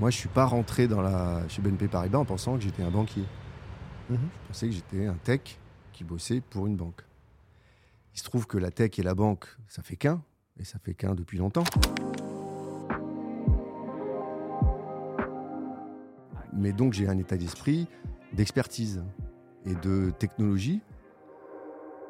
Moi, 0.00 0.08
je 0.08 0.16
suis 0.16 0.30
pas 0.30 0.46
rentré 0.46 0.88
dans 0.88 1.02
la, 1.02 1.46
chez 1.48 1.60
BNP 1.60 1.86
Paribas 1.86 2.20
en 2.20 2.24
pensant 2.24 2.56
que 2.56 2.62
j'étais 2.62 2.82
un 2.82 2.90
banquier. 2.90 3.24
Mhm. 4.08 4.16
Je 4.16 4.48
pensais 4.48 4.66
que 4.66 4.72
j'étais 4.72 5.04
un 5.04 5.14
tech 5.14 5.58
qui 5.92 6.04
bossait 6.04 6.40
pour 6.40 6.66
une 6.66 6.74
banque. 6.74 7.02
Il 8.14 8.18
se 8.18 8.24
trouve 8.24 8.46
que 8.46 8.56
la 8.56 8.70
tech 8.70 8.98
et 8.98 9.02
la 9.02 9.14
banque, 9.14 9.44
ça 9.68 9.82
fait 9.82 9.96
qu'un, 9.96 10.22
et 10.58 10.64
ça 10.64 10.78
fait 10.78 10.94
qu'un 10.94 11.14
depuis 11.14 11.36
longtemps. 11.36 11.64
Mais 16.54 16.72
donc 16.72 16.94
j'ai 16.94 17.06
un 17.06 17.18
état 17.18 17.36
d'esprit 17.36 17.86
d'expertise 18.32 19.04
et 19.66 19.74
de 19.74 20.14
technologie. 20.18 20.80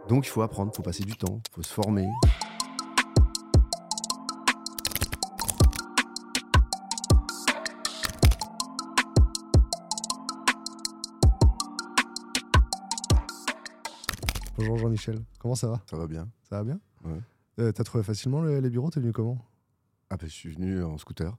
Donc 0.09 0.27
il 0.27 0.31
faut 0.31 0.43
apprendre, 0.43 0.71
il 0.72 0.77
faut 0.77 0.82
passer 0.82 1.03
du 1.03 1.17
temps, 1.17 1.41
il 1.50 1.54
faut 1.57 1.63
se 1.64 1.72
former. 1.72 2.09
Bonjour 14.61 14.77
Jean-Michel, 14.77 15.19
comment 15.39 15.55
ça 15.55 15.69
va? 15.69 15.81
Ça 15.89 15.96
va 15.96 16.07
bien. 16.07 16.29
Ça 16.43 16.59
va 16.59 16.64
bien? 16.64 16.79
Ouais. 17.03 17.18
Euh, 17.61 17.73
T'as 17.73 17.82
trouvé 17.82 18.05
facilement 18.05 18.43
le- 18.43 18.61
les 18.61 18.68
bureaux? 18.68 18.91
T'es 18.91 19.01
venu 19.01 19.11
comment? 19.11 19.39
Ah 20.11 20.18
ben, 20.18 20.27
je 20.29 20.35
suis 20.35 20.51
venu 20.51 20.82
en 20.85 20.99
scooter. 20.99 21.35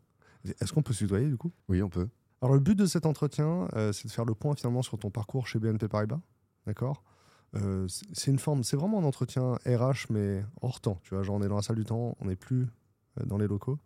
Est-ce 0.60 0.74
qu'on 0.74 0.82
peut 0.82 0.92
se 0.92 0.98
tutoyer 1.04 1.28
du 1.28 1.38
coup? 1.38 1.52
Oui, 1.70 1.84
on 1.84 1.90
peut. 1.90 2.10
Alors 2.42 2.56
le 2.56 2.60
but 2.60 2.74
de 2.74 2.88
cet 2.88 3.06
entretien, 3.06 3.68
euh, 3.76 3.92
c'est 3.94 4.08
de 4.08 4.12
faire 4.12 4.26
le 4.26 4.34
point 4.34 4.56
finalement 4.56 4.82
sur 4.82 4.98
ton 4.98 5.12
parcours 5.12 5.46
chez 5.46 5.60
BNP 5.60 5.88
Paribas, 5.88 6.20
d'accord? 6.66 7.04
Euh, 7.56 7.88
c'est- 7.88 8.32
une 8.32 8.40
forme, 8.40 8.64
c'est 8.64 8.76
vraiment 8.76 8.98
un 9.00 9.04
entretien 9.04 9.54
RH 9.68 10.08
mais 10.10 10.44
hors 10.64 10.82
temps, 10.82 10.98
tu 11.04 11.14
vois, 11.14 11.22
genre 11.22 11.36
on 11.36 11.44
est 11.44 11.48
dans 11.48 11.58
la 11.58 11.62
salle 11.62 11.76
du 11.76 11.84
temps, 11.86 12.18
on 12.22 12.26
n'est 12.26 12.36
plus 12.36 12.64
euh, 13.20 13.26
dans 13.26 13.38
les 13.38 13.48
locaux. 13.48 13.78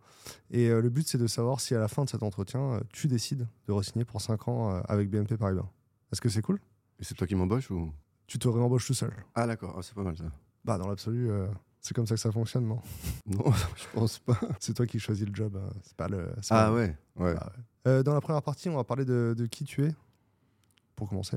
Et 0.50 0.70
le 0.70 0.88
but 0.88 1.06
c'est 1.06 1.18
de 1.18 1.26
savoir 1.26 1.60
si 1.60 1.74
à 1.74 1.78
la 1.78 1.88
fin 1.88 2.04
de 2.04 2.08
cet 2.08 2.22
entretien, 2.22 2.80
tu 2.90 3.06
décides 3.06 3.46
de 3.68 3.72
re-signer 3.72 4.06
pour 4.06 4.22
5 4.22 4.48
ans 4.48 4.70
avec 4.88 5.10
BNP 5.10 5.36
Paribas. 5.36 5.66
Est-ce 6.10 6.22
que 6.22 6.30
c'est 6.30 6.40
cool? 6.40 6.58
Et 7.00 7.04
c'est 7.04 7.14
toi 7.14 7.26
qui 7.26 7.34
m'embauches 7.34 7.70
ou? 7.70 7.92
Tu 8.26 8.38
te 8.38 8.48
réembauches 8.48 8.86
tout 8.86 8.94
seul. 8.94 9.12
Ah 9.34 9.46
d'accord, 9.46 9.74
Ah, 9.78 9.82
c'est 9.82 9.94
pas 9.94 10.02
mal 10.02 10.16
ça. 10.16 10.24
Bah 10.64 10.78
dans 10.78 10.88
l'absolu, 10.88 11.30
euh, 11.30 11.46
c'est 11.80 11.94
comme 11.94 12.06
ça 12.06 12.14
que 12.16 12.20
ça 12.20 12.32
fonctionne, 12.32 12.66
non? 12.66 12.80
Non, 13.26 13.44
je 13.76 13.84
pense 13.94 14.18
pas. 14.18 14.38
C'est 14.58 14.74
toi 14.74 14.86
qui 14.86 14.98
choisis 14.98 15.26
le 15.26 15.34
job, 15.34 15.56
hein, 15.56 15.70
c'est 15.82 15.96
pas 15.96 16.08
le... 16.08 16.28
Ah 16.50 16.66
pas- 16.66 16.72
ouais, 16.74 16.96
ouais. 17.16 17.34
Ah 17.38 17.52
Euh, 17.86 18.02
dans 18.02 18.14
la 18.14 18.20
première 18.20 18.42
partie, 18.42 18.68
on 18.68 18.74
va 18.76 18.82
parler 18.84 19.04
de, 19.04 19.34
de 19.36 19.46
qui 19.46 19.64
tu 19.64 19.84
es, 19.84 19.94
pour 20.96 21.08
commencer. 21.08 21.36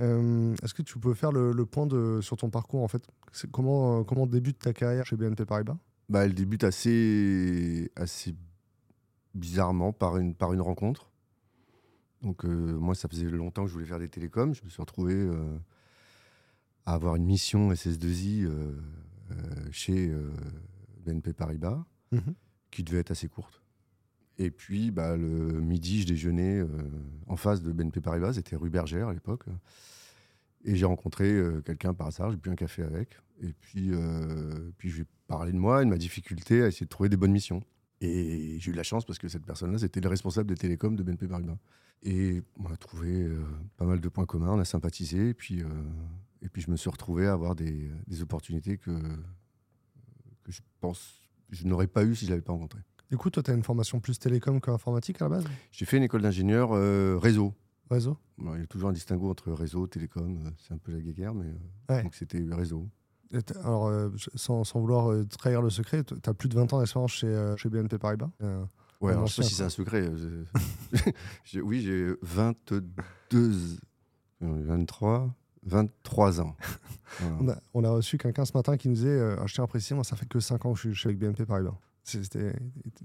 Euh, 0.00 0.54
Est-ce 0.62 0.72
que 0.72 0.82
tu 0.82 0.98
peux 0.98 1.12
faire 1.12 1.32
le, 1.32 1.52
le 1.52 1.66
point 1.66 1.86
de, 1.86 2.20
sur 2.22 2.36
ton 2.38 2.48
parcours, 2.50 2.82
en 2.82 2.88
fait? 2.88 3.06
Comment, 3.52 4.02
comment 4.04 4.26
débute 4.26 4.58
ta 4.60 4.72
carrière 4.72 5.04
chez 5.04 5.16
BNP 5.16 5.44
Paribas? 5.44 5.76
Bah, 6.08 6.24
elle 6.24 6.32
débute 6.34 6.64
assez, 6.64 7.90
assez 7.96 8.34
bizarrement 9.34 9.92
par 9.92 10.16
une, 10.16 10.34
par 10.34 10.52
une 10.54 10.60
rencontre. 10.62 11.10
Donc, 12.22 12.44
euh, 12.44 12.48
moi, 12.78 12.94
ça 12.94 13.08
faisait 13.08 13.26
longtemps 13.28 13.62
que 13.64 13.68
je 13.68 13.74
voulais 13.74 13.86
faire 13.86 13.98
des 13.98 14.08
télécoms. 14.08 14.54
Je 14.54 14.64
me 14.64 14.70
suis 14.70 14.80
retrouvé 14.80 15.14
euh, 15.14 15.58
à 16.88 16.94
avoir 16.94 17.16
une 17.16 17.26
mission 17.26 17.70
SS2I 17.70 18.44
euh, 18.44 18.72
euh, 19.30 19.34
chez 19.70 20.08
euh, 20.08 20.30
BNP 21.04 21.34
Paribas, 21.34 21.84
qui 22.70 22.82
devait 22.82 23.00
être 23.00 23.10
assez 23.10 23.28
courte. 23.28 23.62
Et 24.38 24.50
puis, 24.50 24.90
bah, 24.90 25.14
le 25.14 25.60
midi, 25.60 26.00
je 26.00 26.06
déjeunais 26.06 26.62
en 27.26 27.36
face 27.36 27.62
de 27.62 27.72
BNP 27.72 28.00
Paribas, 28.00 28.32
c'était 28.34 28.56
rue 28.56 28.70
Bergère 28.70 29.08
à 29.08 29.12
l'époque. 29.12 29.44
Et 30.64 30.76
j'ai 30.76 30.86
rencontré 30.86 31.38
quelqu'un 31.66 31.92
par 31.92 32.06
hasard, 32.06 32.30
j'ai 32.30 32.38
bu 32.38 32.48
un 32.48 32.54
café 32.54 32.82
avec. 32.82 33.18
Et 33.42 33.52
puis, 33.52 33.90
puis 34.78 34.88
je 34.88 34.96
lui 34.96 35.02
ai 35.02 35.06
parlé 35.26 35.52
de 35.52 35.58
moi 35.58 35.82
et 35.82 35.84
de 35.84 35.90
ma 35.90 35.98
difficulté 35.98 36.62
à 36.62 36.68
essayer 36.68 36.86
de 36.86 36.90
trouver 36.90 37.10
des 37.10 37.18
bonnes 37.18 37.32
missions. 37.32 37.62
Et 38.00 38.56
j'ai 38.60 38.70
eu 38.70 38.72
de 38.72 38.78
la 38.78 38.82
chance 38.82 39.04
parce 39.04 39.18
que 39.18 39.28
cette 39.28 39.44
personne-là, 39.44 39.78
c'était 39.78 40.00
le 40.00 40.08
responsable 40.08 40.48
des 40.48 40.56
télécoms 40.56 40.96
de 40.96 41.02
BNP 41.02 41.28
Paribas. 41.28 41.58
Et 42.02 42.42
on 42.58 42.70
a 42.72 42.76
trouvé 42.76 43.24
euh, 43.24 43.44
pas 43.76 43.84
mal 43.84 44.00
de 44.00 44.08
points 44.08 44.26
communs, 44.26 44.52
on 44.52 44.60
a 44.60 44.64
sympathisé. 44.64 45.30
Et 45.30 45.34
puis, 45.34 45.62
euh, 45.62 45.66
et 46.42 46.48
puis 46.48 46.62
je 46.62 46.70
me 46.70 46.76
suis 46.76 46.90
retrouvé 46.90 47.26
à 47.26 47.32
avoir 47.32 47.54
des, 47.54 47.90
des 48.06 48.22
opportunités 48.22 48.78
que, 48.78 48.90
que 50.44 50.52
je 50.52 50.60
pense 50.80 51.20
je 51.50 51.66
n'aurais 51.66 51.86
pas 51.86 52.04
eu 52.04 52.14
si 52.14 52.26
je 52.26 52.30
ne 52.30 52.34
l'avais 52.34 52.42
pas 52.44 52.52
rencontré. 52.52 52.80
Du 53.10 53.16
coup, 53.16 53.30
toi, 53.30 53.42
tu 53.42 53.50
as 53.50 53.54
une 53.54 53.62
formation 53.64 54.00
plus 54.00 54.18
télécom 54.18 54.60
qu'informatique 54.60 55.22
à 55.22 55.24
la 55.24 55.28
base? 55.36 55.44
J'ai 55.72 55.86
fait 55.86 55.96
une 55.96 56.02
école 56.02 56.20
d'ingénieur 56.20 56.72
euh, 56.72 57.16
réseau. 57.16 57.54
Réseau? 57.90 58.18
Il 58.38 58.60
y 58.60 58.62
a 58.62 58.66
toujours 58.66 58.90
un 58.90 58.92
distinguo 58.92 59.30
entre 59.30 59.50
réseau, 59.50 59.86
télécom, 59.86 60.42
euh, 60.44 60.50
c'est 60.58 60.74
un 60.74 60.78
peu 60.78 60.92
la 60.92 61.00
guéguerre, 61.00 61.32
mais 61.32 61.46
euh, 61.46 61.94
Ouais. 61.94 62.02
donc 62.02 62.14
c'était 62.14 62.44
réseau. 62.50 62.86
Alors, 63.62 63.86
euh, 63.86 64.10
sans, 64.34 64.62
sans 64.64 64.80
vouloir 64.80 65.10
euh, 65.10 65.24
trahir 65.24 65.62
le 65.62 65.70
secret, 65.70 66.04
tu 66.04 66.14
as 66.22 66.34
plus 66.34 66.50
de 66.50 66.54
20 66.54 66.70
ans 66.74 66.80
d'expérience 66.80 67.12
chez, 67.12 67.54
chez 67.56 67.70
BNP 67.70 67.96
Paribas? 67.98 68.28
Ouais, 69.00 69.12
alors, 69.12 69.26
je 69.26 69.32
sais 69.34 69.42
pas 69.42 69.48
si 69.48 69.54
c'est 69.54 69.62
un 69.62 69.68
secret. 69.70 70.10
oui, 71.62 71.80
j'ai 71.80 72.12
22, 72.20 72.84
euh, 74.42 74.62
23, 74.66 75.34
23 75.68 76.40
ans. 76.40 76.56
Voilà. 77.20 77.36
on, 77.40 77.48
a, 77.48 77.56
on 77.74 77.84
a 77.84 77.90
reçu 77.90 78.18
quelqu'un 78.18 78.44
ce 78.44 78.52
matin 78.54 78.76
qui 78.76 78.86
nous 78.88 78.94
disait 78.94 79.08
euh, 79.08 79.46
Je 79.46 79.54
tiens 79.54 79.64
à 79.64 79.66
préciser, 79.66 79.94
moi, 79.94 80.04
ça 80.04 80.14
fait 80.14 80.28
que 80.28 80.40
5 80.40 80.66
ans 80.66 80.72
que 80.74 80.76
je 80.76 80.80
suis- 80.88 80.94
je 80.94 81.00
suis 81.00 81.08
avec 81.08 81.18
BNP 81.18 81.46
Paribas. 81.46 81.74
C'était. 82.04 82.52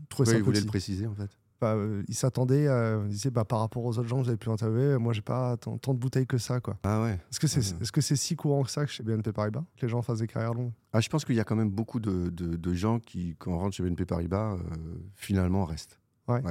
Pourquoi 0.10 0.26
ça 0.26 0.36
il 0.38 0.44
voulait 0.44 0.60
le 0.60 0.66
préciser 0.66 1.08
en 1.08 1.16
fait 1.16 1.30
Bah, 1.62 1.74
euh, 1.76 2.04
il 2.10 2.14
s'attendait, 2.14 2.66
il 3.06 3.08
disait 3.10 3.32
bah, 3.32 3.46
par 3.46 3.60
rapport 3.60 3.84
aux 3.86 3.98
autres 3.98 4.08
gens 4.10 4.18
que 4.20 4.24
vous 4.24 4.28
avez 4.30 4.38
pu 4.38 4.50
interviewer, 4.50 4.98
moi 4.98 5.14
j'ai 5.14 5.22
pas 5.22 5.56
tant, 5.58 5.78
tant 5.78 5.94
de 5.94 6.00
bouteilles 6.00 6.28
que 6.28 6.38
ça. 6.38 6.60
quoi. 6.60 6.78
Ah 6.84 7.02
ouais. 7.02 7.14
Est-ce 7.32 7.40
que 7.40 7.48
c'est 7.48 7.62
Ouais. 7.62 7.82
est 7.82 7.86
-ce 7.98 8.02
c'est 8.02 8.16
si 8.18 8.36
courant 8.36 8.64
que 8.64 8.70
ça 8.70 8.86
que 8.86 8.92
chez 8.92 9.04
BNP 9.04 9.32
Paribas 9.32 9.64
que 9.78 9.86
les 9.86 9.90
gens 9.90 10.02
fassent 10.02 10.20
des 10.20 10.28
carrières 10.28 10.54
longues? 10.54 10.74
Ah, 10.92 11.00
je 11.00 11.08
pense 11.10 11.24
qu'il 11.24 11.36
y 11.36 11.40
a 11.40 11.46
quand 11.46 11.56
même 11.56 11.72
beaucoup 11.72 12.02
de, 12.02 12.30
de- 12.30 12.58
de 12.58 12.74
gens 12.74 13.00
qui, 13.00 13.36
quand 13.40 13.52
on 13.54 13.58
rentre 13.60 13.76
chez 13.76 13.84
BNP 13.84 14.06
Paribas, 14.06 14.56
euh, 14.56 14.58
finalement 15.16 15.64
restent. 15.66 15.98
Ouais. 16.28 16.42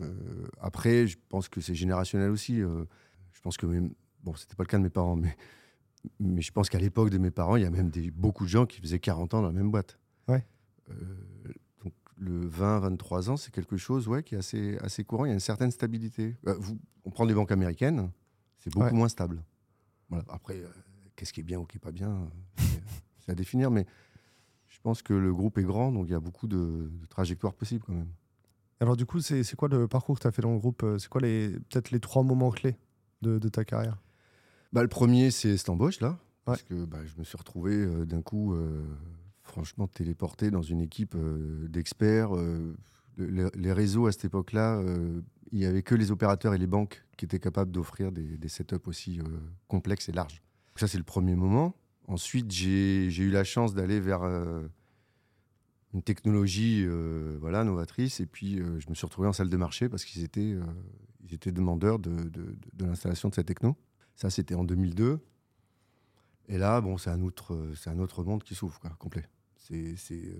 Euh, 0.00 0.46
après, 0.60 1.08
je 1.08 1.16
pense 1.28 1.48
que 1.48 1.60
c'est 1.60 1.74
générationnel 1.74 2.30
aussi. 2.30 2.62
euh, 2.62 2.84
je 3.32 3.40
pense 3.40 3.56
que 3.56 3.66
même, 3.66 3.90
bon, 4.22 4.34
c'était 4.34 4.54
pas 4.54 4.62
le 4.62 4.68
cas 4.68 4.78
de 4.78 4.82
mes 4.82 4.90
parents, 4.90 5.16
mais, 5.16 5.36
mais 6.20 6.42
je 6.42 6.52
pense 6.52 6.68
qu'à 6.68 6.78
l'époque 6.78 7.10
de 7.10 7.18
mes 7.18 7.30
parents, 7.30 7.56
il 7.56 7.62
y 7.62 7.66
a 7.66 7.70
même 7.70 7.90
des, 7.90 8.10
beaucoup 8.10 8.44
de 8.44 8.48
gens 8.48 8.66
qui 8.66 8.80
faisaient 8.80 8.98
40 8.98 9.34
ans 9.34 9.40
dans 9.42 9.48
la 9.48 9.52
même 9.52 9.70
boîte. 9.70 9.98
Ouais. 10.28 10.44
Euh, 10.90 10.94
donc 11.84 11.92
le 12.16 12.48
20-23 12.48 13.30
ans, 13.30 13.36
c'est 13.36 13.52
quelque 13.52 13.76
chose 13.76 14.08
ouais, 14.08 14.22
qui 14.22 14.34
est 14.34 14.38
assez, 14.38 14.76
assez 14.78 15.04
courant. 15.04 15.24
Il 15.24 15.28
y 15.28 15.30
a 15.30 15.34
une 15.34 15.40
certaine 15.40 15.70
stabilité. 15.70 16.36
Euh, 16.46 16.54
vous, 16.58 16.78
on 17.04 17.10
prend 17.10 17.26
des 17.26 17.34
banques 17.34 17.52
américaines, 17.52 18.10
c'est 18.58 18.72
beaucoup 18.72 18.86
Ouais. 18.86 18.92
moins 18.92 19.08
stable. 19.08 19.42
Voilà. 20.08 20.24
Après, 20.28 20.56
euh, 20.60 20.68
qu'est-ce 21.16 21.32
qui 21.32 21.40
est 21.40 21.44
bien 21.44 21.58
ou 21.58 21.64
qui 21.64 21.76
est 21.78 21.80
pas 21.80 21.92
bien, 21.92 22.28
c'est 23.20 23.32
à 23.32 23.34
définir. 23.34 23.70
Mais 23.70 23.86
je 24.68 24.78
pense 24.80 25.02
que 25.02 25.14
le 25.14 25.32
groupe 25.32 25.58
est 25.58 25.62
grand, 25.64 25.92
donc 25.92 26.06
il 26.08 26.12
y 26.12 26.14
a 26.14 26.20
beaucoup 26.20 26.46
de, 26.48 26.90
de 26.92 27.06
trajectoires 27.08 27.54
possibles 27.54 27.82
quand 27.84 27.92
même. 27.94 28.08
Alors 28.80 28.96
du 28.96 29.06
coup, 29.06 29.20
c'est 29.20 29.44
quoi 29.54 29.68
le 29.68 29.86
parcours 29.86 30.16
que 30.16 30.22
tu 30.22 30.26
as 30.26 30.32
fait 30.32 30.42
dans 30.42 30.52
le 30.52 30.58
groupe? 30.58 30.84
C'est 30.98 31.08
quoi 31.08 31.20
les 31.20 31.50
peut-être 31.50 31.92
les 31.92 32.00
trois 32.00 32.24
moments 32.24 32.50
clés 32.50 32.76
de, 33.22 33.38
de 33.38 33.48
ta 33.48 33.64
carrière? 33.64 33.96
Bah, 34.72 34.82
le 34.82 34.88
premier, 34.88 35.30
c'est 35.30 35.56
cette 35.56 35.68
embauche, 35.68 36.00
là. 36.00 36.18
Parce 36.44 36.62
que 36.62 36.84
bah, 36.84 36.98
je 37.04 37.18
me 37.18 37.24
suis 37.24 37.36
retrouvé 37.36 37.74
euh, 37.74 38.04
d'un 38.04 38.22
coup, 38.22 38.54
euh, 38.54 38.82
franchement, 39.42 39.86
téléporté 39.86 40.50
dans 40.50 40.62
une 40.62 40.80
équipe 40.80 41.14
euh, 41.14 41.68
d'experts. 41.68 42.32
le- 43.16 43.50
les, 43.54 43.72
réseaux, 43.72 44.06
à 44.06 44.12
cette 44.12 44.24
époque-là, 44.24 44.82
il 45.52 45.58
n'y 45.58 45.66
avait 45.66 45.82
que 45.82 45.94
les 45.94 46.10
opérateurs 46.10 46.54
et 46.54 46.58
les 46.58 46.66
banques 46.66 47.04
qui 47.18 47.26
étaient 47.26 47.38
capables 47.38 47.70
d'offrir 47.70 48.10
des, 48.10 48.38
des 48.38 48.48
setups 48.48 48.86
aussi 48.86 49.20
complexes 49.68 50.08
et 50.08 50.12
larges. 50.12 50.40
Donc 50.70 50.80
ça, 50.80 50.88
c'est 50.88 50.98
le 50.98 51.04
premier 51.04 51.36
moment. 51.36 51.74
Ensuite, 52.08 52.50
j'ai 52.50 53.06
eu 53.06 53.30
la 53.30 53.44
chance 53.44 53.74
d'aller 53.74 54.00
vers 54.00 54.22
une 55.92 56.02
technologie 56.02 56.86
voilà, 57.38 57.64
novatrice. 57.64 58.18
Et 58.20 58.26
puis, 58.26 58.56
je 58.56 58.88
me 58.88 58.94
suis 58.94 59.04
retrouvé 59.04 59.28
en 59.28 59.32
salle 59.34 59.50
de 59.50 59.56
marché 59.58 59.88
parce 59.90 60.04
qu'ils 60.06 60.24
étaient, 60.24 60.56
ils 61.24 61.34
étaient 61.34 61.52
demandeurs 61.52 61.98
de, 61.98 62.10
de- 62.10 62.28
de- 62.30 62.56
de 62.72 62.84
l'installation 62.86 63.28
de 63.28 63.34
cette 63.34 63.46
techno. 63.46 63.76
Ça, 64.22 64.30
c'était 64.30 64.54
en 64.54 64.62
2002. 64.62 65.18
Et 66.46 66.56
là, 66.56 66.80
bon, 66.80 66.96
c'est 66.96 67.10
un 67.10 67.22
autre, 67.22 67.58
un 67.86 67.98
autre 67.98 68.22
monde 68.22 68.44
qui 68.44 68.54
s'ouvre, 68.54 68.78
complet. 68.96 69.28
Euh, 69.72 69.94
c'est 69.96 70.38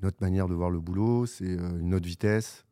notre 0.00 0.18
manière 0.20 0.46
de 0.46 0.54
voir 0.54 0.70
le 0.70 0.78
boulot, 0.78 1.26
c'est 1.26 1.58
euh, 1.58 1.80
une 1.80 1.94
autre 1.94 2.06
vitesse, 2.06 2.64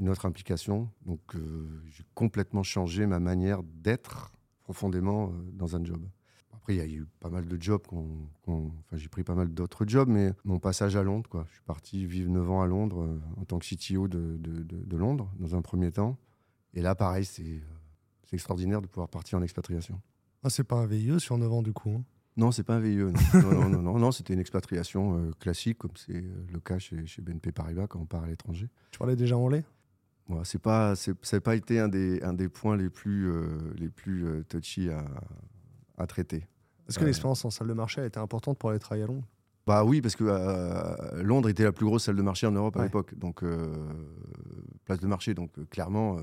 une 0.00 0.08
autre 0.08 0.26
implication. 0.26 0.90
Donc, 1.06 1.20
euh, 1.36 1.68
j'ai 1.86 2.02
complètement 2.14 2.64
changé 2.64 3.06
ma 3.06 3.20
manière 3.20 3.62
d'être 3.62 4.32
profondément 4.64 5.32
dans 5.52 5.76
un 5.76 5.84
job. 5.84 6.04
Après, 6.52 6.74
il 6.74 6.78
y 6.78 6.82
a 6.82 6.86
eu 6.88 7.06
pas 7.20 7.30
mal 7.30 7.46
de 7.46 7.62
jobs. 7.62 7.82
enfin, 7.92 8.72
j'ai 8.94 9.08
pris 9.08 9.22
pas 9.22 9.36
mal 9.36 9.54
d'autres 9.54 9.86
jobs, 9.86 10.08
mais 10.08 10.32
mon 10.42 10.58
passage 10.58 10.96
à 10.96 11.04
Londres, 11.04 11.30
quoi. 11.30 11.44
Je 11.46 11.52
suis 11.52 11.62
parti 11.62 12.06
vivre 12.06 12.28
9 12.28 12.50
ans 12.50 12.62
à 12.62 12.66
Londres 12.66 13.20
en 13.36 13.44
tant 13.44 13.60
que 13.60 13.72
CTO 13.72 14.08
de, 14.08 14.96
Londres, 14.96 15.32
dans 15.38 15.54
un 15.54 15.62
premier 15.62 15.92
temps. 15.92 16.18
Et 16.74 16.82
là, 16.82 16.96
pareil, 16.96 17.24
c'est, 17.24 17.62
c'est 18.30 18.36
extraordinaire 18.36 18.80
de 18.80 18.86
pouvoir 18.86 19.08
partir 19.08 19.38
en 19.38 19.42
expatriation. 19.42 20.00
ah, 20.44 20.50
C'est 20.50 20.62
pas 20.64 20.76
un 20.76 20.86
VIE 20.86 21.18
sur 21.18 21.36
9 21.36 21.52
ans 21.52 21.62
du 21.62 21.72
coup. 21.72 21.90
hein. 21.90 22.04
Non, 22.36 22.52
c'est 22.52 22.62
pas 22.62 22.76
un 22.76 22.80
VIE. 22.80 22.96
Non, 22.96 23.10
non, 23.42 23.50
non, 23.50 23.68
non, 23.68 23.82
non, 23.82 23.98
non, 23.98 24.12
c'était 24.12 24.32
une 24.34 24.38
expatriation 24.40 25.16
euh, 25.18 25.30
classique, 25.40 25.78
comme 25.78 25.90
c'est 25.96 26.14
euh, 26.14 26.46
le 26.52 26.60
cas 26.60 26.78
chez, 26.78 27.04
chez 27.06 27.20
BNP 27.22 27.50
Paribas 27.50 27.88
quand 27.88 27.98
on 27.98 28.06
part 28.06 28.22
à 28.22 28.28
l'étranger. 28.28 28.70
Tu 28.92 28.98
parlais 28.98 29.16
déjà 29.16 29.36
anglais? 29.36 29.64
Voilà, 30.28 30.44
c'est 30.44 30.60
pas, 30.60 30.94
c'est, 30.94 31.12
ça 31.24 31.38
n'a 31.38 31.40
pas 31.40 31.56
été 31.56 31.80
un 31.80 31.88
des, 31.88 32.22
un 32.22 32.32
des 32.32 32.48
points 32.48 32.76
les 32.76 32.88
plus, 32.88 33.28
euh, 33.28 33.74
les 33.76 33.88
plus 33.88 34.24
euh, 34.26 34.44
touchy 34.48 34.88
à, 34.90 35.04
à 35.98 36.06
traiter. 36.06 36.46
Est-ce 36.88 36.98
que 37.00 37.04
l'expérience 37.04 37.44
en 37.44 37.50
salle 37.50 37.66
de 37.66 37.72
marché 37.72 38.00
a 38.00 38.06
été 38.06 38.18
importante 38.20 38.58
pour 38.58 38.70
aller 38.70 38.78
travailler 38.78 39.04
à 39.04 39.06
Londres? 39.08 39.26
Bah 39.66 39.84
oui, 39.84 40.00
parce 40.00 40.16
que 40.16 40.24
euh, 40.26 41.22
Londres 41.22 41.48
était 41.48 41.64
la 41.64 41.72
plus 41.72 41.84
grosse 41.86 42.04
salle 42.04 42.16
de 42.16 42.22
marché 42.22 42.46
en 42.46 42.52
Europe 42.52 42.76
à 42.76 42.80
Ouais. 42.80 42.86
l'époque. 42.86 43.16
Donc, 43.18 43.42
euh, 43.42 43.74
place 44.84 44.98
de 45.00 45.06
marché. 45.06 45.34
Donc 45.34 45.50
clairement, 45.68 46.16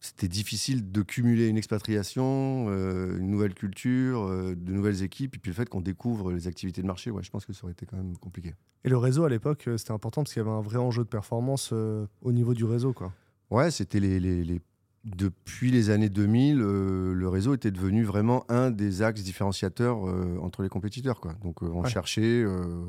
c'était 0.00 0.28
difficile 0.28 0.90
de 0.90 1.02
cumuler 1.02 1.48
une 1.48 1.58
expatriation, 1.58 2.68
une 2.68 3.30
nouvelle 3.30 3.54
culture, 3.54 4.28
de 4.56 4.72
nouvelles 4.72 5.02
équipes, 5.02 5.36
et 5.36 5.38
puis 5.38 5.50
le 5.50 5.54
fait 5.54 5.68
qu'on 5.68 5.82
découvre 5.82 6.32
les 6.32 6.46
activités 6.46 6.80
de 6.80 6.86
marché, 6.86 7.10
ouais, 7.10 7.22
je 7.22 7.30
pense 7.30 7.44
que 7.44 7.52
ça 7.52 7.64
aurait 7.64 7.72
été 7.72 7.84
quand 7.84 7.98
même 7.98 8.16
compliqué. 8.16 8.54
Et 8.84 8.88
le 8.88 8.96
réseau 8.96 9.24
à 9.24 9.28
l'époque, 9.28 9.68
c'était 9.76 9.92
important 9.92 10.22
parce 10.22 10.32
qu'il 10.32 10.40
y 10.40 10.46
avait 10.46 10.56
un 10.56 10.62
vrai 10.62 10.78
enjeu 10.78 11.04
de 11.04 11.08
performance 11.08 11.72
au 11.72 12.32
niveau 12.32 12.54
du 12.54 12.64
réseau, 12.64 12.94
quoi. 12.94 13.12
Ouais, 13.50 13.70
c'était 13.70 14.00
les, 14.00 14.20
les, 14.20 14.44
les, 14.44 14.60
depuis 15.04 15.70
les 15.70 15.90
années 15.90 16.08
2000, 16.08 16.60
euh, 16.60 17.14
le 17.14 17.28
réseau 17.28 17.54
était 17.54 17.70
devenu 17.70 18.04
vraiment 18.04 18.44
un 18.50 18.70
des 18.70 19.02
axes 19.02 19.22
différenciateurs 19.22 20.06
euh, 20.06 20.38
entre 20.42 20.62
les 20.62 20.68
compétiteurs. 20.68 21.20
Quoi. 21.20 21.34
Donc 21.42 21.62
euh, 21.62 21.70
on 21.72 21.84
cherchait, 21.84 22.44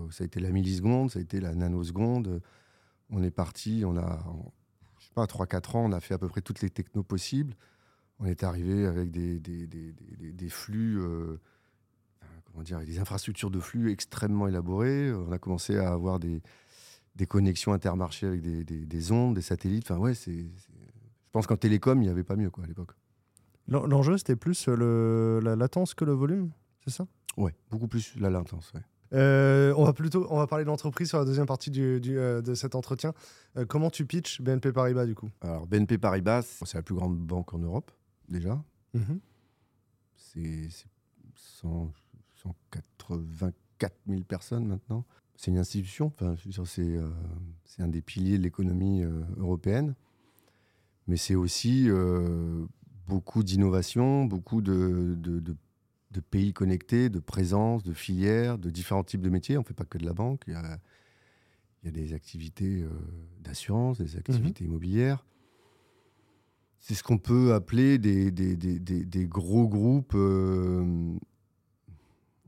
ça 0.10 0.24
a 0.24 0.26
été 0.26 0.40
la 0.40 0.50
milliseconde, 0.50 1.12
ça 1.12 1.20
a 1.20 1.22
été 1.22 1.40
la 1.40 1.56
nanoseconde. 1.56 2.42
On 3.10 3.24
est 3.24 3.32
parti, 3.32 3.84
on 3.86 3.98
a, 3.98 4.24
pas, 5.14 5.26
3-4 5.26 5.78
ans, 5.78 5.86
on 5.86 5.92
a 5.92 6.00
fait 6.00 6.14
à 6.14 6.18
peu 6.18 6.28
près 6.28 6.42
toutes 6.42 6.62
les 6.62 6.70
technos 6.70 7.04
possibles. 7.04 7.56
On 8.20 8.26
est 8.26 8.44
arrivé 8.44 8.86
avec 8.86 9.12
des, 9.12 9.40
des, 9.40 9.68
des, 9.68 9.94
des 10.32 10.50
flux, 10.50 11.00
comment 12.46 12.64
dire, 12.64 12.80
des 12.80 13.00
infrastructures 13.00 13.50
de 13.50 13.60
flux 13.60 13.92
extrêmement 13.92 14.48
élaborées. 14.48 15.12
On 15.12 15.32
a 15.32 15.40
commencé 15.40 15.78
à 15.78 15.92
avoir 15.92 16.20
des, 16.20 16.42
des 17.16 17.26
connexions 17.26 17.74
intermarchés 17.74 18.28
avec 18.28 18.42
des, 18.42 19.12
ondes, 19.12 19.36
des 19.36 19.42
satellites. 19.42 19.90
Enfin, 19.90 20.00
ouais, 20.00 20.14
c'est 20.14 20.46
je 21.32 21.34
pense 21.34 21.48
qu'en 21.48 21.56
télécom, 21.56 22.02
il 22.02 22.06
n'y 22.06 22.12
avait 22.12 22.26
pas 22.26 22.36
mieux 22.36 22.50
quoi, 22.50 22.66
à 22.66 22.68
l'époque. 22.68 22.92
L'enjeu, 23.68 24.18
c'était 24.18 24.36
plus 24.36 24.68
le, 24.68 25.40
la 25.42 25.56
latence 25.56 25.94
que 25.94 26.04
le 26.04 26.12
volume, 26.12 26.52
c'est 26.84 26.92
ça? 26.92 27.08
Ouais, 27.38 27.56
beaucoup 27.70 27.88
plus 27.88 28.14
la 28.20 28.30
latence. 28.30 28.74
Euh, 29.14 29.74
on 29.76 29.84
va 29.84 29.92
plutôt 29.94 30.26
on 30.30 30.38
va 30.38 30.48
parler 30.48 30.64
de 30.64 30.70
l'entreprise 30.70 31.10
sur 31.10 31.20
la 31.20 31.26
deuxième 31.26 31.46
partie 31.46 31.70
du, 31.70 32.00
euh, 32.18 32.42
de 32.42 32.56
cet 32.56 32.76
entretien. 32.76 33.14
Euh, 33.58 33.66
comment 33.66 33.90
tu 33.90 34.06
pitches 34.06 34.42
BNP 34.42 34.72
Paribas 34.72 35.06
du 35.06 35.16
coup? 35.16 35.30
Alors 35.42 35.68
BNP 35.68 35.98
Paribas, 35.98 36.62
c'est 36.66 36.76
la 36.76 36.82
plus 36.82 36.96
grande 36.96 37.18
banque 37.18 37.54
en 37.54 37.60
Europe 37.60 37.92
déjà. 38.30 38.64
Mhm. 38.94 39.20
C'est 40.16 40.70
184 41.36 43.94
000 44.08 44.22
personnes 44.24 44.66
maintenant. 44.66 45.04
C'est 45.36 45.52
une 45.52 45.58
institution, 45.58 46.14
enfin, 46.16 46.36
c'est 47.66 47.82
un 47.82 47.88
des 47.88 48.02
piliers 48.02 48.38
de 48.38 48.44
l'économie 48.44 49.04
européenne 49.38 49.96
mais 51.08 51.18
c'est 51.18 51.36
aussi 51.36 51.90
beaucoup 53.08 53.44
d'innovation, 53.44 54.26
beaucoup 54.26 54.62
de, 54.62 55.16
de, 55.18 55.56
pays 56.20 56.54
connectés, 56.54 57.10
de 57.10 57.20
présence, 57.20 57.84
de 57.84 57.94
filières, 57.94 58.58
de 58.58 58.70
différents 58.70 59.04
types 59.04 59.22
de 59.22 59.30
métiers. 59.30 59.58
On 59.58 59.62
ne 59.62 59.66
fait 59.66 59.74
pas 59.74 59.86
que 59.86 59.98
de 59.98 60.06
la 60.06 60.14
banque. 60.14 60.44
Il 60.48 60.54
y 60.54 60.56
a, 60.56 60.80
il 61.82 61.86
y 61.86 61.90
a 61.90 61.92
des 61.92 62.14
activités 62.14 62.82
euh, 62.82 62.90
d'assurance, 63.40 63.98
des 63.98 64.18
activités 64.18 64.64
mhm. 64.64 64.72
immobilières. 64.72 65.26
C'est 66.80 66.96
ce 66.96 67.04
qu'on 67.04 67.20
peut 67.20 67.54
appeler 67.54 67.98
des, 67.98 68.32
des, 68.32 68.56
des, 68.56 68.80
des 68.80 69.26
gros 69.28 69.68
groupes, 69.68 70.14
euh, 70.16 71.16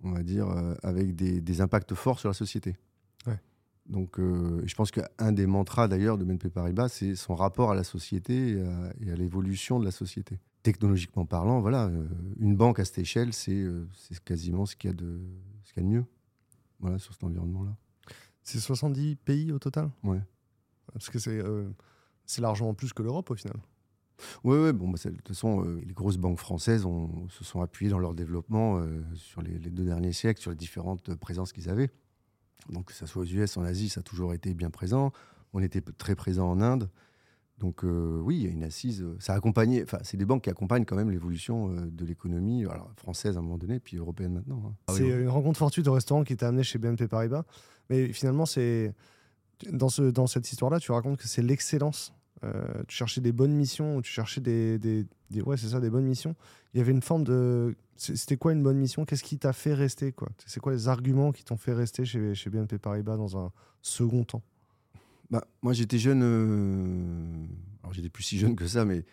on 0.04 0.12
va 0.12 0.24
dire, 0.24 0.48
avec 0.82 1.16
des, 1.16 1.62
impacts 1.62 1.94
forts 1.94 2.20
sur 2.20 2.30
la 2.30 2.34
société. 2.34 2.76
Donc, 3.86 4.18
euh, 4.20 4.62
je 4.66 4.76
pense 4.76 4.92
qu'un 4.92 5.32
des 5.32 5.46
mantras 5.46 5.88
d'ailleurs 5.88 6.18
de 6.18 6.24
BNP 6.24 6.50
Paribas, 6.50 6.88
c'est 6.90 7.16
son 7.16 7.36
rapport 7.36 7.72
à 7.72 7.76
la 7.76 7.84
société 7.84 8.58
et 9.02 9.12
à, 9.12 9.16
l'évolution 9.16 9.80
de 9.80 9.86
la 9.86 9.92
société. 9.92 10.40
Technologiquement 10.64 11.26
parlant, 11.26 11.60
voilà, 11.60 11.88
euh, 11.88 12.08
une 12.40 12.56
banque 12.56 12.80
à 12.80 12.86
cette 12.86 12.98
échelle, 12.98 13.34
c'est 13.34 13.52
euh, 13.52 13.86
quasiment 14.24 14.66
ce 14.66 14.76
qu'il 14.76 14.90
y, 14.90 14.94
a 14.94 14.96
de, 14.96 15.20
ce 15.64 15.74
y 15.76 15.80
a 15.80 15.84
de 15.84 15.88
mieux 15.88 16.06
voilà, 16.80 16.98
sur 17.00 17.14
cet 17.14 17.24
environnement-là. 17.24 17.76
C'est 18.42 18.60
70 18.60 19.18
pays 19.18 19.52
au 19.52 19.60
total? 19.60 19.90
Ouais. 20.04 20.22
Parce 20.92 21.10
que 21.10 21.20
c'est 21.20 21.42
c'est 22.26 22.42
largement 22.42 22.74
plus 22.74 22.94
que 22.94 23.04
l'Europe 23.04 23.30
au 23.32 23.36
final. 23.36 23.56
Oui, 24.44 24.58
ouais, 24.58 24.74
bon, 24.74 24.90
bah, 24.90 24.98
de 25.04 25.10
toute 25.10 25.28
façon, 25.28 25.64
les 25.64 25.94
grosses 25.94 26.18
banques 26.18 26.40
françaises 26.40 26.86
se 27.30 27.44
sont 27.44 27.62
appuyées 27.62 27.92
dans 27.92 28.00
leur 28.00 28.14
développement 28.14 28.86
sur 29.16 29.42
les, 29.42 29.58
les, 29.60 29.70
deux 29.70 29.86
derniers 29.86 30.14
siècles, 30.14 30.42
sur 30.42 30.52
les 30.52 30.58
différentes 30.58 31.14
présences 31.16 31.52
qu'ils 31.52 31.70
avaient. 31.70 31.90
Donc, 32.70 32.86
que 32.86 32.94
ce 32.94 33.06
soit 33.06 33.24
aux 33.24 33.26
US, 33.26 33.58
en 33.58 33.64
Asie, 33.64 33.90
ça 33.90 34.00
a 34.00 34.04
toujours 34.04 34.34
été 34.34 34.54
bien 34.54 34.70
présent. 34.70 35.12
On 35.54 35.62
était 35.62 35.82
très 35.82 36.16
présent 36.16 36.50
en 36.50 36.62
Inde. 36.62 36.90
Donc 37.60 37.84
euh, 37.84 38.20
oui, 38.22 38.38
il 38.38 38.44
y 38.44 38.48
a 38.48 38.50
une 38.50 38.64
assise. 38.64 39.02
Euh, 39.02 39.16
ça 39.20 39.34
accompagne. 39.34 39.82
Enfin, 39.84 40.00
c'est 40.04 40.18
des 40.18 40.26
banques 40.26 40.44
qui 40.44 40.50
accompagnent 40.50 40.86
quand 40.86 40.96
même 40.96 41.12
l'évolution 41.12 41.70
euh, 41.70 41.86
de 41.86 42.06
l'économie, 42.06 42.66
française 42.98 43.38
à 43.38 43.40
un 43.40 43.44
moment 43.44 43.58
donné, 43.58 43.80
puis 43.80 43.98
européenne 43.98 44.34
maintenant. 44.34 44.64
Hein. 44.68 44.74
Ah 44.88 44.94
c'est 44.96 45.08
une 45.08 45.30
rencontre 45.30 45.60
fortuite 45.60 45.88
au 45.88 45.94
restaurant 45.94 46.24
qui 46.24 46.36
t'a 46.36 46.48
amené 46.48 46.64
chez 46.64 46.80
BNP 46.80 47.08
Paribas. 47.08 47.44
Mais 47.90 48.12
finalement, 48.12 48.46
c'est 48.46 48.94
dans, 49.72 49.90
ce, 49.90 50.04
dans 50.04 50.28
cette 50.28 50.52
histoire-là, 50.52 50.80
tu 50.80 50.92
racontes 50.92 51.18
que 51.18 51.28
c'est 51.28 51.42
l'excellence. 51.42 52.14
tu 52.88 52.96
cherchais 52.96 53.22
des 53.22 53.32
bonnes 53.32 53.54
missions, 53.54 54.02
tu 54.02 54.12
cherchais 54.12 54.42
des, 54.42 54.78
des, 54.80 55.06
ouais, 55.42 55.58
c'est 55.58 55.70
ça, 55.70 55.80
des 55.80 55.90
bonnes 55.90 56.06
missions. 56.06 56.36
Il 56.74 56.80
y 56.80 56.82
avait 56.82 56.92
une 56.92 57.02
forme 57.02 57.24
de 57.24 57.76
c'était 57.96 58.38
quoi 58.38 58.54
une 58.54 58.64
bonne 58.64 58.78
mission? 58.78 59.06
Qu'est-ce 59.06 59.24
qui 59.24 59.38
t'a 59.38 59.54
fait 59.54 59.74
rester 59.74 60.12
quoi? 60.12 60.30
C'est 60.46 60.60
quoi 60.60 60.74
les 60.74 60.88
arguments 60.88 61.32
qui 61.32 61.44
t'ont 61.44 61.58
fait 61.58 61.74
rester 61.74 62.06
chez, 62.06 62.34
chez 62.34 62.50
BNP 62.50 62.80
Paribas 62.80 63.18
dans 63.18 63.38
un 63.38 63.52
second 63.82 64.24
temps? 64.24 64.42
Bah, 65.34 65.44
Moi, 65.64 65.74
j'étais 65.74 65.98
jeune. 65.98 66.22
Euh... 66.24 67.46
Alors, 67.82 67.92
j'étais 67.94 68.10
plus 68.10 68.24
si 68.24 68.38
jeune 68.38 68.56
que 68.56 68.68
ça, 68.68 68.86
mais 68.86 69.04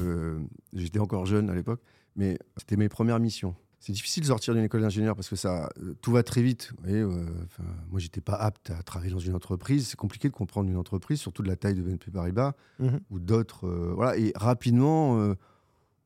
euh, 0.00 0.40
j'étais 0.72 0.98
encore 0.98 1.24
jeune 1.24 1.48
à 1.48 1.54
l'époque. 1.54 1.80
Mais 2.16 2.38
c'était 2.56 2.76
mes 2.76 2.88
premières 2.88 3.20
missions. 3.20 3.54
C'est 3.78 3.92
difficile 3.92 4.24
de 4.24 4.26
sortir 4.26 4.54
d'une 4.54 4.64
école 4.64 4.80
d'ingénieur 4.80 5.14
parce 5.14 5.28
que 5.28 5.36
ça, 5.36 5.70
euh, 5.80 5.94
tout 6.02 6.10
va 6.10 6.24
très 6.24 6.42
vite. 6.42 6.72
Vous 6.76 6.82
voyez, 6.84 7.04
moi, 7.04 8.00
j'étais 8.00 8.20
pas 8.20 8.34
apte 8.34 8.70
à 8.70 8.82
travailler 8.82 9.12
dans 9.12 9.20
une 9.20 9.36
entreprise. 9.36 9.86
C'est 9.86 9.96
compliqué 9.96 10.28
de 10.28 10.34
comprendre 10.34 10.68
une 10.68 10.76
entreprise, 10.76 11.20
surtout 11.20 11.44
de 11.44 11.48
la 11.48 11.54
taille 11.54 11.74
de 11.74 11.82
BNP 11.82 12.10
Paribas 12.10 12.54
mhm. 12.80 12.98
ou 13.10 13.20
d'autres. 13.20 13.68
voilà. 13.94 14.18
Et 14.18 14.32
rapidement 14.34 15.34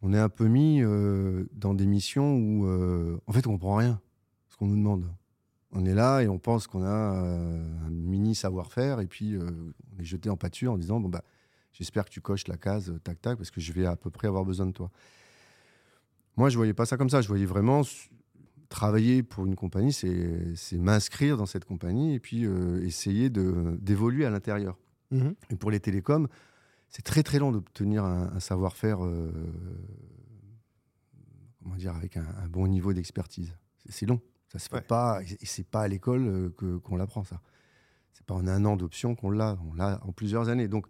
on 0.04 0.12
est 0.12 0.18
un 0.18 0.28
peu 0.28 0.48
mis 0.48 0.82
dans 1.52 1.72
des 1.72 1.86
missions 1.86 2.36
où, 2.36 2.66
en 3.26 3.32
fait, 3.32 3.46
on 3.46 3.52
comprend 3.52 3.76
rien 3.76 4.00
ce 4.50 4.56
qu'on 4.56 4.66
nous 4.66 4.76
demande. 4.76 5.06
On 5.72 5.84
est 5.84 5.94
là 5.94 6.20
et 6.20 6.28
on 6.28 6.38
pense 6.38 6.66
qu'on 6.66 6.82
a 6.82 7.24
euh, 7.24 7.86
un 7.86 7.90
mini 7.90 8.34
savoir-faire 8.34 9.00
et 9.00 9.06
puis 9.06 9.36
on 9.38 10.00
est 10.00 10.04
jeté 10.04 10.28
en 10.28 10.36
pâture 10.36 10.72
en 10.72 10.78
disant 10.78 11.00
bon 11.00 11.08
bah 11.08 11.24
j'espère 11.72 12.04
que 12.04 12.10
tu 12.10 12.20
coches 12.20 12.46
la 12.46 12.56
case 12.56 12.92
tac 13.04 13.20
tac 13.20 13.38
parce 13.38 13.50
que 13.50 13.60
je 13.60 13.72
vais 13.72 13.86
à 13.86 13.96
peu 13.96 14.10
près 14.10 14.28
avoir 14.28 14.44
besoin 14.44 14.66
de 14.66 14.72
toi. 14.72 14.90
Moi 16.36 16.50
je 16.50 16.56
voyais 16.56 16.74
pas 16.74 16.86
ça 16.86 16.96
comme 16.96 17.10
ça, 17.10 17.22
je 17.22 17.28
voyais 17.28 17.46
vraiment 17.46 17.82
travailler 18.68 19.22
pour 19.22 19.46
une 19.46 19.54
compagnie, 19.54 19.92
c'est 19.92 20.78
m'inscrire 20.78 21.36
dans 21.36 21.46
cette 21.46 21.64
compagnie 21.64 22.14
et 22.14 22.20
puis 22.20 22.44
essayer 22.82 23.30
d'évoluer 23.30 24.24
à 24.26 24.30
l'intérieur. 24.30 24.78
Mmh 25.10 25.30
et 25.50 25.56
pour 25.56 25.70
les 25.70 25.78
télécoms, 25.80 26.26
c'est 26.92 27.02
très 27.02 27.22
très 27.22 27.38
long 27.38 27.52
d'obtenir 27.52 28.04
un, 28.04 28.38
savoir-faire, 28.38 29.02
euh, 29.02 29.32
comment 31.62 31.74
dire, 31.76 31.96
avec 31.96 32.18
un, 32.18 32.48
bon 32.50 32.68
niveau 32.68 32.92
d'expertise. 32.92 33.56
C'est 33.88 34.04
long, 34.04 34.20
ça 34.52 34.58
se 34.58 34.68
fait 34.68 34.86
pas, 34.86 35.20
et 35.22 35.46
c'est 35.46 35.66
pas 35.66 35.82
à 35.82 35.88
l'école 35.88 36.26
euh, 36.26 36.54
que 36.56 36.76
qu'on 36.78 36.96
l'apprend 36.96 37.24
ça. 37.24 37.40
C'est 38.12 38.26
pas 38.26 38.34
en 38.34 38.46
un 38.46 38.64
an 38.64 38.76
d'option 38.76 39.14
qu'on 39.14 39.30
l'a, 39.30 39.58
on 39.70 39.74
l'a 39.74 40.00
en 40.04 40.12
plusieurs 40.12 40.48
années. 40.48 40.68
Donc, 40.68 40.86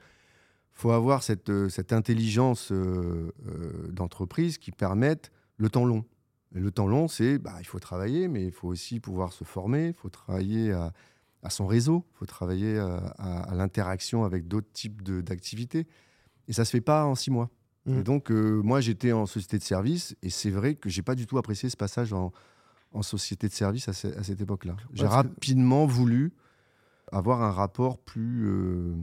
faut 0.73 0.91
avoir 0.91 1.23
cette, 1.23 1.51
euh, 1.51 1.69
cette 1.69 1.93
intelligence 1.93 2.73
d'entreprise 3.91 4.59
qui 4.59 4.73
permette 4.73 5.31
le 5.59 5.69
temps 5.71 5.85
long. 5.85 6.05
le 6.53 6.71
temps 6.71 6.87
long, 6.87 7.09
c'est 7.09 7.39
bah, 7.39 7.57
il 7.61 7.67
faut 7.67 7.79
travailler, 7.79 8.29
mais 8.29 8.45
il 8.45 8.53
faut 8.53 8.69
aussi 8.69 9.01
pouvoir 9.01 9.33
se 9.33 9.45
former, 9.45 9.89
il 9.89 9.95
faut 9.95 10.11
travailler 10.11 10.73
à, 10.73 10.93
à 11.43 11.51
son 11.51 11.67
réseau, 11.67 12.05
il 12.15 12.19
faut 12.19 12.27
travailler 12.27 12.77
euh, 12.77 12.99
à, 13.19 13.55
l'interaction 13.55 14.25
avec 14.25 14.47
d'autres 14.47 14.71
types 14.73 15.03
d'activités. 15.03 15.87
Et 16.49 16.53
ça 16.53 16.63
ne 16.63 16.67
se 16.67 16.71
fait 16.71 16.81
pas 16.81 17.05
en 17.05 17.15
six 17.15 17.31
mois. 17.31 17.51
Mmh. 17.87 17.99
Et 17.99 18.03
donc, 18.03 18.31
euh, 18.31 18.61
moi, 18.63 18.81
j'étais 18.81 19.13
en 19.13 19.27
société 19.27 19.59
de 19.59 19.65
service, 19.65 20.17
et 20.23 20.31
c'est 20.31 20.51
vrai 20.51 20.77
que 20.77 20.89
j'ai 20.89 21.03
pas 21.03 21.15
du 21.15 21.27
tout 21.27 21.39
apprécié 21.39 21.69
ce 21.69 21.77
passage 21.77 22.13
en, 22.13 22.33
société 23.01 23.49
de 23.49 23.53
service 23.55 23.89
à, 23.89 23.95
cette 23.95 24.41
époque-là. 24.41 24.77
J'ai 24.93 25.07
rapidement 25.07 25.87
voulu 25.87 26.35
avoir 27.11 27.43
un 27.43 27.51
rapport 27.51 27.99
plus, 27.99 28.47
euh, 28.47 28.95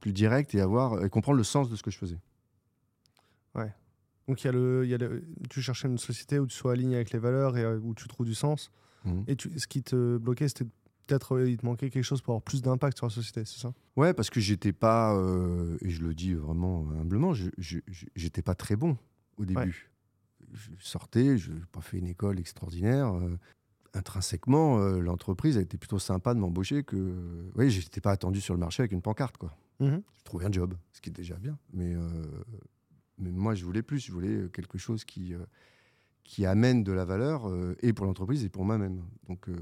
plus 0.00 0.14
direct 0.14 0.54
et, 0.54 0.60
avoir, 0.62 1.04
et 1.04 1.10
comprendre 1.10 1.36
le 1.36 1.44
sens 1.44 1.68
de 1.68 1.76
ce 1.76 1.82
que 1.82 1.90
je 1.90 1.98
faisais. 1.98 2.18
Ouais. 3.54 3.74
Donc, 4.26 4.42
y 4.42 4.48
a 4.48 4.52
le, 4.52 4.86
y 4.86 4.94
a 4.94 4.98
tu 5.50 5.60
cherchais 5.60 5.88
une 5.88 5.98
société 5.98 6.38
où 6.38 6.46
tu 6.46 6.56
sois 6.56 6.72
aligné 6.72 6.96
avec 6.96 7.10
les 7.10 7.18
valeurs 7.18 7.58
et 7.58 7.76
où 7.76 7.94
tu 7.94 8.08
trouves 8.08 8.26
du 8.26 8.34
sens. 8.34 8.70
Mmh. 9.04 9.22
Et 9.28 9.36
ce 9.58 9.66
qui 9.66 9.82
te 9.82 10.16
bloquait, 10.16 10.48
c'était 10.48 10.64
peut-être 11.06 11.36
euh, 11.36 11.50
il 11.50 11.58
te 11.58 11.66
manquait 11.66 11.90
quelque 11.90 12.04
chose 12.04 12.22
pour 12.22 12.32
avoir 12.32 12.42
plus 12.42 12.62
d'impact 12.62 12.96
sur 12.96 13.06
la 13.06 13.10
société, 13.10 13.44
c'est 13.44 13.60
ça? 13.60 13.72
Ouais, 13.96 14.14
parce 14.14 14.30
que 14.30 14.40
j'étais 14.40 14.72
pas, 14.72 15.14
euh, 15.14 15.76
et 15.82 15.90
je 15.90 16.02
le 16.02 16.14
dis 16.14 16.34
vraiment 16.34 16.86
humblement, 17.00 17.32
j'étais 17.58 18.42
pas 18.42 18.54
très 18.54 18.76
bon 18.76 18.96
au 19.36 19.44
début. 19.44 19.90
Je 20.54 20.70
sortais, 20.80 21.36
je 21.36 21.52
n'ai 21.52 21.60
pas 21.72 21.80
fait 21.80 21.98
une 21.98 22.06
école 22.06 22.38
extraordinaire. 22.38 23.14
Euh, 23.14 23.38
intrinsèquement, 23.92 24.78
l'entreprise 24.78 25.56
a 25.56 25.60
été 25.60 25.78
plutôt 25.78 25.98
sympa 25.98 26.34
de 26.34 26.40
m'embaucher 26.40 26.82
que. 26.82 27.50
Oui, 27.54 27.70
j'étais 27.70 28.00
pas 28.00 28.10
attendu 28.10 28.40
sur 28.40 28.54
le 28.54 28.60
marché 28.60 28.82
avec 28.82 28.92
une 28.92 29.02
pancarte, 29.02 29.36
quoi. 29.36 29.56
Mmh 29.80 29.98
je 30.16 30.24
trouvais 30.24 30.46
un 30.46 30.52
job, 30.52 30.74
ce 30.92 31.02
qui 31.02 31.10
est 31.10 31.12
déjà 31.12 31.34
bien. 31.36 31.58
Mais, 31.74 31.94
mais 33.18 33.30
moi, 33.30 33.54
je 33.54 33.62
voulais 33.64 33.82
plus. 33.82 34.00
Je 34.00 34.10
voulais 34.10 34.48
quelque 34.52 34.78
chose 34.78 35.04
qui 35.04 35.34
qui 36.24 36.46
amène 36.46 36.82
de 36.82 36.92
la 36.92 37.04
valeur 37.04 37.48
euh, 37.48 37.76
et 37.82 37.92
pour 37.92 38.06
l'entreprise 38.06 38.44
et 38.44 38.48
pour 38.48 38.64
moi-même. 38.64 39.02
Donc 39.28 39.48
euh, 39.48 39.56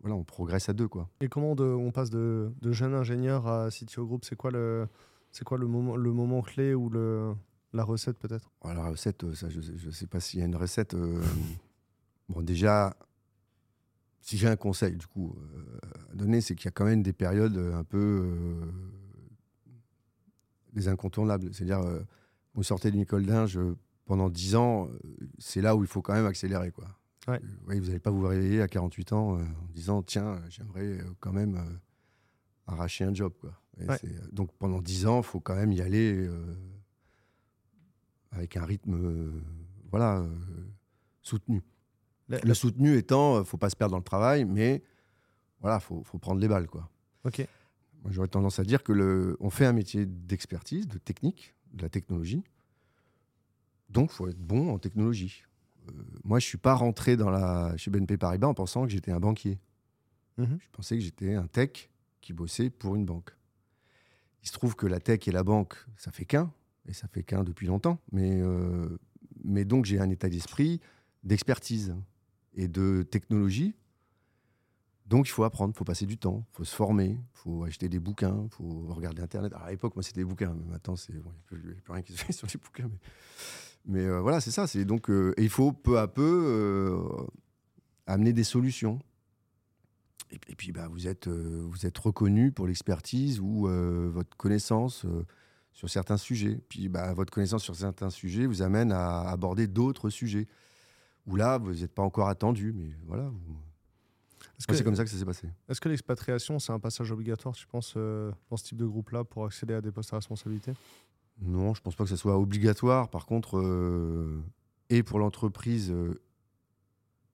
voilà, 0.00 0.14
on 0.16 0.22
progresse 0.22 0.68
à 0.68 0.72
deux. 0.72 0.88
Quoi. 0.88 1.08
Et 1.20 1.28
comment 1.28 1.54
on 1.58 1.90
passe 1.90 2.10
de, 2.10 2.52
jeune 2.62 2.94
ingénieur 2.94 3.46
à 3.46 3.68
CTO 3.68 4.06
Group 4.06 4.24
C'est 4.24 4.36
quoi 4.36 4.50
le. 4.50 4.88
C'est 5.32 5.44
quoi 5.44 5.58
le 5.58 5.66
moment, 5.66 5.96
le 5.96 6.12
moment 6.12 6.42
clé 6.42 6.74
ou 6.74 6.88
le, 6.88 7.34
la 7.74 7.84
recette 7.84 8.18
peut-être? 8.18 8.50
Oh, 8.62 8.72
La 8.72 8.88
recette, 8.88 9.24
euh, 9.24 9.34
ça, 9.34 9.48
je 9.50 9.58
ne 9.58 9.90
sais 9.90 10.06
pas 10.06 10.20
s'il 10.20 10.40
y 10.40 10.42
a 10.42 10.46
une 10.46 10.56
recette. 10.56 10.94
Euh, 10.94 11.22
bon, 12.28 12.40
déjà, 12.40 12.96
si 14.20 14.38
j'ai 14.38 14.48
un 14.48 14.56
conseil 14.56 14.96
du 14.96 15.06
coup 15.06 15.36
euh, 15.36 15.78
à 16.12 16.14
donner, 16.14 16.40
c'est 16.40 16.54
qu'il 16.54 16.66
y 16.66 16.68
a 16.68 16.70
quand 16.70 16.84
même 16.84 17.02
des 17.02 17.12
périodes 17.12 17.58
un 17.58 17.84
peu 17.84 18.32
des 20.72 20.88
incontournables. 20.88 21.52
C'est-à-dire, 21.52 21.82
vous 22.54 22.62
sortez 22.62 22.90
d'une 22.90 23.02
école 23.02 23.26
d'Inge 23.26 23.58
pendant 24.06 24.30
10 24.30 24.56
ans, 24.56 24.88
c'est 25.38 25.60
là 25.60 25.76
où 25.76 25.82
il 25.82 25.88
faut 25.88 26.02
quand 26.02 26.14
même 26.14 26.26
accélérer. 26.26 26.70
Quoi. 26.70 26.86
vous 27.26 27.74
n'allez 27.74 27.98
pas 27.98 28.10
vous 28.10 28.22
réveiller 28.22 28.62
à 28.62 28.68
48 28.68 29.12
ans 29.12 29.38
en 29.38 29.72
disant 29.72 30.02
tiens, 30.02 30.40
j'aimerais 30.48 30.98
quand 31.20 31.32
même 31.32 31.62
arracher 32.66 33.04
un 33.04 33.14
job. 33.14 33.32
Quoi. 33.40 33.52
donc 34.32 34.52
pendant 34.58 34.80
10 34.80 35.06
ans, 35.06 35.18
il 35.18 35.24
faut 35.24 35.40
quand 35.40 35.56
même 35.56 35.72
y 35.72 35.80
aller 35.80 36.28
avec 38.34 38.56
un 38.56 38.64
rythme 38.64 38.94
euh, 38.94 39.30
voilà, 39.90 40.18
euh, 40.18 40.28
soutenu. 41.22 41.62
Le, 42.28 42.54
soutenu 42.54 42.96
étant, 42.96 43.36
euh, 43.36 43.44
faut 43.44 43.58
pas 43.58 43.70
se 43.70 43.76
perdre 43.76 43.92
dans 43.92 43.98
le 43.98 44.04
travail, 44.04 44.44
mais 44.44 44.82
voilà, 45.60 45.80
faut, 45.80 46.02
faut 46.04 46.18
prendre 46.18 46.40
les 46.40 46.48
balles. 46.48 46.66
Quoi. 46.66 46.88
Ok. 47.24 47.46
Moi, 48.02 48.12
j'aurais 48.12 48.28
tendance 48.28 48.58
à 48.58 48.64
dire 48.64 48.82
que 48.82 48.92
le, 48.92 49.36
on 49.40 49.50
fait 49.50 49.66
un 49.66 49.72
métier 49.72 50.06
d'expertise, 50.06 50.88
de 50.88 50.98
technique, 50.98 51.54
de 51.72 51.82
la 51.82 51.88
technologie. 51.88 52.42
Donc, 53.88 54.10
faut 54.10 54.28
être 54.28 54.38
bon 54.38 54.70
en 54.70 54.78
technologie. 54.78 55.44
moi, 56.24 56.38
je 56.38 56.46
suis 56.46 56.58
pas 56.58 56.74
rentré 56.74 57.16
dans 57.16 57.30
la, 57.30 57.76
chez 57.76 57.90
BNP 57.90 58.16
Paribas 58.16 58.48
en 58.48 58.54
pensant 58.54 58.84
que 58.84 58.90
j'étais 58.90 59.12
un 59.12 59.20
banquier. 59.20 59.58
Mhm. 60.38 60.58
Je 60.60 60.68
pensais 60.72 60.96
que 60.96 61.04
j'étais 61.04 61.34
un 61.34 61.46
tech 61.46 61.90
qui 62.20 62.32
bossait 62.32 62.70
pour 62.70 62.96
une 62.96 63.04
banque. 63.04 63.30
Il 64.42 64.48
se 64.48 64.52
trouve 64.52 64.74
que 64.76 64.86
la 64.86 64.98
tech 64.98 65.28
et 65.28 65.30
la 65.30 65.44
banque, 65.44 65.74
ça 65.96 66.10
fait 66.10 66.24
qu'un 66.24 66.52
et 66.88 66.92
ça 66.92 67.08
fait 67.08 67.22
qu'un 67.22 67.44
depuis 67.44 67.66
longtemps. 67.66 67.98
Mais, 68.12 68.40
euh, 68.40 68.98
mais 69.44 69.64
donc 69.64 69.84
j'ai 69.84 69.98
un 69.98 70.10
état 70.10 70.28
d'esprit 70.28 70.80
d'expertise 71.22 71.94
et 72.54 72.68
de 72.68 73.02
technologie. 73.02 73.74
Donc 75.06 75.28
il 75.28 75.32
faut 75.32 75.44
apprendre, 75.44 75.72
il 75.74 75.76
faut 75.76 75.84
passer 75.84 76.06
du 76.06 76.16
temps, 76.16 76.46
il 76.52 76.56
faut 76.56 76.64
se 76.64 76.74
former, 76.74 77.10
il 77.10 77.18
faut 77.34 77.64
acheter 77.64 77.88
des 77.88 78.00
bouquins, 78.00 78.42
il 78.44 78.50
faut 78.50 78.86
regarder 78.88 79.22
Internet. 79.22 79.52
à 79.54 79.70
l'époque, 79.70 79.94
moi, 79.96 80.02
c'était 80.02 80.20
des 80.20 80.24
bouquins, 80.24 80.54
mais 80.54 80.64
maintenant, 80.72 80.94
il 81.08 81.16
n'y 81.16 81.20
a, 81.20 81.24
plus 81.82 81.92
rien 81.92 82.02
qui 82.02 82.12
se 82.12 82.24
fait 82.24 82.32
sur 82.32 82.46
les 82.46 82.58
bouquins. 82.58 82.90
Mais, 83.84 84.00
euh, 84.00 84.20
voilà, 84.20 84.40
c'est 84.40 84.50
ça. 84.50 84.66
Donc, 84.84 85.10
euh, 85.10 85.34
et 85.36 85.42
il 85.42 85.50
faut 85.50 85.72
peu 85.72 85.98
à 85.98 86.08
peu 86.08 87.26
amener 88.06 88.32
des 88.32 88.44
solutions. 88.44 88.98
Et, 90.30 90.54
puis, 90.56 90.72
bah, 90.72 90.88
vous, 90.88 91.06
êtes, 91.06 91.28
vous 91.28 91.84
êtes 91.86 91.98
reconnu 91.98 92.50
pour 92.50 92.66
l'expertise 92.66 93.40
ou 93.40 93.68
votre 93.68 94.34
connaissance 94.38 95.06
sur 95.74 95.90
certains 95.90 96.16
sujets. 96.16 96.58
Puis 96.68 96.88
bah, 96.88 97.12
votre 97.12 97.32
connaissance 97.32 97.62
sur 97.62 97.76
certains 97.76 98.10
sujets 98.10 98.46
vous 98.46 98.62
amène 98.62 98.92
à 98.92 99.28
aborder 99.28 99.66
d'autres 99.66 100.08
sujets 100.08 100.46
où 101.26 101.36
là, 101.36 101.58
vous 101.58 101.74
n'êtes 101.74 101.92
pas 101.92 102.02
encore 102.02 102.28
attendu, 102.28 102.72
mais 102.72 102.90
voilà. 103.06 103.30
C'est 104.58 104.84
comme 104.84 104.94
ça 104.94 105.04
que 105.04 105.10
ça 105.10 105.18
s'est 105.18 105.24
passé. 105.24 105.48
Est-ce 105.68 105.80
que 105.80 105.88
l'expatriation, 105.88 106.58
c'est 106.58 106.72
un 106.72 106.78
passage 106.78 107.10
obligatoire, 107.10 107.54
tu 107.54 107.66
penses, 107.66 107.94
euh, 107.96 108.30
dans 108.50 108.56
ce 108.56 108.64
type 108.64 108.78
de 108.78 108.86
groupe-là 108.86 109.24
pour 109.24 109.44
accéder 109.44 109.74
à 109.74 109.80
des 109.80 109.90
postes 109.90 110.12
à 110.12 110.16
responsabilité? 110.16 110.72
Non, 111.40 111.74
je 111.74 111.82
pense 111.82 111.96
pas 111.96 112.04
que 112.04 112.10
ce 112.10 112.16
soit 112.16 112.38
obligatoire. 112.38 113.08
Par 113.08 113.26
contre, 113.26 113.58
euh, 113.58 114.40
et 114.90 115.02
pour 115.02 115.18
l'entreprise 115.18 115.90
euh, 115.90 116.22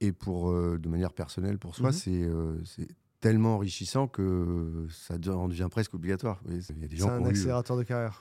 et 0.01 0.13
pour 0.13 0.51
de 0.51 0.89
manière 0.89 1.13
personnelle 1.13 1.59
pour 1.59 1.77
soi, 1.77 1.91
mhm. 1.91 2.65
c'est 2.65 2.89
tellement 3.21 3.57
enrichissant 3.57 4.09
que 4.09 4.87
ça 4.91 5.19
devient 5.19 5.69
presque 5.71 5.95
obligatoire. 5.95 6.43
C'est 6.61 7.03
un 7.05 7.25
accélérateur 7.25 7.77
de 7.77 7.83
carrière. 7.83 8.21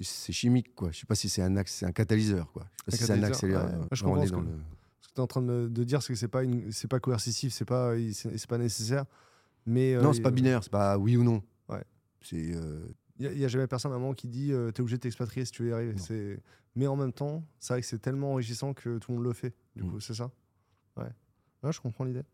C'est 0.00 0.32
chimique, 0.32 0.74
quoi. 0.74 0.90
Je 0.90 1.00
sais 1.00 1.06
pas 1.06 1.14
si 1.14 1.28
c'est 1.28 1.42
un, 1.42 1.54
un 1.56 1.92
catalyseur, 1.92 2.50
quoi. 2.52 2.64
Je 2.64 2.78
sais 2.78 2.84
pas 2.84 2.96
si 2.96 3.04
c'est 3.04 3.12
un 3.12 3.22
accélérateur. 3.22 3.88
je 3.92 4.04
comprends 4.04 4.26
ce, 4.26 4.32
que, 4.32 4.36
tu 4.36 5.16
es 5.16 5.20
en 5.20 5.26
train 5.26 5.42
de, 5.42 5.84
dire, 5.84 6.02
c'est 6.02 6.12
que 6.12 6.18
c'est 6.18 6.28
pas 6.28 6.42
c'est 6.70 6.88
pas 6.88 7.00
coercitif, 7.00 7.52
c'est 7.52 7.64
pas 7.64 7.94
c'est 8.12 8.46
pas 8.46 8.58
nécessaire. 8.58 9.04
Mais 9.66 9.94
euh, 9.94 10.02
non, 10.02 10.12
c'est 10.12 10.22
pas 10.22 10.30
binaire, 10.30 10.64
c'est 10.64 10.72
pas 10.72 10.98
oui 10.98 11.16
ou 11.16 11.22
non. 11.22 11.42
Ouais. 11.68 11.84
C'est. 12.22 12.54
Il 13.18 13.30
n'y 13.30 13.44
a, 13.44 13.48
jamais 13.48 13.66
personne 13.68 13.92
à 13.92 13.94
un 13.94 13.98
moment 13.98 14.14
qui 14.14 14.26
dit 14.26 14.52
euh, 14.52 14.72
tu 14.72 14.78
es 14.78 14.80
obligé 14.80 14.96
de 14.96 15.02
t'expatrier 15.02 15.44
si 15.44 15.52
tu 15.52 15.62
veux 15.62 15.70
y 15.70 15.72
arriver. 15.72 16.40
Mais 16.74 16.86
en 16.86 16.96
même 16.96 17.12
temps, 17.12 17.44
c'est 17.60 17.74
vrai 17.74 17.80
que 17.82 17.86
c'est 17.86 17.98
tellement 17.98 18.32
enrichissant 18.32 18.72
que 18.72 18.98
tout 18.98 19.12
le 19.12 19.18
monde 19.18 19.26
le 19.26 19.32
fait. 19.34 19.54
Du 19.76 19.82
mm. 19.82 19.90
coup, 19.90 20.00
c'est 20.00 20.14
ça. 20.14 20.30
Ouais. 20.96 21.04
ouais. 21.62 21.72
Je 21.72 21.80
comprends 21.80 22.04
l'idée. 22.04 22.24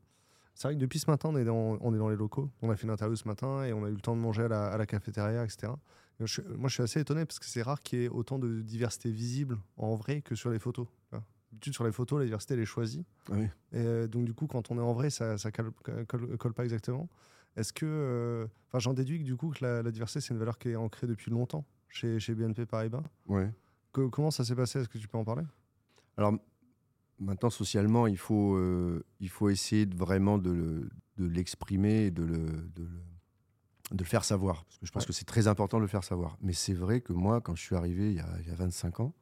C'est 0.58 0.66
vrai 0.66 0.74
que 0.74 0.80
depuis 0.80 0.98
ce 0.98 1.08
matin, 1.08 1.28
on 1.32 1.36
est, 1.36 1.44
dans, 1.44 1.78
on 1.80 1.94
est 1.94 1.98
dans 1.98 2.08
les 2.08 2.16
locaux. 2.16 2.50
On 2.62 2.70
a 2.70 2.74
fait 2.74 2.82
une 2.82 2.90
interview 2.90 3.14
ce 3.14 3.28
matin 3.28 3.62
et 3.62 3.72
on 3.72 3.84
a 3.84 3.88
eu 3.88 3.92
le 3.92 4.00
temps 4.00 4.16
de 4.16 4.20
manger 4.20 4.42
à 4.42 4.76
la, 4.76 4.86
cafétéria, 4.86 5.44
etc. 5.44 5.72
moi, 6.18 6.26
je 6.26 6.68
suis 6.68 6.82
assez 6.82 6.98
étonné 6.98 7.24
parce 7.24 7.38
que 7.38 7.46
c'est 7.46 7.62
rare 7.62 7.80
qu'il 7.80 8.00
y 8.00 8.04
ait 8.06 8.08
autant 8.08 8.40
de 8.40 8.60
diversité 8.60 9.08
visible 9.08 9.56
en 9.76 9.94
vrai 9.94 10.20
que 10.20 10.34
sur 10.34 10.50
les 10.50 10.58
photos. 10.58 10.88
D'habitude, 11.12 11.74
sur 11.74 11.84
les 11.84 11.92
photos, 11.92 12.18
la 12.18 12.24
diversité, 12.24 12.54
elle 12.54 12.60
est 12.60 12.66
choisie. 12.66 13.06
Ah 13.30 13.38
et 13.38 13.48
euh, 13.76 14.08
donc, 14.08 14.24
du 14.24 14.34
coup, 14.34 14.48
quand 14.48 14.72
on 14.72 14.78
est 14.78 14.82
en 14.82 14.94
vrai, 14.94 15.10
ça 15.10 15.36
ne 15.36 16.36
colle, 16.36 16.52
pas 16.54 16.64
exactement. 16.64 17.08
Est-ce 17.56 17.72
que. 17.72 17.86
Euh, 17.86 18.46
enfin, 18.66 18.80
j'en 18.80 18.94
déduis 18.94 19.20
que 19.20 19.24
du 19.24 19.36
coup, 19.36 19.50
que 19.50 19.64
la, 19.64 19.90
diversité, 19.92 20.20
c'est 20.20 20.34
une 20.34 20.40
valeur 20.40 20.58
qui 20.58 20.70
est 20.70 20.76
ancrée 20.76 21.06
depuis 21.06 21.30
longtemps 21.30 21.64
chez, 21.88 22.18
chez 22.18 22.34
BNP 22.34 22.66
Paribas. 22.66 23.04
Ouais. 23.28 23.48
comment 23.92 24.32
ça 24.32 24.44
s'est 24.44 24.56
passé? 24.56 24.80
Est-ce 24.80 24.88
que 24.88 24.98
tu 24.98 25.06
peux 25.06 25.18
en 25.18 25.24
parler? 25.24 25.44
Alors, 26.16 26.34
Maintenant, 27.20 27.50
socialement, 27.50 28.06
il 28.06 28.16
faut, 28.16 28.56
euh, 28.56 29.04
il 29.20 29.28
faut 29.28 29.48
essayer 29.48 29.87
de, 29.87 29.96
vraiment 29.96 30.38
de, 30.38 30.88
l'exprimer 31.16 32.06
et 32.06 32.10
de 32.10 32.22
le, 32.22 32.70
de 32.75 32.87
le, 33.98 34.04
faire 34.04 34.25
savoir. 34.25 34.64
Parce 34.64 34.78
que 34.78 34.87
je 34.87 34.92
pense 34.92 35.06
que 35.06 35.12
c'est 35.12 35.25
très 35.25 35.48
important 35.48 35.78
de 35.78 35.82
le 35.82 35.88
faire 35.88 36.04
savoir. 36.04 36.37
Mais 36.40 36.52
c'est 36.52 36.75
vrai 36.75 37.00
que 37.00 37.12
moi, 37.12 37.40
quand 37.40 37.56
je 37.56 37.62
suis 37.62 37.75
arrivé 37.75 38.10
il 38.10 38.16
y 38.16 38.20
a, 38.20 38.28
il 38.40 38.48
y 38.48 38.50
a 38.50 38.54
25 38.54 39.00
ans, 39.00 39.14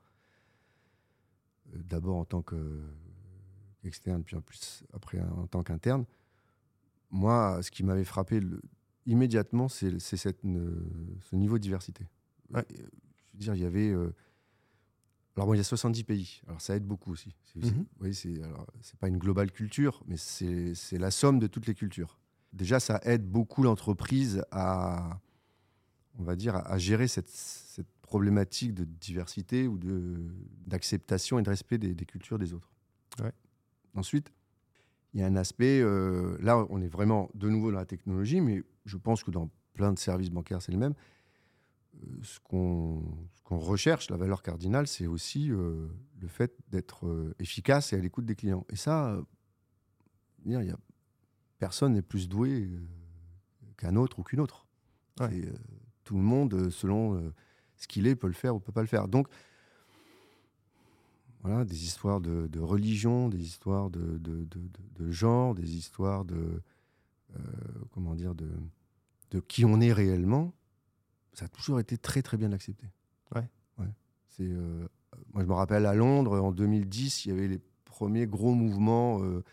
euh, 1.75 1.79
d'abord 1.85 2.17
en 2.17 2.26
tant 2.26 2.43
qu'externe, 2.43 4.23
puis 4.23 4.37
en 4.37 4.43
plus 4.43 4.85
après 4.93 5.21
en 5.21 5.47
tant 5.47 5.62
qu'interne, 5.62 6.05
moi, 7.11 7.62
ce 7.62 7.71
qui 7.71 7.83
m'avait 7.83 8.05
frappé 8.05 8.41
immédiatement, 9.07 9.69
c'est 9.69 9.99
ce 9.99 11.37
niveau 11.37 11.57
de 11.57 11.62
diversité. 11.62 12.07
je 12.50 12.59
veux 12.59 13.38
dire, 13.38 13.55
il 13.55 13.62
y 13.62 13.67
avait. 13.67 13.88
Euh, 13.88 14.12
alors, 15.37 15.49
bon, 15.49 15.55
il 15.55 15.59
y 15.59 15.61
a 15.61 15.64
70 15.64 16.05
pays. 16.05 16.40
Alors, 16.47 16.61
ça 16.61 16.76
aide 16.76 16.87
beaucoup 16.87 17.12
aussi. 17.12 17.35
C'est 17.45 17.62
mhm. 17.62 17.85
c'est 18.81 18.99
pas 18.99 19.09
une 19.09 19.19
globale 19.19 19.52
culture, 19.52 20.02
mais 20.07 20.16
c'est 20.16 20.99
la 20.99 21.11
somme 21.11 21.38
de 21.38 21.47
toutes 21.47 21.66
les 21.66 21.75
cultures. 21.75 22.19
Déjà, 22.52 22.81
ça 22.81 23.00
aide 23.02 23.28
beaucoup 23.28 23.62
l'entreprise 23.62 24.43
à, 24.50 25.21
on 26.19 26.23
va 26.23 26.37
dire, 26.37 26.57
à, 26.57 26.78
gérer 26.78 27.07
cette, 27.07 27.28
cette, 27.28 27.87
problématique 28.00 28.73
de 28.73 28.85
diversité 28.85 29.66
ou 29.66 29.81
d'acceptation 30.64 31.40
et 31.40 31.43
de 31.43 31.50
respect 31.50 31.76
des, 31.76 32.07
cultures 32.07 32.38
des 32.38 32.55
autres. 32.55 32.71
Ouais. 33.21 33.33
Ensuite, 33.97 34.33
il 35.12 35.19
y 35.19 35.25
a 35.25 35.26
un 35.26 35.35
aspect, 35.35 35.81
euh, 35.81 36.37
là, 36.40 36.64
on 36.71 36.81
est 36.81 36.88
vraiment 36.88 37.28
de 37.35 37.49
nouveau 37.49 37.73
dans 37.73 37.78
la 37.78 37.85
technologie, 37.85 38.40
mais 38.40 38.62
je 38.85 38.97
pense 38.97 39.25
que 39.25 39.33
dans 39.33 39.50
plein 39.75 39.93
de 39.93 39.99
services 39.99 40.31
bancaires, 40.31 40.62
c'est 40.62 40.71
le 40.71 40.78
même 40.78 40.95
ce 42.23 42.38
qu'on 42.41 43.03
recherche, 43.49 44.11
la 44.11 44.17
valeur 44.17 44.43
cardinale, 44.43 44.87
c'est 44.87 45.07
aussi 45.07 45.50
euh, 45.50 45.88
le 46.21 46.29
fait 46.29 46.55
d'être 46.69 47.07
euh, 47.07 47.35
efficace 47.38 47.93
et 47.93 47.97
à 47.97 47.99
l'écoute 47.99 48.25
des 48.25 48.35
clients. 48.35 48.67
Et 48.71 48.76
ça, 48.76 49.11
euh, 49.12 49.23
y 50.45 50.55
a, 50.55 50.79
personne 51.59 51.95
n'est 51.95 52.03
plus 52.03 52.29
doué 52.29 52.69
qu'un 53.76 53.97
autre 53.97 54.19
ou 54.19 54.23
qu'une 54.23 54.41
autre. 54.41 54.67
tout 56.05 56.17
le 56.17 56.23
monde, 56.23 56.71
selon 56.71 57.33
ce 57.76 57.87
qu'il 57.88 58.07
est, 58.07 58.15
peut 58.15 58.29
le 58.29 58.33
faire 58.33 58.55
ou 58.55 58.61
peut 58.61 58.73
pas 58.73 58.83
le 58.83 58.87
faire. 58.87 59.09
Donc, 59.09 59.29
voilà, 61.43 61.65
des 61.65 61.85
histoires 61.85 62.21
de, 62.21 62.59
religion, 62.59 63.29
des 63.29 63.43
histoires 63.43 63.91
de, 63.91 64.19
de, 64.19 65.11
genre, 65.11 65.55
des 65.55 65.76
histoires 65.76 66.25
de, 66.25 66.62
comment 67.93 68.15
dire, 68.15 68.35
de, 68.35 68.50
de 69.31 69.41
qui 69.41 69.65
on 69.65 69.81
est 69.81 69.93
réellement 69.93 70.56
ça 71.37 71.45
a 71.45 71.49
toujours 71.49 71.78
été 71.78 71.99
très 71.99 72.23
très 72.23 72.38
bien 72.38 72.50
accepté. 72.52 72.87
Ouais. 73.35 73.47
ouais. 73.78 73.93
C'est, 74.31 74.49
euh, 74.49 74.88
moi, 75.35 75.43
je 75.43 75.49
me 75.49 75.52
rappelle 75.52 75.85
à 75.85 75.95
Londres, 75.95 76.40
en 76.40 76.50
2010, 76.50 77.26
il 77.26 77.28
y 77.28 77.33
avait 77.33 77.47
les 77.47 77.61
premiers 77.85 78.26
gros 78.26 78.55
mouvements 78.55 79.23
euh, 79.23 79.45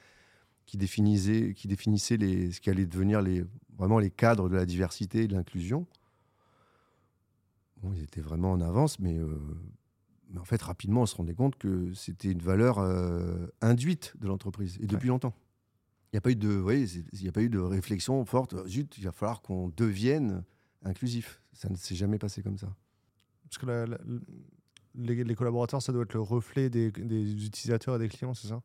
qui 0.65 0.77
définissaient, 0.77 1.53
qui 1.53 1.67
définissaient 1.67 2.15
les, 2.15 2.53
ce 2.53 2.61
qui 2.61 2.69
allait 2.69 2.85
devenir 2.85 3.21
les, 3.21 3.43
vraiment 3.77 3.99
les 3.99 4.11
cadres 4.11 4.47
de 4.47 4.55
la 4.55 4.65
diversité 4.65 5.23
et 5.23 5.27
de 5.27 5.35
l'inclusion. 5.35 5.85
Bon, 7.81 7.91
ils 7.91 8.03
étaient 8.03 8.21
vraiment 8.21 8.53
en 8.53 8.61
avance, 8.61 8.97
mais, 8.99 9.17
euh, 9.17 9.37
mais 10.29 10.39
en 10.39 10.45
fait, 10.45 10.61
rapidement, 10.61 11.01
on 11.01 11.05
se 11.05 11.17
rendait 11.17 11.35
compte 11.35 11.57
que 11.57 11.93
c'était 11.93 12.31
une 12.31 12.41
valeur 12.41 12.79
induite 13.59 14.13
de 14.21 14.27
l'entreprise, 14.27 14.77
et 14.79 14.87
depuis 14.87 15.09
longtemps. 15.09 15.35
Il 16.13 16.15
n'y 16.15 16.19
a 16.19 16.21
pas 16.21 16.31
eu 16.31 16.35
de, 16.37 16.63
il 17.11 17.27
a 17.27 17.31
pas 17.33 17.41
eu 17.41 17.49
de 17.49 17.59
réflexion 17.59 18.23
forte. 18.23 18.55
Zut, 18.67 18.97
il 18.97 19.03
va 19.03 19.11
falloir 19.11 19.41
qu'on 19.41 19.67
devienne 19.75 20.43
inclusif. 20.85 21.42
Ça 21.53 21.69
ne 21.69 21.75
s'est 21.75 21.95
jamais 21.95 22.17
passé 22.17 22.41
comme 22.41 22.57
ça. 22.57 22.67
Parce 23.43 23.57
que 23.57 23.85
les, 24.95 25.35
collaborateurs, 25.35 25.81
ça 25.81 25.91
doit 25.91 26.03
être 26.03 26.13
le 26.13 26.21
reflet 26.21 26.69
des, 26.69 26.87
utilisateurs 26.87 27.95
et 27.95 27.99
des 27.99 28.09
clients, 28.09 28.33
c'est 28.33 28.47
ça? 28.47 28.61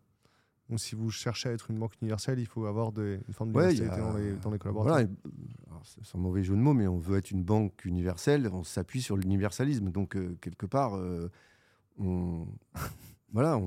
Donc 0.68 0.80
si 0.80 0.94
vous 0.94 1.10
cherchez 1.10 1.48
à 1.48 1.52
être 1.52 1.70
une 1.70 1.78
banque 1.78 1.94
universelle, 2.02 2.38
il 2.38 2.46
faut 2.46 2.66
avoir 2.66 2.92
une 2.98 3.22
forme 3.32 3.52
de 3.52 4.38
dans, 4.42 4.50
les, 4.50 4.58
collaborateurs. 4.58 5.08
sans 6.02 6.18
mauvais 6.18 6.42
jeu 6.42 6.54
de 6.54 6.60
mots, 6.60 6.74
mais 6.74 6.86
on 6.86 6.98
veut 6.98 7.16
être 7.16 7.30
une 7.30 7.42
banque 7.42 7.86
universelle, 7.86 8.48
on 8.52 8.64
s'appuie 8.64 9.00
sur 9.00 9.16
l'universalisme. 9.16 9.90
Donc, 9.90 10.14
euh, 10.14 10.36
quelque 10.42 10.66
part, 10.66 10.94
euh, 10.96 11.30
on, 11.98 12.46
voilà, 13.32 13.58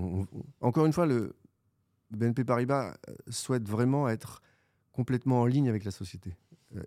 encore 0.62 0.86
une 0.86 0.94
fois, 0.94 1.08
le 1.08 1.36
BNP 2.12 2.44
Paribas 2.44 2.96
souhaite 3.30 3.68
vraiment 3.68 4.08
être 4.08 4.44
complètement 4.92 5.42
en 5.42 5.46
ligne 5.46 5.70
avec 5.70 5.84
la 5.84 5.92
société. 5.92 6.36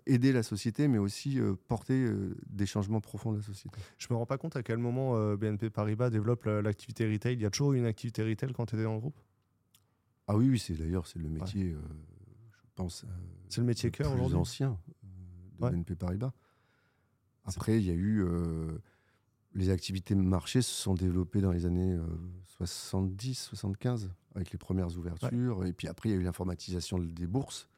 Aider 0.05 0.31
la 0.31 0.43
société, 0.43 0.87
mais 0.87 0.97
aussi 0.97 1.39
porter 1.67 2.07
des 2.47 2.65
changements 2.65 3.01
profonds 3.01 3.31
de 3.31 3.37
la 3.37 3.43
société. 3.43 3.77
Je 3.97 4.07
me 4.09 4.15
rends 4.15 4.25
pas 4.25 4.37
compte 4.37 4.55
à 4.55 4.63
quel 4.63 4.77
moment 4.77 5.35
BNP 5.35 5.69
Paribas 5.69 6.09
développe 6.09 6.45
l'activité 6.45 7.11
retail. 7.11 7.33
Il 7.33 7.41
y 7.41 7.45
a 7.45 7.49
toujours 7.49 7.73
une 7.73 7.85
activité 7.85 8.23
retail 8.23 8.53
quand 8.53 8.65
tu 8.65 8.75
étais 8.75 8.83
dans 8.83 8.95
le 8.95 8.99
groupe? 8.99 9.19
Ah 10.27 10.35
oui, 10.35 10.49
oui 10.49 10.59
c'est 10.59 10.73
d'ailleurs 10.73 11.05
c'est 11.05 11.19
le 11.19 11.29
métier, 11.29 11.75
je 12.51 12.61
pense. 12.75 13.05
c'est 13.47 13.61
le 13.61 13.67
métier 13.67 13.91
cœur 13.91 14.11
aujourd'hui? 14.13 14.35
ancien 14.35 14.79
de 15.59 15.69
BNP 15.69 15.95
Paribas. 15.95 16.33
Après, 17.45 17.77
il 17.79 17.85
y 17.85 17.91
a 17.91 17.93
eu. 17.93 18.23
Euh, 18.23 18.77
les 19.53 19.69
activités 19.69 20.15
marché 20.15 20.61
se 20.61 20.71
sont 20.71 20.95
développées 20.95 21.39
dans 21.39 21.51
les 21.51 21.65
années 21.65 21.97
70, 22.57 23.29
euh, 23.29 23.55
75, 23.55 24.11
avec 24.33 24.51
les 24.51 24.57
premières 24.57 24.97
ouvertures. 24.97 25.65
Et 25.65 25.71
puis 25.71 25.87
après, 25.87 26.09
il 26.09 26.11
y 26.11 26.15
a 26.15 26.19
eu 26.19 26.23
l'informatisation 26.23 26.99
des 26.99 27.27
bourses. 27.27 27.69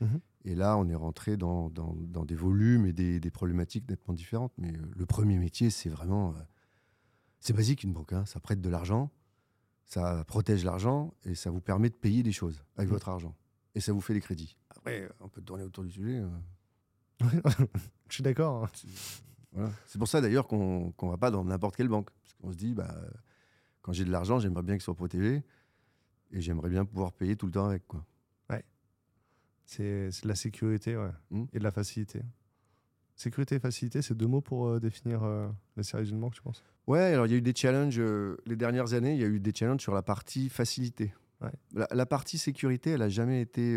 Mhm. 0.00 0.20
Et 0.44 0.54
là, 0.54 0.76
on 0.76 0.88
est 0.88 0.94
rentré 0.94 1.36
dans, 1.36 1.68
dans, 1.70 2.24
des 2.24 2.34
volumes 2.34 2.86
et 2.86 2.92
des, 2.92 3.20
des, 3.20 3.30
problématiques 3.30 3.88
nettement 3.88 4.14
différentes. 4.14 4.52
Mais 4.58 4.72
euh, 4.72 4.82
le 4.96 5.06
premier 5.06 5.38
métier, 5.38 5.70
c'est 5.70 5.88
vraiment. 5.88 6.34
c'est 7.40 7.52
basique 7.52 7.82
une 7.82 7.92
banque. 7.92 8.12
Hein. 8.12 8.24
Ça 8.24 8.40
prête 8.40 8.60
de 8.60 8.68
l'argent, 8.68 9.10
ça 9.84 10.24
protège 10.26 10.64
l'argent 10.64 11.14
et 11.24 11.34
ça 11.34 11.50
vous 11.50 11.60
permet 11.60 11.90
de 11.90 11.94
payer 11.94 12.22
des 12.22 12.32
choses 12.32 12.64
avec 12.76 12.88
mhm. 12.88 12.94
votre 12.94 13.08
argent. 13.08 13.36
Et 13.74 13.80
ça 13.80 13.92
vous 13.92 14.00
fait 14.00 14.14
des 14.14 14.20
crédits. 14.20 14.56
Après, 14.70 15.08
on 15.20 15.28
peut 15.28 15.42
tourner 15.42 15.64
autour 15.64 15.84
du 15.84 15.90
sujet. 15.90 16.22
Je 17.20 18.14
suis 18.14 18.22
d'accord. 18.22 18.64
Hein. 19.56 19.70
C'est 19.86 19.98
pour 19.98 20.08
ça 20.08 20.20
d'ailleurs 20.20 20.46
qu'on 20.46 20.92
ne 21.02 21.10
va 21.10 21.16
pas 21.16 21.30
dans 21.30 21.44
n'importe 21.44 21.76
quelle 21.76 21.88
banque. 21.88 22.10
Parce 22.22 22.34
qu'on 22.34 22.52
se 22.52 22.56
dit, 22.56 22.74
bah, 22.74 22.94
quand 23.82 23.92
j'ai 23.92 24.04
de 24.04 24.10
l'argent, 24.10 24.38
j'aimerais 24.38 24.62
bien 24.62 24.74
qu'il 24.74 24.82
soit 24.82 24.94
protégé. 24.94 25.42
Et 26.30 26.40
j'aimerais 26.40 26.68
bien 26.68 26.84
pouvoir 26.84 27.12
payer 27.12 27.36
tout 27.36 27.46
le 27.46 27.52
temps 27.52 27.66
avec. 27.66 27.86
Quoi. 27.86 28.04
Ouais. 29.78 30.08
C'est 30.10 30.22
de 30.22 30.28
la 30.28 30.34
sécurité 30.34 30.96
ouais. 30.96 31.10
Hmm. 31.30 31.44
et 31.52 31.58
de 31.58 31.64
la 31.64 31.70
facilité. 31.70 32.22
Sécurité 33.16 33.56
et 33.56 33.58
facilité, 33.58 34.00
c'est 34.00 34.14
deux 34.14 34.28
mots 34.28 34.40
pour 34.40 34.68
euh, 34.68 34.80
définir 34.80 35.24
euh, 35.24 35.48
les 35.76 35.82
services 35.82 36.10
d'une 36.10 36.20
banque, 36.20 36.36
je 36.36 36.40
pense 36.40 36.62
Ouais, 36.86 37.00
alors 37.00 37.26
il 37.26 37.32
y 37.32 37.34
a 37.34 37.38
eu 37.38 37.42
des 37.42 37.54
challenges, 37.54 37.98
euh, 37.98 38.36
les 38.46 38.56
dernières 38.56 38.94
années, 38.94 39.14
il 39.14 39.20
y 39.20 39.24
a 39.24 39.26
eu 39.26 39.40
des 39.40 39.52
challenges 39.52 39.82
sur 39.82 39.92
la 39.92 40.02
partie 40.02 40.48
facilité. 40.48 41.12
Ouais. 41.40 41.50
La, 41.90 42.06
partie 42.06 42.38
sécurité, 42.38 42.90
elle 42.90 43.00
n'a 43.00 43.08
jamais 43.08 43.40
été 43.40 43.76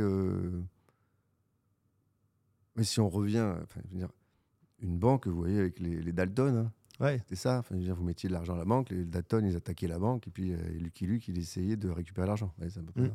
mais 2.76 2.84
si 2.84 3.00
on 3.00 3.10
revient, 3.10 3.54
enfin, 3.64 3.82
je 3.86 3.92
veux 3.92 4.00
dire, 4.00 4.12
une 4.80 4.98
banque, 4.98 5.28
vous 5.28 5.36
voyez, 5.36 5.60
avec 5.60 5.80
les, 5.80 6.12
Dalton, 6.12 6.58
hein, 6.58 6.72
ouais. 7.00 7.22
c'est 7.28 7.36
ça. 7.36 7.60
Enfin, 7.60 7.76
dire, 7.76 7.96
vous 7.96 8.04
mettiez 8.04 8.30
de 8.30 8.34
l'argent 8.34 8.56
à 8.56 8.58
la 8.58 8.66
banque, 8.66 8.90
les 8.90 9.06
Dalton, 9.06 9.46
ils 9.46 9.56
attaquaient 9.56 9.88
la 9.88 10.00
banque, 10.00 10.28
et 10.28 10.32
puis 10.32 10.54
euh, 10.54 10.58
Lucky 10.80 11.06
Luke, 11.06 11.28
il 11.28 11.38
essayait 11.38 11.76
de 11.76 11.90
récupérer 11.90 12.28
l'argent. 12.28 12.54
Mm. 12.60 13.08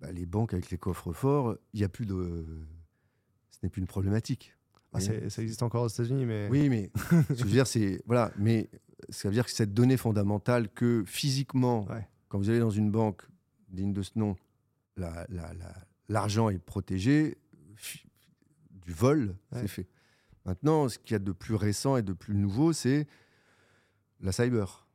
Bah, 0.00 0.12
les 0.12 0.26
banques 0.26 0.54
avec 0.54 0.70
les 0.70 0.78
coffres 0.78 1.12
forts, 1.12 1.56
il 1.72 1.80
n'y 1.80 1.84
a 1.84 1.88
plus 1.88 2.06
de. 2.06 2.44
Ce 3.50 3.58
n'est 3.62 3.68
plus 3.68 3.80
une 3.80 3.86
problématique. 3.86 4.54
Ah, 4.92 5.00
ça 5.00 5.42
existe 5.42 5.62
encore 5.62 5.84
aux 5.84 5.88
États-Unis, 5.88 6.26
mais. 6.26 6.48
Oui, 6.50 6.68
mais 6.68 6.90
ce 7.10 7.26
que 7.28 7.38
je 7.38 7.44
veux 7.44 7.50
dire, 7.50 7.66
c'est. 7.66 8.02
Voilà, 8.06 8.32
mais 8.36 8.70
ça 9.08 9.28
veut 9.28 9.34
dire 9.34 9.44
que 9.44 9.50
cette 9.50 9.72
donnée 9.72 9.96
fondamentale 9.96 10.68
que 10.68 11.04
physiquement, 11.06 11.86
quand 12.28 12.38
vous 12.38 12.50
allez 12.50 12.60
dans 12.60 12.70
une 12.70 12.90
banque 12.90 13.22
digne 13.68 13.92
de 13.92 14.02
ce 14.02 14.18
nom, 14.18 14.36
l'argent 14.96 16.46
la, 16.46 16.50
la, 16.50 16.56
est 16.56 16.58
protégé 16.58 17.38
du 18.70 18.92
vol, 18.92 19.36
c'est 19.52 19.68
fait. 19.68 19.88
Maintenant, 20.46 20.88
ce 20.88 20.98
qu'il 20.98 21.12
y 21.12 21.16
a 21.16 21.20
de 21.20 21.32
plus 21.32 21.54
récent 21.54 21.96
et 21.96 22.02
de 22.02 22.12
plus 22.12 22.34
nouveau, 22.34 22.72
c'est 22.72 23.06
la 24.20 24.32
cyber. 24.32 24.86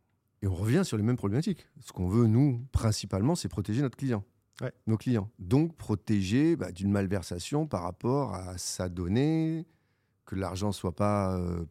Et 0.41 0.47
on 0.47 0.55
revient 0.55 0.81
sur 0.83 0.97
les 0.97 1.03
mêmes 1.03 1.15
problématiques. 1.15 1.67
Ce 1.79 1.91
qu'on 1.91 2.07
veut, 2.07 2.27
nous, 2.27 2.65
principalement, 2.71 3.35
c'est 3.35 3.47
protéger 3.47 3.81
notre 3.81 3.97
client, 3.97 4.23
nos 4.87 4.97
clients. 4.97 5.29
Donc, 5.39 5.75
protéger 5.75 6.55
bah, 6.55 6.71
d'une 6.71 6.91
malversation 6.91 7.67
par 7.67 7.83
rapport 7.83 8.33
à 8.33 8.57
sa 8.57 8.89
donnée, 8.89 9.65
que 10.25 10.35
l'argent 10.35 10.71
soit 10.71 10.95
pas, 10.95 11.37
euh, 11.37 11.65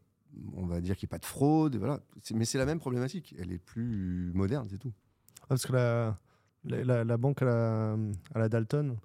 on 0.55 0.66
va 0.66 0.81
dire 0.81 0.97
qu'il 0.97 1.07
n'y 1.07 1.09
ait 1.09 1.16
pas 1.16 1.18
de 1.18 1.25
fraude. 1.25 1.77
Voilà. 1.77 2.01
Mais 2.35 2.44
c'est 2.44 2.59
la 2.59 2.66
même 2.66 2.79
problématique. 2.79 3.35
Elle 3.38 3.53
est 3.53 3.59
plus 3.59 4.33
moderne, 4.35 4.68
c'est 4.70 4.79
tout. 4.79 4.92
parce 5.49 5.66
que 5.66 5.73
la, 5.73 7.05
la, 7.05 7.16
banque 7.16 7.42
à 7.42 7.44
la, 7.44 7.97
à 8.35 8.38
la 8.38 8.49
Dalton, 8.49 8.97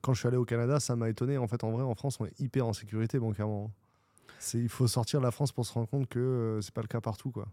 quand 0.00 0.12
je 0.14 0.20
suis 0.20 0.28
allé 0.28 0.36
au 0.36 0.44
Canada, 0.44 0.80
ça 0.80 0.96
m'a 0.96 1.08
étonné. 1.08 1.38
En 1.38 1.48
fait, 1.48 1.64
en 1.64 1.70
vrai, 1.70 1.82
en 1.82 1.94
France, 1.94 2.18
on 2.20 2.26
est 2.26 2.40
hyper 2.40 2.66
en 2.66 2.72
sécurité 2.72 3.18
bancairement. 3.18 3.70
C'est, 4.38 4.58
il 4.58 4.68
faut 4.68 4.86
sortir 4.86 5.20
de 5.20 5.24
la 5.24 5.30
France 5.30 5.52
pour 5.52 5.66
se 5.66 5.72
rendre 5.72 5.88
compte 5.88 6.08
que 6.08 6.18
euh, 6.18 6.60
c'est 6.60 6.74
pas 6.74 6.82
le 6.82 6.86
cas 6.86 7.00
partout, 7.00 7.30
quoi. 7.30 7.48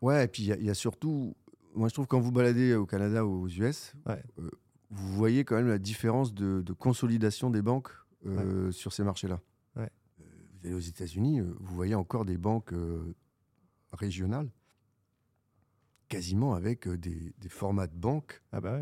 Ouais, 0.00 0.24
et 0.24 0.28
puis 0.28 0.44
il 0.44 0.64
y, 0.64 0.70
a 0.70 0.74
surtout, 0.74 1.34
moi 1.74 1.88
je 1.88 1.94
trouve 1.94 2.06
quand 2.06 2.20
vous 2.20 2.32
baladez 2.32 2.74
au 2.74 2.84
Canada 2.84 3.24
ou 3.24 3.44
aux 3.44 3.48
US, 3.48 3.94
euh, 4.08 4.16
vous 4.94 5.12
voyez 5.14 5.44
quand 5.44 5.56
même 5.56 5.68
la 5.68 5.78
différence 5.78 6.34
de, 6.34 6.72
consolidation 6.72 7.50
des 7.50 7.62
banques 7.62 7.90
euh, 8.26 8.70
sur 8.70 8.92
ces 8.92 9.04
marchés-là. 9.04 9.40
Ouais. 9.76 9.90
vous 10.18 10.66
allez 10.66 10.74
aux 10.74 10.80
États-Unis, 10.80 11.40
vous 11.40 11.74
voyez 11.74 11.94
encore 11.94 12.24
des 12.24 12.38
banques 12.38 12.72
régionales, 13.92 14.50
quasiment 16.08 16.54
avec 16.54 16.88
des, 16.88 17.32
formats 17.48 17.86
de 17.86 17.96
banque, 17.96 18.42
ah 18.52 18.60
bah 18.60 18.80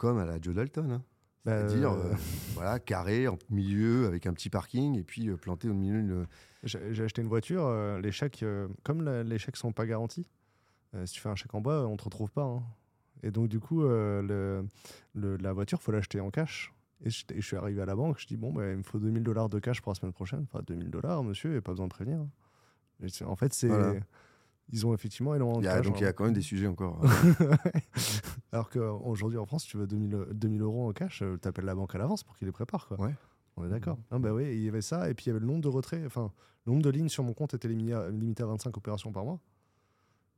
comme 0.00 0.18
à 0.18 0.24
la 0.24 0.40
Joe 0.40 0.54
Dalton. 0.54 0.90
Hein. 0.90 1.02
Bah, 1.44 1.68
C'est-à-dire, 1.68 1.92
euh, 1.92 2.14
voilà, 2.54 2.78
carré, 2.78 3.28
en 3.28 3.38
milieu, 3.50 4.06
avec 4.06 4.26
un 4.26 4.32
petit 4.32 4.50
parking, 4.50 4.98
et 4.98 5.02
puis 5.02 5.28
euh, 5.28 5.36
planté 5.36 5.68
au 5.68 5.74
milieu 5.74 6.00
d'une. 6.00 6.26
J'ai 6.62 7.04
acheté 7.04 7.22
une 7.22 7.28
voiture, 7.28 7.64
euh, 7.64 8.00
les 8.00 8.12
chèques, 8.12 8.44
comme 8.82 9.08
les 9.08 9.38
chèques 9.38 9.56
sont 9.56 9.72
pas 9.72 9.86
garantis, 9.86 10.26
si 11.04 11.14
tu 11.14 11.20
fais 11.20 11.28
un 11.28 11.36
chèque 11.36 11.54
en 11.54 11.60
bois, 11.60 11.86
on 11.86 11.96
te 11.96 12.04
retrouve 12.04 12.30
pas. 12.30 12.44
Hein. 12.44 12.62
Et 13.22 13.30
donc, 13.30 13.48
du 13.48 13.60
coup, 13.60 13.82
le, 13.82 14.64
la 15.14 15.52
voiture, 15.52 15.82
faut 15.82 15.92
l'acheter 15.92 16.20
en 16.20 16.30
cash. 16.30 16.72
Et 17.02 17.10
je, 17.10 17.40
suis 17.40 17.56
arrivé 17.56 17.80
à 17.80 17.86
la 17.86 17.96
banque, 17.96 18.18
je 18.18 18.26
dis, 18.26 18.36
bon, 18.36 18.52
bah, 18.52 18.70
il 18.70 18.76
me 18.76 18.82
faut 18.82 18.98
2000 18.98 19.22
dollars 19.22 19.48
de 19.48 19.58
cash 19.58 19.80
pour 19.80 19.90
la 19.90 19.94
semaine 19.94 20.12
prochaine. 20.12 20.46
Enfin, 20.52 20.62
2000 20.66 20.90
dollars, 20.90 21.24
monsieur, 21.24 21.56
et 21.56 21.60
pas 21.60 21.72
besoin 21.72 21.86
de 21.86 21.90
prévenir. 21.90 22.20
en 23.24 23.36
fait, 23.36 23.54
c'est 23.54 23.70
ils 24.72 24.86
ont 24.86 24.94
effectivement 24.94 25.34
énormément 25.34 25.60
de 25.60 25.82
Donc 25.82 26.00
il 26.00 26.04
y 26.04 26.06
a 26.06 26.12
quand 26.12 26.24
même 26.24 26.34
des 26.34 26.42
sujets 26.42 26.66
encore. 26.66 27.00
Alors 28.52 28.70
qu'aujourd'hui 28.70 29.38
en 29.38 29.46
France, 29.46 29.64
tu 29.64 29.76
veux 29.76 29.86
2000, 29.86 30.26
2000 30.32 30.62
euros 30.62 30.88
en 30.88 30.92
cash, 30.92 31.22
euh, 31.22 31.38
tu 31.40 31.48
appelles 31.48 31.64
la 31.64 31.74
banque 31.74 31.94
à 31.94 31.98
l'avance 31.98 32.22
pour 32.22 32.36
qu'ils 32.36 32.46
les 32.46 32.52
préparent. 32.52 32.86
Quoi. 32.86 33.00
Ouais. 33.00 33.14
On 33.56 33.64
est 33.64 33.68
d'accord. 33.68 33.98
Mmh. 34.10 34.18
bah 34.18 34.32
oui, 34.32 34.44
il 34.52 34.62
y 34.62 34.68
avait 34.68 34.80
ça, 34.80 35.10
et 35.10 35.14
puis 35.14 35.26
il 35.26 35.28
y 35.28 35.30
avait 35.30 35.40
le 35.40 35.46
nombre 35.46 35.60
de 35.60 35.68
retraits, 35.68 36.04
enfin, 36.06 36.32
le 36.66 36.72
nombre 36.72 36.84
de 36.84 36.90
lignes 36.90 37.08
sur 37.08 37.24
mon 37.24 37.32
compte 37.32 37.54
était 37.54 37.68
limité 37.68 38.42
à 38.42 38.46
25 38.46 38.76
opérations 38.76 39.12
par 39.12 39.24
mois. 39.24 39.40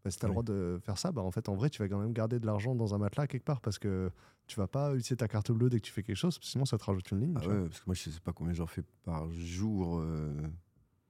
Bah, 0.04 0.10
si 0.10 0.18
tu 0.18 0.24
as 0.24 0.28
le 0.28 0.32
droit 0.32 0.42
de 0.42 0.80
faire 0.82 0.98
ça, 0.98 1.12
bah, 1.12 1.22
en 1.22 1.30
fait, 1.30 1.48
en 1.48 1.54
vrai, 1.54 1.70
tu 1.70 1.80
vas 1.80 1.88
quand 1.88 1.98
même 1.98 2.12
garder 2.12 2.40
de 2.40 2.46
l'argent 2.46 2.74
dans 2.74 2.94
un 2.94 2.98
matelas 2.98 3.26
quelque 3.26 3.44
part 3.44 3.60
parce 3.60 3.78
que 3.78 4.10
tu 4.46 4.56
vas 4.56 4.66
pas 4.66 4.90
utiliser 4.90 5.16
ta 5.16 5.28
carte 5.28 5.52
bleue 5.52 5.70
dès 5.70 5.78
que 5.78 5.84
tu 5.84 5.92
fais 5.92 6.02
quelque 6.02 6.16
chose, 6.16 6.38
sinon 6.42 6.64
ça 6.64 6.76
te 6.76 6.84
rajoute 6.84 7.10
une 7.12 7.20
ligne. 7.20 7.34
Ah 7.36 7.46
ouais, 7.46 7.68
parce 7.68 7.80
que 7.80 7.84
moi, 7.86 7.94
je 7.94 8.10
sais 8.10 8.20
pas 8.20 8.32
combien 8.32 8.52
j'en 8.52 8.66
fais 8.66 8.82
par 9.04 9.30
jour. 9.30 10.00
Euh. 10.00 10.34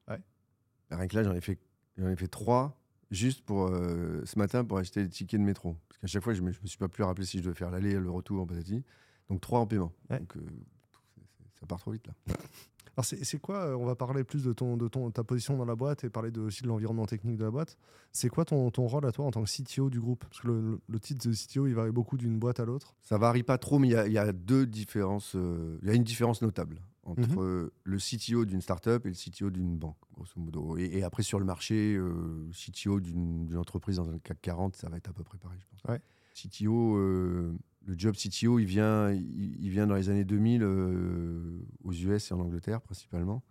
Ouais. 0.08 0.20
Rien 0.90 1.06
que 1.06 1.16
là, 1.16 1.22
j'en 1.22 1.34
ai 1.34 1.40
fait, 1.40 1.58
j'en 1.96 2.08
ai 2.08 2.16
fait 2.16 2.28
trois 2.28 2.78
juste 3.10 3.44
pour 3.44 3.66
euh, 3.66 4.22
ce 4.24 4.38
matin 4.38 4.64
pour 4.64 4.78
acheter 4.78 5.02
les 5.02 5.08
tickets 5.08 5.40
de 5.40 5.44
métro. 5.44 5.76
Parce 5.88 6.00
qu'à 6.00 6.06
chaque 6.08 6.24
fois, 6.24 6.34
je 6.34 6.42
ne 6.42 6.48
me, 6.48 6.52
suis 6.52 6.78
pas 6.78 6.88
plus 6.88 7.04
rappelé 7.04 7.26
si 7.26 7.38
je 7.38 7.44
devais 7.44 7.54
faire 7.54 7.70
l'aller 7.70 7.92
et 7.92 8.00
le 8.00 8.10
retour 8.10 8.40
en 8.42 8.46
patati. 8.46 8.82
Donc 9.28 9.40
trois 9.40 9.60
en 9.60 9.66
paiement. 9.66 9.92
Donc 10.10 10.36
euh, 10.36 10.40
ça 11.60 11.66
part 11.66 11.78
trop 11.78 11.92
vite 11.92 12.06
là. 12.06 12.14
Alors 12.96 13.04
c'est 13.04 13.38
quoi 13.38 13.66
euh, 13.66 13.76
On 13.76 13.86
va 13.86 13.94
parler 13.94 14.24
plus 14.24 14.44
de 14.44 14.52
ton 14.52 14.76
de 14.76 14.88
ton 14.88 15.10
ta 15.10 15.24
position 15.24 15.56
dans 15.56 15.64
la 15.64 15.74
boîte 15.74 16.04
et 16.04 16.10
parler 16.10 16.30
de, 16.30 16.40
aussi 16.40 16.62
de 16.62 16.68
l'environnement 16.68 17.06
technique 17.06 17.36
de 17.38 17.44
la 17.44 17.50
boîte. 17.50 17.78
C'est 18.12 18.28
quoi 18.28 18.44
ton, 18.44 18.70
ton, 18.70 18.86
rôle 18.86 19.06
à 19.06 19.12
toi 19.12 19.24
en 19.24 19.30
tant 19.30 19.42
que 19.42 19.48
CTO 19.50 19.88
du 19.88 20.00
groupe? 20.00 20.24
Parce 20.24 20.40
que 20.40 20.48
le, 20.48 20.80
le, 20.86 21.00
titre 21.00 21.26
de 21.26 21.34
CTO 21.34 21.66
il 21.66 21.74
varie 21.74 21.92
beaucoup 21.92 22.18
d'une 22.18 22.38
boîte 22.38 22.60
à 22.60 22.64
l'autre. 22.64 22.94
Ça 23.02 23.16
varie 23.16 23.42
pas 23.42 23.56
trop, 23.56 23.78
mais 23.78 23.88
il 23.88 24.12
y, 24.12 24.18
a 24.18 24.32
deux 24.32 24.66
différences. 24.66 25.34
Il 25.34 25.88
y 25.88 25.90
a 25.90 25.94
une 25.94 26.04
différence 26.04 26.42
notable 26.42 26.82
entre 27.04 27.42
mhm. 27.42 27.70
le 27.84 27.98
CTO 27.98 28.44
d'une 28.44 28.60
startup 28.60 29.04
et 29.06 29.08
le 29.08 29.14
CTO 29.14 29.50
d'une 29.50 29.76
banque, 29.76 29.96
grosso 30.14 30.32
modo. 30.36 30.76
Et, 30.76 31.02
après, 31.02 31.22
sur 31.22 31.38
le 31.38 31.44
marché, 31.44 31.94
euh, 31.96 32.48
CTO 32.52 33.00
d'une 33.00 33.56
entreprise 33.56 33.96
dans 33.96 34.08
un 34.08 34.18
CAC 34.18 34.40
40, 34.40 34.76
ça 34.76 34.88
va 34.88 34.96
être 34.96 35.08
à 35.08 35.12
peu 35.12 35.24
près 35.24 35.38
pareil, 35.38 35.58
je 35.60 35.66
pense. 35.66 35.98
CTO, 36.34 36.96
euh, 36.96 37.54
le 37.86 37.94
job 37.96 38.14
CTO, 38.14 38.58
il 38.58 38.64
vient, 38.66 39.10
il, 39.10 39.68
vient 39.70 39.86
dans 39.86 39.94
les 39.94 40.08
années 40.08 40.24
2000 40.24 40.62
euh, 40.62 41.58
aux 41.82 41.92
US 41.92 42.30
et 42.30 42.34
en 42.34 42.40
Angleterre, 42.40 42.80
principalement. 42.80 43.42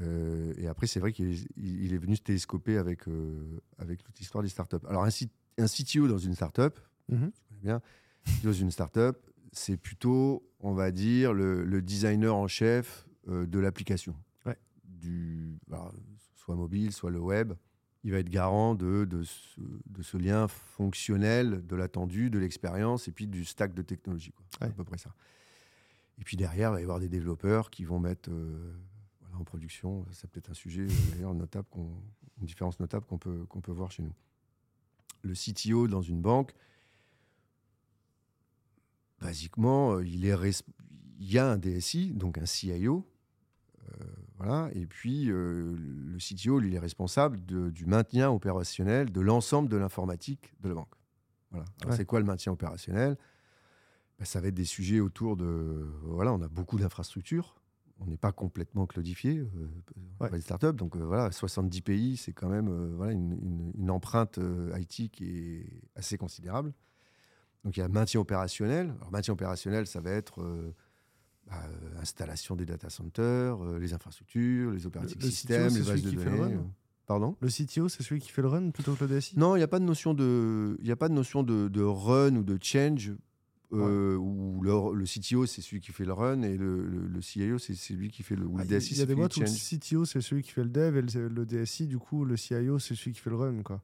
et 0.00 0.66
après, 0.66 0.86
c'est 0.86 1.00
vrai 1.00 1.12
qu'il 1.12 1.28
est, 1.28 1.98
venu 1.98 2.16
se 2.16 2.22
télescoper 2.22 2.78
avec, 2.78 3.02
avec 3.78 4.02
toute 4.02 4.18
l'histoire 4.18 4.42
des 4.42 4.48
startups. 4.48 4.86
Alors, 4.88 5.04
un, 5.04 5.10
un 5.58 5.66
CTO 5.66 6.08
dans 6.08 6.18
une 6.18 6.34
startup, 6.34 6.78
mm 7.08 7.28
bien, 7.62 7.82
dans 8.42 8.52
une 8.52 8.70
startup, 8.70 9.16
c'est 9.52 9.76
plutôt, 9.76 10.42
on 10.60 10.72
va 10.72 10.90
dire, 10.90 11.32
le, 11.32 11.82
designer 11.82 12.34
en 12.34 12.48
chef 12.48 13.06
euh, 13.28 13.46
de 13.46 13.58
l'application. 13.58 14.14
Du, 14.84 15.58
soit 16.36 16.56
mobile, 16.56 16.92
soit 16.92 17.10
le 17.10 17.20
web. 17.20 17.54
Il 18.02 18.12
va 18.12 18.18
être 18.18 18.30
garant 18.30 18.74
de, 18.74 19.04
de, 19.04 19.22
ce, 19.22 20.16
lien 20.16 20.48
fonctionnel, 20.48 21.66
de 21.66 21.76
l'attendu, 21.76 22.30
de 22.30 22.38
l'expérience 22.38 23.08
et 23.08 23.12
puis 23.12 23.26
du 23.26 23.44
stack 23.44 23.74
de 23.74 23.82
technologie. 23.82 24.32
Quoi. 24.32 24.68
à 24.68 24.70
peu 24.70 24.84
près 24.84 24.98
ça. 24.98 25.14
Et 26.18 26.24
puis 26.24 26.36
derrière, 26.36 26.70
il 26.70 26.72
va 26.74 26.80
y 26.80 26.82
avoir 26.82 27.00
des 27.00 27.08
développeurs 27.08 27.70
qui 27.70 27.84
vont 27.84 27.98
mettre 27.98 28.30
euh, 28.30 28.72
en 29.38 29.44
production. 29.44 30.06
C'est 30.12 30.30
peut-être 30.30 30.50
un 30.50 30.54
sujet 30.54 30.86
d'ailleurs 31.12 31.34
notable, 31.34 31.66
une 31.76 32.46
différence 32.46 32.80
notable 32.80 33.04
qu'on 33.06 33.18
peut, 33.18 33.44
qu'on 33.48 33.60
peut 33.60 33.72
voir 33.72 33.90
chez 33.90 34.02
nous. 34.02 34.14
Le 35.22 35.34
CTO 35.34 35.86
dans 35.86 36.02
une 36.02 36.22
banque, 36.22 36.54
basiquement, 39.20 40.00
il, 40.00 40.24
est 40.24 40.64
il 41.18 41.30
y 41.30 41.38
a 41.38 41.50
un 41.50 41.58
DSI, 41.58 42.12
donc 42.14 42.38
un 42.38 42.46
CIO, 42.46 43.06
voilà, 44.40 44.70
et 44.74 44.86
puis 44.86 45.26
le 45.26 46.16
CTO, 46.18 46.58
lui, 46.58 46.74
est 46.74 46.78
responsable 46.78 47.38
du 47.44 47.84
maintien 47.84 48.30
opérationnel 48.30 49.12
de 49.12 49.20
l'ensemble 49.20 49.68
de 49.68 49.76
l'informatique 49.76 50.54
de 50.62 50.70
la 50.70 50.74
banque. 50.74 50.94
Voilà. 51.50 51.66
C'est 51.90 52.04
quoi 52.04 52.20
le 52.20 52.26
maintien 52.26 52.52
opérationnel? 52.52 53.16
Ben, 54.18 54.24
Ça 54.24 54.40
va 54.40 54.48
être 54.48 54.54
des 54.54 54.64
sujets 54.64 55.00
autour 55.00 55.36
de. 55.36 55.88
Voilà, 56.02 56.32
on 56.32 56.40
a 56.42 56.48
beaucoup 56.48 56.78
d'infrastructures. 56.78 57.56
On 58.02 58.06
n'est 58.06 58.16
pas 58.16 58.32
complètement 58.32 58.86
cloudifié, 58.86 59.40
euh, 59.40 59.68
ouais. 60.20 60.40
startups. 60.40 60.72
Donc 60.72 60.96
euh, 60.96 61.04
voilà, 61.04 61.30
70 61.30 61.82
pays, 61.82 62.16
c'est 62.16 62.32
quand 62.32 62.48
même 62.48 62.68
euh, 62.68 62.94
voilà, 62.96 63.12
une, 63.12 63.90
empreinte 63.90 64.38
IT 64.74 65.10
qui 65.10 65.24
est 65.24 65.66
assez 65.94 66.16
considérable. 66.16 66.72
Donc 67.64 67.76
il 67.76 67.80
y 67.80 67.82
a 67.82 67.88
maintien 67.88 68.20
opérationnel. 68.20 68.94
Alors, 69.00 69.10
maintien 69.10 69.34
opérationnel, 69.34 69.86
ça 69.86 70.00
va 70.00 70.12
être 70.12 70.42
bah, 71.46 71.62
installation 72.00 72.56
des 72.56 72.66
data 72.66 72.90
centers, 72.90 73.62
les 73.78 73.92
infrastructures, 73.92 74.72
les 74.72 74.86
operating 74.86 75.20
systems, 75.20 75.74
les 75.74 75.82
bases 75.82 76.02
de 76.02 76.10
données. 76.10 76.58
Pardon? 77.06 77.36
Le 77.40 77.48
CTO, 77.48 77.88
c'est 77.88 78.04
celui 78.04 78.20
qui 78.20 78.30
fait 78.30 78.42
le 78.42 78.46
run 78.46 78.70
plutôt 78.70 78.94
que 78.94 79.04
le 79.04 79.18
DSI 79.18 79.36
Non, 79.36 79.56
il 79.56 79.58
n'y 79.58 79.64
a 79.64 79.68
pas 79.68 79.80
de 79.80 79.84
notion 79.84 80.14
de, 80.14 80.78
il 80.80 80.90
a 80.92 80.96
pas 80.96 81.08
de 81.08 81.14
notion 81.14 81.42
de, 81.42 81.66
de, 81.66 81.82
run 81.82 82.36
ou 82.36 82.44
de 82.44 82.56
change. 82.62 83.12
Euh, 83.72 84.16
où 84.16 84.60
le, 84.62 85.04
CTO 85.04 85.46
c'est 85.46 85.62
celui 85.62 85.80
qui 85.80 85.92
fait 85.92 86.04
le 86.04 86.12
run 86.12 86.42
et 86.42 86.56
le, 86.56 86.84
le, 86.84 87.20
CIO 87.20 87.56
c'est 87.56 87.74
celui 87.74 88.10
qui 88.10 88.24
fait 88.24 88.34
le 88.34 88.44
ou 88.44 88.58
le 88.58 88.64
DSI. 88.64 88.94
Il 88.94 88.98
y 88.98 89.02
a 89.02 89.06
des 89.06 89.14
boîtes 89.14 89.36
où 89.36 89.40
le 89.40 89.46
CTO 89.46 90.04
c'est 90.04 90.20
celui 90.20 90.42
qui 90.42 90.50
fait 90.50 90.64
le 90.64 90.70
dev 90.70 90.96
et 90.96 91.02
le, 91.02 91.46
DSI 91.46 91.86
du 91.86 91.98
coup 91.98 92.24
le 92.24 92.36
CIO 92.36 92.80
c'est 92.80 92.96
celui 92.96 93.12
qui 93.12 93.20
fait 93.20 93.30
le 93.30 93.36
run 93.36 93.62
quoi. 93.62 93.80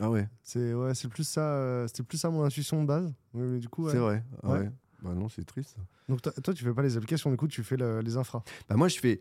Ah 0.00 0.10
ouais. 0.10 0.28
C'est 0.42 0.74
ouais, 0.74 0.92
plus 1.10 1.24
ça, 1.26 1.40
euh, 1.40 1.86
c'était 1.88 2.02
plus 2.02 2.18
ça 2.18 2.30
mon 2.30 2.44
intuition 2.44 2.80
de 2.80 2.86
base. 2.86 3.12
Mais, 3.34 3.58
du 3.58 3.68
coup. 3.68 3.88
C'est 3.90 3.98
vrai. 3.98 4.24
Ah 4.42 4.52
ouais. 4.52 4.70
Bah 5.02 5.14
non, 5.14 5.28
c'est 5.28 5.44
triste. 5.44 5.76
Donc 6.08 6.22
toi, 6.22 6.54
tu 6.54 6.64
fais 6.64 6.74
pas 6.74 6.82
les 6.82 6.96
applications, 6.96 7.30
du 7.30 7.36
coup, 7.36 7.48
tu 7.48 7.62
fais 7.62 7.76
les 8.02 8.16
infras. 8.16 8.42
Bah 8.68 8.76
moi, 8.76 8.88
je 8.88 8.98
fais 8.98 9.20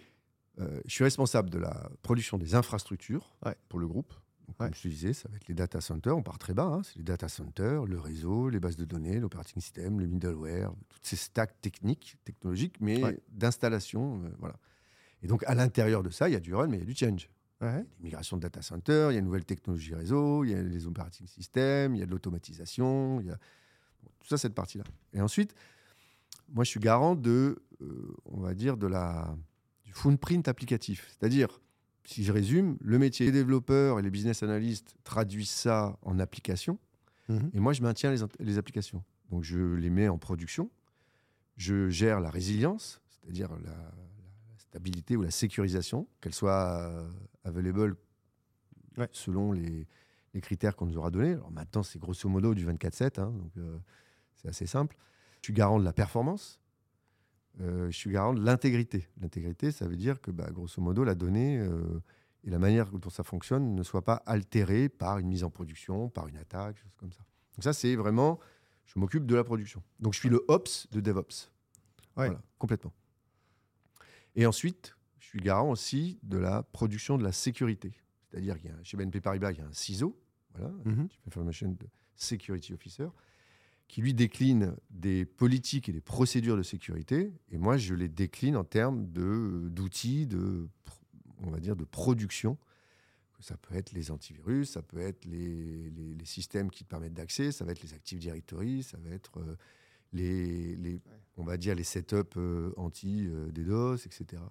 euh, 0.60 0.82
je 0.86 0.94
suis 0.94 1.04
responsable 1.04 1.50
de 1.50 1.60
la 1.60 1.90
production 2.02 2.38
des 2.38 2.56
infrastructures 2.56 3.36
pour 3.70 3.80
le 3.80 3.88
groupe. 3.88 4.14
Comme 4.58 4.74
je 4.74 4.82
te 4.82 4.88
disais, 4.88 5.12
ça 5.12 5.28
va 5.30 5.36
être 5.36 5.48
les 5.50 5.54
data 5.54 5.82
centers, 5.82 6.16
on 6.16 6.24
part 6.24 6.40
très 6.40 6.54
bas, 6.54 6.64
hein. 6.64 6.82
c'est 6.82 6.96
les 6.96 7.04
data 7.04 7.28
centers, 7.28 7.86
le 7.86 8.00
réseau, 8.00 8.50
les 8.50 8.62
bases 8.62 8.78
de 8.78 8.86
données, 8.86 9.20
l'operating 9.20 9.62
system, 9.62 10.00
le 10.00 10.08
middleware, 10.08 10.72
toutes 10.88 11.06
ces 11.06 11.18
stacks 11.18 11.60
techniques, 11.60 12.16
technologiques, 12.24 12.80
mais 12.80 13.02
d'installation. 13.28 14.24
Euh, 14.24 14.30
voilà. 14.40 14.56
Et 15.22 15.28
donc, 15.28 15.44
à 15.48 15.54
l'intérieur 15.54 16.02
de 16.02 16.10
ça, 16.10 16.30
il 16.30 16.32
y 16.32 16.36
a 16.36 16.40
du 16.40 16.56
run, 16.56 16.68
mais 16.68 16.78
il 16.78 16.80
y 16.80 16.84
a 16.84 16.86
du 16.86 16.96
change. 16.96 17.30
Il 17.60 17.66
y 17.66 17.70
a 17.70 17.82
des 17.82 17.86
migrations 18.00 18.38
de 18.38 18.42
data 18.42 18.62
centers, 18.62 19.12
il 19.12 19.16
y 19.16 19.18
a 19.18 19.20
une 19.20 19.26
nouvelle 19.26 19.46
technologie 19.46 19.94
réseau, 19.94 20.46
il 20.46 20.52
y 20.52 20.56
a 20.56 20.62
les 20.62 20.88
operating 20.88 21.28
systems, 21.28 21.96
il 21.96 22.00
y 22.00 22.04
a 22.04 22.06
de 22.06 22.12
l'automatisation, 22.12 23.20
il 23.20 23.28
y 23.28 23.32
a 23.32 23.38
tout 24.20 24.28
ça, 24.28 24.38
cette 24.38 24.54
partie-là. 24.54 24.84
Et 25.14 25.22
ensuite, 25.22 25.54
moi, 26.50 26.64
je 26.64 26.70
suis 26.70 26.80
garant 26.80 27.16
de, 27.16 27.58
euh, 27.82 28.16
on 28.26 28.40
va 28.40 28.54
dire, 28.54 28.78
de 28.78 28.88
la 28.88 29.36
footprint 29.92 30.48
applicatif. 30.48 31.08
C'est-à-dire, 31.10 31.60
si 32.06 32.24
je 32.24 32.32
résume, 32.32 32.78
le 32.82 33.00
métier 33.00 33.26
des 33.26 33.32
développeurs 33.32 34.00
et 34.00 34.02
les 34.02 34.10
business 34.10 34.44
analysts 34.44 34.96
traduisent 35.04 35.50
ça 35.50 35.98
en 36.04 36.20
application, 36.20 36.80
mhm. 37.30 37.52
et 37.54 37.60
moi, 37.60 37.74
je 37.74 37.82
maintiens 37.82 38.12
les, 38.40 38.58
applications. 38.58 39.04
Donc, 39.30 39.44
je 39.44 39.76
les 39.76 39.90
mets 39.90 40.08
en 40.08 40.18
production, 40.18 40.70
je 41.58 41.90
gère 41.90 42.20
la 42.20 42.30
résilience, 42.30 43.02
c'est-à-dire 43.10 43.50
la, 43.64 43.92
stabilité 44.58 45.16
ou 45.16 45.24
la 45.24 45.32
sécurisation, 45.32 46.08
qu'elle 46.22 46.34
soit 46.34 46.82
euh, 46.82 47.10
available 47.44 47.96
selon 49.12 49.52
les, 49.52 49.88
critères 50.42 50.76
qu'on 50.76 50.86
nous 50.86 50.98
aura 50.98 51.12
donnés. 51.12 51.34
Alors 51.34 51.52
maintenant, 51.52 51.84
c'est 51.84 52.00
grosso 52.00 52.30
modo 52.30 52.54
du 52.54 52.66
24-7, 52.66 53.20
hein, 53.20 53.32
donc 53.32 53.52
euh, 53.58 53.78
c'est 54.36 54.50
assez 54.50 54.68
simple. 54.68 54.96
Je 55.42 55.48
suis 55.48 55.54
garant 55.54 55.80
de 55.80 55.86
la 55.86 55.94
performance, 55.94 56.60
euh, 57.62 57.90
je 57.90 57.98
suis 57.98 58.12
garant 58.12 58.34
de 58.34 58.44
l'intégrité. 58.44 59.08
L'intégrité, 59.20 59.72
ça 59.72 59.88
veut 59.88 59.96
dire 59.96 60.22
que, 60.22 60.32
bah, 60.32 60.50
grosso 60.52 60.82
modo, 60.82 61.04
la 61.04 61.16
donnée 61.16 61.58
euh, 61.58 62.02
et 62.44 62.50
la 62.50 62.60
manière 62.60 62.92
dont 62.92 63.10
ça 63.10 63.24
fonctionne 63.24 63.74
ne 63.76 63.84
soient 63.84 64.04
pas 64.04 64.22
altérées 64.26 64.90
par 64.90 65.18
une 65.18 65.28
mise 65.28 65.44
en 65.44 65.50
production, 65.50 66.10
par 66.10 66.28
une 66.28 66.38
attaque, 66.38 66.78
choses 66.78 66.96
comme 66.98 67.12
ça. 67.12 67.24
Donc 67.56 67.64
ça, 67.64 67.74
c'est 67.74 67.96
vraiment, 67.96 68.40
je 68.86 69.00
m'occupe 69.00 69.26
de 69.26 69.36
la 69.36 69.44
production. 69.44 69.82
Donc 70.00 70.14
je 70.14 70.20
suis 70.20 70.30
le 70.30 70.44
Ops 70.48 70.88
de 70.92 71.02
DevOps. 71.02 71.52
Voilà, 72.16 72.42
complètement. 72.58 72.94
Et 74.36 74.46
ensuite, 74.46 74.96
je 75.20 75.28
suis 75.28 75.40
garant 75.40 75.70
aussi 75.70 76.20
de 76.24 76.38
la 76.38 76.64
production 76.64 77.18
de 77.18 77.24
la 77.24 77.32
sécurité. 77.32 77.94
C'est-à-dire 78.30 78.60
qu'il 78.60 78.74
chez 78.84 78.98
BNP 78.98 79.22
Paribas, 79.22 79.52
il 79.52 79.60
y 79.60 79.62
a 79.62 79.66
un 79.66 79.74
CISO, 79.74 80.20
voilà, 80.54 80.74
Chief 81.10 81.28
Information 81.28 81.76
Security 82.16 82.74
Officer, 82.74 83.08
qui 83.88 84.02
lui 84.02 84.14
décline 84.14 84.76
des 84.90 85.26
politiques 85.26 85.88
et 85.88 85.94
des 85.94 86.02
procédures 86.02 86.58
de 86.58 86.64
sécurité, 86.64 87.32
et 87.52 87.58
moi 87.58 87.78
je 87.78 87.94
les 87.94 88.10
décline 88.10 88.58
en 88.58 88.64
termes 88.64 89.06
d'outils, 89.08 90.28
de, 90.28 90.68
on 91.40 91.50
va 91.50 91.60
dire, 91.60 91.76
de 91.76 91.86
production. 91.86 92.58
Ça 93.40 93.56
peut 93.56 93.76
être 93.76 93.92
les 93.92 94.10
antivirus, 94.10 94.72
ça 94.72 94.82
peut 94.82 94.98
être 94.98 95.24
les, 95.26 95.92
les, 95.92 96.26
systèmes 96.26 96.72
qui 96.72 96.84
te 96.84 96.90
permettent 96.90 97.14
d'accès, 97.14 97.52
ça 97.52 97.66
va 97.66 97.72
être 97.72 97.84
les 97.84 97.94
Active 97.94 98.18
Directory, 98.18 98.82
ça 98.82 98.98
va 98.98 99.12
être 99.12 99.40
euh, 99.40 99.56
les, 100.12 100.76
les 100.76 101.00
on 101.38 101.44
va 101.44 101.56
dire 101.58 101.76
les 101.76 101.84
setups 101.84 102.36
euh, 102.38 102.74
anti-DDoS, 102.78 103.72
euh, 103.72 103.96
etc. 103.96 104.42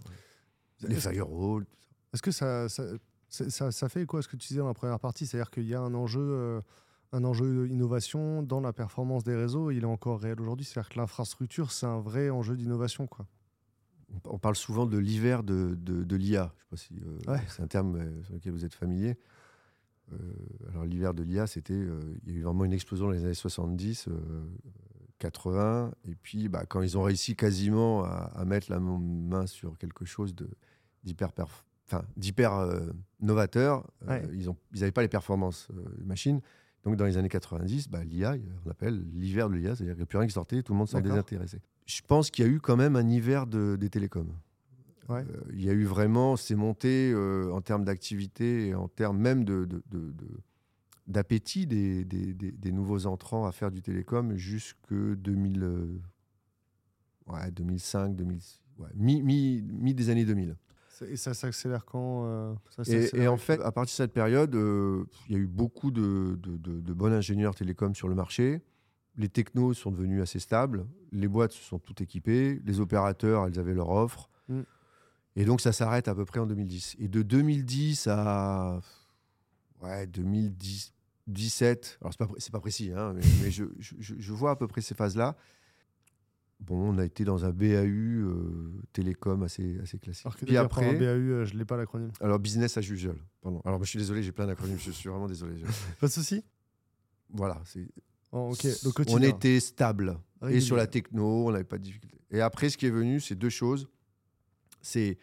Les 0.82 0.94
firewalls, 0.94 1.64
tout 1.64 1.76
ça. 1.80 1.88
Est-ce 2.14 2.22
que 2.22 2.30
ça 2.30 2.68
ça, 2.68 2.84
ça, 3.28 3.70
ça, 3.70 3.88
fait 3.88 4.06
quoi 4.06 4.22
ce 4.22 4.28
que 4.28 4.36
tu 4.36 4.48
disais 4.48 4.60
dans 4.60 4.68
la 4.68 4.74
première 4.74 5.00
partie? 5.00 5.26
C'est-à-dire 5.26 5.50
qu'il 5.50 5.66
y 5.66 5.74
a 5.74 5.80
un 5.80 5.94
enjeu 5.94 6.62
un 7.12 7.24
enjeu 7.24 7.68
d'innovation 7.68 8.42
dans 8.42 8.60
la 8.60 8.72
performance 8.72 9.24
des 9.24 9.34
réseaux, 9.34 9.70
il 9.70 9.82
est 9.82 9.86
encore 9.86 10.20
réel 10.20 10.40
aujourd'hui. 10.40 10.66
C'est-à-dire 10.66 10.90
que 10.90 10.98
l'infrastructure, 10.98 11.72
c'est 11.72 11.86
un 11.86 12.00
vrai 12.00 12.30
enjeu 12.30 12.56
d'innovation. 12.56 13.06
quoi. 13.06 13.26
On 14.24 14.38
parle 14.38 14.56
souvent 14.56 14.86
de 14.86 14.98
l'hiver 14.98 15.42
de, 15.42 15.76
de, 15.76 16.16
l'IA. 16.16 16.52
Je 16.56 16.62
sais 16.62 16.68
pas 16.70 16.76
si 16.76 16.94
euh, 17.04 17.38
c'est 17.48 17.62
un 17.62 17.66
terme 17.66 17.96
euh, 17.96 18.22
sur 18.24 18.34
lequel 18.34 18.52
vous 18.52 18.64
êtes 18.64 18.74
familier. 18.74 19.16
Euh, 20.12 20.16
alors 20.70 20.84
l'hiver 20.84 21.14
de 21.14 21.22
l'IA, 21.22 21.46
c'était, 21.46 21.74
il 21.74 22.32
y 22.32 22.36
a 22.36 22.38
eu 22.38 22.42
vraiment 22.42 22.64
une 22.64 22.72
explosion 22.72 23.06
dans 23.06 23.12
les 23.12 23.24
années 23.24 23.34
70, 23.34 24.08
80, 25.18 25.92
et 26.08 26.14
puis 26.14 26.48
bah, 26.48 26.64
quand 26.66 26.82
ils 26.82 26.96
ont 26.96 27.02
réussi 27.02 27.34
quasiment 27.34 28.04
à, 28.04 28.44
mettre 28.44 28.70
la 28.70 28.78
main 28.78 29.46
sur 29.46 29.76
quelque 29.78 30.04
chose 30.04 30.36
d'hyper 31.02 31.30
enfin, 31.36 31.64
d'hyper 32.16 32.68
novateur, 33.20 33.86
ils 34.32 34.48
n'avaient 34.74 34.92
pas 34.92 35.02
les 35.02 35.08
performances 35.08 35.68
machines. 36.04 36.40
Donc 36.84 36.96
dans 36.96 37.04
les 37.04 37.16
années 37.16 37.28
90, 37.28 37.88
bah, 37.88 38.04
l'IA, 38.04 38.36
on 38.64 38.70
appelle 38.70 39.04
l'hiver 39.14 39.48
de 39.48 39.54
l'IA, 39.54 39.74
c'est-à-dire 39.74 39.94
qu'il 39.94 40.00
n'y 40.00 40.02
a 40.02 40.06
plus 40.06 40.18
rien 40.18 40.26
qui 40.28 40.32
sortait, 40.32 40.62
tout 40.62 40.72
le 40.72 40.78
monde 40.78 40.88
s'en 40.88 41.00
désintéressait. 41.00 41.60
Je 41.84 42.00
pense 42.06 42.30
qu'il 42.30 42.44
y 42.44 42.48
a 42.48 42.50
eu 42.50 42.60
quand 42.60 42.76
même 42.76 42.94
un 42.96 43.08
hiver 43.08 43.46
des 43.46 43.90
télécoms. 43.90 44.32
Euh, 45.10 45.22
il 45.52 45.64
y 45.64 45.70
a 45.70 45.72
eu 45.72 45.84
vraiment, 45.84 46.36
c'est 46.36 46.54
monté 46.54 47.12
euh, 47.12 47.52
en 47.52 47.60
termes 47.60 47.84
d'activité 47.84 48.68
et 48.68 48.74
en 48.74 48.88
termes 48.88 49.18
même 49.18 49.44
de, 49.44 49.68
d'appétit 51.06 51.66
des, 51.66 52.04
des, 52.04 52.72
nouveaux 52.72 53.06
entrants 53.06 53.46
à 53.46 53.52
faire 53.52 53.70
du 53.70 53.82
télécom 53.82 54.36
jusque 54.36 54.92
2000, 54.92 56.00
2005, 57.52 58.16
2006, 58.16 58.62
mi, 58.94 59.22
mi, 59.22 59.62
mi, 59.62 59.94
des 59.94 60.10
années 60.10 60.24
2000. 60.24 60.56
Et 61.02 61.16
ça 61.16 61.34
s'accélère 61.34 61.84
quand 61.84 62.24
euh, 62.26 62.54
et, 62.86 63.28
en 63.28 63.36
fait, 63.36 63.60
à 63.60 63.72
partir 63.72 63.92
de 63.92 63.96
cette 63.96 64.12
période, 64.12 64.54
euh, 64.54 65.04
il 65.28 65.34
y 65.34 65.38
a 65.38 65.38
eu 65.38 65.46
beaucoup 65.46 65.90
de, 65.90 66.38
de, 66.42 66.92
bons 66.92 67.12
ingénieurs 67.12 67.54
télécoms 67.54 67.94
sur 67.94 68.08
le 68.08 68.14
marché. 68.14 68.62
Les 69.16 69.28
technos 69.28 69.74
sont 69.74 69.90
devenus 69.90 70.22
assez 70.22 70.38
stables. 70.38 70.86
Les 71.12 71.28
boîtes 71.28 71.52
se 71.52 71.62
sont 71.62 71.78
toutes 71.78 72.00
équipées. 72.00 72.60
Les 72.64 72.80
opérateurs, 72.80 73.46
elles 73.46 73.58
avaient 73.58 73.74
leur 73.74 73.90
offre. 73.90 74.30
Mm. 74.48 74.62
Et 75.36 75.44
donc, 75.44 75.60
ça 75.60 75.72
s'arrête 75.72 76.08
à 76.08 76.14
peu 76.14 76.24
près 76.24 76.40
en 76.40 76.46
2010. 76.46 76.96
Et 76.98 77.08
de 77.08 77.22
2010 77.22 78.06
à 78.08 78.80
ouais, 79.82 80.06
2017, 80.06 81.98
alors 82.00 82.12
c'est 82.12 82.18
pas, 82.18 82.58
pas 82.58 82.60
précis, 82.60 82.92
hein, 82.92 83.14
mais, 83.14 83.50
je, 83.50 83.64
je, 83.78 83.94
je, 83.98 84.32
vois 84.32 84.52
à 84.52 84.56
peu 84.56 84.66
près 84.66 84.80
ces 84.80 84.94
phases-là. 84.94 85.36
Bon, 86.60 86.94
on 86.94 86.98
a 86.98 87.04
été 87.04 87.24
dans 87.24 87.44
un 87.44 87.50
BAU 87.50 87.66
euh, 87.66 88.82
télécom 88.92 89.42
assez, 89.42 89.78
assez 89.80 89.98
classique. 89.98 90.26
Alors 90.26 90.36
Puis 90.36 90.56
après, 90.56 90.88
un 90.88 90.94
BAU, 90.94 91.04
euh, 91.04 91.44
je 91.44 91.54
ne 91.54 91.58
l'ai 91.58 91.64
pas 91.64 91.76
l'acronyme. 91.76 92.10
Alors, 92.20 92.38
business 92.38 92.76
as 92.78 92.88
usual. 92.88 93.16
Pardon. 93.42 93.60
Alors, 93.64 93.82
je 93.84 93.88
suis 93.88 93.98
désolé, 93.98 94.22
j'ai 94.22 94.32
plein 94.32 94.46
d'acronymes, 94.46 94.78
je 94.78 94.90
suis 94.90 95.08
vraiment 95.08 95.26
désolé. 95.26 95.62
pas 96.00 96.06
de 96.06 96.12
souci. 96.12 96.42
Voilà. 97.30 97.60
c'est 97.64 97.86
oh, 98.32 98.54
on 99.08 99.22
était 99.22 99.60
stable. 99.60 100.18
Et 100.48 100.60
sur 100.60 100.76
la 100.76 100.86
techno, 100.86 101.48
on 101.48 101.52
n'avait 101.52 101.64
pas 101.64 101.78
de 101.78 101.82
difficulté. 101.82 102.18
Et 102.30 102.40
après, 102.40 102.70
ce 102.70 102.76
qui 102.76 102.86
est 102.86 102.90
venu, 102.90 103.20
c'est 103.20 103.34
deux 103.34 103.50
choses. 103.50 103.88
C'est 104.80 105.18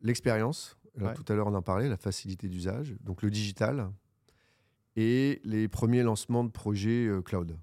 l'expérience. 0.00 0.76
Tout 0.98 1.32
à 1.32 1.34
l'heure, 1.34 1.48
on 1.48 1.54
en 1.54 1.62
parlait, 1.62 1.88
la 1.88 1.96
facilité 1.96 2.48
d'usage. 2.48 2.94
Donc, 3.00 3.22
le 3.22 3.30
digital. 3.30 3.90
Et 4.96 5.40
les 5.44 5.66
premiers 5.68 6.02
lancements 6.02 6.44
de 6.44 6.50
projets 6.50 7.06
euh, 7.06 7.20
cloud. 7.20 7.58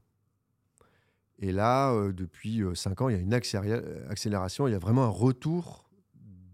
Et 1.42 1.52
là, 1.52 1.92
euh, 1.92 2.14
depuis 2.14 2.62
euh, 2.62 2.76
cinq 2.76 3.02
ans, 3.02 3.10
il 3.10 3.16
y 3.16 3.20
a 3.20 3.22
une 3.22 3.34
accélération, 3.34 4.68
il 4.68 4.72
y 4.72 4.76
a 4.76 4.80
vraiment 4.80 5.04
un 5.04 5.10
retour 5.10 5.90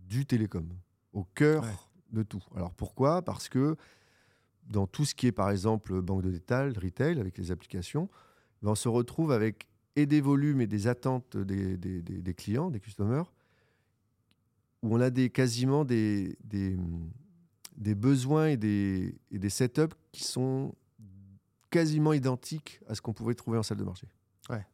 du 0.07 0.25
télécom, 0.25 0.67
au 1.11 1.25
cœur 1.25 1.91
de 2.11 2.23
tout. 2.23 2.43
Alors 2.55 2.73
pourquoi? 2.73 3.21
Parce 3.21 3.49
que 3.49 3.75
dans 4.63 4.87
tout 4.87 5.03
ce 5.03 5.13
qui 5.13 5.27
est 5.27 5.33
par 5.33 5.51
exemple 5.51 6.01
banque 6.01 6.23
de 6.23 6.31
détail, 6.31 6.71
retail, 6.71 7.19
avec 7.19 7.37
les 7.37 7.51
applications, 7.51 8.09
ben, 8.61 8.71
on 8.71 8.75
se 8.75 8.87
retrouve 8.87 9.33
avec 9.33 9.67
et 9.97 10.05
des 10.05 10.21
volumes 10.21 10.61
et 10.61 10.67
des 10.67 10.87
attentes 10.87 11.35
des, 11.35 11.75
des, 11.75 12.01
des, 12.01 12.33
clients, 12.33 12.69
des 12.69 12.79
customers, 12.79 13.33
où 14.83 14.95
on 14.95 15.01
a 15.01 15.09
des, 15.09 15.31
quasiment 15.31 15.85
des, 15.85 16.37
des, 16.43 16.77
des 17.75 17.95
besoins 17.95 18.47
et 18.47 18.57
des, 18.57 19.19
et 19.31 19.39
des 19.39 19.49
setups 19.49 19.95
qui 20.11 20.23
sont 20.23 20.75
quasiment 21.71 22.13
identiques 22.13 22.79
à 22.87 22.93
ce 22.93 23.01
qu'on 23.01 23.13
pouvait 23.13 23.33
trouver 23.33 23.57
en 23.57 23.63
salle 23.63 23.77
de 23.79 23.83
marché. 23.83 24.07
Ouais. 24.49 24.65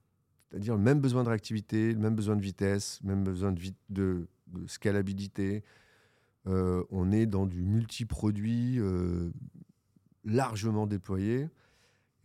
C'est-à-dire 0.54 0.76
le 0.76 0.84
même 0.84 1.02
besoin 1.02 1.24
de 1.24 1.30
réactivité, 1.30 1.94
le 1.94 2.00
même 2.00 2.14
besoin 2.14 2.36
de 2.36 2.42
vitesse, 2.42 3.00
le 3.02 3.10
même 3.10 3.24
besoin 3.24 3.52
de, 3.52 3.60
de, 3.90 4.28
de 4.50 4.68
scalabilité. 4.68 5.64
Euh, 6.46 6.84
on 6.92 7.12
est 7.12 7.26
dans 7.26 7.48
du 7.48 7.64
multi-produit 7.64 8.78
euh, 8.78 9.32
largement 10.24 10.86
déployé. 10.86 11.50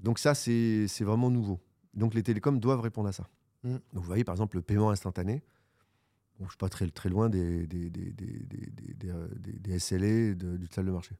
Donc 0.00 0.18
ça, 0.18 0.34
c'est 0.34 0.86
vraiment 1.00 1.30
nouveau. 1.30 1.58
Donc 1.94 2.12
les 2.12 2.22
télécoms 2.22 2.60
doivent 2.60 2.82
répondre 2.82 3.08
à 3.08 3.12
ça. 3.12 3.30
Mm. 3.62 3.70
Donc 3.70 3.80
vous 3.94 4.02
voyez 4.02 4.24
par 4.24 4.34
exemple 4.34 4.56
le 4.56 4.62
paiement 4.62 4.90
instantané. 4.90 5.42
Bon, 6.38 6.40
je 6.40 6.44
ne 6.44 6.48
suis 6.50 6.58
pas 6.58 6.68
très, 6.68 6.86
très 6.90 7.08
loin 7.08 7.30
des, 7.30 7.66
des, 7.66 7.88
des, 7.88 8.12
des 8.12 9.78
SLA 9.78 10.34
du 10.34 10.66
salle 10.70 10.84
de 10.84 10.90
marché. 10.90 11.16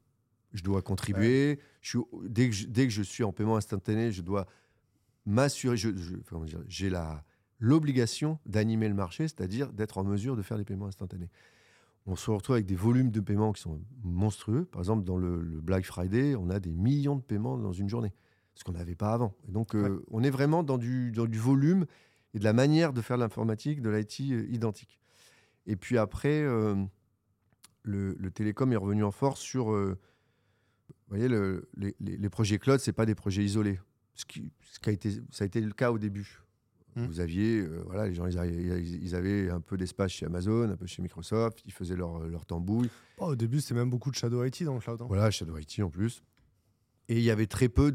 Je 0.52 0.62
dois 0.62 0.82
contribuer. 0.82 1.58
Je 1.80 1.88
suis, 1.88 1.98
dès, 2.24 2.50
que 2.50 2.54
je, 2.54 2.66
dès 2.66 2.86
que 2.86 2.92
je 2.92 3.02
suis 3.02 3.24
en 3.24 3.32
paiement 3.32 3.56
instantané, 3.56 4.12
je 4.12 4.20
dois 4.20 4.46
m'assurer. 5.28 5.76
J'ai 5.76 5.92
je, 5.96 7.12
l'obligation 7.60 8.38
d'animer 8.46 8.88
le 8.88 8.94
marché, 8.94 9.24
c'est-à-dire 9.28 9.72
d'être 9.72 9.98
en 9.98 10.04
mesure 10.04 10.36
de 10.36 10.42
faire 10.42 10.58
des 10.58 10.64
paiements 10.64 10.86
instantanés. 10.86 11.30
On 12.06 12.16
se 12.16 12.30
retrouve 12.30 12.54
avec 12.54 12.66
des 12.66 12.76
volumes 12.76 13.10
de 13.10 13.20
paiements 13.20 13.52
qui 13.52 13.60
sont 13.60 13.80
monstrueux. 14.02 14.64
Par 14.64 14.80
exemple, 14.80 15.04
dans 15.04 15.16
le, 15.16 15.42
le 15.42 15.60
Black 15.60 15.84
Friday, 15.84 16.34
on 16.36 16.50
a 16.50 16.60
des 16.60 16.72
millions 16.72 17.16
de 17.16 17.22
paiements 17.22 17.58
dans 17.58 17.72
une 17.72 17.88
journée 17.88 18.12
ce 18.58 18.64
qu'on 18.64 18.72
n'avait 18.72 18.96
pas 18.96 19.12
avant. 19.12 19.34
Et 19.48 19.52
donc, 19.52 19.76
euh, 19.76 20.04
on 20.10 20.24
est 20.24 20.30
vraiment 20.30 20.64
dans 20.64 20.78
du, 20.78 21.12
du 21.12 21.38
volume 21.38 21.86
et 22.34 22.40
de 22.40 22.44
la 22.44 22.52
manière 22.52 22.92
de 22.92 23.00
faire 23.00 23.16
l'informatique, 23.16 23.80
de 23.80 23.88
l'IT 23.88 24.20
euh, 24.32 24.46
identique. 24.50 24.98
Et 25.66 25.76
puis 25.76 25.96
après, 25.96 26.42
euh, 26.42 26.74
le, 27.84 28.30
télécom 28.32 28.72
est 28.72 28.76
revenu 28.76 29.04
en 29.04 29.12
force 29.12 29.40
sur. 29.40 29.70
vous 29.70 29.94
voyez, 31.08 31.28
le, 31.28 31.68
les, 31.76 32.28
projets 32.30 32.58
cloud, 32.58 32.80
ce 32.80 32.90
pas 32.90 33.06
des 33.06 33.14
projets 33.14 33.44
isolés. 33.44 33.78
Ce 34.18 34.24
qui, 34.24 34.50
ce 34.62 34.78
a 34.88 34.92
été, 34.92 35.12
ça 35.30 35.44
a 35.44 35.46
été 35.46 35.60
le 35.60 35.72
cas 35.72 35.92
au 35.92 35.98
début. 35.98 36.40
Mmh. 36.96 37.06
Vous 37.06 37.20
aviez, 37.20 37.62
voilà, 37.86 38.08
les 38.08 38.14
gens, 38.14 38.26
ils, 38.26 39.14
avaient, 39.14 39.48
un 39.48 39.60
peu 39.60 39.76
d'espace 39.76 40.10
chez 40.10 40.26
Amazon, 40.26 40.70
un 40.70 40.76
peu 40.76 40.86
chez 40.86 41.00
Microsoft, 41.02 41.62
ils 41.64 41.72
faisaient 41.72 41.94
leur, 41.94 42.18
leur 42.20 42.44
tambouille. 42.44 42.90
Oh, 43.18 43.26
au 43.26 43.36
début, 43.36 43.60
c'était 43.60 43.74
même 43.74 43.90
beaucoup 43.90 44.10
de 44.10 44.16
Shadow 44.16 44.44
IT 44.44 44.64
dans 44.64 44.74
le 44.74 44.80
cloud. 44.80 45.00
Hein. 45.00 45.06
Voilà, 45.08 45.30
Shadow 45.30 45.56
IT 45.56 45.80
en 45.80 45.90
plus. 45.90 46.24
Et 47.08 47.18
il 47.18 47.22
y 47.22 47.30
avait 47.30 47.46
très 47.46 47.68
peu 47.68 47.92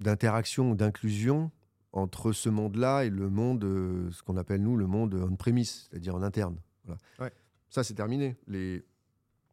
d'interaction, 0.00 0.74
d'inclusion 0.74 1.50
entre 1.92 2.32
ce 2.32 2.48
monde-là 2.48 3.04
et 3.04 3.10
le 3.10 3.28
monde, 3.28 3.64
euh, 3.64 4.10
ce 4.12 4.22
qu'on 4.22 4.36
appelle 4.36 4.62
nous 4.62 4.76
le 4.76 4.86
monde 4.86 5.14
on-premise, 5.14 5.88
c'est-à-dire 5.90 6.14
en 6.14 6.22
interne. 6.22 6.58
Ça, 7.70 7.82
c'est 7.82 7.94
terminé. 7.94 8.36
Les, 8.46 8.84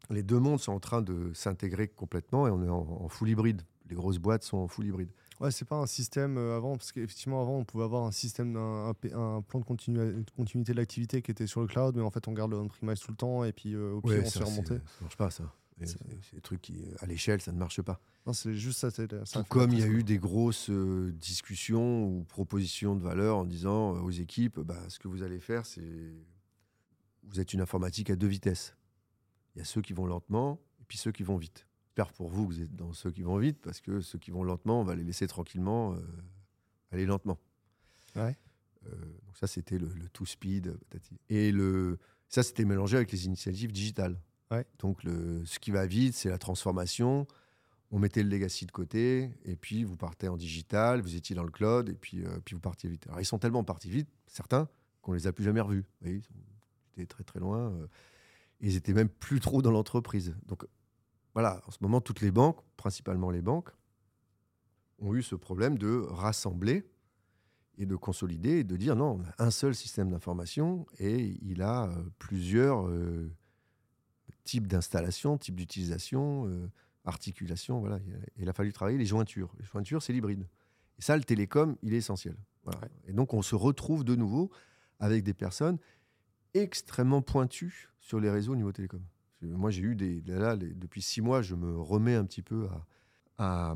les 0.10 0.24
deux 0.24 0.40
mondes 0.40 0.60
sont 0.60 0.74
en 0.74 0.80
train 0.80 1.02
de 1.02 1.32
s'intégrer 1.34 1.88
complètement 1.88 2.48
et 2.48 2.52
on 2.52 2.64
est 2.64 2.70
en, 2.70 3.08
full 3.08 3.30
hybride. 3.30 3.64
Les 3.90 3.96
grosses 3.96 4.20
boîtes 4.20 4.44
sont 4.44 4.58
en 4.58 4.68
full 4.68 4.86
hybride. 4.86 5.10
Ouais, 5.40 5.52
c'est 5.52 5.66
pas 5.66 5.78
un 5.78 5.86
système 5.86 6.38
euh, 6.38 6.56
avant, 6.56 6.78
parce 6.78 6.92
qu'effectivement, 6.92 7.42
avant, 7.42 7.58
on 7.58 7.66
pouvait 7.66 7.84
avoir 7.84 8.04
un 8.04 8.12
système, 8.12 8.56
un, 8.56 8.90
un, 8.90 9.42
plan 9.42 9.60
de, 9.60 9.66
continuité 9.66 10.74
de 10.74 10.78
l'activité 10.78 11.22
qui 11.22 11.32
était 11.32 11.48
sur 11.48 11.62
le 11.62 11.68
cloud, 11.68 11.96
mais 11.96 12.04
en 12.04 12.12
fait, 12.12 12.28
on 12.28 12.34
garde 12.34 12.52
le 12.52 12.58
on-premise 12.58 13.00
tout 13.00 13.12
le 13.12 13.18
temps 13.18 13.44
et 13.44 13.52
puis 13.52 13.74
euh, 13.74 13.94
au 13.94 14.02
pire, 14.02 14.22
on 14.24 14.30
se 14.30 14.40
fait 14.40 14.44
remonter. 14.44 14.78
Ça 14.78 15.02
marche 15.02 15.18
pas, 15.18 15.32
ça. 15.32 15.52
C'est 15.86 16.34
des 16.34 16.42
trucs 16.42 16.62
qui, 16.62 16.86
à 17.00 17.06
l'échelle, 17.06 17.42
ça 17.42 17.52
ne 17.52 17.58
marche 17.58 17.82
pas. 17.82 18.00
Non, 18.26 18.34
c'est 18.34 18.56
juste 18.56 18.80
ça. 18.80 18.92
Tout 18.92 19.44
comme 19.50 19.72
il 19.72 19.80
y 19.80 19.84
a 19.84 19.88
eu 19.88 20.04
des 20.04 20.18
grosses 20.18 20.70
euh, 20.70 21.12
discussions 21.14 22.06
ou 22.06 22.24
propositions 22.24 22.96
de 22.96 23.02
valeur 23.02 23.38
en 23.38 23.46
disant 23.46 23.96
euh, 23.96 24.00
aux 24.00 24.12
équipes, 24.12 24.60
bah, 24.60 24.80
ce 24.88 25.00
que 25.00 25.08
vous 25.08 25.24
allez 25.24 25.40
faire, 25.40 25.66
c'est 25.66 26.14
vous 27.24 27.40
êtes 27.40 27.54
une 27.54 27.62
informatique 27.62 28.10
à 28.10 28.16
deux 28.16 28.28
vitesses. 28.28 28.76
Il 29.56 29.60
y 29.60 29.62
a 29.62 29.66
ceux 29.66 29.82
qui 29.82 29.94
vont 29.94 30.06
lentement 30.06 30.60
et 30.80 30.86
puis 30.88 30.98
ceux 30.98 31.12
qui 31.12 31.24
vont 31.24 31.38
vite. 31.38 31.66
J'espère 31.96 32.14
pour 32.14 32.28
vous 32.30 32.48
que 32.48 32.54
vous 32.56 32.62
êtes 32.64 32.76
dans 32.76 32.92
ceux 32.92 33.12
qui 33.12 33.22
vont 33.22 33.38
vite 33.38 33.60
parce 33.62 33.80
que 33.80 34.02
ceux 34.02 34.18
qui 34.18 34.32
vont 34.32 34.44
lentement, 34.44 34.82
on 34.82 34.84
va 34.84 34.96
les 34.96 35.04
laisser 35.04 35.28
tranquillement 35.28 35.94
euh, 35.94 36.00
aller 36.92 37.06
lentement. 37.06 37.38
Ouais. 38.16 38.36
donc 38.84 39.38
ça, 39.38 39.46
c'était 39.46 39.78
le, 39.78 39.88
le 39.90 40.10
two 40.10 40.26
speed. 40.26 40.76
Et 41.30 41.52
le, 41.52 42.00
ça, 42.30 42.42
c'était 42.42 42.66
mélangé 42.66 42.98
avec 42.98 43.12
les 43.12 43.28
initiatives 43.28 43.72
digitales. 43.72 44.20
Donc 44.80 45.04
le, 45.04 45.46
ce 45.46 45.60
qui 45.60 45.70
va 45.70 45.86
vite, 45.86 46.16
c'est 46.16 46.30
la 46.30 46.40
transformation. 46.40 47.28
On 47.92 48.00
mettait 48.00 48.24
le 48.24 48.30
legacy 48.30 48.66
de 48.66 48.72
côté, 48.72 49.30
et 49.46 49.56
puis 49.56 49.84
vous 49.84 49.96
partez 49.96 50.28
en 50.28 50.36
digital, 50.36 51.00
vous 51.00 51.16
étiez 51.16 51.36
dans 51.36 51.44
le 51.44 51.52
cloud, 51.52 51.90
et 51.90 51.94
puis, 51.94 52.26
euh, 52.26 52.40
puis 52.44 52.56
vous 52.56 52.60
partiez 52.60 52.90
vite. 52.90 53.06
Alors 53.06 53.22
ils 53.22 53.26
sont 53.26 53.38
tellement 53.38 53.64
partis 53.64 53.92
vite, 53.92 54.10
certains, 54.26 54.68
qu'on 55.04 55.14
les 55.14 55.28
a 55.28 55.32
plus 55.32 55.44
jamais 55.44 55.62
revus. 55.62 55.86
ils 56.04 56.24
étaient 56.94 57.06
très 57.06 57.24
très 57.24 57.40
loin. 57.40 57.72
Euh, 57.72 57.88
ils 58.62 58.76
étaient 58.78 58.94
même 58.94 59.10
plus 59.10 59.40
trop 59.40 59.62
dans 59.62 59.70
l'entreprise. 59.70 60.36
Donc 60.48 60.66
voilà, 61.34 61.62
en 61.68 61.72
ce 61.72 61.78
moment, 61.82 62.02
toutes 62.02 62.22
les 62.22 62.32
banques, 62.32 62.60
principalement 62.78 63.32
les 63.32 63.42
banques, 63.42 63.70
ont 65.00 65.14
eu 65.16 65.24
ce 65.24 65.36
problème 65.36 65.78
de 65.78 66.06
rassembler 66.10 66.86
et 67.78 67.86
de 67.86 67.96
consolider 67.96 68.60
et 68.60 68.64
de 68.64 68.78
dire 68.78 68.96
non, 68.96 69.20
on 69.20 69.24
a 69.24 69.48
un 69.48 69.52
seul 69.52 69.74
système 69.74 70.12
d'information 70.12 70.86
et 71.00 71.38
il 71.42 71.62
a 71.62 71.86
euh, 71.86 72.04
plusieurs 72.20 72.88
type 74.44 74.68
d'installation, 74.68 75.38
type 75.38 75.56
d'utilisation, 75.56 76.48
euh, 76.48 76.70
articulation. 77.06 77.80
Voilà. 77.80 78.00
Il 78.38 78.50
a 78.50 78.54
fallu 78.54 78.74
travailler 78.74 78.98
les 78.98 79.06
jointures. 79.06 79.54
Les 79.60 79.66
jointures, 79.66 80.02
c'est 80.02 80.14
l'hybride. 80.14 80.48
Et 80.98 81.02
ça, 81.02 81.18
le 81.18 81.24
télécom, 81.24 81.76
il 81.82 81.94
est 81.94 81.98
essentiel. 81.98 82.36
Et 83.08 83.14
donc, 83.14 83.34
on 83.34 83.42
se 83.42 83.56
retrouve 83.56 84.04
de 84.04 84.16
nouveau 84.16 84.50
avec 85.00 85.24
des 85.24 85.34
personnes 85.34 85.78
extrêmement 86.54 87.22
pointues 87.22 87.90
sur 88.00 88.20
les 88.20 88.30
réseaux 88.30 88.54
au 88.54 88.56
niveau 88.56 88.72
télécom. 88.72 89.02
Moi, 89.44 89.72
j'ai 89.72 89.82
eu 89.84 89.96
des. 89.96 90.22
Là, 90.26 90.58
depuis 90.58 91.02
six 91.02 91.22
mois, 91.22 91.42
je 91.42 91.56
me 91.56 91.80
remets 91.80 92.16
un 92.16 92.26
petit 92.26 92.42
peu 92.42 92.68
à, 93.38 93.76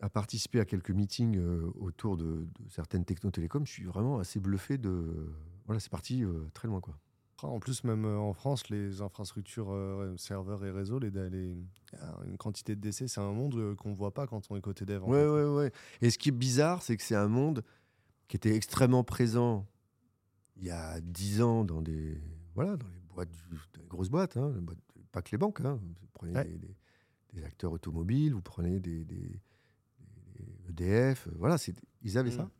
à, 0.00 0.08
participer 0.08 0.60
à 0.60 0.64
quelques 0.64 0.90
meetings 0.90 1.36
euh, 1.38 1.70
autour 1.78 2.16
de, 2.16 2.46
certaines 2.68 3.04
techno-télécoms. 3.04 3.66
Je 3.66 3.72
suis 3.72 3.84
vraiment 3.84 4.18
assez 4.18 4.40
bluffé 4.40 4.78
de. 4.78 5.32
Voilà, 5.66 5.80
c'est 5.80 5.90
parti 5.90 6.22
euh, 6.22 6.46
très 6.52 6.68
loin, 6.68 6.80
quoi. 6.80 6.98
En 7.42 7.58
plus, 7.58 7.84
même 7.84 8.04
euh, 8.04 8.16
en 8.16 8.32
France, 8.32 8.70
les 8.70 9.02
infrastructures 9.02 9.70
euh, 9.70 10.16
serveurs 10.16 10.64
et 10.64 10.70
réseaux, 10.70 10.98
les, 10.98 11.10
une 11.10 12.36
quantité 12.38 12.74
de 12.74 12.80
décès, 12.80 13.08
c'est 13.08 13.20
un 13.20 13.32
monde 13.32 13.74
qu'on 13.76 13.90
ne 13.90 13.94
voit 13.94 14.14
pas 14.14 14.26
quand 14.26 14.50
on 14.50 14.56
est 14.56 14.60
côté 14.60 14.84
dev. 14.84 15.02
Oui, 15.04 15.18
oui, 15.18 15.42
oui. 15.42 15.70
Et 16.00 16.10
ce 16.10 16.18
qui 16.18 16.30
est 16.30 16.32
bizarre, 16.32 16.82
c'est 16.82 16.96
que 16.96 17.02
c'est 17.02 17.16
un 17.16 17.28
monde 17.28 17.62
qui 18.28 18.36
était 18.36 18.54
extrêmement 18.54 19.04
présent 19.04 19.66
il 20.56 20.64
y 20.64 20.70
a 20.70 21.00
dix 21.00 21.42
ans 21.42 21.64
dans 21.64 21.82
des, 21.82 22.20
voilà, 22.54 22.76
dans 22.76 22.88
les 22.88 23.00
boîtes, 23.14 23.28
des 23.74 23.86
grosses 23.88 24.08
boîtes, 24.08 24.36
hein, 24.36 24.52
pas 25.14 25.22
que 25.22 25.30
les 25.30 25.38
banques. 25.38 25.60
Hein. 25.60 25.78
Vous 25.80 26.08
prenez 26.12 26.32
des, 27.32 27.44
acteurs 27.44 27.72
automobiles, 27.72 28.34
vous 28.34 28.42
prenez 28.42 28.80
des, 28.80 29.06
EDF, 30.68 31.28
voilà, 31.36 31.56
ils 32.02 32.18
avaient 32.18 32.30
ça. 32.30 32.44
Mm. 32.44 32.50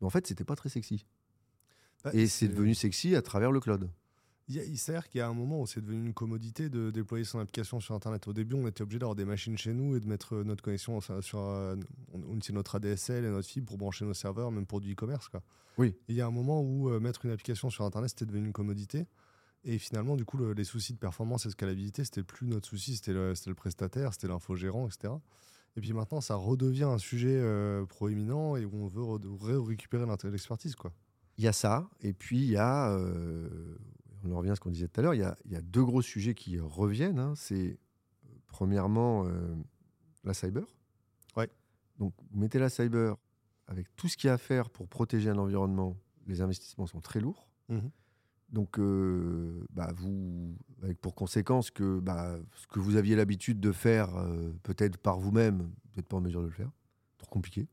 Mais 0.00 0.06
en 0.06 0.10
fait, 0.10 0.26
c'était 0.26 0.44
pas 0.44 0.56
très 0.56 0.68
sexy. 0.68 1.04
Bah, 2.04 2.10
et 2.14 2.26
c'est 2.26 2.48
devenu 2.48 2.74
sexy 2.74 3.16
à 3.16 3.22
travers 3.22 3.50
le 3.50 3.60
cloud. 3.60 3.90
Il, 4.48 4.78
s'avère 4.78 5.08
qu'il 5.08 5.18
y 5.18 5.22
a 5.22 5.28
un 5.28 5.34
moment 5.34 5.60
où 5.60 5.66
c'est 5.66 5.80
devenu 5.80 6.06
une 6.06 6.14
commodité 6.14 6.68
de 6.68 6.92
déployer 6.92 7.24
son 7.24 7.40
application 7.40 7.80
sur 7.80 7.96
Internet. 7.96 8.28
Au 8.28 8.32
début, 8.32 8.54
on 8.54 8.68
était 8.68 8.82
obligé 8.82 9.00
d'avoir 9.00 9.16
des 9.16 9.24
machines 9.24 9.58
chez 9.58 9.74
nous 9.74 9.96
et 9.96 10.00
de 10.00 10.06
mettre 10.06 10.36
euh, 10.36 10.44
notre 10.44 10.62
connexion 10.62 11.00
sur, 11.00 11.22
sur 11.24 11.40
euh, 11.40 11.74
on, 12.12 12.38
notre 12.52 12.76
ADSL 12.76 13.24
et 13.24 13.28
notre 13.28 13.48
fibre 13.48 13.66
pour 13.66 13.76
brancher 13.76 14.04
nos 14.04 14.14
serveurs, 14.14 14.52
même 14.52 14.64
pour 14.64 14.80
du 14.80 14.92
e-commerce. 14.92 15.28
Oui. 15.78 15.96
il 16.06 16.14
y 16.14 16.20
a 16.20 16.26
un 16.26 16.30
moment 16.30 16.62
où 16.62 16.88
euh, 16.88 17.00
mettre 17.00 17.24
une 17.24 17.32
application 17.32 17.70
sur 17.70 17.84
Internet, 17.84 18.10
c'était 18.10 18.24
devenu 18.24 18.46
une 18.46 18.52
commodité. 18.52 19.08
Et 19.64 19.78
finalement, 19.78 20.16
du 20.16 20.24
coup, 20.24 20.38
les 20.52 20.64
soucis 20.64 20.92
de 20.92 20.98
performance 20.98 21.44
et 21.44 21.48
de 21.48 21.52
scalabilité, 21.52 22.04
c'était 22.04 22.22
plus 22.22 22.46
notre 22.46 22.68
souci, 22.68 22.96
c'était 22.96 23.12
le, 23.12 23.32
le, 23.46 23.54
prestataire, 23.54 24.12
c'était 24.12 24.28
l'infogérant, 24.28 24.86
etc. 24.86 25.12
Et 25.76 25.80
puis 25.80 25.92
maintenant, 25.92 26.20
ça 26.20 26.36
redevient 26.36 26.84
un 26.84 26.98
sujet 26.98 27.42
proéminent 27.88 28.56
et 28.56 28.64
où 28.64 28.76
on 28.76 28.86
veut 28.86 29.58
récupérer 29.60 30.06
l'expertise. 30.24 30.76
Il 31.36 31.44
y 31.44 31.48
a 31.48 31.52
ça, 31.52 31.90
et 32.00 32.12
puis 32.12 32.38
il 32.38 32.50
y 32.50 32.56
a 32.56 32.96
on 34.32 34.38
revient 34.38 34.50
à 34.50 34.54
ce 34.54 34.60
qu'on 34.60 34.70
disait 34.70 34.88
tout 34.88 35.00
à 35.00 35.02
l'heure, 35.02 35.14
il, 35.14 35.20
y 35.20 35.56
a, 35.56 35.60
deux 35.62 35.84
gros 35.84 36.02
sujets 36.02 36.34
qui 36.34 36.58
reviennent. 36.58 37.18
Hein. 37.18 37.34
C'est 37.36 37.78
premièrement 38.48 39.26
euh, 39.26 39.54
la 40.24 40.34
cyber. 40.34 40.64
Ouais. 41.36 41.50
Donc 41.98 42.14
vous 42.30 42.40
mettez 42.40 42.58
la 42.58 42.68
cyber 42.68 43.16
avec 43.66 43.94
tout 43.96 44.08
ce 44.08 44.16
qu'il 44.16 44.28
y 44.28 44.30
a 44.30 44.34
à 44.34 44.38
faire 44.38 44.70
pour 44.70 44.88
protéger 44.88 45.30
un 45.30 45.38
environnement, 45.38 45.96
les 46.26 46.40
investissements 46.40 46.86
sont 46.86 47.00
très 47.00 47.20
lourds. 47.20 47.48
Mmh 47.68 47.78
Donc, 48.50 48.78
euh, 48.78 49.66
bah, 49.70 49.92
vous, 49.96 50.54
avec 50.82 51.00
pour 51.00 51.14
conséquence 51.14 51.70
que 51.70 51.98
bah, 51.98 52.38
ce 52.54 52.66
que 52.68 52.78
vous 52.78 52.96
aviez 52.96 53.16
l'habitude 53.16 53.60
de 53.60 53.72
faire, 53.72 54.16
euh, 54.16 54.52
peut-être 54.62 54.98
par 54.98 55.18
vous-même, 55.18 55.58
vous 55.58 55.96
n'êtes 55.96 56.06
pas 56.06 56.16
en 56.16 56.20
mesure 56.20 56.42
de 56.42 56.46
le 56.46 56.52
faire. 56.52 56.70
Trop 57.18 57.28
compliqué. 57.28 57.66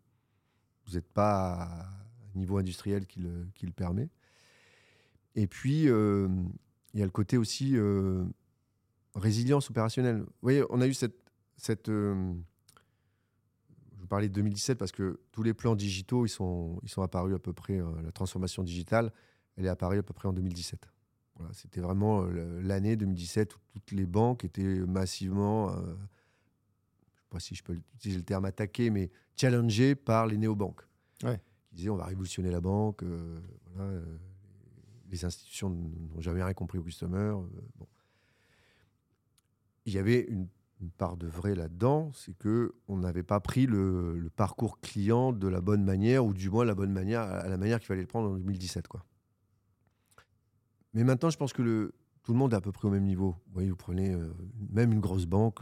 Vous 0.88 0.96
n'êtes 0.96 1.08
pas 1.08 1.54
à 1.54 1.86
un 1.86 2.40
niveau 2.40 2.58
industriel 2.58 3.06
qui 3.06 3.20
le, 3.20 3.48
qui 3.54 3.66
le 3.66 3.72
permet. 3.72 4.10
Et 5.36 5.48
puis, 5.48 5.88
euh, 5.88 6.28
il 6.94 7.00
y 7.00 7.04
a 7.04 7.06
le 7.06 7.12
côté 7.12 7.38
aussi 7.38 7.76
résilience 9.16 9.70
opérationnelle. 9.70 10.20
Vous 10.20 10.32
voyez, 10.42 10.64
on 10.70 10.82
a 10.82 10.88
eu 10.88 10.94
cette. 10.94 11.16
cette 11.58 11.88
je 11.88 12.34
vous 14.00 14.08
parlais 14.08 14.28
de 14.28 14.34
2017 14.34 14.78
parce 14.78 14.92
que 14.92 15.22
tous 15.32 15.44
les 15.44 15.54
plans 15.54 15.76
digitaux, 15.76 16.26
ils 16.26 16.30
sont, 16.30 16.80
ils 16.84 16.90
sont 16.90 17.02
apparus 17.02 17.34
à 17.36 17.40
peu 17.40 17.54
près. 17.54 17.82
la 18.04 18.12
transformation 18.12 18.64
digitale, 18.64 19.12
elle 19.58 19.66
est 19.66 19.70
apparue 19.70 20.00
à 20.00 20.04
peu 20.04 20.13
près 20.13 20.28
en 20.28 20.34
2017. 20.34 20.89
Voilà, 21.36 21.54
C'était 21.54 21.82
vraiment 21.82 22.24
l'année 22.62 22.96
2017 22.96 23.56
où 23.56 23.60
toutes 23.72 23.92
les 23.92 24.06
banques 24.06 24.46
étaient 24.46 24.80
massivement, 24.82 25.72
je 25.72 25.80
ne 25.80 25.86
sais 25.86 27.30
pas 27.30 27.39
si 27.39 27.56
je 27.56 27.63
peux 27.63 27.74
utiliser 27.96 28.20
le 28.20 28.26
terme 28.26 28.46
attaquées, 28.46 28.89
mais 28.89 29.10
challengées 29.36 29.96
par 29.96 30.28
les 30.28 30.38
néobanques. 30.38 30.82
Ouais. 31.24 31.42
Qui 31.70 31.76
disaient 31.76 31.89
on 31.89 31.96
va 31.96 32.06
révolutionner 32.06 32.52
la 32.52 32.62
banque, 32.62 33.04
voilà, 33.74 34.00
les 35.10 35.26
institutions 35.26 35.70
n'ont 35.70 36.22
jamais 36.22 36.44
rien 36.44 36.54
compris 36.54 36.78
au 36.78 36.84
customer. 36.84 37.34
bon 37.78 37.88
il 39.86 39.94
y 39.94 39.98
avait 39.98 40.22
une, 40.30 40.48
part 40.98 41.16
de 41.16 41.28
vrai 41.28 41.56
là-dedans, 41.56 42.12
c'est 42.13 42.38
que 42.38 42.76
on 42.89 42.98
n'avait 42.98 43.24
pas 43.24 43.39
pris 43.39 43.68
le, 43.68 44.30
parcours 44.36 44.82
client 44.82 45.32
de 45.32 45.48
la 45.48 45.62
bonne 45.62 45.82
manière, 45.82 46.26
ou 46.26 46.34
du 46.34 46.50
moins 46.50 46.66
la 46.66 46.76
bonne 46.76 46.92
manière, 46.92 47.22
à 47.22 47.48
la 47.48 47.56
manière 47.56 47.80
qu'il 47.80 47.88
fallait 47.88 48.02
le 48.02 48.08
prendre 48.08 48.32
en 48.32 48.34
2017. 48.34 48.89
Quoi. 48.89 49.06
Mais 50.94 51.04
maintenant, 51.04 51.30
je 51.30 51.38
pense 51.38 51.54
que 51.54 51.62
le, 51.62 51.94
tout 52.24 52.34
le 52.34 52.38
monde 52.38 52.54
est 52.54 52.58
à 52.58 52.62
peu 52.62 52.72
près 52.72 52.88
au 52.88 52.92
même 52.92 53.06
niveau. 53.06 53.36
Vous 53.48 53.54
voyez, 53.54 53.70
vous 53.70 53.76
prenez 53.76 54.14
euh, 54.14 54.34
même 54.70 54.92
une 54.92 55.00
grosse 55.00 55.26
banque, 55.26 55.60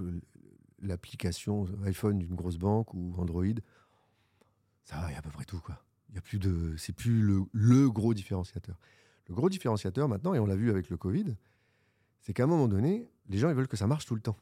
l'application 0.82 1.68
iPhone 1.86 2.20
d'une 2.20 2.36
grosse 2.36 2.58
banque 2.58 2.94
ou 2.94 3.14
Android, 3.18 3.46
ça 4.84 4.98
va, 5.00 5.10
il 5.10 5.14
y 5.14 5.16
a 5.16 5.20
à 5.20 5.22
peu 5.22 5.30
près 5.30 5.46
tout. 5.46 5.60
Quoi. 5.60 5.82
Il 6.10 6.16
y 6.16 6.18
a 6.18 6.22
plus 6.22 6.40
de, 6.40 6.76
c'est 6.78 6.94
plus 6.94 7.22
le, 7.22 7.44
le, 7.52 7.90
gros 7.90 8.14
différenciateur. 8.14 8.78
Le 9.28 9.36
gros 9.36 9.50
différenciateur 9.50 10.08
maintenant, 10.08 10.34
et 10.34 10.40
on 10.40 10.46
l'a 10.46 10.56
vu 10.56 10.70
avec 10.70 10.90
le 10.90 10.98
Covid, 10.98 11.36
c'est 12.20 12.34
qu'à 12.34 12.44
un 12.44 12.48
moment 12.48 12.68
donné, 12.68 13.10
les 13.30 13.38
gens 13.38 13.50
ils 13.50 13.56
veulent 13.56 13.68
que 13.68 13.78
ça 13.78 13.88
marche 13.88 14.06
tout 14.06 14.16
le 14.16 14.22
temps. 14.22 14.38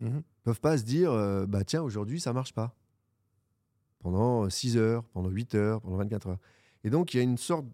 Mmh 0.00 0.06
ils 0.06 0.50
ne 0.50 0.52
peuvent 0.52 0.60
pas 0.60 0.76
se 0.76 0.82
dire, 0.82 1.10
euh, 1.12 1.46
bah 1.46 1.64
tiens, 1.64 1.82
aujourd'hui 1.82 2.20
ça 2.20 2.34
marche 2.34 2.52
pas. 2.52 2.76
Pendant 4.00 4.50
6 4.50 4.76
heures, 4.76 5.04
pendant 5.04 5.30
8 5.30 5.54
heures, 5.54 5.80
pendant 5.80 5.96
24 5.96 6.26
heures. 6.28 6.40
Et 6.82 6.90
donc 6.90 7.14
il 7.14 7.16
y 7.16 7.20
a 7.20 7.22
une 7.22 7.38
sorte, 7.38 7.64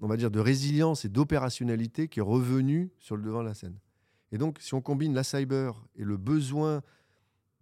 on 0.00 0.06
va 0.06 0.16
dire, 0.16 0.30
de 0.30 0.40
résilience 0.40 1.04
et 1.04 1.08
d'opérationnalité 1.08 2.08
qui 2.08 2.20
est 2.20 2.22
revenue 2.22 2.90
sur 2.98 3.16
le 3.16 3.22
devant 3.22 3.42
de 3.42 3.48
la 3.48 3.54
scène. 3.54 3.76
Et 4.32 4.38
donc 4.38 4.58
si 4.60 4.74
on 4.74 4.80
combine 4.80 5.14
la 5.14 5.24
cyber 5.24 5.84
et 5.96 6.04
le 6.04 6.16
besoin 6.16 6.82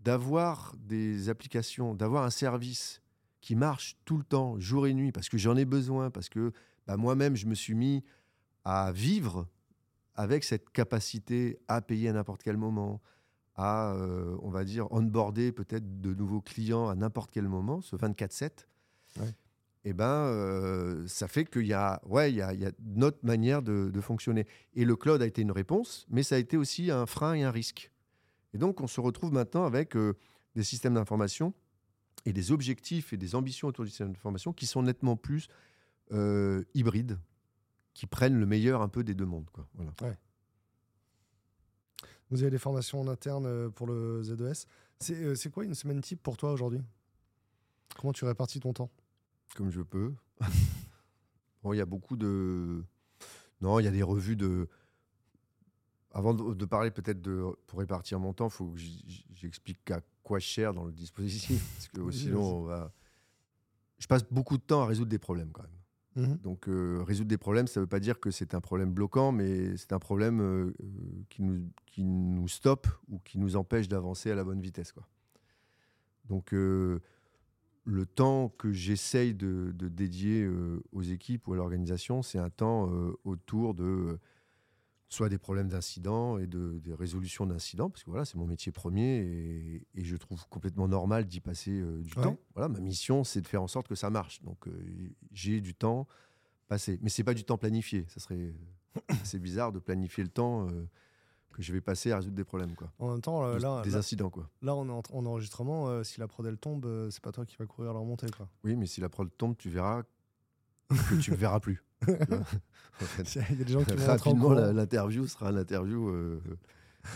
d'avoir 0.00 0.74
des 0.78 1.28
applications, 1.28 1.94
d'avoir 1.94 2.24
un 2.24 2.30
service 2.30 3.00
qui 3.40 3.54
marche 3.54 3.96
tout 4.04 4.18
le 4.18 4.24
temps, 4.24 4.58
jour 4.58 4.86
et 4.86 4.94
nuit, 4.94 5.12
parce 5.12 5.28
que 5.28 5.38
j'en 5.38 5.56
ai 5.56 5.64
besoin, 5.64 6.10
parce 6.10 6.28
que 6.28 6.52
bah, 6.86 6.96
moi-même 6.96 7.36
je 7.36 7.46
me 7.46 7.54
suis 7.54 7.74
mis 7.74 8.04
à 8.64 8.92
vivre 8.92 9.46
avec 10.14 10.44
cette 10.44 10.70
capacité 10.70 11.58
à 11.68 11.80
payer 11.80 12.08
à 12.08 12.12
n'importe 12.12 12.42
quel 12.42 12.56
moment, 12.56 13.00
à, 13.54 13.92
euh, 13.92 14.36
on 14.42 14.50
va 14.50 14.64
dire, 14.64 14.90
onboarder 14.92 15.52
peut-être 15.52 16.00
de 16.00 16.14
nouveaux 16.14 16.40
clients 16.40 16.88
à 16.88 16.94
n'importe 16.94 17.30
quel 17.30 17.48
moment, 17.48 17.80
ce 17.80 17.96
24-7, 17.96 18.66
et 19.18 19.20
eh 19.90 19.92
ben, 19.92 20.26
euh, 20.26 21.06
ça 21.06 21.28
fait 21.28 21.44
qu'il 21.44 21.66
y, 21.66 21.72
a, 21.72 22.00
ouais, 22.06 22.32
il 22.32 22.36
y, 22.36 22.42
a, 22.42 22.52
il 22.52 22.60
y 22.60 22.66
a 22.66 22.72
notre 22.80 23.24
manière 23.24 23.62
de, 23.62 24.00
fonctionner. 24.00 24.46
Et 24.74 24.84
le 24.84 24.96
cloud 24.96 25.22
a 25.22 25.26
été 25.26 25.42
une 25.42 25.52
réponse, 25.52 26.06
mais 26.10 26.22
ça 26.22 26.34
a 26.34 26.38
été 26.38 26.56
aussi 26.56 26.90
un 26.90 27.06
frein 27.06 27.34
et 27.34 27.42
un 27.42 27.50
risque. 27.50 27.90
Et 28.52 28.58
donc, 28.58 28.80
on 28.80 28.86
se 28.86 29.00
retrouve 29.00 29.32
maintenant 29.32 29.64
avec 29.64 29.96
euh, 29.96 30.14
des 30.54 30.64
systèmes 30.64 30.94
d'information 30.94 31.54
et 32.24 32.32
des 32.32 32.52
objectifs 32.52 33.12
et 33.12 33.16
des 33.16 33.34
ambitions 33.34 33.68
autour 33.68 33.84
du 33.84 33.90
système 33.90 34.12
d'information 34.12 34.52
qui 34.52 34.66
sont 34.66 34.82
nettement 34.82 35.16
plus 35.16 35.48
hybrides 36.74 37.18
qui 37.96 38.06
prennent 38.06 38.38
le 38.38 38.44
meilleur 38.44 38.82
un 38.82 38.88
peu 38.88 39.02
des 39.02 39.14
deux 39.14 39.24
mondes. 39.24 39.48
Quoi. 39.50 39.66
Voilà. 39.74 40.16
Vous 42.30 42.42
avez 42.42 42.50
des 42.50 42.58
formations 42.58 43.00
en 43.00 43.08
interne 43.08 43.46
euh, 43.46 43.70
pour 43.70 43.86
le 43.86 44.22
Z2S. 44.22 44.66
Euh, 45.10 45.34
c'est 45.34 45.50
quoi 45.50 45.64
une 45.64 45.74
semaine 45.74 46.02
type 46.02 46.22
pour 46.22 46.36
toi 46.36 46.52
aujourd'hui? 46.52 46.82
Comment 47.98 48.12
tu 48.12 48.26
répartis 48.26 48.60
ton 48.60 48.74
temps? 48.74 48.90
Comme 49.56 49.70
je 49.70 49.80
peux. 49.80 50.12
bon, 51.62 51.72
il 51.72 51.78
y 51.78 51.80
a 51.80 51.86
beaucoup 51.86 52.16
de. 52.16 52.84
Non, 53.60 53.80
il 53.80 53.84
y 53.84 53.88
a 53.88 53.90
des 53.90 54.02
revues 54.02 54.36
de. 54.36 54.68
Avant 56.12 56.32
de, 56.32 56.64
parler 56.64 56.90
peut-être 56.90 57.20
de 57.20 57.44
pour 57.66 57.78
répartir 57.78 58.18
mon 58.18 58.32
temps, 58.32 58.46
il 58.46 58.52
faut 58.52 58.68
que 58.68 58.78
j'explique 59.34 59.90
à 59.90 60.00
quoi 60.22 60.38
je 60.38 60.46
cher 60.46 60.72
dans 60.72 60.84
le 60.84 60.92
dispositif. 60.92 61.62
parce 61.74 61.88
que 61.88 62.10
sinon, 62.10 62.42
on 62.42 62.62
va... 62.62 62.92
je 63.98 64.06
passe 64.06 64.24
beaucoup 64.30 64.56
de 64.56 64.62
temps 64.62 64.82
à 64.82 64.86
résoudre 64.86 65.10
des 65.10 65.18
problèmes 65.18 65.50
quand 65.52 65.62
même. 65.62 65.76
Mhm. 66.16 66.38
Donc 66.38 66.68
euh, 66.68 67.02
résoudre 67.06 67.28
des 67.28 67.38
problèmes, 67.38 67.66
ça 67.66 67.80
ne 67.80 67.84
veut 67.84 67.88
pas 67.88 68.00
dire 68.00 68.18
que 68.18 68.30
c'est 68.30 68.54
un 68.54 68.60
problème 68.60 68.92
bloquant, 68.92 69.32
mais 69.32 69.76
c'est 69.76 69.92
un 69.92 69.98
problème 69.98 70.40
euh, 70.40 70.72
qui, 71.28 71.42
nous, 71.42 71.70
qui 71.84 72.02
nous 72.04 72.48
stoppe 72.48 72.88
ou 73.08 73.18
qui 73.18 73.38
nous 73.38 73.56
empêche 73.56 73.86
d'avancer 73.86 74.30
à 74.30 74.34
la 74.34 74.44
bonne 74.44 74.60
vitesse. 74.60 74.92
Quoi. 74.92 75.06
Donc 76.28 76.54
euh, 76.54 77.00
le 77.86 78.04
temps 78.04 78.50
que 78.58 78.72
j'essaye 78.72 79.32
de, 79.34 79.72
dédier 79.72 80.46
aux 80.92 81.02
équipes 81.02 81.46
ou 81.48 81.54
à 81.54 81.56
l'organisation, 81.56 82.22
c'est 82.22 82.38
un 82.38 82.50
temps 82.50 82.90
autour 83.24 83.74
de 83.74 84.18
soit 85.08 85.28
des 85.28 85.38
problèmes 85.38 85.68
d'incidents 85.68 86.38
et 86.38 86.46
de, 86.46 86.80
des 86.82 86.94
résolutions 86.94 87.46
d'incidents, 87.46 87.90
parce 87.90 88.02
que 88.02 88.10
voilà, 88.10 88.24
c'est 88.24 88.36
mon 88.36 88.46
métier 88.46 88.72
premier 88.72 89.18
et, 89.94 90.04
je 90.04 90.16
trouve 90.16 90.46
complètement 90.48 90.88
normal 90.88 91.26
d'y 91.26 91.40
passer 91.40 91.70
euh, 91.70 92.00
du 92.02 92.10
temps. 92.10 92.36
Voilà, 92.54 92.68
ma 92.68 92.80
mission, 92.80 93.24
c'est 93.24 93.40
de 93.40 93.46
faire 93.46 93.62
en 93.62 93.68
sorte 93.68 93.88
que 93.88 93.94
ça 93.94 94.10
marche. 94.10 94.42
Donc, 94.42 94.66
euh, 94.66 94.72
j'ai 95.32 95.60
du 95.60 95.74
temps 95.74 96.06
passé. 96.68 96.98
Mais 97.02 97.08
c'est 97.08 97.24
pas 97.24 97.34
du 97.34 97.44
temps 97.44 97.58
planifié. 97.58 98.04
Ça 98.08 98.20
serait 98.20 98.52
c'est 99.24 99.38
bizarre 99.38 99.72
de 99.72 99.78
planifier 99.78 100.24
le 100.24 100.30
temps 100.30 100.68
euh, 100.68 100.88
que 101.56 101.62
je 101.62 101.72
vais 101.72 101.80
passer 101.80 102.12
à 102.12 102.16
résoudre 102.16 102.36
des 102.36 102.44
problèmes. 102.44 102.74
Quoi. 102.74 102.92
En 102.98 103.10
même 103.10 103.20
temps, 103.20 103.46
là, 103.56 103.82
des 103.82 103.96
incidents. 103.96 104.30
Quoi. 104.30 104.48
Là, 104.62 104.74
on 104.74 104.86
est 104.86 104.92
en, 104.92 105.02
en 105.12 105.26
enregistrement. 105.26 106.04
si 106.04 106.20
la 106.20 106.28
prod 106.28 106.46
elle 106.46 106.58
tombe, 106.58 106.86
c'est 107.10 107.22
pas 107.22 107.32
toi 107.32 107.46
qui 107.46 107.56
va 107.56 107.66
courir 107.66 107.92
la 107.92 108.00
remontée. 108.00 108.28
Quoi. 108.36 108.48
Oui, 108.64 108.76
mais 108.76 108.86
si 108.86 109.00
la 109.00 109.08
prod 109.08 109.28
tombe, 109.36 109.56
tu 109.56 109.70
verras 109.70 110.02
que 110.88 111.20
tu 111.20 111.30
ne 111.30 111.36
verras 111.36 111.60
plus. 111.60 111.82
Il 112.06 113.58
y 113.58 113.62
a 113.62 113.64
des 113.64 113.72
gens 113.72 113.84
qui 113.84 113.94
vont 113.94 114.06
Rapidement, 114.06 114.50
l'interview 114.50 115.26
sera 115.26 115.50
une 115.50 115.58
interview 115.58 116.08
euh, 116.08 116.40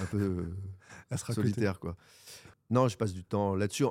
un 0.01 0.05
peu 0.07 0.47
solitaire. 1.17 1.79
Quoi. 1.79 1.97
Non, 2.71 2.89
je 2.89 2.97
passe 2.97 3.13
du 3.13 3.25
temps 3.25 3.55
là-dessus. 3.55 3.85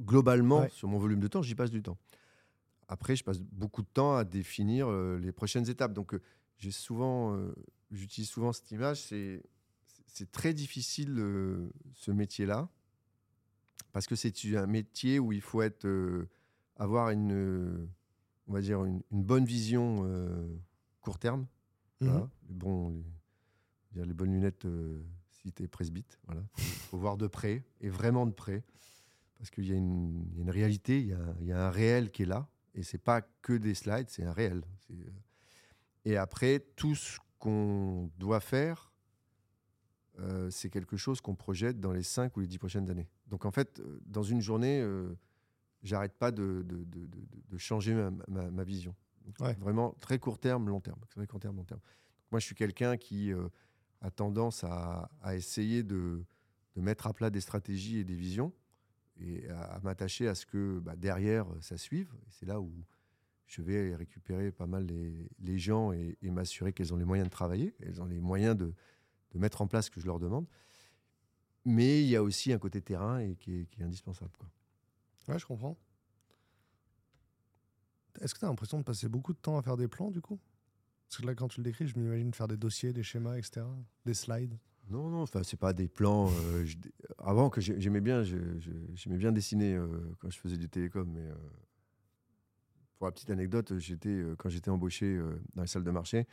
globalement, 0.00 0.68
sur 0.68 0.88
mon 0.88 0.98
volume 0.98 1.20
de 1.20 1.28
temps, 1.28 1.42
j'y 1.42 1.54
passe 1.54 1.70
du 1.70 1.82
temps. 1.82 1.98
Après, 2.88 3.16
je 3.16 3.24
passe 3.24 3.40
beaucoup 3.40 3.82
de 3.82 3.88
temps 3.92 4.16
à 4.16 4.24
définir 4.24 4.86
euh, 4.88 5.18
les 5.18 5.32
prochaines 5.32 5.68
étapes. 5.70 5.94
Donc, 5.94 6.12
euh, 6.12 6.20
j'ai 6.58 6.70
souvent, 6.70 7.36
j'utilise 7.90 8.28
souvent 8.28 8.52
cette 8.52 8.70
image. 8.70 9.02
C'est, 9.02 9.42
c'est 10.12 10.30
très 10.30 10.54
difficile 10.54 11.16
ce 11.94 12.10
métier-là 12.10 12.68
parce 13.92 14.06
que 14.06 14.14
c'est 14.14 14.34
un 14.56 14.66
métier 14.66 15.18
où 15.18 15.32
il 15.32 15.40
faut 15.40 15.62
être, 15.62 15.86
avoir 16.76 17.10
une 17.10 17.88
on 18.46 18.52
va 18.52 18.60
dire, 18.60 18.84
une, 18.84 19.02
bonne 19.10 19.44
vision 19.44 20.02
euh, 20.04 20.46
court 21.00 21.18
terme. 21.18 21.46
Mhm. 22.00 22.28
les, 22.48 22.54
bons, 22.54 23.04
les, 23.94 24.04
les, 24.04 24.12
bonnes 24.12 24.32
lunettes 24.32 24.64
euh, 24.64 25.00
si 25.30 25.52
tu 25.52 25.62
es 25.62 25.68
presbyte. 25.68 26.18
Voilà. 26.26 26.42
Il 26.58 26.64
faut 26.64 26.98
voir 26.98 27.16
de 27.16 27.26
près, 27.28 27.62
et 27.80 27.88
vraiment 27.88 28.26
de 28.26 28.32
près. 28.32 28.64
Parce 29.38 29.50
qu'il 29.50 29.66
y, 29.66 29.72
a 29.72 29.76
une 29.76 30.50
réalité, 30.50 31.00
il 31.00 31.46
y 31.46 31.52
a, 31.52 31.66
un 31.66 31.70
réel 31.70 32.10
qui 32.10 32.22
est 32.22 32.26
là. 32.26 32.46
Et 32.74 32.82
c'est 32.82 32.98
pas 32.98 33.22
que 33.22 33.52
des 33.52 33.74
slides, 33.74 34.08
c'est 34.08 34.24
un 34.24 34.32
réel. 34.32 34.62
Euh, 34.90 34.94
et 36.04 36.16
après, 36.16 36.60
tout 36.76 36.94
ce 36.94 37.18
qu'on 37.38 38.10
doit 38.18 38.40
faire, 38.40 38.91
c'est 40.50 40.70
quelque 40.70 40.96
chose 40.96 41.20
qu'on 41.20 41.34
projette 41.34 41.80
dans 41.80 41.92
les 41.92 42.02
5 42.02 42.36
ou 42.36 42.40
les 42.40 42.46
10 42.46 42.58
prochaines 42.58 42.90
années. 42.90 43.08
Donc 43.28 43.44
en 43.44 43.50
fait, 43.50 43.82
dans 44.06 44.22
une 44.22 44.40
journée, 44.40 44.84
j'arrête 45.82 46.14
pas 46.14 46.30
de, 46.30 46.62
de, 46.64 46.84
de, 46.84 47.08
de, 47.48 47.58
changer 47.58 47.94
ma, 48.28 48.50
ma, 48.50 48.64
vision. 48.64 48.94
Vraiment 49.58 49.94
très 50.00 50.18
court 50.18 50.38
terme, 50.38 50.68
long 50.68 50.80
terme. 50.80 51.00
Très 51.10 51.26
court 51.26 51.40
terme, 51.40 51.56
long 51.56 51.64
terme. 51.64 51.80
moi, 52.30 52.40
je 52.40 52.46
suis 52.46 52.54
quelqu'un 52.54 52.96
qui 52.96 53.32
euh, 53.32 53.48
a 54.00 54.10
tendance 54.10 54.64
à, 54.64 55.10
à 55.22 55.34
essayer 55.34 55.82
de, 55.82 56.24
mettre 56.76 57.06
à 57.06 57.12
plat 57.12 57.30
des 57.30 57.40
stratégies 57.40 57.98
et 57.98 58.04
des 58.04 58.14
visions 58.14 58.52
et 59.20 59.48
à, 59.50 59.80
m'attacher 59.82 60.26
à 60.28 60.34
ce 60.34 60.46
que 60.46 60.78
bah, 60.80 60.96
derrière, 60.96 61.46
ça 61.60 61.76
suive. 61.76 62.10
Et 62.26 62.30
c'est 62.30 62.46
là 62.46 62.60
où 62.60 62.72
je 63.46 63.60
vais 63.60 63.94
récupérer 63.94 64.50
pas 64.50 64.66
mal 64.66 64.86
les, 64.86 65.28
les 65.40 65.58
gens 65.58 65.92
et, 65.92 66.16
m'assurer 66.22 66.72
qu'elles 66.72 66.94
ont 66.94 66.96
les 66.96 67.04
moyens 67.04 67.28
de 67.28 67.32
travailler, 67.32 67.74
elles 67.80 68.00
ont 68.00 68.06
les 68.06 68.20
moyens 68.20 68.56
de, 68.56 68.72
de 69.32 69.38
mettre 69.38 69.62
en 69.62 69.66
place 69.66 69.86
ce 69.86 69.90
que 69.90 70.00
je 70.00 70.06
leur 70.06 70.18
demande. 70.18 70.46
Mais 71.64 72.02
il 72.02 72.08
y 72.08 72.16
a 72.16 72.22
aussi 72.22 72.52
un 72.52 72.58
côté 72.58 72.80
terrain 72.80 73.18
et 73.18 73.36
qui, 73.36 73.60
est, 73.60 73.66
qui 73.66 73.80
est 73.80 73.84
indispensable. 73.84 74.32
Quoi. 74.38 74.48
Ouais, 75.28 75.38
je 75.38 75.46
comprends. 75.46 75.78
Est-ce 78.20 78.34
que 78.34 78.40
tu 78.40 78.44
as 78.44 78.48
l'impression 78.48 78.78
de 78.78 78.84
passer 78.84 79.08
beaucoup 79.08 79.32
de 79.32 79.38
temps 79.38 79.56
à 79.56 79.62
faire 79.62 79.76
des 79.76 79.88
plans, 79.88 80.10
du 80.10 80.20
coup? 80.20 80.38
Parce 81.08 81.20
que 81.20 81.26
là, 81.26 81.34
quand 81.34 81.48
tu 81.48 81.60
le 81.60 81.64
décris, 81.64 81.86
je 81.86 81.98
m'imagine 81.98 82.32
faire 82.34 82.48
des 82.48 82.56
dossiers, 82.56 82.92
des 82.92 83.02
schémas, 83.02 83.36
etc., 83.36 83.66
des 84.04 84.14
slides. 84.14 84.58
Non, 84.90 85.08
non, 85.08 85.22
enfin, 85.22 85.42
c'est 85.42 85.58
pas 85.58 85.72
des 85.72 85.88
plans. 85.88 86.30
Euh, 86.30 86.66
avant, 87.18 87.50
que 87.50 87.60
j'aimais 87.60 88.00
bien, 88.00 88.22
j'aimais 88.22 89.16
bien 89.16 89.32
dessiner 89.32 89.74
euh, 89.74 89.86
quand 90.18 90.30
je 90.30 90.38
faisais 90.38 90.56
du 90.56 90.68
télécom, 90.68 91.08
mais 91.10 91.20
euh, 91.20 91.34
pour 92.96 93.06
la 93.06 93.12
petite 93.12 93.30
anecdote, 93.30 93.78
j'étais 93.78 94.22
quand 94.38 94.48
j'étais 94.48 94.70
embauché 94.70 95.20
dans 95.54 95.62
les 95.62 95.68
salles 95.68 95.84
de 95.84 95.90
marché, 95.90 96.26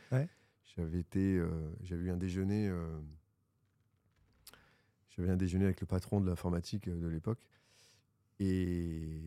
j'avais 0.76 1.00
été, 1.00 1.36
euh, 1.36 1.48
j'avais 1.82 2.04
eu 2.04 2.10
un 2.10 2.16
déjeuner, 2.16 2.68
euh, 2.68 2.98
j'avais 5.10 5.30
un 5.30 5.36
déjeuner 5.36 5.64
avec 5.64 5.80
le 5.80 5.86
patron 5.86 6.20
de 6.20 6.26
l'informatique 6.26 6.88
de 6.88 7.08
l'époque, 7.08 7.46
et 8.38 9.20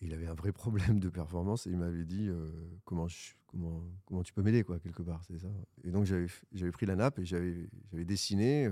il 0.00 0.12
avait 0.12 0.26
un 0.26 0.34
vrai 0.34 0.52
problème 0.52 1.00
de 1.00 1.08
performance 1.08 1.66
et 1.66 1.70
il 1.70 1.78
m'avait 1.78 2.04
dit 2.04 2.30
comment, 2.84 3.08
comment, 3.48 3.82
comment 4.06 4.22
tu 4.22 4.32
peux 4.32 4.42
m'aider 4.42 4.62
quoi 4.62 4.78
quelque 4.78 5.02
part 5.02 5.24
c'est 5.24 5.38
ça. 5.38 5.48
Et 5.82 5.90
donc 5.90 6.04
j'avais 6.04 6.28
j'avais 6.52 6.70
pris 6.70 6.86
la 6.86 6.94
nappe 6.94 7.18
et 7.18 7.24
j'avais 7.24 7.68
j'avais 7.90 8.04
dessiné 8.04 8.70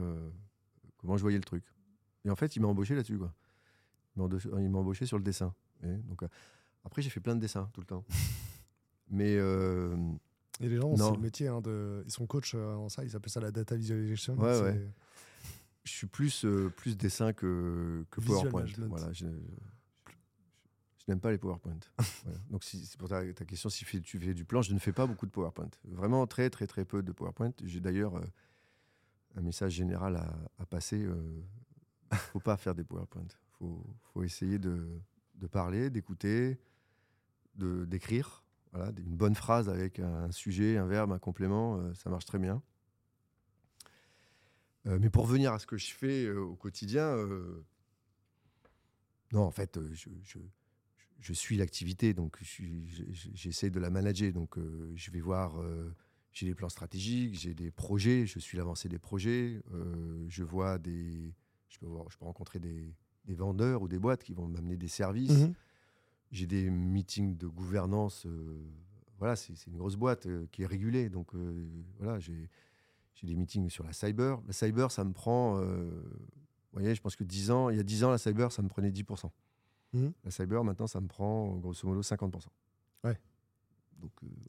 comment 0.98 1.16
je 1.16 1.22
voyais 1.22 1.38
le 1.38 1.42
truc. 1.42 1.64
Et 2.24 2.30
en 2.30 2.36
fait 2.36 2.54
il 2.54 2.62
m'a 2.62 2.68
embauché 2.68 2.94
là-dessus 2.94 3.18
quoi. 3.18 3.34
Il 4.16 4.70
m'a 4.70 4.78
embauché 4.78 5.04
sur 5.04 5.18
le 5.18 5.24
dessin 5.24 5.52
donc 5.82 6.22
après 6.84 7.02
j'ai 7.02 7.10
fait 7.10 7.18
plein 7.18 7.34
de 7.34 7.40
dessins 7.40 7.68
tout 7.72 7.80
le 7.80 7.86
temps. 7.86 8.04
Mais 9.08 9.36
et 10.60 10.68
les 10.68 10.76
gens, 10.76 10.96
c'est 10.96 11.10
le 11.10 11.18
métier. 11.18 11.48
Hein, 11.48 11.60
de... 11.60 12.02
Ils 12.06 12.12
sont 12.12 12.26
coachs 12.26 12.54
euh, 12.54 12.74
en 12.74 12.88
ça, 12.88 13.04
ils 13.04 13.14
appellent 13.14 13.30
ça 13.30 13.40
la 13.40 13.50
data 13.50 13.76
visualization. 13.76 14.34
Ouais, 14.36 14.60
ouais. 14.60 14.90
Je 15.84 15.92
suis 15.92 16.06
plus, 16.06 16.44
euh, 16.44 16.68
plus 16.68 16.96
dessin 16.96 17.32
que, 17.32 18.04
que 18.10 18.20
PowerPoint. 18.20 18.64
Voilà, 18.88 19.12
je, 19.12 19.26
n'aime 21.06 21.20
pas 21.20 21.30
les 21.30 21.38
PowerPoint. 21.38 21.78
Donc, 22.50 22.64
c'est 22.64 22.96
pour 22.96 23.08
ta, 23.08 23.32
ta, 23.32 23.44
question, 23.44 23.68
si 23.68 23.84
tu 23.84 24.18
fais 24.18 24.34
du 24.34 24.44
plan, 24.44 24.62
je 24.62 24.72
ne 24.72 24.78
fais 24.78 24.92
pas 24.92 25.06
beaucoup 25.06 25.26
de 25.26 25.30
PowerPoint. 25.30 25.70
Vraiment 25.84 26.26
très, 26.26 26.50
très, 26.50 26.66
très 26.66 26.84
peu 26.84 27.02
de 27.02 27.12
PowerPoint. 27.12 27.52
J'ai 27.62 27.80
d'ailleurs 27.80 28.16
euh, 28.16 28.24
un 29.36 29.42
message 29.42 29.72
général 29.72 30.16
à, 30.16 30.34
à 30.58 30.66
passer. 30.66 30.98
Il 30.98 31.06
ne 32.12 32.16
faut 32.16 32.40
pas 32.40 32.56
faire 32.56 32.74
des 32.74 32.84
PowerPoint. 32.84 33.28
Il 33.28 33.56
faut, 33.58 33.86
faut, 34.12 34.24
essayer 34.24 34.58
de, 34.58 34.88
de 35.34 35.46
parler, 35.46 35.90
d'écouter, 35.90 36.58
d'écrire 37.54 38.45
une 38.98 39.16
bonne 39.16 39.34
phrase 39.34 39.68
avec 39.68 39.98
un 39.98 40.30
sujet, 40.30 40.76
un 40.76 40.86
verbe, 40.86 41.12
un 41.12 41.18
complément, 41.18 41.78
euh, 41.78 41.94
ça 41.94 42.10
marche 42.10 42.24
très 42.24 42.38
bien. 42.38 42.62
Euh, 44.86 44.98
mais 45.00 45.10
pour 45.10 45.24
revenir 45.24 45.52
à 45.52 45.58
ce 45.58 45.66
que 45.66 45.76
je 45.76 45.92
fais 45.92 46.24
euh, 46.26 46.40
au 46.40 46.54
quotidien, 46.54 47.16
non, 49.32 49.42
en 49.42 49.50
fait, 49.50 49.78
je, 51.20 51.32
suis 51.32 51.56
l'activité, 51.56 52.14
donc 52.14 52.38
j'essaie 53.34 53.70
de 53.70 53.80
la 53.80 53.90
manager. 53.90 54.32
Donc, 54.32 54.56
je 54.94 55.10
vais 55.10 55.20
voir, 55.20 55.60
j'ai 56.32 56.46
des 56.46 56.54
plans 56.54 56.68
stratégiques, 56.68 57.34
j'ai 57.34 57.52
des 57.52 57.72
projets, 57.72 58.26
je 58.26 58.38
suis 58.38 58.56
l'avancée 58.56 58.88
des 58.88 59.00
projets, 59.00 59.60
je 60.28 60.44
vois 60.44 60.78
des, 60.78 61.34
je 61.68 61.78
peux, 61.78 61.88
rencontrer 62.20 62.60
des, 62.60 62.94
vendeurs 63.28 63.82
ou 63.82 63.88
des 63.88 63.98
boîtes 63.98 64.22
qui 64.22 64.32
vont 64.32 64.46
m'amener 64.46 64.76
des 64.76 64.88
services. 64.88 65.48
Mmh 65.48 65.54
j'ai 66.30 66.46
des 66.46 66.70
meetings 66.70 67.36
de 67.36 67.46
gouvernance. 67.46 68.26
Euh, 68.26 68.58
voilà, 69.18 69.36
c'est 69.36 69.54
une 69.66 69.76
grosse 69.76 69.96
boîte 69.96 70.26
euh, 70.26 70.46
qui 70.52 70.62
est 70.62 70.66
régulée. 70.66 71.08
Donc 71.08 71.34
euh, 71.34 71.66
voilà, 71.98 72.18
j'ai 72.18 72.48
des 73.22 73.34
meetings 73.34 73.70
sur 73.70 73.84
la 73.84 73.92
cyber. 73.92 74.40
La 74.46 74.52
cyber, 74.52 74.90
ça 74.90 75.04
me 75.04 75.12
prend. 75.12 75.60
vous 75.60 76.72
voyez, 76.72 76.94
je 76.94 77.00
pense 77.00 77.16
que 77.16 77.24
10 77.24 77.50
ans, 77.50 77.70
il 77.70 77.76
y 77.76 77.80
a 77.80 77.84
10 77.84 78.04
ans, 78.04 78.10
la 78.10 78.18
cyber, 78.18 78.52
ça 78.52 78.62
me 78.62 78.68
prenait 78.68 78.90
10%. 78.90 79.30
Mmh. 79.92 80.08
La 80.24 80.30
cyber, 80.30 80.64
maintenant, 80.64 80.86
ça 80.86 81.00
me 81.00 81.08
prend 81.08 81.56
grosso 81.56 81.86
modo 81.86 82.02
50%. 82.02 82.46
Ouais. 83.04 83.18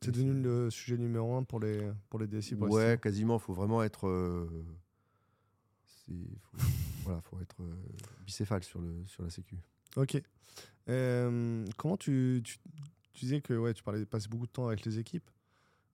c'est 0.01 0.11
devenu 0.11 0.34
le 0.34 0.69
sujet 0.69 0.97
numéro 0.97 1.36
un 1.36 1.43
pour 1.43 1.59
les, 1.59 1.91
pour 2.09 2.19
les 2.19 2.28
DSI 2.28 2.55
Ouais, 2.55 2.99
quasiment. 3.01 3.38
Il 3.38 3.41
faut 3.41 3.53
vraiment 3.53 3.84
être. 3.84 4.09
faut, 5.86 6.13
voilà, 7.03 7.21
faut 7.21 7.39
être 7.39 7.61
bicéphale 8.25 8.63
sur, 8.63 8.82
le, 8.82 9.05
sur 9.05 9.23
la 9.23 9.30
sécu. 9.30 9.57
Ok. 9.98 10.22
Euh, 10.89 11.66
comment 11.76 11.98
tu, 11.98 12.41
tu, 12.43 12.60
disais 13.20 13.41
que 13.41 13.54
ouais, 13.54 13.74
tu 13.74 13.84
parlais 13.84 14.00
de 14.00 14.06
passer 14.06 14.30
beaucoup 14.30 14.45
de 14.45 14.52
temps 14.52 14.68
avec 14.68 14.86
les 14.86 15.00
équipes. 15.00 15.30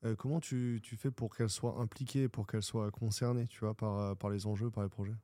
Euh, 0.04 0.16
comment 0.16 0.42
tu, 0.42 0.82
tu, 0.84 0.98
fais 0.98 1.10
pour 1.10 1.36
qu'elles 1.36 1.50
soient 1.50 1.80
impliquées, 1.80 2.28
pour 2.28 2.46
qu'elles 2.46 2.64
soient 2.64 2.92
concernées 2.92 3.48
tu 3.48 3.62
vois, 3.62 3.74
par, 3.74 4.18
par 4.18 4.30
les 4.30 4.46
enjeux, 4.46 4.70
par 4.70 4.84
les 4.84 4.90
projets? 4.90 5.16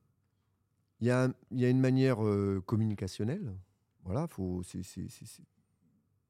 Il 1.02 1.08
y 1.08 1.12
a, 1.12 1.30
y 1.52 1.66
a, 1.66 1.70
une 1.70 1.80
manière 1.80 2.26
euh, 2.26 2.64
communicationnelle. 2.66 3.54
Voilà, 4.06 4.28
faut, 4.28 4.64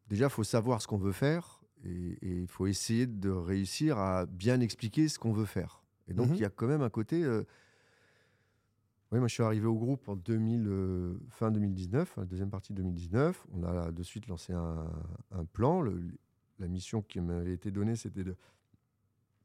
Déjà, 0.08 0.26
il 0.26 0.32
faut 0.32 0.44
savoir 0.44 0.82
ce 0.82 0.88
qu'on 0.88 0.98
veut 0.98 1.12
faire 1.12 1.62
et 1.86 2.42
il 2.42 2.48
faut 2.48 2.66
essayer 2.66 3.06
de 3.06 3.30
réussir 3.30 4.00
à 4.00 4.26
bien 4.26 4.60
expliquer 4.60 5.08
ce 5.08 5.20
qu'on 5.20 5.32
veut 5.32 5.46
faire. 5.46 5.84
Et 6.08 6.14
donc, 6.14 6.30
mhm. 6.30 6.36
il 6.36 6.42
y 6.42 6.46
a 6.46 6.50
quand 6.50 6.68
même 6.68 6.82
un 6.82 6.90
côté 6.90 7.24
oui, 9.12 9.18
moi 9.18 9.28
je 9.28 9.34
suis 9.34 9.44
arrivé 9.44 9.66
au 9.66 9.76
groupe 9.76 10.08
en 10.08 10.16
2000, 10.16 10.68
euh, 10.68 11.18
fin 11.30 11.50
2019, 11.50 12.18
la 12.18 12.26
deuxième 12.26 12.52
partie 12.52 12.74
2019. 12.74 13.48
On 13.54 13.64
a 13.64 13.92
de 13.92 14.04
suite 14.04 14.28
lancé 14.28 14.54
un, 14.54 14.86
plan. 15.54 15.82
la 15.82 16.68
mission 16.68 17.02
qui 17.02 17.20
m'avait 17.20 17.54
été 17.54 17.72
donnée, 17.72 17.96
c'était 17.96 18.24
de, 18.24 18.36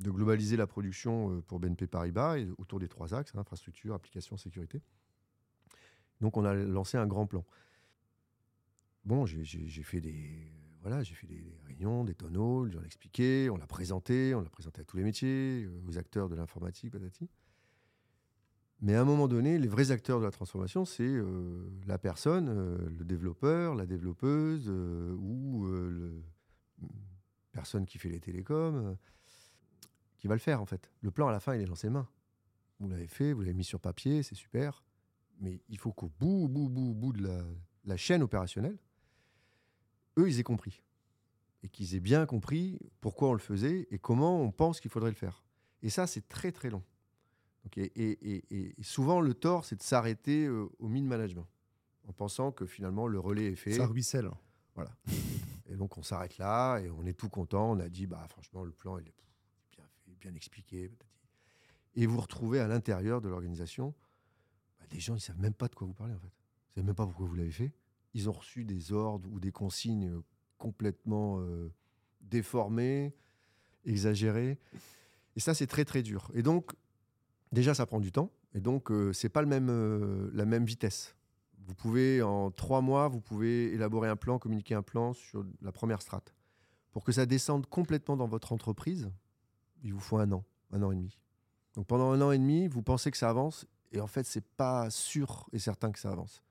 globaliser 0.03 0.59
la 0.59 0.67
production 0.67 1.31
euh, 1.31 1.41
pour 1.41 1.61
BNP 1.61 1.87
Paribas 1.87 2.37
autour 2.59 2.79
des 2.79 2.89
trois 2.89 3.15
axes, 3.15 3.33
hein, 3.35 3.41
infrastructure, 3.41 3.95
application, 3.95 4.37
sécurité. 4.37 4.83
Donc 6.21 6.37
on 6.37 6.45
a 6.45 6.53
lancé 6.55 6.99
un 6.99 7.07
grand 7.07 7.27
plan. 7.27 7.45
Bon, 9.07 9.25
j'ai 9.25 9.45
fait 9.83 10.01
des 10.01 10.53
voilà, 10.85 11.03
j'ai 11.03 11.15
fait 11.15 11.27
des, 11.27 11.43
réunions, 11.67 12.05
des 12.05 12.15
tonneaux, 12.15 12.69
j'en 12.69 12.83
ai 12.83 12.85
expliqué, 12.85 13.49
on 13.49 13.57
l'a 13.57 13.67
présenté, 13.67 14.35
on 14.35 14.43
l'a 14.43 14.51
présenté 14.51 14.83
à 14.83 14.85
tous 14.85 14.99
les 14.99 15.03
métiers, 15.03 15.65
euh, 15.65 15.81
aux 15.89 15.97
acteurs 15.97 16.29
de 16.29 16.35
l'informatique, 16.35 16.93
patati. 16.93 17.31
Mais 18.81 18.95
à 18.95 19.01
un 19.01 19.05
moment 19.05 19.29
donné, 19.29 19.59
les 19.59 19.69
vrais 19.69 19.91
acteurs 19.91 20.19
de 20.19 20.25
la 20.25 20.31
transformation, 20.31 20.85
c'est 20.85 21.03
euh, 21.05 21.71
la 21.87 21.99
personne, 21.99 22.49
euh, 22.49 22.79
le 22.99 23.05
développeur, 23.05 23.75
la 23.75 23.87
développeuse 23.87 24.67
euh, 24.69 25.15
ou 25.15 25.67
la 25.67 26.89
personne 27.53 27.87
qui 27.87 27.99
fait 27.99 28.09
les 28.09 28.21
télécoms, 28.21 28.97
qui 30.19 30.27
va 30.27 30.35
le 30.35 30.41
faire 30.41 30.61
en 30.61 30.67
fait. 30.67 30.91
Le 31.01 31.11
plan 31.11 31.29
à 31.29 31.33
la 31.33 31.41
fin, 31.41 31.55
il 31.55 31.63
est 31.63 31.67
dans 31.67 31.75
ses 31.75 31.91
mains. 31.91 32.09
Vous 32.81 32.89
l'avez 32.89 33.07
fait, 33.07 33.33
vous 33.33 33.41
l'avez 33.41 33.55
mis 33.55 33.65
sur 33.65 33.81
papier, 33.81 34.23
c'est 34.23 34.35
super. 34.35 34.83
Mais 35.41 35.63
il 35.69 35.79
faut 35.79 35.93
qu'au 35.93 36.11
bout, 36.19 36.49
bout, 36.49 36.69
bout, 36.69 36.95
bout 36.95 37.13
de 37.13 37.23
la, 37.23 37.43
la 37.85 37.97
chaîne 37.97 38.23
opérationnelle, 38.23 38.79
eux, 40.19 40.29
ils 40.29 40.41
aient 40.41 40.45
compris. 40.45 40.83
Et 41.63 41.69
qu'ils 41.69 41.95
aient 41.95 42.01
bien 42.01 42.27
compris 42.27 42.79
pourquoi 43.01 43.31
on 43.31 43.33
le 43.33 43.39
faisait 43.39 43.87
et 43.91 43.99
comment 43.99 44.43
on 44.43 44.51
pense 44.51 44.81
qu'il 44.81 44.91
faudrait 44.91 45.11
le 45.11 45.17
faire. 45.17 45.45
Et 45.83 45.91
ça, 45.91 46.07
c'est 46.07 46.29
très 46.29 46.53
très 46.53 46.71
long 46.71 46.83
et, 47.77 48.75
souvent, 48.83 49.21
le 49.21 49.35
tort, 49.35 49.65
c'est 49.65 49.77
de 49.77 49.83
s'arrêter 49.83 50.47
euh, 50.47 50.69
au 50.79 50.89
mid-management, 50.89 51.47
en 52.09 52.13
pensant 52.13 52.53
que 52.53 52.67
finalement, 52.67 53.07
le 53.07 53.19
relais 53.19 53.53
est 53.53 53.57
fait. 53.57 53.73
Ça 53.73 53.87
ruisselle. 53.87 54.31
Voilà. 54.75 54.91
et 55.71 55.77
donc, 55.77 55.97
on 55.99 56.03
s'arrête 56.03 56.39
là, 56.39 56.79
et 56.79 56.91
on 56.91 57.05
est 57.07 57.15
tout 57.15 57.29
content. 57.29 57.73
On 57.73 57.81
a 57.81 57.89
dit, 57.89 58.07
bah, 58.07 58.27
franchement, 58.29 58.65
le 58.65 58.73
plan, 58.73 58.99
il 58.99 59.09
est 59.09 59.15
bien 59.73 59.85
fait, 60.05 60.15
bien 60.21 60.35
expliqué. 60.35 60.91
Et 61.97 62.07
vous 62.07 62.21
retrouvez 62.21 62.61
à 62.61 62.69
l'intérieur 62.69 63.21
de 63.21 63.29
l'organisation, 63.29 63.95
bah, 64.79 64.87
des 64.91 65.01
gens, 65.01 65.15
ils 65.15 65.17
ne 65.17 65.23
savent 65.23 65.41
même 65.41 65.55
pas 65.55 65.69
de 65.69 65.75
quoi 65.75 65.87
vous 65.87 65.95
parlez, 65.95 66.15
en 66.15 66.19
fait. 66.19 66.27
Ils 66.27 66.71
ne 66.71 66.83
savent 66.83 66.87
même 66.87 66.95
pas 66.95 67.07
pourquoi 67.07 67.27
vous 67.27 67.35
l'avez 67.35 67.53
fait. 67.53 67.73
Ils 68.15 68.29
ont 68.29 68.33
reçu 68.33 68.65
des 68.65 68.93
ordres 68.93 69.29
ou 69.33 69.41
des 69.41 69.53
consignes 69.53 70.21
complètement 70.59 71.41
euh, 71.41 71.73
déformées, 72.21 73.13
exagérées. 73.85 74.59
Et 75.37 75.41
ça, 75.41 75.55
c'est 75.55 75.67
très, 75.67 75.85
très 75.85 76.03
dur. 76.03 76.31
Et 76.35 76.43
donc, 76.43 76.73
Déjà, 77.55 77.73
ça 77.73 77.87
prend 77.87 78.01
du 78.01 78.11
temps, 78.11 78.31
et 78.53 78.61
donc 78.61 78.91
euh, 78.91 79.13
c'est 79.13 79.29
pas 79.29 79.41
le 79.41 79.47
même, 79.47 79.69
euh, 79.71 80.29
la 80.35 80.45
même 80.45 80.65
vitesse. 80.65 81.15
Vous 81.67 81.75
pouvez, 81.75 82.21
en 82.21 82.51
trois 82.51 82.81
mois, 82.81 83.07
vous 83.07 83.21
pouvez 83.21 83.73
élaborer 83.73 84.09
un 84.09 84.17
plan, 84.17 84.41
communiquer 84.41 84.75
un 84.75 84.83
plan 84.83 85.13
sur 85.13 85.45
la 85.63 85.71
première 85.71 86.03
strate. 86.03 86.35
Pour 86.91 87.05
que 87.05 87.13
ça 87.13 87.27
descende 87.27 87.67
complètement 87.67 88.17
dans 88.17 88.27
votre 88.27 88.53
entreprise, 88.53 89.09
il 89.85 89.95
vous 89.95 90.01
faut 90.01 90.19
un 90.19 90.33
an, 90.33 90.45
un 90.73 90.83
an 90.83 90.91
et 90.91 90.97
demi. 90.97 91.17
Donc 91.77 91.87
pendant 91.87 92.11
un 92.11 92.21
an 92.21 92.33
et 92.33 92.39
demi, 92.39 92.67
vous 92.67 92.83
pensez 92.83 93.13
que 93.13 93.17
ça 93.17 93.31
avance, 93.31 93.67
et 93.93 94.01
en 94.01 94.09
fait, 94.09 94.27
c'est 94.27 94.45
pas 94.45 94.91
sûr 94.91 95.49
et 95.53 95.61
certain 95.61 95.93
que 95.93 96.01
ça 96.01 96.11
avance. 96.11 96.43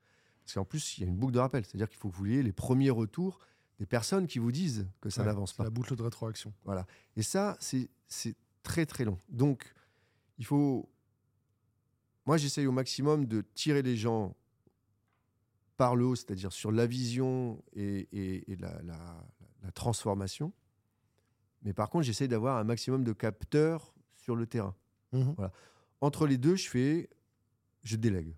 Parce 0.42 0.54
qu'en 0.54 0.64
plus, 0.64 0.96
il 0.96 1.02
y 1.02 1.04
a 1.04 1.06
une 1.06 1.16
boucle 1.16 1.34
de 1.34 1.38
rappel, 1.38 1.66
c'est-à-dire 1.66 1.90
qu'il 1.90 1.98
faut 1.98 2.08
que 2.08 2.16
vous 2.16 2.26
ayez 2.26 2.42
les 2.42 2.52
premiers 2.52 2.90
retours 2.90 3.40
des 3.78 3.86
personnes 3.86 4.26
qui 4.26 4.38
vous 4.38 4.52
disent 4.52 4.86
que 5.02 5.10
ça 5.10 5.22
n'avance 5.22 5.52
pas. 5.52 5.64
La 5.64 5.70
boucle 5.70 5.94
de 5.96 6.02
rétroaction. 6.02 6.54
Voilà. 6.64 6.86
Et 7.16 7.22
ça, 7.22 7.58
c'est 7.60 7.90
très 8.62 8.86
très 8.86 9.04
long. 9.04 9.18
Donc, 9.28 9.74
il 10.38 10.46
faut 10.46 10.88
moi, 12.26 12.36
j'essaye 12.36 12.66
au 12.66 12.72
maximum 12.72 13.26
de 13.26 13.42
tirer 13.54 13.82
les 13.82 13.96
gens 13.96 14.34
par 15.76 15.96
le 15.96 16.06
haut, 16.06 16.14
c'est-à-dire 16.14 16.52
sur 16.52 16.72
la 16.72 16.86
vision 16.86 17.62
et, 17.74 18.08
la, 18.58 19.70
transformation. 19.74 20.52
Mais 21.62 21.72
par 21.72 21.90
contre, 21.90 22.04
j'essaye 22.04 22.28
d'avoir 22.28 22.58
un 22.58 22.64
maximum 22.64 23.02
de 23.04 23.12
capteurs 23.12 23.94
sur 24.14 24.36
le 24.36 24.46
terrain. 24.46 24.74
Mmh 25.12 25.32
voilà. 25.36 25.52
Entre 26.00 26.26
les 26.26 26.36
deux, 26.36 26.54
je 26.54 26.68
fais, 26.68 27.08
je 27.82 27.96
délègue. 27.96 28.36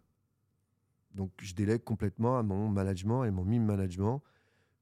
Donc, 1.15 1.33
je 1.41 1.55
délègue 1.55 1.83
complètement 1.83 2.39
à 2.39 2.43
mon 2.43 2.69
management 2.69 3.25
et 3.25 3.31
mon 3.31 3.45
mime 3.45 3.65
management 3.65 4.23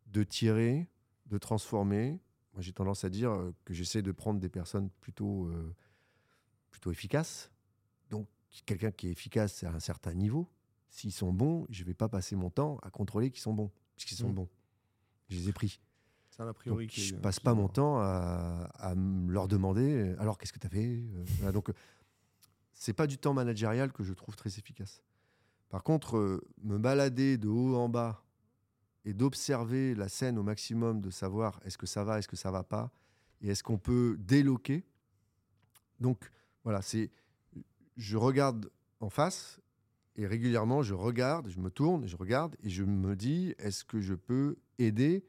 de 0.06 0.22
tirer, 0.22 0.88
de 1.26 1.38
transformer. 1.38 2.20
Moi, 2.52 2.62
j'ai 2.62 2.72
tendance 2.72 3.04
à 3.04 3.08
dire 3.08 3.30
euh, 3.30 3.54
que 3.64 3.72
j'essaie 3.72 4.02
de 4.02 4.12
prendre 4.12 4.38
des 4.38 4.48
personnes 4.48 4.90
plutôt, 5.00 5.46
euh, 5.46 5.74
plutôt 6.70 6.90
efficaces, 6.90 7.50
quelqu'un 8.62 8.90
qui 8.90 9.08
est 9.08 9.10
efficace 9.10 9.64
à 9.64 9.70
un 9.70 9.80
certain 9.80 10.14
niveau, 10.14 10.48
s'ils 10.88 11.12
sont 11.12 11.32
bons, 11.32 11.66
je 11.70 11.82
ne 11.82 11.86
vais 11.86 11.94
pas 11.94 12.08
passer 12.08 12.36
mon 12.36 12.50
temps 12.50 12.78
à 12.82 12.90
contrôler 12.90 13.30
qu'ils 13.30 13.42
sont 13.42 13.54
bons, 13.54 13.70
puisqu'ils 13.96 14.16
sont 14.16 14.30
mmh. 14.30 14.34
bons. 14.34 14.48
Je 15.28 15.36
les 15.36 15.48
ai 15.48 15.52
pris. 15.52 15.80
C'est 16.30 16.42
un 16.42 16.48
a 16.48 16.52
priori 16.52 16.86
Donc, 16.86 16.94
je 16.94 17.14
passe 17.14 17.38
qui 17.38 17.44
pas 17.44 17.54
mon 17.54 17.68
temps 17.68 17.98
à, 17.98 18.94
leur 19.28 19.48
demander 19.48 19.94
euh, 19.94 20.20
alors 20.20 20.36
qu'est-ce 20.36 20.52
que 20.52 20.58
tu 20.58 20.66
as 20.66 20.70
fait 20.70 20.84
Euh, 20.84 21.24
voilà, 21.38 21.52
Donc, 21.52 21.70
euh, 21.70 21.74
c'est 22.72 22.92
pas 22.92 23.06
du 23.06 23.18
temps 23.18 23.34
managérial 23.34 23.92
que 23.92 24.02
je 24.02 24.12
trouve 24.12 24.36
très 24.36 24.58
efficace. 24.58 25.02
Par 25.68 25.82
contre, 25.82 26.16
euh, 26.16 26.40
me 26.62 26.78
balader 26.78 27.38
de 27.38 27.48
haut 27.48 27.76
en 27.76 27.88
bas 27.88 28.24
et 29.04 29.12
d'observer 29.12 29.94
la 29.94 30.08
scène 30.08 30.38
au 30.38 30.42
maximum, 30.42 31.00
de 31.00 31.10
savoir 31.10 31.60
est-ce 31.64 31.78
que 31.78 31.86
ça 31.86 32.04
va, 32.04 32.18
est-ce 32.18 32.28
que 32.28 32.36
ça 32.36 32.50
va 32.50 32.62
pas, 32.62 32.92
et 33.40 33.48
est-ce 33.48 33.62
qu'on 33.62 33.78
peut 33.78 34.16
déloquer. 34.18 34.84
Donc, 36.00 36.30
voilà, 36.62 36.82
c'est. 36.82 37.10
Je 37.96 38.16
regarde 38.16 38.70
en 39.00 39.10
face 39.10 39.60
et 40.16 40.26
régulièrement, 40.26 40.82
je 40.82 40.94
regarde, 40.94 41.48
je 41.48 41.58
me 41.58 41.70
tourne, 41.70 42.06
je 42.06 42.16
regarde 42.16 42.56
et 42.62 42.68
je 42.70 42.84
me 42.84 43.14
dis 43.16 43.54
est-ce 43.58 43.84
que 43.84 44.00
je 44.00 44.14
peux 44.14 44.56
aider 44.78 45.24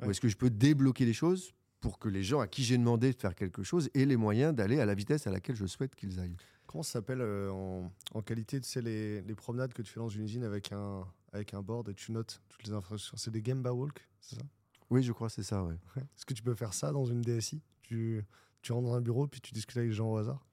Ouais. 0.00 0.08
ou 0.08 0.10
est-ce 0.10 0.20
que 0.20 0.28
je 0.28 0.36
peux 0.36 0.50
débloquer 0.50 1.04
les 1.04 1.12
choses 1.12 1.52
pour 1.80 1.98
que 2.00 2.08
les 2.08 2.22
gens 2.24 2.40
à 2.40 2.48
qui 2.48 2.64
j'ai 2.64 2.76
demandé 2.76 3.12
de 3.12 3.16
faire 3.18 3.34
quelque 3.36 3.62
chose 3.62 3.88
aient 3.94 4.04
les 4.06 4.16
moyens 4.16 4.52
d'aller 4.54 4.80
à 4.80 4.86
la 4.86 4.94
vitesse 4.94 5.26
à 5.26 5.30
laquelle 5.30 5.54
je 5.54 5.66
souhaite 5.66 5.94
qu'ils 5.94 6.18
aillent. 6.18 6.36
Comment 6.66 6.82
ça 6.82 6.92
s'appelle 6.94 7.20
euh, 7.20 7.50
en, 7.52 7.92
en 8.14 8.22
qualité 8.22 8.60
Tu 8.60 8.68
sais, 8.68 8.80
les, 8.82 9.20
les 9.22 9.34
promenades 9.36 9.72
que 9.72 9.82
tu 9.82 9.92
fais 9.92 10.00
dans 10.00 10.08
une 10.08 10.22
usine 10.24 10.42
avec 10.44 10.72
un, 10.72 11.06
avec 11.32 11.54
un 11.54 11.62
board 11.62 11.88
et 11.88 11.94
tu 11.94 12.10
notes 12.10 12.40
toutes 12.48 12.64
les 12.66 12.72
infrastructures? 12.72 13.18
C'est 13.18 13.30
des 13.30 13.44
Gemba 13.44 13.72
Walk, 13.72 14.08
c'est 14.20 14.36
ça? 14.36 14.42
Oui, 14.90 15.02
je 15.04 15.12
crois 15.12 15.28
que 15.28 15.34
c'est 15.34 15.42
ça. 15.44 15.62
Ouais. 15.62 15.74
Est-ce 15.96 16.24
que 16.26 16.34
tu 16.34 16.42
peux 16.42 16.54
faire 16.54 16.74
ça 16.74 16.90
dans 16.90 17.04
une 17.04 17.20
DSI 17.22 17.60
tu, 17.82 18.22
tu 18.62 18.72
rentres 18.72 18.88
dans 18.88 18.94
un 18.94 19.00
bureau 19.00 19.26
puis 19.28 19.40
tu 19.40 19.52
discutes 19.54 19.76
avec 19.76 19.90
les 19.90 19.94
gens 19.94 20.10
au 20.10 20.16
hasard? 20.16 20.44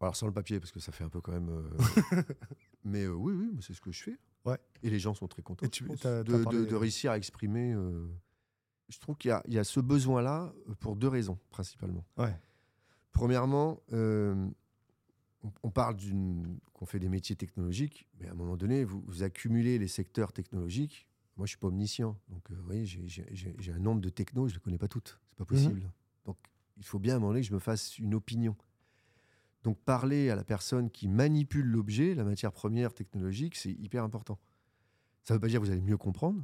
Alors 0.00 0.14
sans 0.16 0.26
le 0.26 0.32
papier, 0.32 0.60
parce 0.60 0.70
que 0.72 0.80
ça 0.80 0.92
fait 0.92 1.04
un 1.04 1.08
peu 1.08 1.20
quand 1.20 1.32
même. 1.32 1.48
euh, 1.48 1.62
Mais 2.84 3.04
euh, 3.04 3.12
oui, 3.12 3.32
oui, 3.34 3.50
mais 3.54 3.60
c'est 3.62 3.74
ce 3.74 3.80
que 3.80 3.90
je 3.92 4.02
fais. 4.04 4.16
Ouais. 4.44 4.58
Et 4.82 4.90
les 4.90 4.98
gens 5.00 5.12
sont 5.14 5.26
très 5.28 5.42
contents 5.42 5.66
Et 5.66 5.68
tu- 5.70 5.84
je 5.84 5.88
pense, 5.88 6.00
t'as- 6.00 6.22
de, 6.22 6.32
t'as 6.32 6.42
parlé- 6.44 6.58
de- 6.60 6.64
de 6.66 6.74
réussir 6.76 7.10
à 7.10 7.16
exprimer. 7.16 7.72
euh, 7.72 8.06
Je 8.88 8.98
trouve 8.98 9.16
qu'il 9.16 9.28
y 9.30 9.32
a, 9.32 9.42
il 9.46 9.52
y 9.54 9.58
a 9.58 9.64
ce 9.64 9.80
besoin-là 9.80 10.52
pour 10.80 10.96
deux 10.96 11.08
raisons, 11.08 11.38
principalement. 11.50 12.04
Ouais. 12.16 12.34
Premièrement, 13.12 13.80
euh, 13.92 14.48
on, 15.42 15.52
on 15.64 15.70
parle 15.70 15.96
d'une 15.96 16.58
qu'on 16.72 16.86
fait 16.86 17.00
des 17.00 17.08
métiers 17.08 17.34
technologiques, 17.36 18.08
mais 18.20 18.28
à 18.28 18.32
un 18.32 18.34
moment 18.34 18.56
donné, 18.56 18.84
vous, 18.84 19.02
vous 19.06 19.22
accumulez 19.24 19.78
les 19.78 19.88
secteurs 19.88 20.32
technologiques. 20.32 21.08
Moi, 21.36 21.46
je 21.46 21.50
suis 21.50 21.58
pas 21.58 21.66
omniscient, 21.68 22.16
donc 22.28 22.50
euh, 22.50 22.54
vous 22.54 22.64
voyez, 22.64 22.86
j'ai- 22.86 23.06
j'ai 23.08 23.26
j'ai- 23.32 23.56
j'ai 23.58 23.72
un 23.72 23.78
nombre 23.78 24.00
de 24.00 24.08
technos, 24.08 24.48
je 24.48 24.54
les 24.54 24.60
connais 24.60 24.78
pas 24.78 24.88
toutes. 24.88 25.18
C'est 25.30 25.38
pas 25.38 25.44
possible. 25.44 25.90
Donc, 26.24 26.36
il 26.76 26.84
faut 26.84 26.98
bien 27.00 27.14
à 27.14 27.16
un 27.16 27.20
moment 27.20 27.32
donné 27.32 27.42
que 27.42 27.48
je 27.48 27.54
me 27.54 27.58
fasse 27.58 27.98
une 27.98 28.14
opinion. 28.14 28.56
Donc, 29.68 29.78
parler 29.80 30.30
à 30.30 30.34
la 30.34 30.44
personne 30.44 30.88
qui 30.88 31.08
manipule 31.08 31.66
l'objet, 31.66 32.14
la 32.14 32.24
matière 32.24 32.52
première 32.52 32.94
technologique, 32.94 33.54
c'est 33.54 33.72
hyper 33.72 34.02
important. 34.02 34.38
Ça 35.24 35.34
ne 35.34 35.36
veut 35.36 35.42
pas 35.42 35.48
dire 35.48 35.60
que 35.60 35.66
vous 35.66 35.70
allez 35.70 35.82
mieux 35.82 35.98
comprendre, 35.98 36.42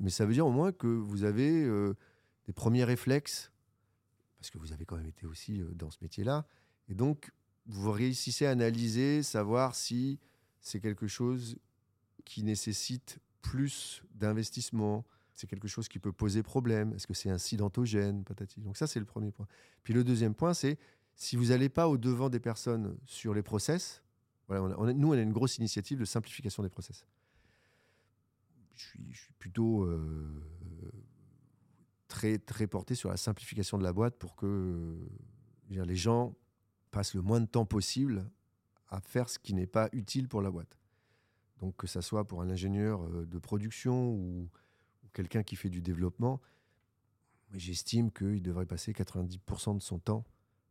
mais 0.00 0.08
ça 0.08 0.24
veut 0.24 0.32
dire 0.32 0.46
au 0.46 0.50
moins 0.50 0.72
que 0.72 0.86
vous 0.86 1.24
avez 1.24 1.64
euh, 1.64 1.92
des 2.46 2.54
premiers 2.54 2.84
réflexes, 2.84 3.52
parce 4.38 4.48
que 4.48 4.56
vous 4.56 4.72
avez 4.72 4.86
quand 4.86 4.96
même 4.96 5.06
été 5.06 5.26
aussi 5.26 5.60
euh, 5.60 5.70
dans 5.74 5.90
ce 5.90 5.98
métier-là, 6.00 6.46
et 6.88 6.94
donc 6.94 7.30
vous 7.66 7.92
réussissez 7.92 8.46
à 8.46 8.52
analyser, 8.52 9.22
savoir 9.22 9.74
si 9.74 10.18
c'est 10.62 10.80
quelque 10.80 11.08
chose 11.08 11.58
qui 12.24 12.42
nécessite 12.42 13.18
plus 13.42 14.02
d'investissement, 14.14 15.04
c'est 15.34 15.46
quelque 15.46 15.68
chose 15.68 15.90
qui 15.90 15.98
peut 15.98 16.12
poser 16.12 16.42
problème, 16.42 16.94
est-ce 16.94 17.06
que 17.06 17.12
c'est 17.12 17.28
incidentogène, 17.28 18.24
patati. 18.24 18.62
Donc 18.62 18.78
ça, 18.78 18.86
c'est 18.86 18.98
le 18.98 19.04
premier 19.04 19.30
point. 19.30 19.46
Puis 19.82 19.92
le 19.92 20.04
deuxième 20.04 20.34
point, 20.34 20.54
c'est 20.54 20.78
si 21.16 21.36
vous 21.36 21.46
n'allez 21.46 21.68
pas 21.68 21.88
au-devant 21.88 22.30
des 22.30 22.40
personnes 22.40 22.96
sur 23.06 23.34
les 23.34 23.42
process, 23.42 24.02
nous, 24.48 25.08
on 25.08 25.12
a 25.12 25.20
une 25.20 25.32
grosse 25.32 25.58
initiative 25.58 25.98
de 25.98 26.04
simplification 26.04 26.62
des 26.62 26.68
process. 26.68 27.06
Je 28.74 28.84
suis, 28.84 29.32
plutôt 29.38 29.84
euh, 29.84 30.42
très, 32.08 32.38
très 32.38 32.66
porté 32.66 32.94
sur 32.94 33.08
la 33.10 33.16
simplification 33.16 33.78
de 33.78 33.82
la 33.82 33.92
boîte 33.92 34.16
pour 34.18 34.34
que 34.34 34.98
les 35.70 35.96
gens 35.96 36.34
passent 36.90 37.14
le 37.14 37.22
moins 37.22 37.40
de 37.40 37.46
temps 37.46 37.64
possible 37.64 38.28
à 38.88 39.00
faire 39.00 39.28
ce 39.28 39.38
qui 39.38 39.54
n'est 39.54 39.66
pas 39.66 39.88
utile 39.92 40.28
pour 40.28 40.42
la 40.42 40.50
boîte. 40.50 40.78
Donc 41.60 41.76
que 41.76 41.86
ça 41.86 42.02
soit 42.02 42.26
pour 42.26 42.42
un 42.42 42.50
ingénieur 42.50 43.02
euh, 43.02 43.24
de 43.24 43.38
production 43.38 44.10
ou, 44.10 44.48
quelqu'un 45.14 45.42
qui 45.42 45.56
fait 45.56 45.68
du 45.68 45.82
développement, 45.82 46.40
j'estime 47.52 48.10
qu'il 48.10 48.42
devrait 48.42 48.64
passer 48.64 48.92
90% 48.92 49.76
de 49.76 49.82
son 49.82 49.98
temps 49.98 50.24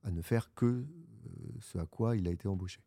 à 0.04 0.12
ne 0.12 0.22
faire 0.22 0.54
que 0.54 0.66
euh, 0.66 0.86
ce 1.60 1.78
à 1.78 1.86
quoi 1.86 2.16
il 2.18 2.28
a 2.28 2.32
été 2.32 2.48
embauché. 2.48 2.82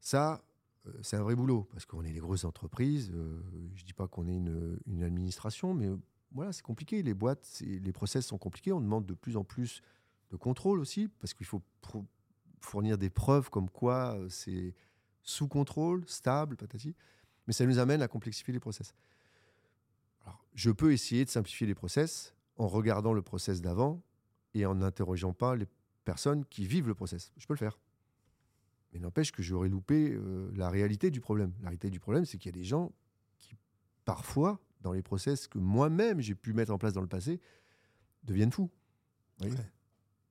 Ça, 0.00 0.42
euh, 0.86 0.92
c'est 1.02 1.16
un 1.16 1.22
vrai 1.22 1.34
boulot, 1.34 1.68
parce 1.72 1.86
qu'on 1.86 2.04
est 2.04 2.12
des 2.12 2.20
grosses 2.20 2.44
entreprises. 2.44 3.10
euh, 3.14 3.40
je 3.74 3.82
ne 3.82 3.86
dis 3.86 3.92
pas 3.92 4.08
qu'on 4.08 4.26
est 4.28 4.34
une, 4.34 5.02
administration, 5.02 5.74
mais 5.74 5.88
voilà, 6.32 6.52
c'est 6.52 6.62
compliqué. 6.62 7.02
Les 7.02 7.14
boîtes, 7.14 7.62
les 7.62 7.92
process 7.92 8.26
sont 8.26 8.38
compliqués. 8.38 8.72
On 8.72 8.80
demande 8.80 9.06
de 9.06 9.14
plus 9.14 9.36
en 9.36 9.44
plus 9.44 9.82
de 10.30 10.36
contrôle 10.36 10.80
aussi, 10.80 11.08
parce 11.20 11.34
qu'il 11.34 11.46
faut 11.46 11.62
fournir 12.60 12.98
des 12.98 13.08
preuves 13.08 13.50
comme 13.50 13.70
quoi 13.70 14.18
c'est 14.28 14.74
sous 15.22 15.48
contrôle, 15.48 16.06
stable, 16.06 16.56
patati. 16.56 16.94
Mais 17.46 17.52
ça 17.52 17.64
nous 17.64 17.78
amène 17.78 18.02
à 18.02 18.08
complexifier 18.08 18.52
les 18.52 18.60
process. 18.60 18.94
Je 20.54 20.70
peux 20.70 20.92
essayer 20.92 21.24
de 21.24 21.30
simplifier 21.30 21.66
les 21.66 21.74
process 21.74 22.34
en 22.56 22.66
regardant 22.66 23.12
le 23.12 23.22
process 23.22 23.62
d'avant 23.62 24.02
et 24.54 24.66
en 24.66 24.74
n'interrogeant 24.74 25.32
pas 25.32 25.54
les 25.54 25.66
personnes 26.08 26.46
qui 26.46 26.64
vivent 26.64 26.88
le 26.88 26.94
process. 26.94 27.34
Je 27.36 27.46
peux 27.46 27.52
le 27.52 27.58
faire. 27.58 27.78
Mais 28.90 28.98
n'empêche 28.98 29.30
que 29.30 29.42
j'aurais 29.42 29.68
loupé 29.68 30.14
euh, 30.14 30.50
la 30.56 30.70
réalité 30.70 31.10
du 31.10 31.20
problème. 31.20 31.52
La 31.60 31.68
réalité 31.68 31.90
du 31.90 32.00
problème, 32.00 32.24
c'est 32.24 32.38
qu'il 32.38 32.50
y 32.50 32.54
a 32.54 32.58
des 32.58 32.64
gens 32.64 32.92
qui, 33.36 33.54
parfois, 34.06 34.58
dans 34.80 34.92
les 34.92 35.02
process 35.02 35.46
que 35.46 35.58
moi-même 35.58 36.22
j'ai 36.22 36.34
pu 36.34 36.54
mettre 36.54 36.72
en 36.72 36.78
place 36.78 36.94
dans 36.94 37.02
le 37.02 37.08
passé, 37.08 37.42
deviennent 38.22 38.52
fous. 38.52 38.70
Ouais. 39.42 39.50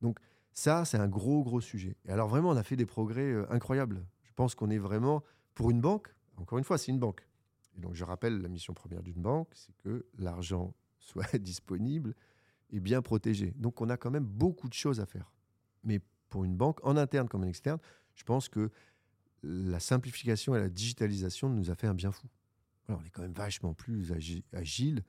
Donc 0.01 0.17
ça, 0.51 0.83
c'est 0.83 0.97
un 0.97 1.07
gros, 1.07 1.43
gros 1.43 1.61
sujet. 1.61 1.95
Et 2.05 2.09
alors 2.09 2.27
vraiment, 2.27 2.49
on 2.49 2.57
a 2.57 2.63
fait 2.63 2.75
des 2.75 2.87
progrès 2.87 3.31
euh, 3.31 3.45
incroyables. 3.51 4.03
Je 4.23 4.33
pense 4.33 4.55
qu'on 4.55 4.71
est 4.71 4.79
vraiment, 4.79 5.23
pour 5.53 5.69
une 5.69 5.79
banque, 5.79 6.07
encore 6.37 6.57
une 6.57 6.63
fois, 6.63 6.79
c'est 6.79 6.91
une 6.91 6.99
banque. 6.99 7.21
Et 7.77 7.81
donc 7.81 7.93
je 7.93 8.03
rappelle, 8.03 8.41
la 8.41 8.49
mission 8.49 8.73
première 8.73 9.03
d'une 9.03 9.21
banque, 9.21 9.49
c'est 9.53 9.77
que 9.77 10.07
l'argent 10.17 10.73
soit 10.97 11.37
disponible 11.37 12.15
et 12.71 12.79
bien 12.79 13.03
protégé. 13.03 13.53
Donc 13.57 13.79
on 13.79 13.89
a 13.89 13.97
quand 13.97 14.09
même 14.09 14.25
beaucoup 14.25 14.69
de 14.69 14.73
choses 14.73 14.99
à 14.99 15.05
faire. 15.05 15.31
Mais 15.83 16.01
pour 16.29 16.43
une 16.43 16.55
banque, 16.55 16.79
en 16.85 16.97
interne 16.97 17.27
comme 17.29 17.43
en 17.43 17.47
externe, 17.47 17.79
je 18.15 18.23
pense 18.23 18.49
que 18.49 18.69
la 19.43 19.79
simplification 19.79 20.55
et 20.55 20.59
la 20.59 20.69
digitalisation 20.69 21.49
nous 21.49 21.69
a 21.69 21.75
fait 21.75 21.87
un 21.87 21.93
bien 21.93 22.11
fou. 22.11 22.27
Voilà, 22.87 23.01
on 23.01 23.05
est 23.05 23.09
quand 23.09 23.21
même 23.21 23.33
vachement 23.33 23.73
plus 23.73 24.11
agi- 24.11 24.43
agile 24.53 25.03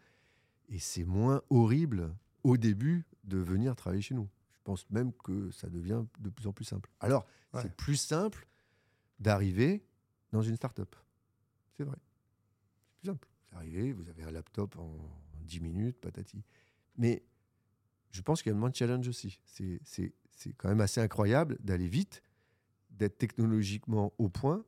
et 0.69 0.79
c'est 0.79 1.05
moins 1.05 1.43
horrible 1.51 2.15
au 2.45 2.57
début 2.57 3.05
de 3.25 3.39
venir 3.39 3.75
travailler 3.75 4.03
chez 4.03 4.15
nous. 4.15 4.29
Je 4.53 4.59
pense 4.65 4.89
même 4.91 5.13
que 5.13 5.51
ça 5.51 5.69
devient 5.71 6.05
de 6.19 6.29
plus 6.29 6.47
en 6.47 6.53
plus 6.53 6.65
simple. 6.67 6.91
Alors, 7.01 7.27
Ouais. 7.55 7.63
c'est 7.63 7.75
plus 7.75 7.97
simple 7.97 8.47
d'arriver 9.19 9.83
dans 10.33 10.43
une 10.43 10.57
start-up. 10.57 10.95
C'est 11.77 11.85
vrai. 11.85 11.97
C'est 11.97 13.01
plus 13.01 13.07
simple. 13.11 13.29
Vous 13.51 13.57
arrivez, 13.57 13.93
vous 13.93 14.09
avez 14.11 14.23
un 14.25 14.31
laptop 14.31 14.77
en 14.77 14.95
10 15.41 15.61
minutes, 15.61 15.99
patati. 15.99 16.43
Mais 16.99 17.23
je 18.11 18.21
pense 18.21 18.43
qu'il 18.43 18.53
y 18.53 18.55
a 18.55 18.59
moins 18.59 18.69
de 18.71 18.77
challenge 18.77 19.09
aussi. 19.09 19.41
C'est- 19.47 19.81
C'est 20.39 20.53
quand 20.57 20.69
même 20.69 20.81
assez 20.81 21.01
incroyable 21.01 21.59
d'aller 21.61 21.89
vite, 21.89 22.23
d'être 22.91 23.19
technologiquement 23.19 24.13
au 24.19 24.29
point, 24.29 24.65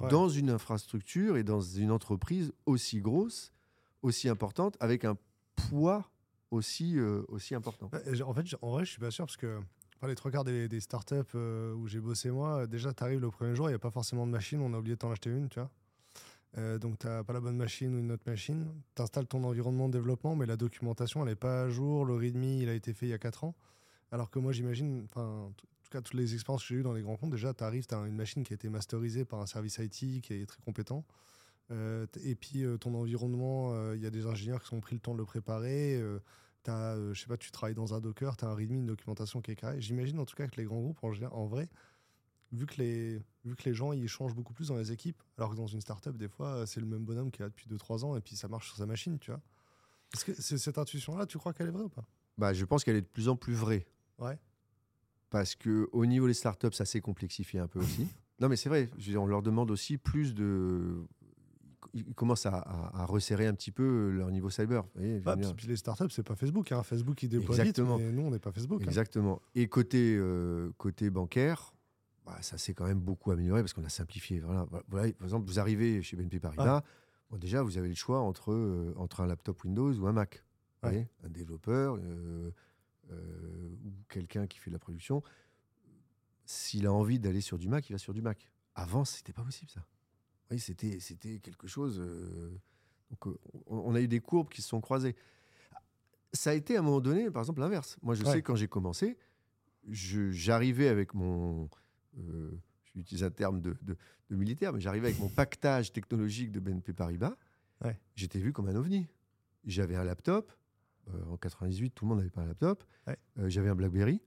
Ouais. 0.00 0.08
dans 0.08 0.26
une 0.30 0.48
infrastructure 0.48 1.36
et 1.36 1.42
dans 1.44 1.60
une 1.60 1.90
entreprise 1.90 2.50
aussi 2.64 3.02
grosse, 3.02 3.52
aussi 4.00 4.26
importante, 4.30 4.74
avec 4.80 5.04
un 5.04 5.18
poids 5.54 6.10
aussi, 6.50 6.98
euh, 6.98 7.22
aussi 7.28 7.54
important. 7.54 7.90
J'ai- 8.10 8.22
En 8.22 8.32
fait, 8.32 8.46
en 8.62 8.70
vrai, 8.70 8.86
je 8.86 8.90
suis 8.92 9.00
pas 9.00 9.10
sûr 9.10 9.26
parce 9.26 9.36
que 9.36 9.60
enfin, 9.96 10.06
les 10.08 10.14
trois 10.14 10.30
quarts 10.30 10.44
des, 10.44 10.66
des 10.66 10.80
startups 10.80 11.16
euh, 11.34 11.74
où 11.74 11.88
j'ai 11.88 12.00
bossé 12.00 12.30
moi, 12.30 12.66
déjà, 12.66 12.94
tu 12.94 13.04
arrives 13.04 13.20
le 13.20 13.30
premier 13.30 13.54
jour, 13.54 13.68
il 13.68 13.72
n'y 13.72 13.76
a 13.76 13.78
pas 13.78 13.90
forcément 13.90 14.26
de 14.26 14.32
machine, 14.32 14.60
on 14.62 14.72
a 14.72 14.78
oublié 14.78 14.94
de 14.94 14.98
t'en 14.98 15.10
acheter 15.10 15.28
une, 15.28 15.50
tu 15.50 15.60
vois. 15.60 15.70
Euh, 16.56 16.78
donc, 16.78 16.98
tu 16.98 17.06
n'as 17.06 17.22
pas 17.22 17.34
la 17.34 17.40
bonne 17.40 17.56
machine 17.58 17.94
ou 17.94 17.98
une 17.98 18.12
autre 18.12 18.24
machine. 18.26 18.66
Tu 18.94 19.02
installes 19.02 19.26
ton 19.26 19.44
environnement 19.44 19.88
de 19.88 19.92
développement, 19.98 20.36
mais 20.36 20.46
la 20.46 20.56
documentation, 20.56 21.20
elle 21.22 21.28
n'est 21.28 21.34
pas 21.34 21.64
à 21.64 21.68
jour. 21.68 22.06
Le 22.06 22.14
README, 22.14 22.44
il 22.44 22.68
a 22.70 22.74
été 22.74 22.94
fait 22.94 23.06
il 23.06 23.10
y 23.10 23.14
a 23.14 23.18
4 23.18 23.44
ans. 23.44 23.54
Alors 24.12 24.30
que 24.30 24.38
moi, 24.38 24.52
j'imagine, 24.52 25.08
en 25.16 25.52
tout 25.56 25.90
cas, 25.90 26.02
toutes 26.02 26.14
les 26.14 26.34
expériences 26.34 26.62
que 26.62 26.68
j'ai 26.68 26.74
eues 26.76 26.82
dans 26.82 26.92
les 26.92 27.00
grands 27.00 27.16
comptes, 27.16 27.30
déjà, 27.30 27.54
tu 27.54 27.64
arrives, 27.64 27.86
tu 27.86 27.94
as 27.94 28.06
une 28.06 28.14
machine 28.14 28.44
qui 28.44 28.52
a 28.52 28.56
été 28.56 28.68
masterisée 28.68 29.24
par 29.24 29.40
un 29.40 29.46
service 29.46 29.78
IT 29.78 30.20
qui 30.20 30.34
est 30.34 30.46
très 30.46 30.60
compétent. 30.62 31.04
Euh, 31.70 32.06
et 32.22 32.34
puis, 32.34 32.62
euh, 32.64 32.76
ton 32.76 32.94
environnement, 32.94 33.72
euh, 33.72 33.96
il 33.96 34.02
y 34.02 34.06
a 34.06 34.10
des 34.10 34.26
ingénieurs 34.26 34.62
qui 34.62 34.74
ont 34.74 34.80
pris 34.80 34.94
le 34.94 35.00
temps 35.00 35.14
de 35.14 35.18
le 35.18 35.24
préparer. 35.24 35.94
euh, 35.94 36.18
je 36.68 37.20
sais 37.20 37.26
pas, 37.26 37.38
tu 37.38 37.50
travailles 37.50 37.74
dans 37.74 37.94
un 37.94 38.00
Docker, 38.00 38.36
tu 38.36 38.44
as 38.44 38.48
un 38.48 38.54
README, 38.54 38.80
une 38.80 38.86
documentation 38.86 39.40
qui 39.40 39.52
est 39.52 39.56
carrée. 39.56 39.80
J'imagine 39.80 40.18
en 40.18 40.26
tout 40.26 40.36
cas 40.36 40.46
que 40.46 40.56
les 40.58 40.64
grands 40.64 40.80
groupes, 40.80 41.02
en, 41.02 41.46
vrai, 41.46 41.70
vu 42.52 42.66
que, 42.66 42.76
les, 42.76 43.18
vu 43.46 43.56
que 43.56 43.64
les 43.64 43.74
gens 43.74 43.92
ils 43.92 44.08
changent 44.08 44.34
beaucoup 44.34 44.52
plus 44.52 44.68
dans 44.68 44.76
les 44.76 44.92
équipes, 44.92 45.22
alors 45.38 45.52
que 45.52 45.56
dans 45.56 45.66
une 45.66 45.80
startup, 45.80 46.18
des 46.18 46.28
fois, 46.28 46.66
c'est 46.66 46.80
le 46.80 46.86
même 46.86 47.04
bonhomme 47.04 47.30
qui 47.30 47.40
est 47.40 47.46
là 47.46 47.48
depuis 47.48 47.68
2-3 47.70 48.04
ans 48.04 48.14
et 48.14 48.20
puis 48.20 48.36
ça 48.36 48.46
marche 48.46 48.68
sur 48.68 48.76
sa 48.76 48.84
machine, 48.84 49.18
tu 49.18 49.30
vois. 49.30 49.40
Est-ce 50.12 50.26
que 50.26 50.58
cette 50.58 50.76
intuition-là, 50.76 51.24
tu 51.24 51.38
crois 51.38 51.54
qu'elle 51.54 51.68
est 51.68 51.72
vraie 51.72 51.84
ou 51.84 51.88
pas? 51.88 52.04
Bah, 52.38 52.52
je 52.52 52.64
pense 52.64 52.84
qu'elle 52.84 52.96
est 52.96 53.02
de 53.02 53.06
plus 53.06 53.28
en 53.28 53.36
plus 53.36 53.54
vraie. 53.54 53.86
Ouais. 54.18 54.38
Parce 55.30 55.54
que 55.54 55.88
au 55.92 56.04
niveau 56.06 56.26
des 56.26 56.34
startups, 56.34 56.72
ça 56.72 56.84
s'est 56.84 57.00
complexifié 57.00 57.58
un 57.60 57.66
peu 57.68 57.78
aussi. 57.80 58.06
non, 58.40 58.48
mais 58.48 58.56
c'est 58.56 58.68
vrai. 58.68 58.90
je 58.98 59.06
veux 59.06 59.12
dire, 59.12 59.22
on 59.22 59.26
leur 59.26 59.42
demande 59.42 59.70
aussi 59.70 59.96
plus 59.98 60.34
de. 60.34 61.04
ils 61.94 62.14
commencent 62.14 62.46
à, 62.46 62.56
à- 62.58 63.02
à 63.02 63.04
resserrer 63.06 63.46
un 63.46 63.54
petit 63.54 63.70
peu 63.72 64.10
leur 64.10 64.30
niveau 64.30 64.50
cyber. 64.50 64.84
Voyez, 64.94 65.20
Ah, 65.26 65.36
puis 65.56 65.66
les 65.68 65.76
startups, 65.76 66.10
c'est 66.10 66.22
pas 66.22 66.34
Facebook. 66.36 66.70
Hein. 66.72 66.82
Facebook, 66.82 67.22
il 67.22 67.28
déploie 67.28 67.56
Exactement. 67.56 67.96
vite, 67.96 68.06
mais 68.06 68.12
nous, 68.12 68.22
on 68.22 68.30
n'est 68.30 68.38
pas 68.38 68.52
Facebook. 68.52 68.82
hein. 68.82 68.86
Exactement. 68.86 69.40
Et 69.54 69.68
côté, 69.68 70.16
euh, 70.18 70.70
côté 70.78 71.10
bancaire, 71.10 71.72
bah, 72.26 72.36
ça 72.40 72.56
s'est 72.58 72.72
quand 72.74 72.86
même 72.86 73.00
beaucoup 73.00 73.30
amélioré 73.30 73.62
parce 73.62 73.72
qu'on 73.72 73.84
a 73.84 73.88
simplifié. 73.90 74.40
Voilà. 74.40 74.66
Voilà, 74.88 75.12
par 75.12 75.24
exemple, 75.24 75.46
vous 75.46 75.58
arrivez 75.58 76.02
chez 76.02 76.16
BNP 76.16 76.38
Paribas, 76.40 76.82
bon, 77.30 77.36
déjà, 77.38 77.62
vous 77.62 77.78
avez 77.78 77.88
le 77.88 77.94
choix 77.94 78.20
entre, 78.20 78.52
euh, 78.52 78.92
entre 78.96 79.20
un 79.22 79.26
laptop 79.26 79.64
Windows 79.64 79.92
ou 79.94 80.06
un 80.06 80.12
Mac. 80.12 80.44
Vous 80.82 80.88
Ouais. 80.88 80.94
voyez, 80.94 81.08
un 81.24 81.28
développeur 81.30 81.94
euh, 81.96 82.00
euh, 82.02 82.50
ou 83.10 83.92
quelqu'un 84.08 84.46
qui 84.46 84.58
fait 84.58 84.70
de 84.70 84.74
la 84.74 84.78
production. 84.78 85.22
S'il 86.44 86.86
a 86.86 86.92
envie 86.92 87.18
d'aller 87.18 87.40
sur 87.40 87.58
du 87.58 87.68
Mac, 87.68 87.88
il 87.88 87.92
va 87.92 87.98
sur 87.98 88.12
du 88.14 88.22
Mac. 88.22 88.48
Avant, 88.74 89.04
c'était 89.04 89.32
pas 89.32 89.42
possible, 89.44 89.70
ça. 89.70 89.84
Voyez, 90.48 90.60
c'était, 90.60 90.98
c'était 91.00 91.38
quelque 91.40 91.66
chose. 91.66 91.98
euh, 92.00 92.58
donc, 93.10 93.26
euh, 93.26 93.38
on, 93.66 93.78
on 93.78 93.94
a 93.94 94.00
eu 94.00 94.08
des 94.08 94.20
courbes 94.20 94.48
qui 94.48 94.62
se 94.62 94.68
sont 94.68 94.80
croisées. 94.80 95.14
Ça 96.32 96.50
a 96.50 96.54
été 96.54 96.76
à 96.76 96.80
un 96.80 96.82
moment 96.82 97.00
donné, 97.00 97.30
par 97.30 97.42
exemple, 97.42 97.60
l'inverse. 97.60 97.96
Moi, 98.02 98.14
je 98.14 98.24
Ouais. 98.24 98.32
sais, 98.32 98.42
quand 98.42 98.54
j'ai 98.56 98.68
commencé, 98.68 99.18
j'arrivais 99.88 100.88
avec 100.88 101.14
mon. 101.14 101.68
euh, 102.18 102.50
je 102.84 102.92
vais 102.94 103.00
utiliser 103.00 103.24
un 103.24 103.30
terme 103.30 103.60
de, 103.60 103.74
de- 103.82 103.96
de 104.30 104.36
militaire, 104.36 104.72
mais 104.72 104.80
j'arrivais 104.80 105.08
avec 105.08 105.18
mon 105.20 105.28
pactage 105.28 105.92
technologique 105.92 106.50
de 106.52 106.60
BNP 106.60 106.92
Paribas. 106.92 107.36
Ouais. 107.84 107.98
J'étais 108.14 108.38
vu 108.38 108.52
comme 108.52 108.68
un 108.68 108.74
ovni. 108.76 109.06
J'avais 109.64 109.96
un 109.96 110.04
laptop. 110.04 110.52
Euh, 111.08 111.32
en 111.32 111.36
98, 111.36 111.90
tout 111.90 112.04
le 112.04 112.08
monde 112.10 112.18
n'avait 112.18 112.30
pas 112.30 112.42
un 112.42 112.46
laptop. 112.46 112.84
Ouais. 113.06 113.16
Euh, 113.38 113.48
J'avais 113.48 113.68
un 113.68 113.74
BlackBerry. 113.74 114.20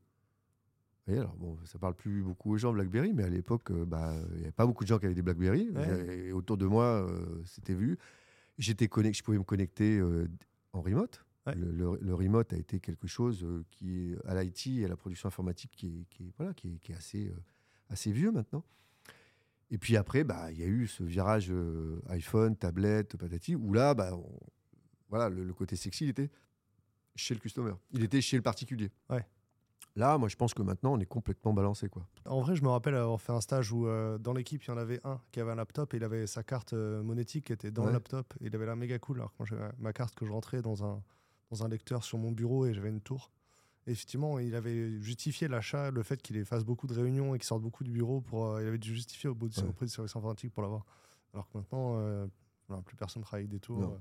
Voyez, 1.07 1.19
alors 1.21 1.35
bon, 1.35 1.57
ça 1.65 1.77
parle 1.77 1.93
plus 1.95 2.23
beaucoup 2.23 2.53
aux 2.53 2.57
gens 2.57 2.73
BlackBerry, 2.73 3.13
mais 3.13 3.23
à 3.23 3.29
l'époque, 3.29 3.69
euh, 3.71 3.85
bah, 3.85 4.13
il 4.31 4.37
n'y 4.37 4.41
avait 4.43 4.51
pas 4.51 4.65
beaucoup 4.65 4.83
de 4.83 4.87
gens 4.89 4.97
qui 4.97 5.05
avaient 5.05 5.13
des 5.15 5.21
BlackBerry. 5.21 5.69
Ouais. 5.69 6.17
Et 6.27 6.31
autour 6.31 6.57
de 6.57 6.65
moi, 6.65 7.07
c'était 7.45 7.75
vu. 7.75 7.97
J'étais 8.57 8.87
connecté, 8.87 9.19
je 9.19 9.23
pouvais 9.23 9.37
me 9.37 9.43
connecter 9.43 10.01
en 10.73 10.81
remote. 10.81 11.23
Ouais. 11.45 11.53
Le, 11.55 11.71
le- 11.71 11.99
le 12.01 12.13
remote 12.15 12.53
a 12.53 12.57
été 12.57 12.79
quelque 12.79 13.05
chose 13.07 13.45
qui 13.69 14.11
est 14.13 14.17
à 14.25 14.41
l'IT 14.41 14.65
et 14.79 14.85
à 14.85 14.87
la 14.87 14.95
production 14.95 15.27
informatique 15.27 15.71
qui 15.75 15.87
est, 15.87 16.05
qui 16.09 16.23
est- 16.23 16.33
voilà, 16.37 16.53
qui 16.55 16.69
est, 16.73 16.77
qui 16.79 16.91
est 16.91 16.95
assez, 16.95 17.27
euh, 17.27 17.35
assez 17.89 18.11
vieux 18.11 18.31
maintenant. 18.31 18.63
Et 19.69 19.77
puis 19.77 19.95
après, 19.97 20.23
bah, 20.23 20.51
il 20.51 20.59
y 20.59 20.63
a 20.63 20.67
eu 20.67 20.87
ce 20.87 21.03
virage 21.03 21.51
euh, 21.51 22.01
iPhone, 22.09 22.55
tablette, 22.55 23.15
patati, 23.17 23.55
où 23.55 23.73
là, 23.73 23.93
bah, 23.93 24.15
on- 24.15 24.39
voilà, 25.09 25.29
le, 25.29 25.43
le 25.43 25.53
côté 25.53 25.75
sexy, 25.75 26.05
il 26.05 26.09
était 26.09 26.31
chez 27.15 27.33
le 27.33 27.39
customer. 27.39 27.73
Il 27.91 28.03
était 28.03 28.21
chez 28.21 28.35
le 28.37 28.43
particulier. 28.43 28.91
Ouais. 29.09 29.25
Là, 29.95 30.17
moi, 30.17 30.27
je 30.27 30.35
pense 30.35 30.53
que 30.53 30.61
maintenant, 30.61 30.93
on 30.93 30.99
est 30.99 31.05
complètement 31.05 31.53
balancé. 31.53 31.87
Quoi. 31.87 32.05
En 32.25 32.41
vrai, 32.41 32.55
je 32.57 32.63
me 32.63 32.67
rappelle 32.67 32.95
avoir 32.95 33.21
fait 33.21 33.31
un 33.31 33.39
stage 33.39 33.71
où 33.71 33.87
euh, 33.87 34.17
dans 34.17 34.33
l'équipe, 34.33 34.61
il 34.63 34.67
y 34.67 34.71
en 34.71 34.77
avait 34.77 34.99
un 35.05 35.21
qui 35.31 35.39
avait 35.39 35.51
un 35.51 35.55
laptop 35.55 35.93
et 35.93 35.97
il 35.97 36.03
avait 36.03 36.27
sa 36.27 36.43
carte 36.43 36.73
euh, 36.73 37.01
monétique 37.01 37.45
qui 37.45 37.53
était 37.53 37.71
dans 37.71 37.83
Ouais. 37.83 37.87
le 37.87 37.93
laptop. 37.93 38.33
Et 38.41 38.47
il 38.47 38.55
avait 38.55 38.65
l'air 38.65 38.75
méga 38.75 38.99
cool. 38.99 39.19
Alors 39.19 39.31
que 39.31 39.35
moi, 39.39 39.47
j'avais 39.49 39.71
ma 39.77 39.93
carte 39.93 40.13
que 40.15 40.25
je 40.25 40.31
rentrais 40.33 40.61
dans 40.61 40.83
un, 40.83 41.01
dans 41.49 41.63
un 41.63 41.69
lecteur 41.69 42.03
sur 42.03 42.17
mon 42.17 42.31
bureau 42.33 42.65
et 42.65 42.73
j'avais 42.73 42.89
une 42.89 42.99
tour. 42.99 43.31
Et 43.87 43.91
effectivement, 43.91 44.37
il 44.39 44.53
avait 44.55 44.99
justifié 44.99 45.47
l'achat, 45.47 45.91
le 45.91 46.03
fait 46.03 46.21
qu'il 46.21 46.43
fasse 46.43 46.65
beaucoup 46.65 46.87
de 46.87 46.93
réunions 46.93 47.33
et 47.33 47.37
qu'il 47.37 47.45
sorte 47.45 47.61
beaucoup 47.61 47.85
du 47.85 47.91
bureau. 47.91 48.19
Pour, 48.19 48.47
euh, 48.47 48.61
il 48.63 48.67
avait 48.67 48.79
dû 48.79 48.93
justifier 48.93 49.29
au 49.29 49.35
bout 49.35 49.47
de 49.47 49.55
Ouais. 49.61 49.69
auprès 49.69 49.85
du 49.85 49.91
service 49.93 50.13
informatique 50.15 50.51
pour 50.51 50.63
l'avoir. 50.63 50.85
Alors 51.33 51.47
que 51.49 51.57
maintenant, 51.57 52.27
plus 52.83 52.97
personne 52.97 53.21
travaille 53.23 53.43
avec 53.43 53.51
des 53.51 53.59
tours. 53.61 53.97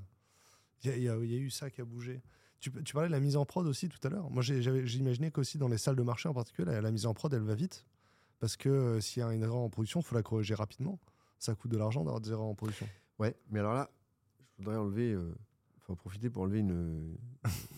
Y, 0.82 0.88
y 0.88 0.92
il 0.96 1.02
y 1.04 1.08
a 1.08 1.38
eu 1.38 1.50
ça 1.50 1.70
qui 1.70 1.80
a 1.80 1.84
bougé. 1.84 2.20
Tu, 2.60 2.70
tu 2.82 2.94
parlais 2.94 3.08
de 3.08 3.12
la 3.12 3.20
mise 3.20 3.36
en 3.36 3.44
prod 3.44 3.66
aussi 3.66 3.88
tout 3.88 3.98
à 4.06 4.10
l'heure. 4.10 4.30
Moi, 4.30 4.42
j'imaginais 4.42 5.30
qu'aussi 5.30 5.58
dans 5.58 5.68
les 5.68 5.76
salles 5.78 5.96
de 5.96 6.02
marché 6.02 6.28
en 6.28 6.34
particulier, 6.34 6.66
la, 6.72 6.80
la 6.80 6.90
mise 6.90 7.04
en 7.06 7.12
prod, 7.14 7.32
elle 7.34 7.42
va 7.42 7.54
vite. 7.54 7.84
Parce 8.40 8.56
que 8.56 8.68
euh, 8.68 9.00
s'il 9.00 9.20
y 9.20 9.22
a 9.22 9.32
une 9.32 9.42
erreur 9.42 9.56
en 9.56 9.68
production, 9.68 10.00
il 10.00 10.02
faut 10.02 10.14
la 10.14 10.22
corriger 10.22 10.54
rapidement. 10.54 10.98
Ça 11.38 11.54
coûte 11.54 11.70
de 11.70 11.76
l'argent 11.78 12.04
d'avoir 12.04 12.20
des 12.20 12.30
erreurs 12.30 12.46
en 12.46 12.54
production. 12.54 12.88
Ouais, 13.18 13.36
mais 13.50 13.58
alors 13.60 13.74
là, 13.74 13.90
je 14.58 14.62
voudrais 14.64 14.76
enlever, 14.76 15.12
euh, 15.12 15.34
enfin, 15.78 15.92
en 15.92 15.96
profiter 15.96 16.30
pour 16.30 16.42
enlever 16.42 16.60
une, 16.60 17.16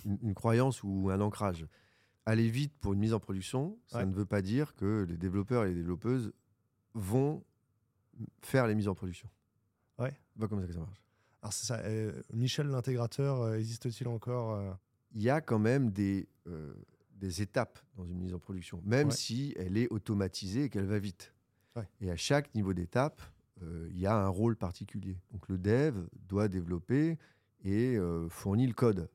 une, 0.05 0.19
une 0.23 0.35
croyance 0.35 0.83
ou 0.85 1.11
un 1.11 1.21
ancrage. 1.21 1.67
Aller 2.25 2.49
vite 2.49 2.73
pour 2.81 2.93
une 2.93 3.01
mise 3.01 3.13
en 3.13 3.21
production, 3.21 3.79
ça 3.87 3.99
Ouais. 3.99 4.07
ne 4.07 4.13
veut 4.15 4.25
pas 4.25 4.41
dire 4.43 4.75
que 4.75 5.05
les 5.09 5.17
développeurs 5.17 5.65
et 5.65 5.69
les 5.69 5.75
développeuses 5.75 6.33
vont 6.95 7.43
faire 8.41 8.67
les 8.67 8.75
mises 8.75 8.89
en 8.89 8.95
production. 8.95 9.29
Ouais. 9.99 10.13
Pas 10.39 10.49
comme 10.49 10.61
ça 10.61 10.67
que 10.67 10.73
ça 10.73 10.81
marche. 10.81 11.03
Alors 11.47 11.53
c'est 11.53 11.67
ça. 11.67 11.79
euh, 11.85 12.11
Michel 12.33 12.67
l'intégrateur, 12.67 13.41
euh, 13.41 13.55
existe-t-il 13.57 14.09
encore 14.09 14.55
euh, 14.55 14.73
Il 15.15 15.23
y 15.23 15.31
a 15.31 15.41
quand 15.41 15.61
même 15.61 15.93
des, 15.93 16.27
des 17.13 17.41
étapes 17.41 17.79
dans 17.97 18.05
une 18.05 18.19
mise 18.19 18.35
en 18.35 18.41
production, 18.41 18.83
même 18.85 19.09
Ouais. 19.11 19.15
si 19.15 19.55
elle 19.57 19.77
est 19.77 19.87
automatisée 19.93 20.65
et 20.65 20.69
qu'elle 20.71 20.87
va 20.87 20.99
vite. 20.99 21.33
Ouais. 21.77 21.89
Et 22.01 22.11
à 22.11 22.17
chaque 22.17 22.53
niveau 22.57 22.73
d'étape, 22.75 23.23
il 23.63 23.97
y 23.97 24.07
a 24.07 24.17
un 24.17 24.27
rôle 24.29 24.57
particulier. 24.57 25.17
Donc 25.31 25.49
le 25.49 25.57
dev 25.57 25.95
doit 26.29 26.49
développer 26.49 27.17
et 27.65 27.97
fournit 28.29 28.67
le 28.67 28.75
code. 28.75 29.09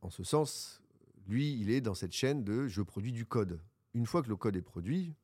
En 0.00 0.10
ce 0.10 0.24
sens, 0.24 0.82
lui, 1.28 1.54
il 1.60 1.70
est 1.70 1.80
dans 1.80 1.94
cette 1.94 2.12
chaîne 2.12 2.42
de 2.42 2.66
je 2.66 2.82
produis 2.82 3.12
du 3.12 3.24
code. 3.24 3.60
Une 3.94 4.06
fois 4.06 4.20
que 4.24 4.28
le 4.28 4.36
code 4.36 4.56
est 4.56 4.62
produit, 4.62 5.14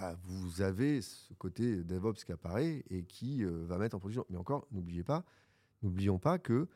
bah, 0.00 0.16
vous 0.24 0.62
avez 0.62 1.02
ce 1.02 1.32
côté 1.34 1.82
DevOps 1.82 2.24
qui 2.24 2.32
apparaît 2.32 2.84
et 2.90 3.04
qui 3.04 3.44
euh, 3.44 3.64
va 3.66 3.78
mettre 3.78 3.96
en 3.96 3.98
production. 3.98 4.24
Mais 4.30 4.36
encore, 4.36 4.66
n'oubliez 4.70 5.02
pas, 5.02 5.24
n'oublions 5.82 6.18
pas 6.18 6.38
que 6.38 6.68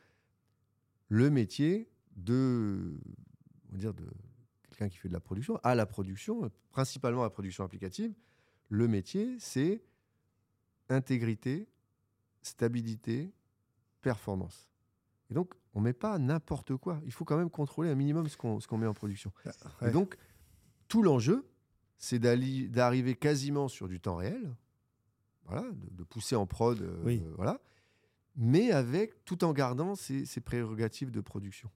le 1.08 1.30
métier 1.30 1.88
de, 2.16 2.98
on 3.68 3.72
va 3.72 3.78
dire 3.78 3.94
de 3.94 4.06
quelqu'un 4.68 4.88
qui 4.88 4.96
fait 4.96 5.08
de 5.08 5.12
la 5.12 5.20
production, 5.20 5.58
à 5.62 5.74
la 5.74 5.86
production, 5.86 6.50
principalement 6.70 7.22
la 7.22 7.30
production 7.30 7.64
applicative, 7.64 8.12
le 8.68 8.88
métier, 8.88 9.36
c'est 9.38 9.84
intégrité, 10.88 11.68
stabilité, 12.42 13.32
performance. 14.00 14.68
Et 15.30 15.34
donc, 15.34 15.54
on 15.74 15.80
ne 15.80 15.84
met 15.84 15.92
pas 15.92 16.18
n'importe 16.18 16.76
quoi. 16.76 17.00
Il 17.04 17.12
faut 17.12 17.24
quand 17.24 17.36
même 17.36 17.50
contrôler 17.50 17.90
un 17.90 17.94
minimum 17.94 18.28
ce 18.28 18.36
qu'on 18.36 18.60
ce 18.60 18.66
qu'on 18.66 18.78
met 18.78 18.86
en 18.86 18.94
production. 18.94 19.32
Ouais. 19.44 19.88
Et 19.88 19.90
donc, 19.90 20.16
tout 20.88 21.02
l'enjeu, 21.02 21.46
c'est 22.04 22.18
d'arriver 22.18 23.14
quasiment 23.14 23.68
sur 23.68 23.86
du 23.86 24.00
temps 24.00 24.16
réel, 24.16 24.52
voilà, 25.46 25.62
de, 25.70 25.88
de 25.98 26.02
pousser 26.02 26.34
en 26.34 26.46
prod, 26.46 26.82
euh, 26.82 27.00
Oui. 27.04 27.22
voilà, 27.36 27.60
mais 28.34 28.72
avec 28.72 29.24
tout 29.24 29.44
en 29.44 29.52
gardant 29.52 29.94
ses, 29.94 30.24
ses 30.26 30.40
prérogatives 30.40 31.12
de 31.12 31.20
production. 31.20 31.70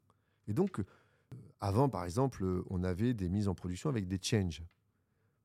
Et 0.48 0.52
donc, 0.52 0.80
euh, 0.80 0.84
avant, 1.60 1.88
par 1.88 2.04
exemple, 2.04 2.42
euh, 2.44 2.64
on 2.70 2.82
avait 2.82 3.14
des 3.14 3.28
mises 3.28 3.46
en 3.46 3.54
production 3.54 3.88
avec 3.88 4.08
des 4.08 4.18
changes. 4.20 4.60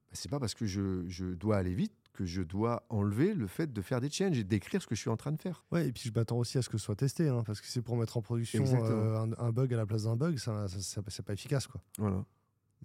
Ben, 0.10 0.14
c'est 0.14 0.30
pas 0.32 0.40
parce 0.40 0.56
que 0.56 0.66
je, 0.66 1.08
je 1.08 1.26
dois 1.28 1.58
aller 1.58 1.76
vite 1.76 1.94
que 2.12 2.26
je 2.26 2.42
dois 2.42 2.84
enlever 2.90 3.36
le 3.36 3.46
fait 3.46 3.72
de 3.72 3.82
faire 3.84 4.02
des 4.02 4.10
changes 4.10 4.38
et 4.40 4.44
d'écrire 4.44 4.82
ce 4.82 4.88
que 4.88 4.96
je 4.96 5.00
suis 5.02 5.10
en 5.12 5.16
train 5.18 5.32
de 5.32 5.40
faire. 5.42 5.64
Ouais, 5.72 5.88
et 5.88 5.92
puis 5.92 6.10
je 6.10 6.12
m'attends 6.14 6.38
aussi 6.40 6.58
à 6.58 6.64
ce 6.64 6.70
que 6.70 6.78
ce 6.80 6.86
soit 6.86 6.96
testé, 6.96 7.30
hein, 7.30 7.44
parce 7.46 7.62
que 7.62 7.68
c'est 7.68 7.82
pour 7.84 7.98
mettre 7.98 8.18
en 8.18 8.22
production 8.24 8.64
euh, 8.66 9.16
un, 9.20 9.32
un 9.38 9.52
bug 9.52 9.72
à 9.76 9.78
la 9.78 9.86
place 9.86 10.04
d'un 10.04 10.16
bug, 10.16 10.38
ça, 10.38 10.68
ça- 10.68 10.82
ça- 10.82 11.02
c'est 11.08 11.24
pas 11.26 11.34
efficace, 11.34 11.68
quoi. 11.68 11.82
Voilà. 12.00 12.26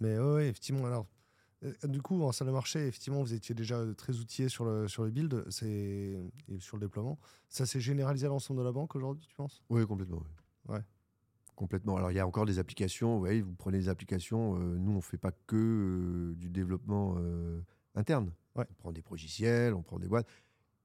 Mais 0.00 0.18
ouais, 0.18 0.34
ouais, 0.34 0.48
effectivement, 0.48 0.84
alors. 0.86 1.06
Euh, 1.64 1.72
Du 1.88 2.02
coup, 2.02 2.22
en 2.22 2.32
salle 2.32 2.48
de 2.48 2.52
marché, 2.52 2.86
effectivement, 2.86 3.22
vous 3.22 3.34
étiez 3.34 3.54
déjà 3.54 3.76
euh, 3.78 3.94
très 3.94 4.16
outillé 4.18 4.48
sur 4.48 4.64
le, 4.64 4.88
sur 4.88 5.02
le 5.04 5.10
build 5.10 5.44
et 5.62 6.18
sur 6.58 6.76
le 6.76 6.82
déploiement. 6.86 7.18
Ça 7.48 7.66
s'est 7.66 7.80
généralisé 7.80 8.26
à 8.26 8.28
l'ensemble 8.28 8.60
de 8.60 8.64
la 8.64 8.72
banque 8.72 8.94
aujourd'hui, 8.96 9.26
tu 9.26 9.34
penses? 9.34 9.62
Oui, 9.70 9.86
complètement. 9.86 10.22
oui. 10.68 10.74
Ouais. 10.74 10.80
Complètement. 11.54 11.96
Alors, 11.96 12.10
il 12.10 12.14
y 12.16 12.20
a 12.20 12.26
encore 12.26 12.44
des 12.44 12.58
applications. 12.58 13.14
Vous 13.14 13.20
voyez, 13.20 13.40
vous 13.40 13.54
prenez 13.54 13.78
des 13.78 13.88
applications. 13.88 14.56
euh, 14.60 14.76
nous, 14.78 14.92
on 14.92 14.96
ne 14.96 15.00
fait 15.00 15.16
pas 15.16 15.32
que 15.46 15.56
euh, 15.56 16.34
du 16.36 16.50
développement 16.50 17.14
euh, 17.18 17.62
interne. 17.94 18.30
Ouais. 18.56 18.66
On 18.70 18.74
prend 18.74 18.92
des 18.92 19.02
logiciels, 19.10 19.72
on 19.72 19.82
prend 19.82 19.98
des 19.98 20.08
boîtes. 20.08 20.28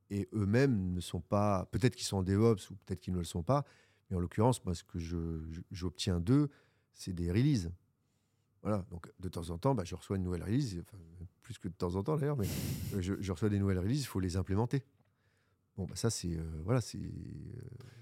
Et 0.09 0.29
eux-mêmes 0.33 0.93
ne 0.93 0.99
sont 1.01 1.19
pas. 1.21 1.67
Peut-être 1.71 1.95
qu'ils 1.95 2.05
sont 2.05 2.17
en 2.17 2.23
DevOps 2.23 2.69
ou 2.69 2.75
peut-être 2.85 2.99
qu'ils 3.01 3.13
ne 3.13 3.19
le 3.19 3.25
sont 3.25 3.43
pas. 3.43 3.65
Mais 4.09 4.15
en 4.17 4.19
l'occurrence, 4.21 4.63
moi, 4.63 4.73
ce 4.75 4.83
que 4.83 4.99
je- 4.99 5.41
je- 5.51 5.61
j'obtiens 5.71 6.19
d'eux, 6.21 6.49
c'est 6.93 7.13
des 7.13 7.31
releases. 7.31 7.71
Voilà. 8.63 8.85
Donc, 8.91 9.11
de 9.19 9.27
temps 9.29 9.49
en 9.49 9.57
temps, 9.57 9.73
bah, 9.75 9.83
je 9.85 9.95
reçois 9.95 10.17
une 10.17 10.23
nouvelle 10.23 10.43
release. 10.43 10.79
Enfin, 10.81 10.97
plus 11.41 11.57
que 11.57 11.67
de 11.67 11.73
temps 11.73 11.95
en 11.95 12.03
temps, 12.03 12.15
d'ailleurs. 12.17 12.37
Mais 12.37 12.47
je, 13.01 13.15
je 13.19 13.31
reçois 13.31 13.49
des 13.49 13.59
nouvelles 13.59 13.79
releases. 13.79 14.01
Il 14.01 14.05
faut 14.07 14.19
les 14.19 14.37
implémenter. 14.37 14.83
Bon, 15.77 15.85
bah, 15.85 15.95
ça, 15.95 16.09
c'est. 16.09 16.35
euh, 16.37 16.43
voilà, 16.63 16.81
c'est. 16.81 16.99
euh, 16.99 17.09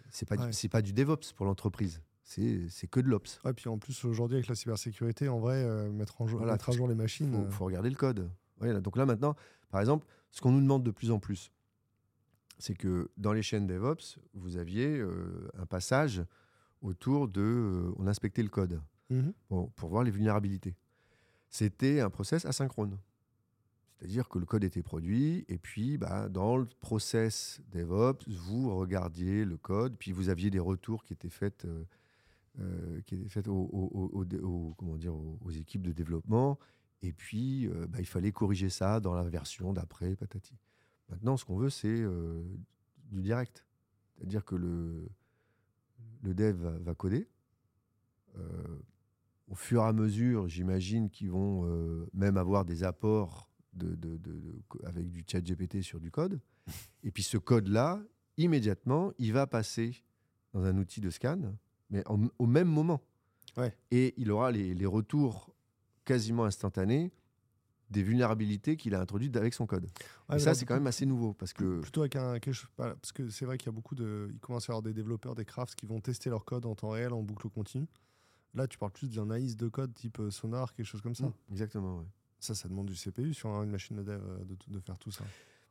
c'est 0.09 0.27
pas, 0.27 0.35
du- 0.37 0.43
Ouais. 0.43 0.51
c'est 0.51 0.69
pas 0.69 0.81
du 0.81 0.91
DevOps 0.91 1.33
pour 1.35 1.45
l'entreprise. 1.45 2.01
C'est 2.23 2.87
que 2.91 2.99
de 2.99 3.07
l'Ops. 3.07 3.39
Ouais, 3.43 3.53
puis 3.53 3.69
en 3.69 3.77
plus, 3.79 4.05
aujourd'hui, 4.05 4.35
avec 4.37 4.47
la 4.47 4.53
cybersécurité, 4.55 5.29
en 5.29 5.39
vrai, 5.39 5.63
euh, 5.63 5.89
mettre, 5.91 6.21
en 6.21 6.25
Voilà, 6.25 6.51
mettre 6.53 6.69
à 6.69 6.73
jour 6.73 6.87
les 6.87 6.93
Il 6.93 6.97
machines. 6.97 7.31
faut, 7.31 7.39
euh, 7.39 7.49
faut 7.49 7.65
regarder 7.65 7.89
le 7.89 7.95
code. 7.95 8.29
Voilà, 8.59 8.81
donc 8.81 8.97
là, 8.97 9.05
maintenant, 9.07 9.35
par 9.71 9.79
exemple, 9.81 10.05
ce 10.31 10.41
qu'on 10.41 10.51
nous 10.51 10.61
demande 10.61 10.83
de 10.83 10.91
plus 10.91 11.09
en 11.09 11.17
plus, 11.19 11.51
c'est 12.59 12.75
que 12.75 13.09
dans 13.17 13.33
les 13.33 13.41
chaînes 13.41 13.65
DevOps, 13.65 14.19
vous 14.33 14.57
aviez 14.57 15.01
un 15.57 15.65
passage 15.65 16.21
autour 16.81 17.27
de. 17.29 17.91
on 17.97 18.05
inspectait 18.05 18.43
le 18.43 18.49
code 18.49 18.81
bon, 19.49 19.67
pour 19.75 19.89
voir 19.89 20.03
les 20.03 20.11
vulnérabilités. 20.11 20.75
C'était 21.49 21.99
un 21.99 22.09
process 22.09 22.45
asynchrone. 22.45 22.97
C'est-à-dire 23.97 24.29
que 24.29 24.39
le 24.39 24.45
code 24.45 24.63
était 24.63 24.81
produit, 24.83 25.43
et 25.49 25.57
puis 25.57 25.97
bah, 25.97 26.29
dans 26.29 26.55
le 26.55 26.65
process 26.79 27.59
DevOps, 27.71 28.23
vous 28.29 28.73
regardiez 28.77 29.43
le 29.43 29.57
code, 29.57 29.97
puis 29.97 30.13
vous 30.13 30.29
aviez 30.29 30.49
des 30.49 30.59
retours 30.59 31.03
qui 31.03 31.11
étaient 31.13 31.29
faits, 31.29 31.65
euh, 31.65 31.83
euh, 32.59 33.01
qui 33.01 33.15
étaient 33.15 33.47
aux, 33.49 33.69
aux- 33.73 35.51
équipes 35.51 35.81
de 35.81 35.91
développement, 35.91 36.57
et 37.01 37.11
puis 37.11 37.67
euh, 37.67 37.87
bah, 37.87 37.99
il 37.99 38.05
fallait 38.05 38.31
corriger 38.31 38.69
ça 38.69 38.99
dans 39.01 39.13
la 39.13 39.23
version 39.23 39.73
d'après, 39.73 40.15
patati. 40.15 40.55
Maintenant, 41.09 41.35
ce 41.35 41.43
qu'on 41.43 41.57
veut, 41.57 41.71
c'est 41.71 42.03
du 43.11 43.21
direct. 43.21 43.65
C'est-à-dire 44.15 44.45
que 44.45 44.55
le, 44.55 45.09
le 46.21 46.33
dev 46.35 46.55
va, 46.83 46.93
coder. 46.93 47.27
Au 49.49 49.55
fur 49.55 49.81
et 49.81 49.85
à 49.85 49.93
mesure, 49.93 50.47
j'imagine 50.47 51.09
qu'ils 51.09 51.31
vont 51.31 51.65
euh, 51.65 52.07
même 52.13 52.37
avoir 52.37 52.65
des 52.65 52.83
apports 52.83 53.49
de, 53.73 53.97
avec 54.83 55.09
du 55.09 55.23
chat 55.27 55.41
GPT 55.41 55.81
sur 55.81 55.99
du 55.99 56.11
code. 56.11 56.39
Et 57.03 57.11
puis 57.11 57.23
ce 57.23 57.37
code-là, 57.37 58.01
immédiatement, 58.37 59.11
il 59.17 59.33
va 59.33 59.47
passer 59.47 60.03
dans 60.53 60.63
un 60.63 60.77
outil 60.77 61.01
de 61.01 61.09
scan, 61.09 61.39
mais 61.89 62.03
au 62.07 62.45
même 62.45 62.67
moment. 62.67 63.01
Et 63.91 64.13
il 64.17 64.31
aura 64.31 64.51
les, 64.51 64.73
les, 64.73 64.85
retours 64.85 65.53
quasiment 66.05 66.45
instantanés 66.45 67.11
des 67.89 68.03
vulnérabilités 68.03 68.77
qu'il 68.77 68.95
a 68.95 69.01
introduites 69.01 69.35
avec 69.35 69.53
son 69.53 69.65
code. 69.65 69.87
et 70.33 70.39
ça, 70.39 70.53
c'est 70.53 70.65
quand 70.65 70.75
même 70.75 70.87
assez 70.87 71.05
nouveau. 71.05 71.33
Parce 71.33 71.53
que... 71.53 71.81
Plutôt 71.81 72.01
avec 72.01 72.15
un. 72.15 72.37
Parce 72.77 73.11
que 73.11 73.29
c'est 73.29 73.45
vrai 73.45 73.57
qu'il 73.57 73.67
y 73.67 73.69
a 73.69 73.73
beaucoup 73.73 73.95
de. 73.95 74.29
Il 74.31 74.39
commence 74.39 74.69
à 74.69 74.71
y 74.71 74.73
avoir 74.73 74.83
des 74.83 74.93
développeurs, 74.93 75.35
des 75.35 75.45
crafts 75.45 75.75
qui 75.75 75.85
vont 75.85 75.99
tester 75.99 76.29
leur 76.29 76.45
code 76.45 76.65
en 76.65 76.75
temps 76.75 76.89
réel, 76.89 77.13
en 77.13 77.23
boucle 77.23 77.49
continue. 77.49 77.87
Là, 78.53 78.67
tu 78.67 78.77
parles 78.77 78.91
plus 78.91 79.09
d'un 79.09 79.29
AIS 79.31 79.55
de 79.55 79.67
code 79.67 79.93
type 79.93 80.19
euh, 80.19 80.31
Sonar, 80.31 80.73
quelque 80.73 80.85
chose 80.85 81.01
comme 81.01 81.15
ça. 81.15 81.25
Mmh, 81.25 81.33
exactement, 81.51 82.05
Ça, 82.39 82.55
ça 82.55 82.67
demande 82.67 82.87
du 82.87 82.95
CPU 82.95 83.33
sur 83.33 83.49
une 83.49 83.69
machine 83.69 83.97
de 83.97 84.03
dev 84.03 84.21
euh, 84.21 84.43
de, 84.45 84.57
de 84.67 84.79
faire 84.79 84.97
tout 84.97 85.11
ça. 85.11 85.23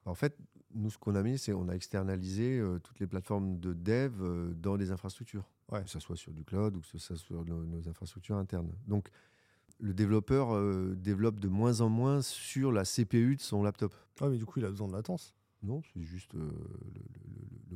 En 0.05 0.14
fait, 0.14 0.39
nous, 0.74 0.91
ce 0.91 0.99
qu'on 0.99 1.14
a 1.14 1.22
mis, 1.22 1.39
c'est 1.39 1.53
on 1.53 1.68
a 1.68 1.74
externalisé 1.74 2.59
euh, 2.59 2.79
toutes 2.79 3.01
les 3.01 3.07
plateformes 3.07 3.59
de 3.59 3.72
dev 3.72 4.55
dans 4.55 4.76
des 4.76 4.91
infrastructures. 4.91 5.45
Que 5.70 5.87
ce 5.87 6.01
soit 6.01 6.16
sur 6.16 6.33
du 6.33 6.45
cloud 6.45 6.76
ou 6.76 6.81
que 6.81 6.87
ce 6.87 6.97
soit 6.99 7.16
sur 7.16 7.45
nos 7.45 7.89
infrastructures 7.89 8.37
internes. 8.37 8.72
Donc, 8.87 9.11
le 9.81 9.95
développeur 9.95 10.55
euh, 10.55 10.95
développe 10.97 11.41
de 11.41 11.49
moins 11.49 11.81
en 11.81 11.89
moins 11.89 12.22
sur 12.22 12.72
la 12.72 12.85
CPU 12.85 13.37
de 13.37 13.41
son 13.41 13.62
laptop. 13.62 13.95
Ah, 14.20 14.29
mais 14.29 14.37
du 14.37 14.45
coup, 14.45 14.59
il 14.59 14.64
a 14.64 14.70
besoin 14.70 14.89
de 14.89 14.93
latence. 14.93 15.35
Non, 15.62 15.83
c'est 15.93 16.03
juste 16.03 16.35
le, 16.35 16.49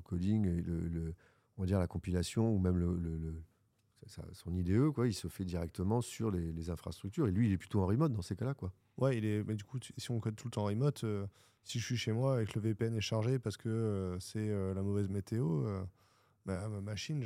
coding 0.05 0.47
et 0.47 0.63
le, 0.63 1.15
on 1.57 1.63
va 1.63 1.67
dire 1.67 1.79
la 1.79 1.87
compilation 1.87 2.55
ou 2.55 2.59
même 2.59 2.77
le, 2.77 3.43
son 4.07 4.55
IDE, 4.55 4.91
quoi, 4.91 5.07
il 5.07 5.15
se 5.15 5.29
fait 5.29 5.45
directement 5.45 6.01
sur 6.01 6.31
les, 6.31 6.71
infrastructures. 6.71 7.29
Et 7.29 7.33
lui, 7.33 7.49
il 7.49 7.53
est 7.53 7.59
plutôt 7.59 7.81
en 7.81 7.87
remote 7.87 8.13
dans 8.13 8.23
ces 8.23 8.37
cas-là. 8.37 8.55
Quoi. 8.55 8.73
Ouais, 8.99 9.19
il 9.19 9.25
est, 9.25 9.45
mais 9.45 9.55
du 9.55 9.65
coup, 9.65 9.79
si 9.97 10.11
on 10.11 10.21
code 10.21 10.37
tout 10.37 10.49
le 10.49 10.53
temps 10.53 10.63
en 10.63 10.67
remote, 10.67 11.05
euh, 11.05 11.27
si 11.65 11.79
je 11.79 11.85
suis 11.85 11.97
chez 11.97 12.13
moi 12.13 12.43
et 12.43 12.47
que 12.47 12.59
le 12.59 12.61
VPN 12.61 12.97
est 12.97 13.01
chargé 13.01 13.39
parce 13.39 13.57
que 13.57 14.17
c'est 14.21 14.49
la 14.75 14.83
mauvaise 14.83 15.09
météo, 15.09 15.65
bah, 16.45 16.69
ma 16.69 16.81
machine, 16.81 17.25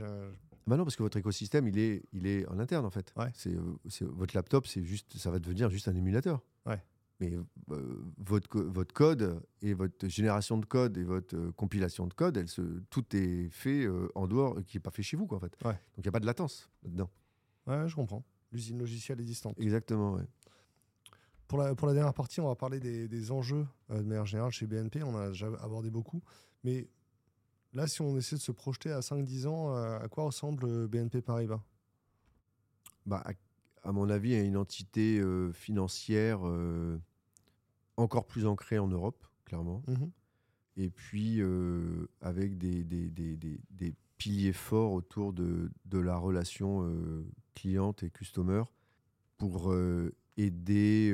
bah 0.66 0.76
non, 0.76 0.84
parce 0.84 0.96
que 0.96 1.02
votre 1.02 1.16
écosystème, 1.16 1.68
il 1.68 1.78
est, 1.78 2.02
il 2.12 2.26
est 2.26 2.46
en 2.48 2.58
interne, 2.58 2.84
en 2.84 2.90
fait. 2.90 3.12
Ouais. 3.16 3.30
C'est, 3.34 3.54
votre 4.00 4.34
laptop, 4.34 4.66
c'est 4.66 4.82
juste, 4.82 5.16
ça 5.16 5.30
va 5.30 5.38
devenir 5.38 5.70
juste 5.70 5.86
un 5.86 5.94
émulateur. 5.94 6.42
Ouais. 6.66 6.82
Mais 7.20 7.32
euh, 7.70 8.04
votre, 8.18 8.60
votre 8.60 8.92
code 8.92 9.42
et 9.62 9.72
votre 9.72 10.06
génération 10.08 10.58
de 10.58 10.66
code 10.66 10.98
et 10.98 11.04
votre 11.04 11.34
euh, 11.34 11.52
compilation 11.52 12.06
de 12.06 12.12
code, 12.12 12.36
elle 12.36 12.48
se, 12.48 12.60
tout 12.90 13.04
est 13.16 13.48
fait 13.48 13.84
euh, 13.84 14.08
en 14.14 14.26
dehors, 14.26 14.62
qui 14.66 14.76
n'est 14.76 14.82
pas 14.82 14.90
fait 14.90 15.02
chez 15.02 15.16
vous, 15.16 15.26
quoi, 15.26 15.38
en 15.38 15.40
fait. 15.40 15.56
Ouais. 15.64 15.72
Donc 15.72 15.98
il 15.98 16.02
n'y 16.02 16.08
a 16.08 16.12
pas 16.12 16.20
de 16.20 16.26
latence 16.26 16.68
là-dedans. 16.82 17.10
Ouais, 17.66 17.88
je 17.88 17.94
comprends. 17.94 18.22
L'usine 18.52 18.78
logicielle 18.78 19.20
est 19.20 19.24
distante. 19.24 19.58
Exactement, 19.58 20.14
ouais. 20.14 20.24
Pour 21.48 21.58
la, 21.58 21.74
pour 21.74 21.86
la 21.86 21.94
dernière 21.94 22.14
partie, 22.14 22.40
on 22.40 22.48
va 22.48 22.56
parler 22.56 22.80
des, 22.80 23.08
des 23.08 23.30
enjeux 23.30 23.66
de 23.88 24.02
manière 24.02 24.26
générale 24.26 24.50
chez 24.50 24.66
BNP. 24.66 25.02
On 25.04 25.16
a 25.16 25.28
déjà 25.28 25.46
abordé 25.62 25.90
beaucoup. 25.90 26.20
Mais 26.64 26.88
Là, 27.72 27.86
si 27.86 28.00
on 28.00 28.16
essaie 28.16 28.36
de 28.36 28.40
se 28.40 28.52
projeter 28.52 28.90
à 28.90 29.00
5-10 29.00 29.46
ans, 29.46 29.74
à 29.74 30.08
quoi 30.08 30.24
ressemble 30.24 30.88
BNP 30.88 31.20
Paribas? 31.20 31.60
Bah, 33.04 33.22
à, 33.24 33.32
mon 33.92 34.10
avis, 34.10 34.34
à 34.34 34.42
une 34.42 34.56
entité 34.56 35.18
euh, 35.18 35.52
financière 35.52 36.40
encore 37.96 38.26
plus 38.26 38.46
ancrée 38.46 38.78
en 38.78 38.88
Europe, 38.88 39.26
clairement. 39.44 39.82
Mhm. 39.86 40.10
Et 40.78 40.90
puis, 40.90 41.40
avec 42.20 42.58
des, 42.58 42.84
des, 42.84 43.08
des, 43.10 43.36
des, 43.36 43.94
piliers 44.18 44.54
forts 44.54 44.92
autour 44.92 45.34
de, 45.34 45.70
de 45.84 45.98
la 45.98 46.16
relation 46.16 46.90
cliente 47.54 48.02
et 48.02 48.10
customer 48.10 48.62
pour 49.38 49.74
aider, 50.36 51.10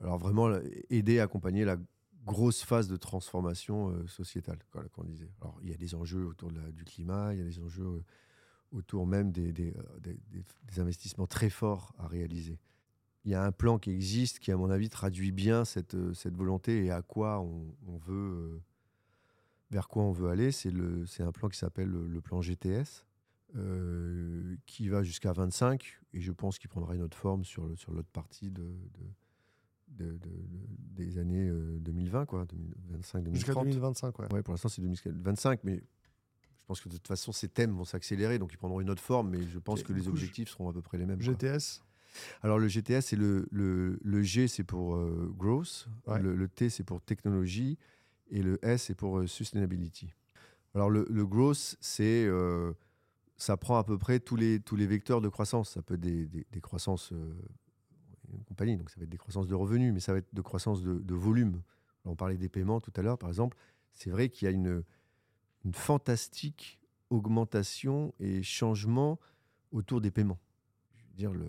alors 0.00 0.18
vraiment 0.18 0.50
aider, 0.90 1.20
accompagner 1.20 1.64
la 1.64 1.76
grosse 2.24 2.62
phase 2.62 2.88
de 2.88 2.96
transformation 2.96 3.90
euh, 3.90 4.06
sociétale, 4.06 4.58
qu'on 4.92 5.04
disait. 5.04 5.30
Alors, 5.40 5.58
il 5.62 5.70
y 5.70 5.74
a 5.74 5.76
des 5.76 5.94
enjeux 5.94 6.24
autour 6.24 6.50
de 6.50 6.60
la, 6.60 6.70
du 6.70 6.84
climat, 6.84 7.32
il 7.32 7.38
y 7.38 7.42
a 7.42 7.44
des 7.44 7.58
enjeux 7.58 7.84
euh, 7.84 8.04
autour 8.72 9.06
même 9.06 9.32
des, 9.32 9.52
des, 9.52 9.70
euh, 9.76 10.00
des, 10.00 10.16
des, 10.64 10.80
investissements 10.80 11.26
très 11.26 11.50
forts 11.50 11.94
à 11.98 12.06
réaliser. 12.06 12.58
Il 13.24 13.30
y 13.30 13.34
a 13.34 13.44
un 13.44 13.52
plan 13.52 13.78
qui 13.78 13.90
existe 13.90 14.40
qui, 14.40 14.50
à 14.50 14.56
mon 14.56 14.70
avis, 14.70 14.88
traduit 14.88 15.30
bien 15.30 15.64
cette, 15.64 15.96
cette 16.14 16.36
volonté 16.36 16.84
et 16.84 16.90
à 16.90 17.02
quoi 17.02 17.40
on, 17.40 17.74
on 17.86 17.96
veut, 17.96 18.60
vers 19.70 19.86
quoi 19.86 20.02
on 20.02 20.12
veut 20.12 20.28
aller. 20.28 20.50
C'est 20.50 20.72
un 21.20 21.32
plan 21.32 21.48
qui 21.48 21.58
s'appelle 21.58 21.88
le, 21.88 22.20
plan 22.20 22.40
GTS, 22.40 23.06
qui 24.66 24.88
va 24.88 25.04
jusqu'à 25.04 25.32
25, 25.32 26.00
et 26.14 26.20
je 26.20 26.32
pense 26.32 26.58
qu'il 26.58 26.68
prendra 26.68 26.96
une 26.96 27.02
autre 27.02 27.16
forme 27.16 27.44
sur 27.44 27.64
l'autre 27.64 27.80
sur 27.80 27.92
partie 28.12 28.50
de, 28.50 28.64
de 28.64 29.06
de, 29.98 30.18
des 30.94 31.18
années 31.18 31.50
2020, 31.80 32.20
euh, 32.20 32.24
quoi, 32.24 32.44
2025, 32.46 33.24
2030. 33.24 33.34
Jusqu'à 33.34 33.54
2025, 33.54 34.18
ouais. 34.18 34.32
Ouais, 34.32 34.42
pour 34.42 34.52
l'instant, 34.52 34.68
c'est 34.68 34.82
2025, 34.82 35.60
mais 35.64 35.82
pense 36.72 36.80
que 36.80 36.88
de 36.88 36.94
toute 36.94 37.08
façon, 37.08 37.32
ces 37.32 37.48
thèmes 37.48 37.72
vont 37.72 37.84
s'accélérer, 37.84 38.38
donc 38.38 38.52
ils 38.52 38.56
prendront 38.56 38.80
une 38.80 38.88
autre 38.88 39.02
forme, 39.02 39.28
mais 39.30 39.42
je 39.46 39.58
pense 39.58 39.82
que 39.82 39.92
les 39.92 40.08
objectifs 40.08 40.48
seront 40.48 40.70
à 40.70 40.72
peu 40.72 40.80
près 40.80 40.96
les 40.96 41.04
mêmes. 41.04 41.20
GTS 41.20 41.82
Alors, 42.42 42.58
le 42.58 42.66
GTS, 42.66 43.02
c'est 43.02 43.16
le, 43.16 43.46
le, 43.50 43.98
le, 44.02 44.22
G, 44.22 44.48
c'est 44.48 44.64
pour 44.64 44.96
euh, 44.96 45.30
growth, 45.36 45.86
le, 46.06 46.48
T, 46.48 46.70
c'est 46.70 46.84
pour 46.84 47.02
technologie, 47.02 47.78
et 48.30 48.42
le 48.42 48.58
S, 48.64 48.84
c'est 48.84 48.94
pour 48.94 49.18
euh, 49.18 49.26
sustainability. 49.26 50.14
Alors, 50.74 50.88
le, 50.88 51.06
le 51.10 51.26
growth, 51.26 51.76
c'est. 51.80 52.26
ça 53.36 53.58
prend 53.58 53.76
à 53.76 53.84
peu 53.84 53.98
près 53.98 54.18
tous 54.18 54.36
les, 54.36 54.58
tous 54.58 54.76
les 54.76 54.86
vecteurs 54.86 55.20
de 55.20 55.28
croissance. 55.28 55.70
Ça 55.70 55.82
peut 55.82 55.94
être 55.94 56.00
des, 56.00 56.26
des, 56.26 56.46
des 56.50 56.60
croissances 56.62 57.12
compagnie. 58.46 58.76
Donc 58.76 58.90
ça 58.90 58.96
va 58.98 59.04
être 59.04 59.10
des 59.10 59.18
croissances 59.18 59.46
de 59.46 59.54
revenus, 59.54 59.92
mais 59.92 60.00
ça 60.00 60.12
va 60.12 60.18
être 60.18 60.32
de 60.32 60.40
croissance 60.40 60.82
de, 60.82 61.14
volume. 61.14 61.62
on 62.04 62.16
parlait 62.16 62.36
des 62.36 62.48
paiements 62.48 62.80
tout 62.80 62.92
à 62.96 63.02
l'heure, 63.02 63.18
par 63.18 63.28
exemple. 63.28 63.56
C'est 63.94 64.10
vrai 64.10 64.28
qu'il 64.28 64.46
y 64.46 64.48
a 64.48 64.54
une, 64.54 64.82
une 65.64 65.74
fantastique 65.74 66.80
augmentation 67.10 68.14
et 68.18 68.42
changement 68.42 69.18
autour 69.70 70.00
des 70.00 70.10
paiements. 70.10 70.38
Je 70.96 71.04
veux 71.04 71.14
dire, 71.14 71.32
le, 71.32 71.46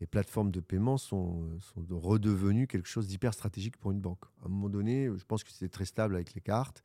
les 0.00 0.06
plateformes 0.06 0.50
de 0.50 0.60
paiement 0.60 0.98
sont, 0.98 1.48
sont 1.60 1.86
redevenues 1.90 2.66
quelque 2.66 2.88
chose 2.88 3.06
d'hyper 3.06 3.32
stratégique 3.32 3.76
pour 3.76 3.92
une 3.92 4.00
banque. 4.00 4.24
À 4.42 4.46
un 4.46 4.48
moment 4.48 4.68
donné, 4.68 5.08
je 5.16 5.24
pense 5.24 5.44
que 5.44 5.50
c'était 5.50 5.68
très 5.68 5.84
stable 5.84 6.14
avec 6.14 6.34
les 6.34 6.40
cartes. 6.40 6.84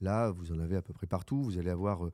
Là, 0.00 0.30
vous 0.30 0.52
en 0.52 0.58
avez 0.58 0.76
à 0.76 0.82
peu 0.82 0.92
près 0.92 1.06
partout. 1.06 1.42
Vous 1.42 1.58
allez 1.58 1.70
avoir 1.70 2.04
euh, 2.04 2.12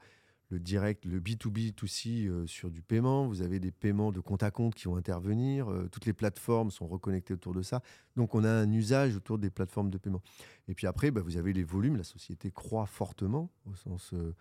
le 0.50 0.58
direct, 0.58 1.04
le 1.04 1.20
B2B, 1.20 1.72
aussi 1.82 2.28
euh, 2.28 2.46
sur 2.46 2.70
du 2.70 2.82
paiement. 2.82 3.26
Vous 3.26 3.42
avez 3.42 3.60
des 3.60 3.70
paiements 3.70 4.10
de 4.10 4.20
compte 4.20 4.42
à 4.42 4.50
compte 4.50 4.74
qui 4.74 4.84
vont 4.84 4.96
intervenir. 4.96 5.70
Euh, 5.70 5.88
toutes 5.90 6.06
les 6.06 6.12
plateformes 6.12 6.70
sont 6.70 6.88
reconnectées 6.88 7.34
autour 7.34 7.54
de 7.54 7.62
ça. 7.62 7.82
Donc, 8.16 8.34
on 8.34 8.42
a 8.42 8.50
un 8.50 8.70
usage 8.72 9.16
autour 9.16 9.38
des 9.38 9.50
plateformes 9.50 9.90
de 9.90 9.98
paiement. 9.98 10.22
Et 10.68 10.74
puis 10.74 10.86
après, 10.86 11.12
bah, 11.12 11.20
vous 11.20 11.36
avez 11.36 11.52
les 11.52 11.62
volumes. 11.62 11.96
La 11.96 12.04
société 12.04 12.50
croît 12.50 12.86
fortement 12.86 13.50
au 13.64 13.74
sens, 13.74 14.12
euh, 14.12 14.34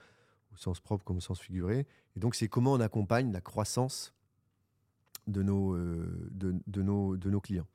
au 0.52 0.58
sens 0.58 0.80
propre 0.80 1.06
comme 1.06 1.18
au 1.18 1.22
sens 1.22 1.40
figuré. 1.40 1.86
Et 2.16 2.20
donc, 2.20 2.34
c'est 2.34 2.48
comment 2.48 2.74
on 2.74 2.80
accompagne 2.80 3.32
la 3.32 3.42
croissance 3.42 4.14
de 5.28 5.44
nos, 5.44 5.78
de, 5.78 6.56
de, 6.66 6.82
nos, 6.82 7.16
de 7.16 7.30
nos 7.30 7.40
clients. 7.40 7.68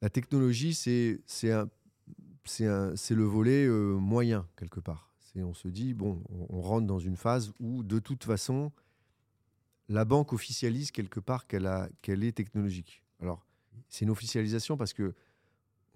La 0.00 0.10
technologie, 0.10 0.72
c'est 0.72 1.18
le 1.42 3.24
volet 3.24 3.66
moyen, 3.66 4.46
quelque 4.54 4.78
part 4.78 5.13
et 5.34 5.42
on 5.42 5.54
se 5.54 5.68
dit, 5.68 5.94
bon, 5.94 6.22
on, 6.48 6.60
rentre 6.60 6.86
dans 6.86 6.98
une 6.98 7.16
phase 7.16 7.52
où, 7.58 7.82
de 7.82 7.98
toute 7.98 8.24
façon, 8.24 8.70
la 9.88 10.04
banque 10.04 10.32
officialise 10.32 10.90
quelque 10.90 11.20
part 11.20 11.46
qu'elle 11.46 11.68
qu'elle 12.02 12.22
est 12.22 12.32
technologique. 12.32 13.02
Alors, 13.20 13.44
c'est 13.88 14.04
une 14.04 14.10
officialisation 14.10 14.76
parce 14.76 14.92
que 14.92 15.14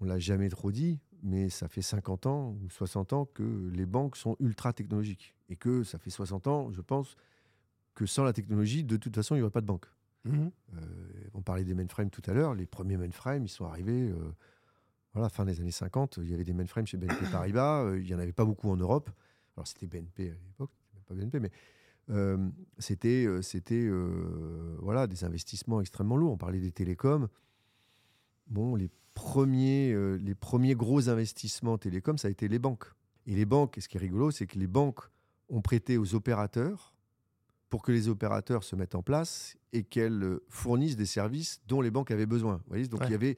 on 0.01 0.05
l'a 0.05 0.19
jamais 0.19 0.49
trop 0.49 0.71
dit, 0.71 0.99
mais 1.23 1.49
ça 1.49 1.67
fait 1.67 1.81
50 1.81 2.25
ans 2.25 2.57
ou 2.61 2.69
60 2.69 3.13
ans 3.13 3.25
que 3.25 3.69
les 3.73 3.85
banques 3.85 4.15
sont 4.15 4.35
ultra 4.39 4.73
technologiques. 4.73 5.35
Et 5.49 5.55
que 5.55 5.83
ça 5.83 5.97
fait 5.97 6.09
60 6.09 6.47
ans, 6.47 6.71
je 6.71 6.81
pense, 6.81 7.15
que 7.95 8.05
sans 8.05 8.23
la 8.23 8.33
technologie, 8.33 8.83
de 8.83 8.97
toute 8.97 9.15
façon, 9.15 9.35
il 9.35 9.39
n'y 9.39 9.41
aurait 9.41 9.51
pas 9.51 9.61
de 9.61 9.65
banque. 9.65 9.87
Mmh. 10.25 10.47
Euh, 10.75 10.81
on 11.33 11.41
parlait 11.41 11.63
des 11.63 11.73
mainframes 11.73 12.09
tout 12.09 12.21
à 12.27 12.33
l'heure. 12.33 12.53
Les 12.55 12.65
premiers 12.65 12.97
mainframes, 12.97 13.43
ils 13.43 13.49
sont 13.49 13.65
arrivés 13.65 14.09
euh, 14.09 14.31
voilà, 15.13 15.29
fin 15.29 15.45
des 15.45 15.59
années 15.59 15.71
50. 15.71 16.19
Il 16.21 16.29
y 16.29 16.33
avait 16.33 16.43
des 16.43 16.53
mainframes 16.53 16.85
chez 16.85 16.97
BNP 16.97 17.25
Paribas. 17.31 17.83
Euh, 17.83 17.99
il 17.99 18.05
n'y 18.05 18.13
en 18.13 18.19
avait 18.19 18.33
pas 18.33 18.45
beaucoup 18.45 18.69
en 18.69 18.77
Europe 18.77 19.09
alors 19.59 19.67
c'était 19.67 19.87
BNP 19.87 20.29
à 20.29 20.33
l'époque, 20.47 20.71
même 20.93 21.03
pas 21.03 21.13
BNP, 21.13 21.39
mais 21.41 21.51
euh, 22.11 22.49
c'était 22.77 23.25
euh, 23.25 23.41
c'était 23.41 23.75
euh, 23.75 24.77
voilà 24.81 25.05
des 25.05 25.25
investissements 25.25 25.81
extrêmement 25.81 26.15
lourds. 26.15 26.31
On 26.31 26.37
parlait 26.37 26.61
des 26.61 26.71
télécoms. 26.71 27.27
Bon, 28.47 28.75
les 28.75 28.89
premiers 29.13 29.93
les 30.17 30.33
premiers 30.33 30.75
gros 30.75 31.09
investissements 31.09 31.77
télécoms, 31.77 32.17
ça 32.17 32.29
a 32.29 32.31
été 32.31 32.47
les 32.47 32.57
banques. 32.57 32.85
Et 33.27 33.35
les 33.35 33.45
banques, 33.45 33.77
ce 33.79 33.89
qui 33.89 33.97
est 33.97 33.99
rigolo, 33.99 34.31
c'est 34.31 34.47
que 34.47 34.57
les 34.57 34.65
banques 34.65 35.01
ont 35.49 35.61
prêté 35.61 35.97
aux 35.97 36.15
opérateurs 36.15 36.95
pour 37.69 37.83
que 37.83 37.91
les 37.91 38.07
opérateurs 38.07 38.63
se 38.63 38.77
mettent 38.77 38.95
en 38.95 39.03
place 39.03 39.57
et 39.73 39.83
qu'elles 39.83 40.39
fournissent 40.47 40.95
des 40.95 41.05
services 41.05 41.61
dont 41.67 41.81
les 41.81 41.91
banques 41.91 42.11
avaient 42.11 42.25
besoin. 42.25 42.55
Vous 42.55 42.69
voyez 42.69 42.87
Donc 42.87 43.01
il 43.05 43.11
y 43.11 43.15
avait 43.15 43.35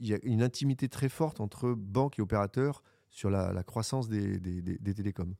il 0.00 0.08
y 0.08 0.14
a 0.14 0.18
une 0.22 0.42
intimité 0.42 0.88
très 0.88 1.10
forte 1.10 1.40
entre 1.40 1.72
banques 1.72 2.18
et 2.18 2.22
opérateurs 2.22 2.82
sur 3.16 3.30
la, 3.30 3.62
croissance 3.62 4.10
des, 4.10 4.38
télécoms. 4.94 5.34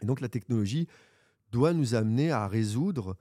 Et 0.00 0.06
donc 0.06 0.20
la 0.20 0.28
technologie 0.28 0.86
doit 1.50 1.72
nous 1.72 1.96
amener 1.96 2.30
à 2.30 2.46
résoudre 2.46 3.16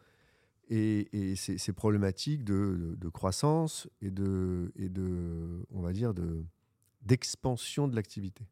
et, 0.69 1.33
ces, 1.35 1.73
problématiques 1.73 2.43
de, 2.43 3.09
croissance 3.11 3.89
et 4.03 4.11
de, 4.11 4.71
on 5.71 5.81
va 5.81 5.91
dire, 5.91 6.13
de, 6.13 6.45
d'expansion 7.01 7.87
de 7.87 7.95
l'activité. 7.95 8.45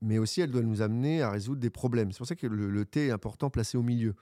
Mais 0.00 0.16
aussi, 0.16 0.40
elle 0.40 0.50
doit 0.50 0.62
nous 0.62 0.80
amener 0.80 1.20
à 1.20 1.30
résoudre 1.30 1.60
des 1.60 1.70
problèmes. 1.70 2.10
C'est 2.10 2.18
pour 2.18 2.26
ça 2.26 2.34
que 2.34 2.46
le, 2.46 2.84
T 2.86 3.08
est 3.08 3.10
important 3.10 3.50
placé 3.50 3.76
au 3.76 3.82
milieu. 3.82 4.14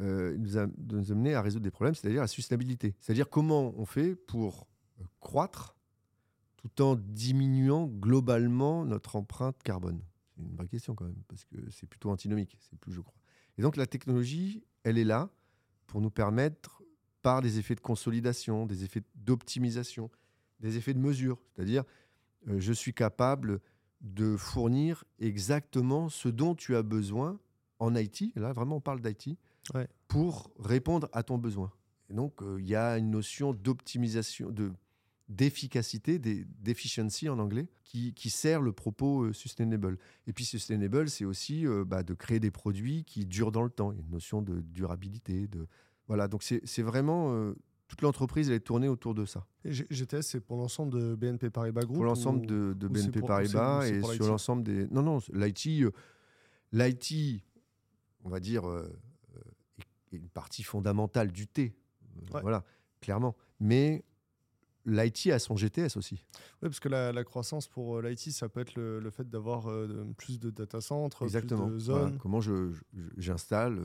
Euh, 0.00 0.34
nous, 0.38 0.56
a, 0.56 0.66
doit 0.66 0.98
nous 0.98 1.12
amener 1.12 1.34
à 1.34 1.42
résoudre 1.42 1.62
des 1.62 1.70
problèmes, 1.70 1.94
c'est-à-dire 1.94 2.22
la 2.22 2.26
sustainabilité. 2.26 2.94
C'est-à-dire 3.00 3.28
comment 3.28 3.74
on 3.76 3.84
fait 3.84 4.16
pour 4.16 4.66
croître 5.20 5.73
tout 6.64 6.82
en 6.82 6.96
diminuant 6.96 7.86
globalement 7.86 8.84
notre 8.84 9.16
empreinte 9.16 9.62
carbone. 9.62 10.00
C'est 10.34 10.42
une 10.42 10.56
vraie 10.56 10.68
question 10.68 10.94
quand 10.94 11.04
même, 11.04 11.22
parce 11.28 11.44
que 11.44 11.56
c'est 11.70 11.86
plutôt 11.86 12.10
antinomique, 12.10 12.56
c'est 12.58 12.78
plus 12.78 12.92
je 12.92 13.00
crois. 13.00 13.14
Et 13.58 13.62
donc 13.62 13.76
la 13.76 13.86
technologie, 13.86 14.64
elle 14.82 14.98
est 14.98 15.04
là 15.04 15.28
pour 15.86 16.00
nous 16.00 16.10
permettre, 16.10 16.82
par 17.22 17.40
des 17.40 17.58
effets 17.58 17.74
de 17.74 17.80
consolidation, 17.80 18.66
des 18.66 18.84
effets 18.84 19.02
d'optimisation, 19.14 20.10
des 20.60 20.76
effets 20.76 20.94
de 20.94 20.98
mesure, 20.98 21.38
c'est-à-dire 21.54 21.84
euh, 22.48 22.58
je 22.58 22.72
suis 22.72 22.92
capable 22.92 23.60
de 24.00 24.36
fournir 24.36 25.04
exactement 25.18 26.08
ce 26.08 26.28
dont 26.28 26.54
tu 26.54 26.76
as 26.76 26.82
besoin 26.82 27.38
en 27.78 27.94
IT, 27.94 28.36
là 28.36 28.52
vraiment 28.52 28.76
on 28.76 28.80
parle 28.80 29.00
d'IT, 29.00 29.38
pour 30.08 30.50
répondre 30.58 31.08
à 31.12 31.22
ton 31.22 31.38
besoin. 31.38 31.72
Et 32.10 32.14
donc 32.14 32.42
euh, 32.42 32.58
il 32.60 32.66
y 32.66 32.76
a 32.76 32.98
une 32.98 33.10
notion 33.10 33.52
d'optimisation, 33.52 34.50
de 34.50 34.72
d'efficacité, 35.36 36.18
d'efficiency 36.18 37.28
en 37.28 37.38
anglais, 37.38 37.68
qui, 37.84 38.14
qui, 38.14 38.30
sert 38.30 38.60
le 38.60 38.72
propos 38.72 39.24
euh, 39.24 39.32
sustainable. 39.32 39.98
Et 40.26 40.32
puis 40.32 40.44
sustainable, 40.44 41.08
c'est 41.08 41.24
aussi 41.24 41.64
bah, 41.86 42.02
de 42.02 42.14
créer 42.14 42.40
des 42.40 42.50
produits 42.50 43.04
qui 43.04 43.26
durent 43.26 43.52
dans 43.52 43.62
le 43.62 43.70
temps. 43.70 43.92
Il 43.92 43.98
y 43.98 44.00
a 44.00 44.04
une 44.04 44.10
notion 44.10 44.42
de 44.42 44.60
durabilité, 44.60 45.46
de 45.46 45.66
voilà. 46.06 46.28
Donc 46.28 46.42
c'est 46.42 46.82
vraiment 46.82 47.54
toute 47.88 48.02
l'entreprise 48.02 48.48
elle 48.48 48.56
est 48.56 48.60
tournée 48.60 48.88
autour 48.88 49.14
de 49.14 49.24
ça. 49.24 49.46
GTS, 49.64 50.22
c'est 50.22 50.40
pour 50.40 50.56
l'ensemble 50.56 50.92
de 50.92 51.14
BNP 51.14 51.50
Paribas 51.50 51.82
Group 51.82 51.96
Pour 51.96 52.04
l'ensemble 52.04 52.46
de, 52.46 52.74
BNP 52.88 53.20
Paribas 53.20 53.86
et 53.86 54.02
sur 54.02 54.26
l'ensemble 54.26 54.62
des. 54.62 54.86
Non, 54.88 55.02
non, 55.02 55.18
l'IT, 55.32 55.82
euh, 55.82 55.90
l'IT, 56.72 57.42
on 58.24 58.30
va 58.30 58.40
dire, 58.40 58.68
euh, 58.68 58.88
est 60.12 60.16
une 60.16 60.28
partie 60.28 60.62
fondamentale 60.62 61.30
du 61.30 61.46
T. 61.46 61.76
Euh, 62.34 62.40
voilà, 62.40 62.64
clairement. 63.00 63.36
Mais 63.60 64.04
l'IT 64.86 65.28
a 65.28 65.38
son 65.38 65.56
GTS 65.56 65.96
aussi. 65.96 66.24
Oui, 66.62 66.68
parce 66.68 66.80
que 66.80 66.88
la, 66.88 67.24
croissance 67.24 67.68
pour 67.68 68.00
l'IT, 68.00 68.30
ça 68.32 68.48
peut 68.48 68.60
être 68.60 68.74
le, 68.76 69.10
fait 69.10 69.28
d'avoir 69.28 69.68
plus 70.16 70.38
de 70.38 70.50
data 70.50 70.80
centers, 70.80 71.22
Exactement. 71.22 71.66
plus 71.66 71.74
de 71.74 71.78
zones. 71.78 72.18
Comment 72.18 72.40
j'installe 73.16 73.78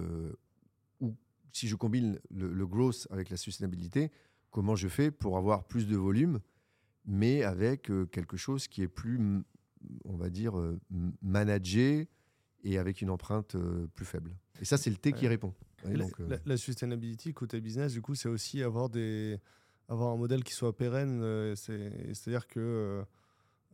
si 1.51 1.67
je 1.67 1.75
combine 1.75 2.19
le, 2.31 2.65
growth 2.65 3.07
avec 3.11 3.29
la 3.29 3.37
sustainabilité, 3.37 4.11
comment 4.51 4.75
je 4.75 4.87
fais 4.87 5.11
pour 5.11 5.37
avoir 5.37 5.65
plus 5.65 5.87
de 5.87 5.95
volume, 5.95 6.39
mais 7.05 7.43
avec 7.43 7.89
euh, 7.89 8.05
quelque 8.05 8.37
chose 8.37 8.67
qui 8.67 8.81
est 8.81 8.87
plus, 8.87 9.19
on 10.05 10.15
va 10.15 10.29
dire, 10.29 10.57
euh, 10.57 10.79
managé 11.21 12.07
et 12.63 12.77
avec 12.77 13.01
une 13.01 13.09
empreinte 13.09 13.55
euh, 13.55 13.87
plus 13.87 14.05
faible. 14.05 14.35
Et 14.61 14.65
ça, 14.65 14.77
c'est 14.77 14.89
le 14.89 14.97
T 14.97 15.13
qui 15.13 15.27
répond. 15.27 15.53
la, 16.45 16.57
sustainability, 16.57 17.33
côté 17.33 17.61
business, 17.61 17.93
du 17.93 18.01
coup, 18.01 18.15
c'est 18.15 18.29
aussi 18.29 18.61
avoir, 18.61 18.89
des, 18.89 19.39
avoir 19.89 20.11
un 20.11 20.17
modèle 20.17 20.43
qui 20.43 20.53
soit 20.53 20.75
pérenne. 20.75 21.21
C'est-à-dire 21.55 22.47
que 22.47 23.03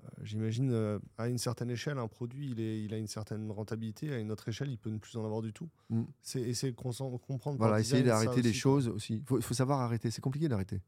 euh, 0.06 0.24
j'imagine, 0.24 0.72
euh, 0.72 1.00
à 1.18 1.28
une 1.28 1.38
certaine 1.38 1.70
échelle, 1.70 1.98
un 1.98 2.08
produit, 2.08 2.52
il, 2.52 2.60
est, 2.60 2.84
il 2.84 2.94
a 2.94 2.98
une 2.98 3.08
certaine 3.08 3.52
rentabilité. 3.52 4.14
À 4.14 4.20
une 4.20 4.32
autre 4.32 4.48
échelle, 4.50 4.70
il 4.70 4.78
peut 4.78 4.90
ne 4.90 4.98
plus 4.98 5.16
en 5.18 5.26
avoir 5.26 5.42
du 5.42 5.54
tout. 5.54 5.70
Mm. 5.90 6.04
C'est 6.22 6.42
essayer 6.42 6.72
de 6.72 6.78
comprendre. 6.78 7.58
Voilà, 7.58 7.80
essayer 7.80 8.04
d'arrêter 8.04 8.42
des 8.42 8.54
choses 8.54 8.88
aussi. 8.88 9.24
Il 9.30 9.42
faut, 9.42 9.54
savoir 9.54 9.80
arrêter. 9.80 10.12
C'est 10.12 10.22
compliqué 10.22 10.48
d'arrêter. 10.48 10.82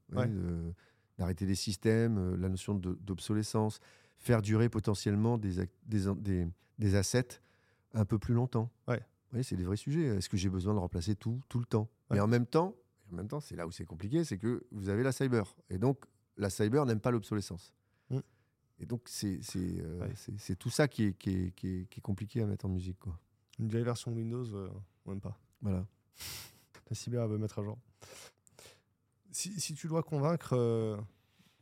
d'arrêter 1.18 1.46
des 1.46 1.56
systèmes, 1.56 2.18
euh, 2.18 2.38
la 2.38 2.50
notion 2.50 2.76
d'obsolescence, 2.76 3.80
faire 4.18 4.42
durer 4.42 4.70
potentiellement 4.70 5.38
des, 5.38 5.68
des, 5.86 6.46
des, 6.78 6.96
assets 6.96 7.42
un 7.94 8.06
peu 8.06 8.20
plus 8.20 8.34
longtemps. 8.34 8.70
Ouais. 8.88 9.02
Oui, 9.34 9.44
c'est 9.44 9.56
des 9.56 9.64
vrais 9.64 9.78
sujets. 9.78 10.06
Est-ce 10.06 10.30
que 10.30 10.38
j'ai 10.38 10.50
besoin 10.50 10.74
de 10.74 10.80
remplacer 10.80 11.16
tout, 11.16 11.42
tout 11.50 11.60
le 11.60 11.66
temps? 11.66 11.90
Mais 12.12 12.20
en 12.20 12.28
même 12.28 12.46
temps, 12.46 12.76
en 13.12 13.16
même 13.16 13.28
temps, 13.28 13.40
c'est 13.40 13.56
là 13.56 13.68
où 13.68 13.72
c'est 13.72 13.86
compliqué, 13.86 14.24
c'est 14.24 14.38
que 14.38 14.66
vous 14.72 14.90
avez 14.90 15.04
la 15.04 15.12
cyber. 15.12 15.56
Et 15.70 15.78
donc, 15.78 16.06
la 16.38 16.50
cyber 16.50 16.86
n'aime 16.86 17.00
pas 17.00 17.12
l'obsolescence. 17.12 17.74
Et 18.80 18.86
donc, 18.86 19.02
c'est 19.08 19.40
euh, 19.56 20.08
tout 20.60 20.70
ça 20.70 20.88
qui 20.88 21.06
est, 21.06 21.14
qui, 21.14 21.30
est, 21.32 21.52
qui, 21.56 21.88
est, 21.90 22.02
compliqué 22.02 22.42
à 22.42 22.46
mettre 22.46 22.66
en 22.66 22.70
musique. 22.70 23.00
Quoi. 23.00 23.18
Une 23.60 23.70
vieille 23.70 23.84
version 23.84 24.12
de 24.12 24.18
Windows, 24.18 24.54
euh, 24.54 24.70
même 25.08 25.20
pas. 25.20 25.40
Voilà. 25.62 25.86
La 26.90 26.96
cyber 26.96 27.28
veut 27.28 27.40
mettre 27.40 27.60
à 27.60 27.64
jour. 27.64 27.78
Si, 29.32 29.60
si 29.60 29.74
tu 29.74 29.88
dois 29.88 30.04
convaincre, 30.04 30.54
euh, 30.54 30.96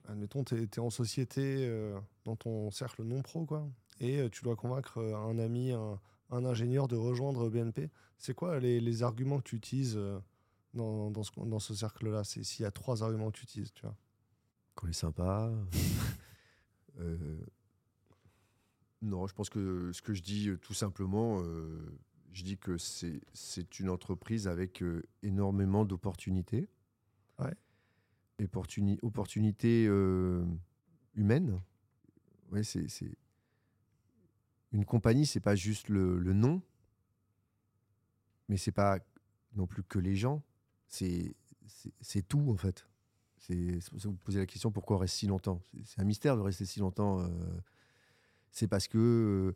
admettons, 0.07 0.43
tu 0.43 0.55
es, 0.61 0.79
en 0.79 0.89
société, 0.89 1.69
dans 2.25 2.35
ton 2.35 2.69
cercle 2.71 3.03
non 3.03 3.21
pro, 3.21 3.45
quoi, 3.45 3.67
et 3.99 4.29
tu 4.29 4.43
dois 4.43 4.55
convaincre 4.55 4.99
un 4.99 5.39
ami, 5.39 5.71
un, 5.71 5.99
un, 6.31 6.45
ingénieur 6.45 6.87
de 6.87 6.95
rejoindre 6.95 7.49
BNP, 7.49 7.89
c'est 8.17 8.33
quoi 8.33 8.59
les, 8.59 8.79
les, 8.79 9.03
arguments 9.03 9.39
que 9.39 9.49
tu 9.49 9.55
utilises 9.55 9.99
dans, 10.75 11.09
dans 11.09 11.23
ce, 11.23 11.31
dans 11.35 11.59
ce 11.59 11.73
cercle-là 11.73 12.23
S'il 12.23 12.61
y 12.61 12.65
a 12.65 12.71
trois 12.71 13.03
arguments 13.03 13.31
que 13.31 13.37
tu 13.37 13.43
utilises, 13.43 13.73
tu 13.73 13.81
vois. 13.81 13.95
Qu'on 14.75 14.87
est 14.87 14.93
sympa. 14.93 15.51
Euh, 16.97 17.45
non, 19.01 19.27
je 19.27 19.33
pense 19.33 19.49
que 19.49 19.91
ce 19.91 20.01
que 20.01 20.13
je 20.13 20.23
dis 20.23 20.47
euh, 20.47 20.57
tout 20.57 20.73
simplement, 20.73 21.41
euh, 21.41 21.99
je 22.31 22.41
dis 22.45 22.57
que 22.57 22.77
c'est 22.77 23.79
une 23.81 23.89
entreprise 23.89 24.47
avec 24.47 24.81
énormément 25.21 25.83
d'opportunités. 25.83 26.69
Ouais. 27.37 27.53
opportunités 29.01 29.89
humaines. 31.15 31.61
Ouais, 32.53 32.63
c'est 32.63 32.87
une 34.71 34.85
compagnie, 34.85 35.25
c'est 35.25 35.41
pas 35.41 35.55
juste 35.55 35.89
le, 35.89 36.17
le 36.17 36.31
nom, 36.31 36.61
mais 38.47 38.55
c'est 38.55 38.71
pas 38.71 38.99
non 39.53 39.67
plus 39.67 39.83
que 39.83 39.99
les 39.99 40.15
gens. 40.15 40.41
C'est 40.87 42.27
tout 42.27 42.49
en 42.49 42.57
fait. 42.57 42.87
C'est 43.37 43.79
vous 43.91 44.13
posez 44.13 44.39
la 44.39 44.45
question 44.45 44.71
pourquoi 44.71 44.95
on 44.95 44.99
reste 44.99 45.15
si 45.15 45.27
longtemps? 45.27 45.61
C'est 45.83 46.01
un 46.01 46.05
mystère 46.05 46.35
de 46.35 46.41
rester 46.41 46.65
si 46.65 46.79
longtemps. 46.79 47.19
Euh, 47.19 47.27
c'est 48.51 48.67
parce 48.67 48.87
que 48.87 48.97
euh, 48.97 49.55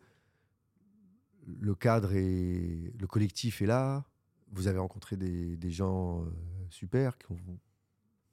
le 1.60 1.74
cadre 1.74 2.14
et 2.14 2.94
le 3.00 3.08
collectif 3.08 3.62
est 3.62 3.66
là. 3.66 4.06
Vous 4.52 4.68
avez 4.68 4.80
rencontré 4.80 5.16
des, 5.16 5.72
gens 5.72 6.24
euh, 6.24 6.30
super 6.70 7.18
qui, 7.18 7.28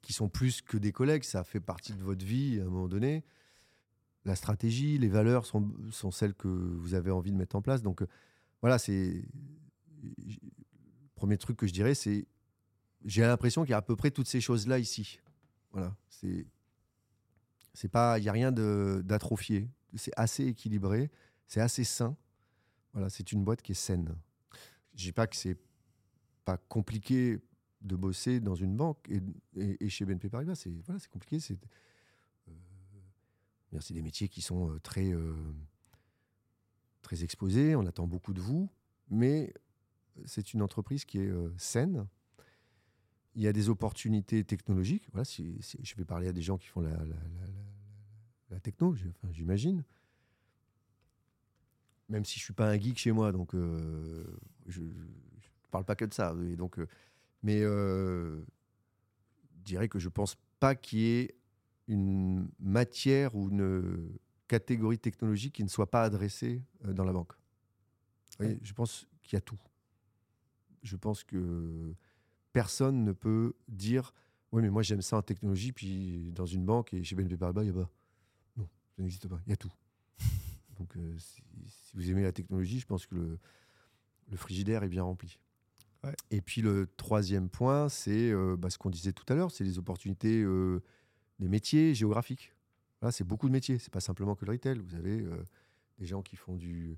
qui, 0.01 0.13
sont 0.13 0.29
plus 0.29 0.61
que 0.61 0.77
des 0.77 0.91
collègues. 0.91 1.23
Ça 1.23 1.43
fait 1.43 1.59
partie 1.59 1.93
de 1.93 2.03
votre 2.03 2.25
vie 2.25 2.59
à 2.59 2.63
un 2.63 2.69
moment 2.69 2.87
donné. 2.87 3.23
La 4.25 4.35
stratégie, 4.35 4.97
les 4.97 5.07
valeurs 5.07 5.45
sont, 5.45 5.71
sont 5.91 6.11
celles 6.11 6.33
que 6.33 6.47
vous 6.47 6.93
avez 6.93 7.11
envie 7.11 7.31
de 7.31 7.37
mettre 7.37 7.55
en 7.55 7.61
place. 7.61 7.81
Donc 7.81 8.03
voilà, 8.61 8.77
c'est. 8.77 9.23
Premier 11.15 11.37
truc 11.37 11.57
que 11.57 11.65
je 11.65 11.73
dirais, 11.73 11.95
c'est 11.95 12.27
j'ai 13.07 13.21
l'impression 13.21 13.63
qu'il 13.63 13.71
y 13.71 13.73
a 13.73 13.77
à 13.77 13.81
peu 13.81 13.95
près 13.95 14.11
toutes 14.11 14.27
ces 14.27 14.41
choses-là 14.41 14.77
ici. 14.77 15.19
Voilà, 15.71 15.95
c'est 16.09 16.45
c'est 17.73 17.87
pas, 17.87 18.19
il 18.19 18.25
y 18.25 18.29
a 18.29 18.31
rien 18.31 18.51
d'atrophié. 18.51 19.69
C'est 19.95 20.11
assez 20.17 20.45
équilibré, 20.45 21.09
c'est 21.47 21.61
assez 21.61 21.83
sain. 21.83 22.17
Voilà, 22.91 23.09
c'est 23.09 23.31
une 23.31 23.43
boîte 23.43 23.61
qui 23.61 23.71
est 23.71 23.75
saine. 23.75 24.15
Je 24.95 25.05
dis 25.05 25.11
pas 25.11 25.27
que 25.27 25.35
c'est 25.35 25.57
pas 26.43 26.57
compliqué 26.57 27.39
de 27.81 27.95
bosser 27.95 28.39
dans 28.39 28.55
une 28.55 28.75
banque 28.75 29.07
et, 29.55 29.89
chez 29.89 30.05
BNP 30.05 30.29
Paribas, 30.29 30.55
c'est 30.55 30.71
voilà, 30.85 30.99
c'est 30.99 31.09
compliqué. 31.09 31.39
C'est 31.39 31.57
euh, 33.73 33.79
des 33.91 34.01
métiers 34.01 34.27
qui 34.27 34.41
sont 34.41 34.71
euh, 34.71 34.79
très 34.79 35.13
euh, 35.13 35.33
très 37.03 37.23
exposés. 37.23 37.75
On 37.75 37.85
attend 37.85 38.07
beaucoup 38.07 38.33
de 38.33 38.41
vous, 38.41 38.69
mais 39.09 39.53
c'est 40.25 40.53
une 40.53 40.61
entreprise 40.61 41.05
qui 41.05 41.19
est 41.19 41.31
saine 41.57 42.07
il 43.37 43.43
y 43.43 43.47
a 43.47 43.53
des 43.53 43.69
opportunités 43.69 44.43
technologiques. 44.43 45.07
Voilà, 45.13 45.23
si, 45.23 45.59
je 45.61 45.95
vais 45.95 46.05
parler 46.05 46.27
à 46.27 46.33
des 46.33 46.41
gens 46.41 46.57
qui 46.57 46.67
font 46.67 46.81
la, 46.81 46.97
la, 48.49 48.59
techno, 48.59 48.95
j'imagine. 49.31 49.83
Même 52.09 52.25
si 52.25 52.39
je 52.39 52.45
suis 52.45 52.53
pas 52.53 52.67
un 52.67 52.79
geek 52.79 52.97
chez 52.97 53.11
moi, 53.11 53.31
donc 53.31 53.53
euh, 53.53 54.25
je 54.65 54.81
ne 54.81 54.89
parle 55.69 55.85
pas 55.85 55.95
que 55.95 56.05
de 56.05 56.13
ça. 56.15 56.35
Et 56.49 56.55
donc, 56.55 56.79
euh, 56.79 56.87
mais 57.43 57.61
euh, 57.61 58.41
je 59.59 59.63
dirais 59.65 59.87
que 59.87 59.99
je 59.99 60.09
pense 60.09 60.35
pas 60.59 60.73
qu'il 60.73 60.99
y 60.99 61.19
ait 61.19 61.35
une 61.87 62.49
matière 62.59 63.35
ou 63.35 63.49
une 63.49 64.17
catégorie 64.47 64.97
technologique 64.97 65.53
qui 65.53 65.63
ne 65.63 65.69
soit 65.69 65.91
pas 65.91 66.01
adressée 66.01 66.63
dans 66.83 67.03
la 67.03 67.13
banque. 67.13 67.33
je 68.39 68.73
pense 68.73 69.07
qu'il 69.21 69.35
y 69.35 69.37
a 69.37 69.41
tout. 69.41 69.59
Je 70.81 70.95
pense 70.95 71.23
que 71.23 71.93
personne 72.53 73.03
ne 73.03 73.11
peut 73.11 73.53
dire 73.67 74.13
Oui, 74.51 74.61
mais 74.61 74.69
moi 74.69 74.81
j'aime 74.81 75.01
ça 75.01 75.17
en 75.17 75.21
technologie, 75.21 75.71
puis 75.71 76.31
dans 76.33 76.45
une 76.45 76.65
banque 76.65 76.93
et 76.93 77.03
chez 77.03 77.15
BNP 77.15 77.37
Paribas, 77.37 77.63
il 77.63 77.71
n'y 77.71 77.77
a 77.77 77.81
pas. 77.83 77.89
Non, 78.57 78.67
ça 78.95 79.01
n'existe 79.01 79.27
pas. 79.27 79.39
Il 79.45 79.49
y 79.49 79.53
a 79.53 79.57
tout. 79.57 79.73
Donc, 80.79 80.95
euh, 80.97 81.17
si, 81.17 81.41
vous 81.93 82.11
aimez 82.11 82.23
la 82.23 82.31
technologie, 82.31 82.79
je 82.79 82.85
pense 82.85 83.05
que 83.05 83.15
le, 83.15 83.39
le 84.29 84.37
frigidaire 84.37 84.83
est 84.83 84.89
bien 84.89 85.03
rempli. 85.03 85.39
Ouais. 86.03 86.13
Et 86.29 86.41
puis 86.41 86.61
le 86.61 86.87
troisième 86.97 87.49
point, 87.49 87.89
c'est 87.89 88.31
euh, 88.31 88.55
bah, 88.55 88.69
ce 88.69 88.77
qu'on 88.77 88.91
disait 88.91 89.13
tout 89.13 89.25
à 89.29 89.35
l'heure, 89.35 89.51
c'est 89.51 89.63
les 89.63 89.79
opportunités 89.79 90.41
euh, 90.43 90.83
des 91.39 91.47
métiers 91.47 91.95
géographiques. 91.95 92.53
Voilà, 93.01 93.11
c'est 93.11 93.23
beaucoup 93.23 93.47
de 93.47 93.53
métiers, 93.53 93.79
c'est 93.79 93.93
pas 93.93 93.99
simplement 93.99 94.35
que 94.35 94.45
le 94.45 94.51
retail. 94.51 94.79
Vous 94.79 94.95
avez 94.95 95.23
des 95.99 96.05
gens 96.07 96.23
qui 96.23 96.35
font 96.35 96.55
du, 96.55 96.97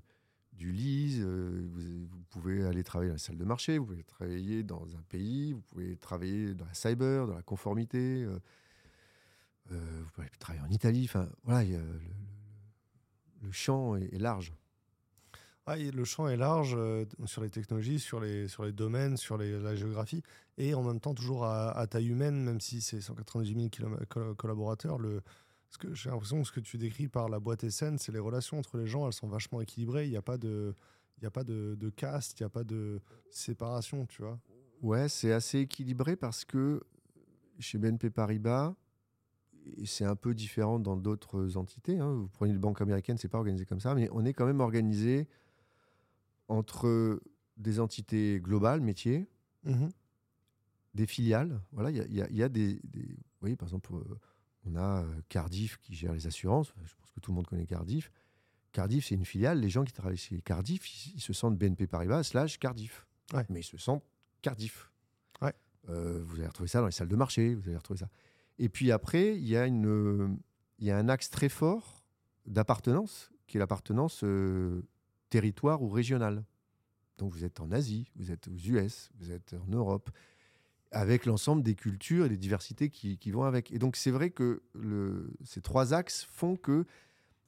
du 0.52 0.72
lease, 0.72 1.20
euh, 1.20 1.68
vous, 1.72 2.22
pouvez 2.30 2.64
aller 2.64 2.84
travailler 2.84 3.10
dans 3.10 3.14
la 3.14 3.18
salle 3.18 3.38
de 3.38 3.44
marché, 3.44 3.78
vous 3.78 3.86
pouvez 3.86 4.02
travailler 4.04 4.62
dans 4.62 4.94
un 4.96 5.02
pays, 5.08 5.52
vous 5.52 5.62
pouvez 5.62 5.96
travailler 5.96 6.54
dans 6.54 6.66
la 6.66 6.74
cyber, 6.74 7.26
dans 7.26 7.34
la 7.34 7.42
conformité, 7.42 8.24
euh, 8.24 8.38
euh, 9.72 10.00
vous 10.02 10.10
pouvez 10.10 10.28
travailler 10.38 10.64
en 10.64 10.70
Italie. 10.70 11.04
Enfin, 11.04 11.28
voilà, 11.44 11.64
il 11.64 11.72
y 11.72 11.76
a 11.76 11.80
le, 13.42 13.52
champ 13.52 13.96
est, 13.96 14.18
large. 14.18 14.52
Ah, 15.66 15.76
le 15.76 16.04
champ 16.04 16.28
est 16.28 16.36
large 16.36 16.76
sur 17.24 17.42
les 17.42 17.50
technologies, 17.50 17.98
sur 17.98 18.20
les, 18.20 18.48
sur 18.48 18.64
les 18.64 18.72
domaines, 18.72 19.16
sur 19.16 19.38
la 19.38 19.74
géographie, 19.76 20.22
et 20.58 20.74
en 20.74 20.82
même 20.82 21.00
temps 21.00 21.14
toujours 21.14 21.46
à, 21.46 21.86
taille 21.86 22.08
humaine, 22.08 22.42
même 22.44 22.60
si 22.60 22.80
c'est 22.80 23.00
198 23.00 23.54
000 23.54 23.68
kilom- 23.68 24.06
col- 24.06 24.34
collaborateurs. 24.34 24.98
Le, 24.98 25.22
ce 25.70 25.78
que 25.78 25.94
j'ai 25.94 26.10
l'impression 26.10 26.40
que 26.42 26.46
ce 26.48 26.52
que 26.52 26.60
tu 26.60 26.78
décris 26.78 27.08
par 27.08 27.28
la 27.28 27.38
boîte 27.40 27.64
SN, 27.68 27.96
c'est 27.96 28.12
les 28.12 28.18
relations 28.18 28.58
entre 28.58 28.76
les 28.76 28.86
gens, 28.86 29.06
elles 29.06 29.12
sont 29.12 29.28
vachement 29.28 29.60
équilibrées. 29.60 30.04
Il 30.06 30.10
n'y 30.10 30.16
a 30.16 30.22
pas 30.22 30.36
de, 30.38 30.74
il 31.18 31.26
a 31.26 31.30
pas 31.30 31.44
de, 31.44 31.76
de 31.78 31.90
caste, 31.90 32.38
il 32.40 32.42
n'y 32.42 32.46
a 32.46 32.50
pas 32.50 32.64
de 32.64 33.00
séparation, 33.30 34.04
tu 34.06 34.22
vois. 34.22 34.38
Ouais, 34.82 35.08
c'est 35.08 35.32
assez 35.32 35.58
équilibré 35.60 36.16
parce 36.16 36.44
que 36.44 36.82
chez 37.58 37.78
BNP 37.78 38.10
Paribas, 38.10 38.74
et 39.76 39.84
c'est 39.86 40.06
un 40.06 40.16
peu 40.16 40.34
différent 40.34 40.78
dans 40.80 40.96
d'autres 40.96 41.56
entités. 41.56 41.98
hein, 41.98 42.12
Vous 42.14 42.28
prenez 42.28 42.52
une 42.52 42.58
banque 42.58 42.80
américaine, 42.80 43.18
c'est 43.18 43.28
pas 43.28 43.38
organisé 43.38 43.64
comme 43.66 43.80
ça, 43.80 43.94
mais 43.94 44.08
on 44.12 44.24
est 44.24 44.32
quand 44.32 44.46
même 44.46 44.60
organisé 44.60 45.28
entre 46.48 47.20
des 47.56 47.78
entités 47.80 48.40
globales, 48.40 48.80
métiers, 48.80 49.28
Mhm. 49.64 49.90
des 50.94 51.06
filiales. 51.06 51.60
Voilà, 51.72 51.90
il 51.90 51.96
y 51.98 52.22
a, 52.22 52.28
y 52.30 52.42
y 52.42 52.50
des, 52.50 52.80
des- 52.82 53.02
Vous 53.14 53.42
voyez, 53.46 53.56
par 53.56 53.68
exemple, 53.68 53.94
euh, 53.94 54.04
on 54.66 54.76
a 54.76 55.02
euh, 55.02 55.20
Cardiff 55.28 55.78
qui 55.78 55.94
gère 55.94 56.12
les 56.12 56.26
assurances. 56.26 56.72
Je 56.84 56.94
pense 56.94 57.10
que 57.12 57.20
tout 57.20 57.30
le 57.30 57.36
monde 57.36 57.46
connaît 57.46 57.66
Cardiff. 57.66 58.10
Cardiff, 58.72 59.06
c'est 59.06 59.14
une 59.14 59.24
filiale. 59.24 59.60
Les 59.60 59.70
gens 59.70 59.84
qui 59.84 59.92
travaillent 59.92 60.16
chez 60.16 60.40
Cardiff, 60.42 61.14
ils, 61.14 61.20
se 61.20 61.32
sentent 61.32 61.58
BNP 61.58 61.86
Paribas 61.86 62.22
slash 62.22 62.58
Cardiff. 62.58 63.06
Ouais. 63.32 63.44
Mais 63.48 63.60
ils 63.60 63.64
se 63.64 63.78
sentent 63.78 64.04
Cardiff. 64.42 64.90
Ouais. 65.42 65.54
Euh, 65.88 66.20
vous 66.24 66.36
allez 66.36 66.46
retrouver 66.46 66.68
ça 66.68 66.80
dans 66.80 66.86
les 66.86 66.92
salles 66.92 67.08
de 67.08 67.16
marché. 67.16 67.54
Vous 67.54 67.68
allez 67.68 67.76
retrouver 67.76 67.98
ça. 67.98 68.08
Et 68.58 68.68
puis 68.68 68.92
après, 68.92 69.36
il 69.36 69.48
y 69.48 69.56
a 69.56 69.66
une, 69.66 70.38
il 70.78 70.86
y 70.86 70.90
a 70.90 70.98
un 70.98 71.08
axe 71.08 71.30
très 71.30 71.48
fort 71.48 72.04
d'appartenance, 72.46 73.30
qui 73.46 73.56
est 73.56 73.60
l'appartenance 73.60 74.22
euh, 74.24 74.82
territoire 75.30 75.82
ou 75.82 75.88
régionale. 75.88 76.44
Donc 77.18 77.32
vous 77.32 77.44
êtes 77.44 77.60
en 77.60 77.70
Asie, 77.70 78.10
vous 78.16 78.30
êtes 78.30 78.48
aux 78.48 78.56
US, 78.56 79.10
vous 79.18 79.30
êtes 79.30 79.54
en 79.54 79.66
Europe, 79.70 80.10
avec 80.92 81.24
l'ensemble 81.26 81.62
des 81.62 81.74
cultures 81.74 82.26
et 82.26 82.28
des 82.28 82.36
diversités 82.36 82.90
qui, 82.90 83.16
qui 83.18 83.30
vont 83.30 83.44
avec. 83.44 83.70
Et 83.72 83.78
donc 83.78 83.96
c'est 83.96 84.10
vrai 84.10 84.30
que 84.30 84.62
le, 84.74 85.32
ces 85.44 85.60
trois 85.60 85.94
axes 85.94 86.24
font 86.30 86.56
que 86.56 86.84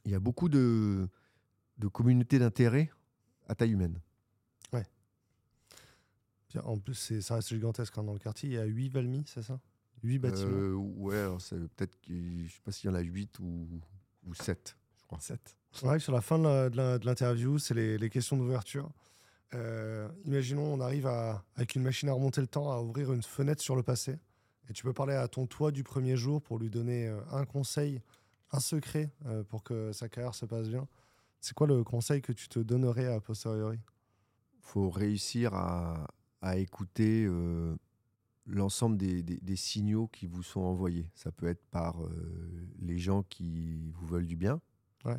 il 0.04 0.10
y 0.12 0.14
a 0.14 0.20
beaucoup 0.20 0.48
de, 0.48 1.08
de 1.78 1.88
communautés 1.88 2.38
d'intérêt 2.38 2.90
à 3.48 3.54
taille 3.54 3.72
humaine. 3.72 4.00
Puis, 6.48 6.58
En 6.58 6.78
plus, 6.78 6.94
c'est- 6.94 7.22
ça 7.22 7.36
reste 7.36 7.48
gigantesque 7.48 7.96
hein, 7.96 8.02
dans 8.04 8.12
le 8.12 8.18
quartier. 8.18 8.48
Il 8.50 8.52
y 8.52 8.58
a 8.58 8.64
8 8.64 8.90
Valmy, 8.90 9.24
c'est 9.26 9.42
ça? 9.42 9.58
8 10.02 10.18
bâtiments. 10.18 10.50
Euh, 10.50 10.74
ouais, 10.74 11.24
peut-être 11.76 11.98
qu'il- 12.00 12.46
je 12.46 12.52
sais 12.52 12.60
pas 12.62 12.72
s'il 12.72 12.90
y 12.90 12.92
en 12.92 12.94
a 12.96 13.00
8 13.00 13.38
ou, 13.38 13.66
ou 14.26 14.34
7, 14.34 14.76
je 15.00 15.06
crois. 15.06 15.18
7. 15.20 15.56
On 15.82 15.88
arrive 15.88 16.02
sur 16.02 16.12
la 16.12 16.20
fin 16.20 16.38
de 16.38 17.06
l'interview, 17.06 17.58
c'est 17.58 17.72
les, 17.72 17.96
les 17.96 18.10
questions 18.10 18.36
d'ouverture. 18.36 18.90
Euh, 19.54 20.08
imaginons, 20.24 20.64
on 20.72 20.80
arrive 20.80 21.06
à, 21.06 21.44
avec 21.56 21.74
une 21.74 21.82
machine 21.82 22.08
à 22.08 22.12
remonter 22.12 22.40
le 22.40 22.46
temps, 22.46 22.70
à 22.72 22.80
ouvrir 22.80 23.12
une 23.12 23.22
fenêtre 23.22 23.60
sur 23.62 23.76
le 23.76 23.82
passé. 23.82 24.18
Et 24.68 24.72
tu 24.72 24.82
peux 24.82 24.92
parler 24.92 25.14
à 25.14 25.28
ton 25.28 25.46
toi 25.46 25.72
du 25.72 25.82
premier 25.82 26.16
jour 26.16 26.40
pour 26.40 26.58
lui 26.58 26.70
donner 26.70 27.08
euh, 27.08 27.20
un 27.32 27.44
conseil, 27.44 28.00
un 28.52 28.60
secret 28.60 29.10
euh, 29.26 29.42
pour 29.44 29.62
que 29.62 29.92
sa 29.92 30.08
carrière 30.08 30.34
se 30.34 30.46
passe 30.46 30.68
bien. 30.68 30.86
C'est 31.40 31.54
quoi 31.54 31.66
le 31.66 31.82
conseil 31.84 32.22
que 32.22 32.32
tu 32.32 32.48
te 32.48 32.60
donnerais 32.60 33.06
à 33.06 33.20
posteriori? 33.20 33.78
Faut 34.60 34.88
réussir 34.88 35.54
à, 35.54 36.06
à 36.40 36.56
écouter 36.56 37.26
euh, 37.26 37.74
l'ensemble 38.46 38.96
des, 38.96 39.22
des- 39.22 39.40
des 39.40 39.56
signaux 39.56 40.06
qui 40.06 40.26
vous 40.26 40.42
sont 40.44 40.60
envoyés. 40.60 41.10
Ça 41.14 41.32
peut 41.32 41.48
être 41.48 41.64
par 41.70 42.02
euh, 42.02 42.68
les 42.78 42.98
gens 42.98 43.24
qui 43.24 43.90
vous 43.90 44.06
veulent 44.06 44.26
du 44.26 44.36
bien. 44.36 44.60
Ouais. 45.04 45.18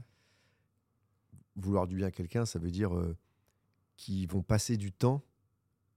Vouloir 1.56 1.86
du 1.86 1.98
bien 1.98 2.08
à 2.08 2.12
quelqu'un, 2.12 2.46
ça 2.46 2.58
veut 2.58 2.72
dire 2.72 2.96
euh, 2.96 3.16
qu'ils 3.98 4.28
vont 4.28 4.42
passer 4.44 4.78
du 4.78 4.92
temps 4.92 5.24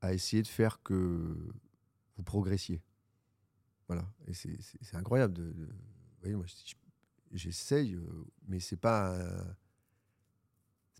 à 0.00 0.12
essayer 0.14 0.42
de 0.42 0.48
faire 0.48 0.82
que 0.82 0.94
vous 2.16 2.22
progressiez. 2.22 2.82
Voilà. 3.88 4.08
Et 4.26 4.34
c'est- 4.34 4.58
incroyable. 4.94 5.32
De, 5.34 5.52
de- 5.52 5.64
vous 5.66 6.20
voyez, 6.20 6.34
moi, 6.36 6.46
je- 6.46 6.74
j'essaye, 7.32 7.94
euh, 7.94 8.24
mais 8.48 8.60
c'est 8.60 8.76
pas 8.76 9.16
un- 9.20 9.56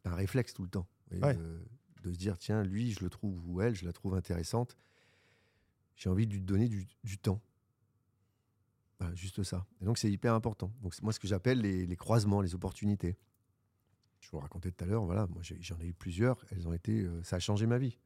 pas 0.03 0.11
un 0.11 0.15
réflexe 0.15 0.55
tout 0.55 0.63
le 0.63 0.69
temps. 0.69 0.87
Vous 1.11 1.19
voyez, 1.19 1.37
Ouais. 1.37 1.43
de- 1.43 1.67
de 2.03 2.13
se 2.13 2.19
dire 2.19 2.39
tiens 2.39 2.63
lui 2.63 2.93
je 2.93 3.03
le 3.03 3.11
trouve 3.11 3.49
ou 3.49 3.61
elle 3.61 3.75
je 3.75 3.85
la 3.85 3.93
trouve 3.93 4.15
intéressante 4.15 4.77
j'ai 5.97 6.09
envie 6.09 6.25
de 6.29 6.33
lui 6.35 6.41
donner 6.41 6.69
du, 6.69 6.87
du 7.03 7.19
temps 7.19 7.41
Voilà, 9.01 9.13
juste 9.17 9.43
ça 9.43 9.67
et 9.81 9.85
donc 9.85 9.99
c'est 9.99 10.11
hyper 10.13 10.33
important 10.35 10.73
donc 10.83 10.95
c'est 10.95 11.03
moi 11.03 11.13
ce 11.13 11.19
que 11.19 11.27
j'appelle 11.27 11.61
les, 11.61 11.85
les 11.85 11.97
croisements 11.97 12.41
les 12.43 12.55
opportunités 12.55 13.17
je 14.21 14.31
vous 14.31 14.39
racontais 14.39 14.71
tout 14.73 14.85
à 14.85 14.87
l'heure 14.87 15.05
voilà 15.05 15.27
moi 15.29 15.43
j'en 15.43 15.79
ai 15.81 15.87
eu 15.87 15.93
plusieurs 15.95 16.45
elles 16.51 16.67
ont 16.69 16.73
été 16.73 17.03
euh, 17.03 17.23
ça 17.23 17.37
a 17.37 17.39
changé 17.39 17.67
ma 17.67 17.79
vie 17.79 17.97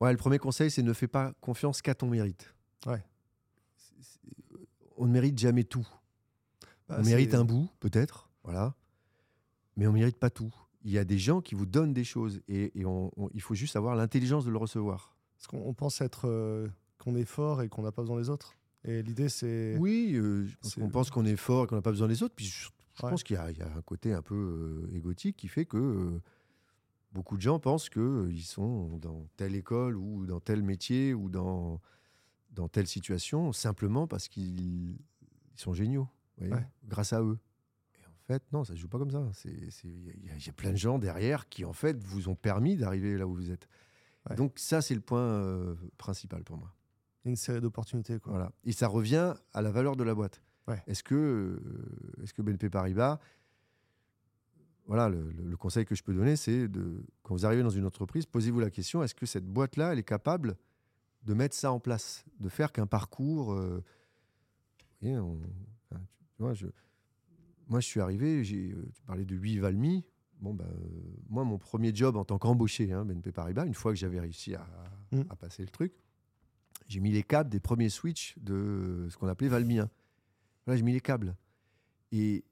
ouais 0.00 0.10
le 0.12 0.18
premier 0.18 0.38
conseil 0.38 0.70
c'est 0.70 0.82
ne 0.82 0.92
fais 0.92 1.08
pas 1.08 1.32
confiance 1.40 1.82
qu'à 1.82 1.94
ton 1.94 2.08
mérite 2.08 2.52
Ouais. 2.86 3.02
On 4.96 5.06
ne 5.06 5.12
mérite 5.12 5.38
jamais 5.38 5.64
tout 5.64 5.86
Bah, 6.88 6.96
on 7.00 7.02
mérite 7.04 7.34
un 7.34 7.44
bout, 7.44 7.68
peut-être, 7.80 8.30
voilà. 8.44 8.74
Mais 9.76 9.86
on 9.88 9.92
mérite 9.92 10.18
pas 10.18 10.30
tout. 10.30 10.54
Il 10.84 10.92
y 10.92 10.98
a 10.98 11.04
des 11.04 11.18
gens 11.18 11.40
qui 11.40 11.54
vous 11.56 11.66
donnent 11.66 11.92
des 11.92 12.04
choses 12.04 12.40
et, 12.48 12.78
et 12.78 12.84
on- 12.86 13.10
on- 13.16 13.28
il 13.34 13.40
faut 13.42 13.54
juste 13.54 13.74
avoir 13.76 13.96
l'intelligence 13.96 14.44
de 14.44 14.50
le 14.50 14.56
recevoir. 14.58 15.16
Parce 15.36 15.48
qu'on 15.48 15.58
on 15.66 15.74
pense 15.74 16.00
être 16.00 16.28
euh, 16.28 16.68
qu'on 16.98 17.16
est 17.16 17.24
fort 17.24 17.60
et 17.62 17.68
qu'on 17.68 17.82
n'a 17.82 17.90
pas 17.92 18.02
besoin 18.02 18.18
des 18.20 18.30
autres. 18.30 18.54
Et 18.84 19.02
l'idée, 19.02 19.28
c'est. 19.28 19.76
Oui, 19.78 20.12
euh, 20.14 20.46
qu'on 20.76 20.88
pense 20.90 21.10
qu'on 21.10 21.26
est 21.26 21.36
fort 21.36 21.64
et 21.64 21.66
qu'on 21.66 21.74
n'a 21.76 21.82
pas 21.82 21.90
besoin 21.90 22.06
des 22.08 22.22
autres. 22.22 22.34
Puis 22.36 22.52
je, 22.98 23.04
Ouais. 23.04 23.10
pense 23.10 23.22
qu'il 23.22 23.36
y, 23.36 23.38
a- 23.38 23.50
il 23.50 23.58
y 23.58 23.62
a 23.62 23.72
un 23.76 23.82
côté 23.82 24.12
un 24.12 24.22
peu 24.22 24.34
euh, 24.90 24.96
égotique 24.96 25.36
qui 25.36 25.48
fait 25.48 25.64
que 25.66 25.76
euh, 25.76 26.20
beaucoup 27.12 27.36
de 27.36 27.42
gens 27.42 27.58
pensent 27.60 27.88
qu'ils 27.88 28.42
sont 28.44 28.98
dans 28.98 29.26
telle 29.36 29.54
école 29.54 29.96
ou 29.96 30.26
dans 30.26 30.40
tel 30.40 30.62
métier 30.62 31.14
ou 31.14 31.28
dans, 31.28 31.80
dans 32.50 32.68
telle 32.68 32.86
situation 32.86 33.52
simplement 33.52 34.06
parce 34.06 34.28
qu'ils 34.28 34.60
ils 34.90 35.60
sont 35.60 35.72
géniaux, 35.72 36.08
vous 36.38 36.46
voyez, 36.48 36.54
Ouais. 36.54 36.68
grâce 36.84 37.12
à 37.14 37.22
eux. 37.22 37.38
Et 37.98 38.06
en 38.06 38.14
fait, 38.26 38.42
non, 38.52 38.64
ça 38.64 38.74
se 38.74 38.78
joue 38.78 38.88
pas 38.88 38.98
comme 38.98 39.10
ça. 39.10 39.26
Il 39.46 39.52
y, 39.52 40.30
a- 40.30 40.36
il 40.36 40.46
y 40.46 40.50
a 40.50 40.52
plein 40.52 40.72
de 40.72 40.76
gens 40.76 40.98
derrière 40.98 41.48
qui, 41.48 41.64
en 41.64 41.72
fait, 41.72 42.02
vous 42.02 42.28
ont 42.28 42.34
permis 42.34 42.76
d'arriver 42.76 43.16
là 43.16 43.26
où 43.26 43.34
vous 43.34 43.50
êtes. 43.50 43.66
Ouais. 44.28 44.36
Donc 44.36 44.58
ça, 44.58 44.82
c'est 44.82 44.94
le 44.94 45.00
point 45.00 45.20
euh, 45.20 45.74
principal 45.96 46.44
pour 46.44 46.58
moi. 46.58 46.72
une 47.24 47.36
série 47.36 47.60
d'opportunités. 47.60 48.18
Voilà. 48.24 48.52
Et 48.64 48.72
ça 48.72 48.86
revient 48.86 49.34
à 49.52 49.60
la 49.62 49.70
valeur 49.72 49.96
de 49.96 50.04
la 50.04 50.14
boîte. 50.14 50.42
Ouais. 50.68 50.82
Est-ce 50.86 51.02
que, 51.04 51.14
euh, 51.14 52.22
est-ce 52.22 52.32
que 52.34 52.42
BNP 52.42 52.68
Paribas, 52.70 53.20
voilà, 54.86 55.08
le, 55.08 55.56
conseil 55.56 55.84
que 55.84 55.94
je 55.94 56.02
peux 56.02 56.14
donner, 56.14 56.36
c'est 56.36 56.68
de, 56.68 57.02
quand 57.22 57.34
vous 57.34 57.44
arrivez 57.46 57.62
dans 57.62 57.70
une 57.70 57.84
entreprise, 57.86 58.24
posez-vous 58.26 58.60
la 58.60 58.70
question 58.70 59.02
est-ce 59.02 59.14
que 59.14 59.26
cette 59.26 59.46
boîte-là, 59.46 59.92
elle 59.92 59.98
est 59.98 60.04
capable 60.04 60.56
de 61.24 61.34
mettre 61.34 61.56
ça 61.56 61.72
en 61.72 61.80
place, 61.80 62.24
de 62.40 62.48
faire 62.48 62.72
qu'un 62.72 62.86
parcours. 62.86 63.52
euh, 63.52 63.82
vous 64.78 64.84
voyez, 65.08 65.18
on- 65.18 65.40
enfin, 65.90 66.00
tu, 66.12 66.24
tu 66.36 66.42
vois, 66.42 66.54
je, 66.54 66.66
moi, 67.68 67.80
je 67.80 67.86
suis 67.86 68.00
arrivé, 68.00 68.44
j'ai, 68.44 68.70
euh, 68.72 68.88
tu 68.94 69.02
parlais 69.02 69.24
de 69.24 69.34
8 69.34 69.58
Valmy. 69.58 70.04
Bon, 70.40 70.56
euh, 70.60 70.64
moi, 71.28 71.42
mon 71.44 71.58
premier 71.58 71.92
job 71.94 72.16
en 72.16 72.24
tant 72.24 72.38
qu'embauché, 72.38 72.92
hein, 72.92 73.04
BNP 73.04 73.32
Paribas, 73.32 73.66
une 73.66 73.74
fois 73.74 73.92
que 73.92 73.98
j'avais 73.98 74.20
réussi 74.20 74.54
à, 74.54 74.66
Mm. 75.12 75.22
à 75.30 75.36
passer 75.36 75.62
le 75.62 75.68
truc, 75.68 75.92
j'ai 76.88 77.00
mis 77.00 77.10
les 77.10 77.22
câbles 77.24 77.50
des 77.50 77.60
premiers 77.60 77.88
switches 77.88 78.36
de 78.38 79.06
ce 79.10 79.16
qu'on 79.16 79.26
appelait 79.28 79.48
Valmy 79.48 79.78
1. 79.80 79.88
Voilà, 80.66 80.76
j'ai 80.78 80.82
mis 80.84 80.92
les 80.92 81.00
câbles. 81.00 81.36
Et, 82.12 82.44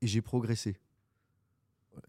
j'ai 0.00 0.22
progressé. 0.22 0.76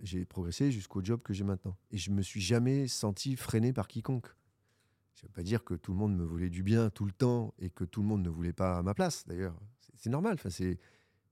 J'ai 0.02 0.26
progressé 0.26 0.72
jusqu'au 0.72 1.04
job 1.04 1.22
que 1.22 1.34
j'ai 1.34 1.44
maintenant. 1.44 1.78
Et 1.92 1.98
je 1.98 2.10
me 2.12 2.22
suis 2.22 2.42
jamais 2.42 2.88
senti 2.88 3.36
freiné 3.36 3.74
par 3.74 3.88
quiconque. 3.88 4.28
Ça 5.14 5.24
ne 5.24 5.28
veut 5.28 5.34
pas 5.34 5.44
dire 5.44 5.64
que 5.64 5.74
tout 5.74 5.92
le 5.92 5.98
monde 5.98 6.16
me 6.16 6.24
voulait 6.24 6.50
du 6.50 6.64
bien 6.64 6.90
tout 6.90 7.06
le 7.06 7.12
temps 7.12 7.54
et 7.60 7.70
que 7.70 7.84
tout 7.84 8.02
le 8.02 8.08
monde 8.08 8.24
ne 8.24 8.30
voulait 8.30 8.54
pas 8.54 8.82
ma 8.82 8.94
place, 8.94 9.28
d'ailleurs. 9.28 9.60
C'est- 9.98 10.10
normal. 10.10 10.34
Enfin, 10.36 10.50
c'est 10.50 10.80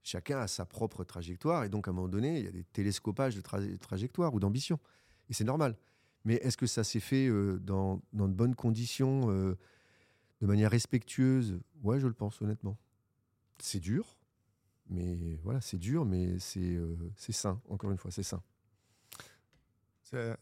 chacun 0.04 0.40
a 0.40 0.48
sa 0.48 0.66
propre 0.66 1.04
trajectoire 1.04 1.64
et 1.64 1.70
donc 1.70 1.88
à 1.88 1.92
un 1.92 1.94
moment 1.94 2.08
donné, 2.08 2.40
il 2.40 2.46
y 2.46 2.48
a 2.48 2.52
des 2.52 2.64
télescopages 2.64 3.36
de 3.36 3.42
tra- 3.42 3.78
trajectoire 3.80 4.34
ou 4.34 4.40
d'ambition. 4.40 4.80
Et 5.30 5.34
c'est 5.34 5.44
normal. 5.44 5.78
Mais 6.26 6.36
est-ce 6.36 6.58
que 6.58 6.68
ça 6.68 6.84
s'est 6.84 7.00
fait 7.00 7.28
euh, 7.28 7.60
dans, 7.60 8.02
dans 8.14 8.28
de 8.28 8.34
bonnes 8.34 8.56
conditions, 8.56 9.32
euh, 9.32 9.58
de 10.42 10.48
manière 10.48 10.72
respectueuse? 10.72 11.60
Ouais, 11.84 12.00
je 12.00 12.08
le 12.08 12.14
pense 12.14 12.42
honnêtement. 12.42 12.78
C'est 13.62 13.80
dur, 13.80 14.18
mais 14.90 15.36
voilà, 15.44 15.62
c'est 15.62 15.78
dur, 15.78 16.04
mais 16.06 16.40
c'est 16.40 16.60
euh, 16.76 16.96
sain. 17.18 17.62
Encore 17.70 17.92
une 17.92 17.98
fois, 17.98 18.12
c'est 18.12 18.24
sain. 18.24 18.42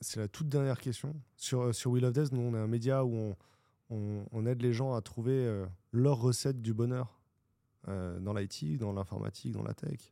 C'est 0.02 0.18
la 0.18 0.28
toute 0.28 0.50
dernière 0.50 0.80
question. 0.80 1.14
Sur, 1.38 1.62
euh, 1.62 1.74
sur 1.74 1.92
Wheel 1.92 2.06
of 2.06 2.14
Death, 2.14 2.32
nous, 2.32 2.42
on 2.42 2.56
est 2.56 2.58
un 2.60 2.66
média 2.68 3.06
où 3.06 3.36
on, 3.92 4.26
on- 4.32 4.46
aide 4.48 4.62
les 4.64 4.74
gens 4.74 4.96
à 4.96 5.02
trouver 5.02 5.34
euh, 5.34 5.68
leur 5.92 6.18
recette 6.20 6.60
du 6.62 6.74
bonheur 6.74 7.20
euh, 7.88 8.20
dans 8.20 8.34
l'IT, 8.34 8.78
dans 8.80 8.94
l'informatique, 8.94 9.52
dans 9.52 9.62
la 9.62 9.76
tech. 9.76 10.12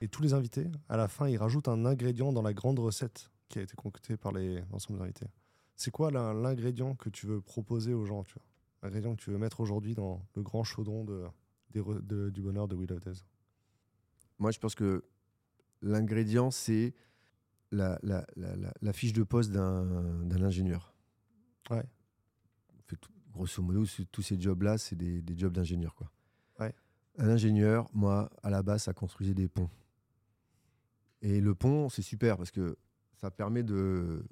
Et 0.00 0.08
tous 0.08 0.22
les 0.22 0.34
invités, 0.34 0.66
à 0.88 0.96
la 0.96 1.06
fin, 1.06 1.28
ils 1.28 1.36
rajoutent 1.36 1.68
un 1.68 1.84
ingrédient 1.84 2.32
dans 2.32 2.42
la 2.42 2.52
grande 2.54 2.78
recette 2.80 3.30
qui 3.48 3.60
a 3.60 3.62
été 3.62 3.74
concoctée 3.76 4.16
par 4.16 4.32
l'ensemble 4.32 4.98
des 4.98 5.04
invités. 5.04 5.26
C'est 5.76 5.92
quoi 5.92 6.10
l'in- 6.10 6.34
l'ingrédient 6.34 6.94
que 6.96 7.08
tu 7.08 7.26
veux 7.26 7.40
proposer 7.40 7.94
aux 7.94 8.04
gens 8.04 8.24
L'ingrédient 8.82 9.14
que 9.14 9.22
tu 9.22 9.30
veux 9.30 9.38
mettre 9.38 9.60
aujourd'hui 9.60 9.94
dans 9.94 10.20
le 10.34 10.42
grand 10.42 10.64
chaudron 10.64 11.04
de, 11.04 11.24
des 11.70 11.80
re- 11.80 12.00
de- 12.06 12.30
du 12.30 12.42
bonheur 12.42 12.68
de 12.68 12.76
of 12.76 13.00
Death 13.00 13.24
Moi, 14.38 14.50
je 14.50 14.58
pense 14.58 14.74
que 14.74 15.04
l'ingrédient, 15.82 16.50
c'est 16.50 16.94
la, 17.70 17.98
la- 18.02 18.26
la- 18.36 18.56
la- 18.80 18.92
fiche 18.92 19.12
de 19.12 19.22
poste 19.22 19.50
d'un 19.50 20.42
ingénieur. 20.42 20.94
Ouais. 21.70 21.84
En 22.78 22.82
fait, 22.86 22.96
tout- 22.96 23.12
grosso 23.32 23.62
modo, 23.62 23.84
tous 24.10 24.22
ces 24.22 24.40
jobs-là, 24.40 24.78
c'est 24.78 24.96
des, 24.96 25.20
des 25.22 25.36
jobs 25.38 25.52
d'ingénieur. 25.52 25.94
quoi. 25.94 26.10
Ouais. 26.58 26.74
Un 27.18 27.28
ingénieur, 27.28 27.88
moi, 27.92 28.30
à 28.42 28.50
la 28.50 28.62
base, 28.62 28.84
ça 28.84 28.94
construisait 28.94 29.34
des 29.34 29.48
ponts. 29.48 29.70
Et 31.20 31.40
le 31.40 31.54
pont, 31.54 31.88
c'est 31.88 32.02
super 32.02 32.36
parce 32.36 32.50
que 32.50 32.76
ça 33.16 33.30
permet 33.30 33.62
de, 33.64 34.24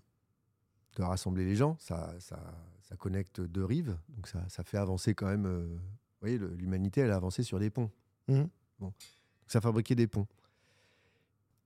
de 0.97 1.03
rassembler 1.03 1.45
les 1.45 1.57
gens, 1.57 1.76
ça, 1.78 2.14
ça, 2.20 2.41
ça 2.80 2.97
connecte 2.97 3.41
deux 3.41 3.64
rives, 3.64 3.99
donc 4.09 4.28
ça, 4.28 4.49
ça 4.49 4.62
fait 4.62 4.78
avancer 4.78 5.14
quand 5.14 5.26
même. 5.26 5.47
euh, 5.47 5.76
voyez, 6.27 6.39
l'humanité, 6.57 7.01
elle 7.03 7.11
a 7.11 7.16
avancé 7.16 7.43
sur 7.43 7.59
des 7.59 7.70
ponts. 7.70 7.91
Mhm. 8.29 8.49
Bon. 8.79 8.87
Donc, 8.87 8.95
ça 9.47 9.61
fabriquait 9.61 9.95
des 9.95 10.07
ponts. 10.07 10.27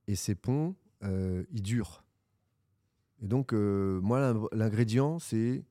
Et 0.07 0.15
ces 0.17 0.35
ponts, 0.35 0.75
euh, 1.03 1.45
ils 1.51 1.63
durent. 1.63 2.03
Et 3.23 3.27
donc, 3.29 3.53
euh, 3.53 4.01
moi, 4.01 4.33
l'ing- 4.33 4.49
l'ingrédient, 4.53 5.19
c'est 5.19 5.65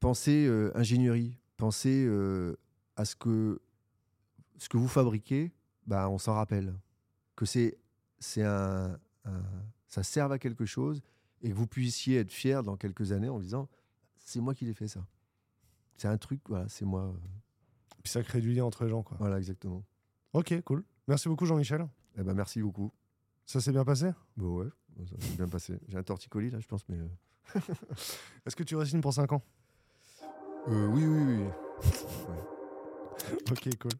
penser 0.00 0.46
euh, 0.46 0.72
ingénierie, 0.76 1.38
penser 1.56 2.06
à 2.96 3.04
ce 3.04 3.14
que 3.16 3.60
ce 4.58 4.68
que 4.68 4.76
vous 4.76 4.88
fabriquez, 4.88 5.52
bah, 5.86 6.08
on 6.10 6.18
s'en 6.18 6.34
rappelle. 6.34 6.74
Que 7.36 7.46
c'est 7.46 7.78
c'est 8.18 8.42
un, 8.44 8.98
un- 9.24 9.42
ça 9.88 10.02
serve 10.02 10.32
à 10.32 10.38
quelque 10.38 10.66
chose 10.66 11.02
et 11.42 11.48
que 11.50 11.54
vous 11.54 11.66
puissiez 11.66 12.18
être 12.18 12.32
fier 12.32 12.62
dans 12.62 12.76
quelques 12.76 13.12
années 13.12 13.28
en 13.30 13.38
disant 13.38 13.68
c'est 14.18 14.40
moi 14.40 14.54
qui 14.54 14.64
l'ai 14.66 14.74
fait 14.74 14.88
ça. 14.88 15.06
C'est 15.96 16.08
un 16.08 16.18
truc, 16.18 16.40
voilà, 16.48 16.68
c'est 16.68 16.84
moi. 16.84 17.14
Puis 18.02 18.10
ça 18.12 18.22
crée 18.22 18.40
du 18.40 18.52
lien 18.52 18.64
entre 18.64 18.84
les 18.84 18.90
gens. 18.90 19.02
Quoi. 19.02 19.16
Voilà, 19.20 19.38
exactement. 19.38 19.84
Ok, 20.32 20.60
cool. 20.64 20.84
Merci 21.08 21.28
beaucoup, 21.28 21.44
Jean-Michel. 21.46 21.86
Eh 22.18 22.22
ben, 22.22 22.34
merci 22.34 22.62
beaucoup. 22.62 22.92
Ça 23.46 23.60
s'est 23.60 23.72
bien 23.72 23.84
passé? 23.84 24.10
Bon, 24.36 24.58
ouais, 24.60 24.68
bon, 24.96 25.06
ça 25.06 25.16
s'est 25.20 25.36
bien 25.36 25.48
passé. 25.48 25.78
J'ai 25.88 25.98
un 25.98 26.02
torticolis 26.02 26.50
là, 26.50 26.60
je 26.60 26.66
pense, 26.66 26.88
mais. 26.88 26.98
euh, 26.98 27.60
Est-ce 28.46 28.54
que 28.56 28.62
tu 28.62 28.76
re-signes 28.76 29.00
pour 29.00 29.12
5 29.12 29.32
ans? 29.32 29.42
Euh, 30.68 30.86
oui, 30.86 31.04
oui, 31.04 31.36
oui. 31.44 31.44
Ok, 33.50 33.68
cool. 33.78 33.92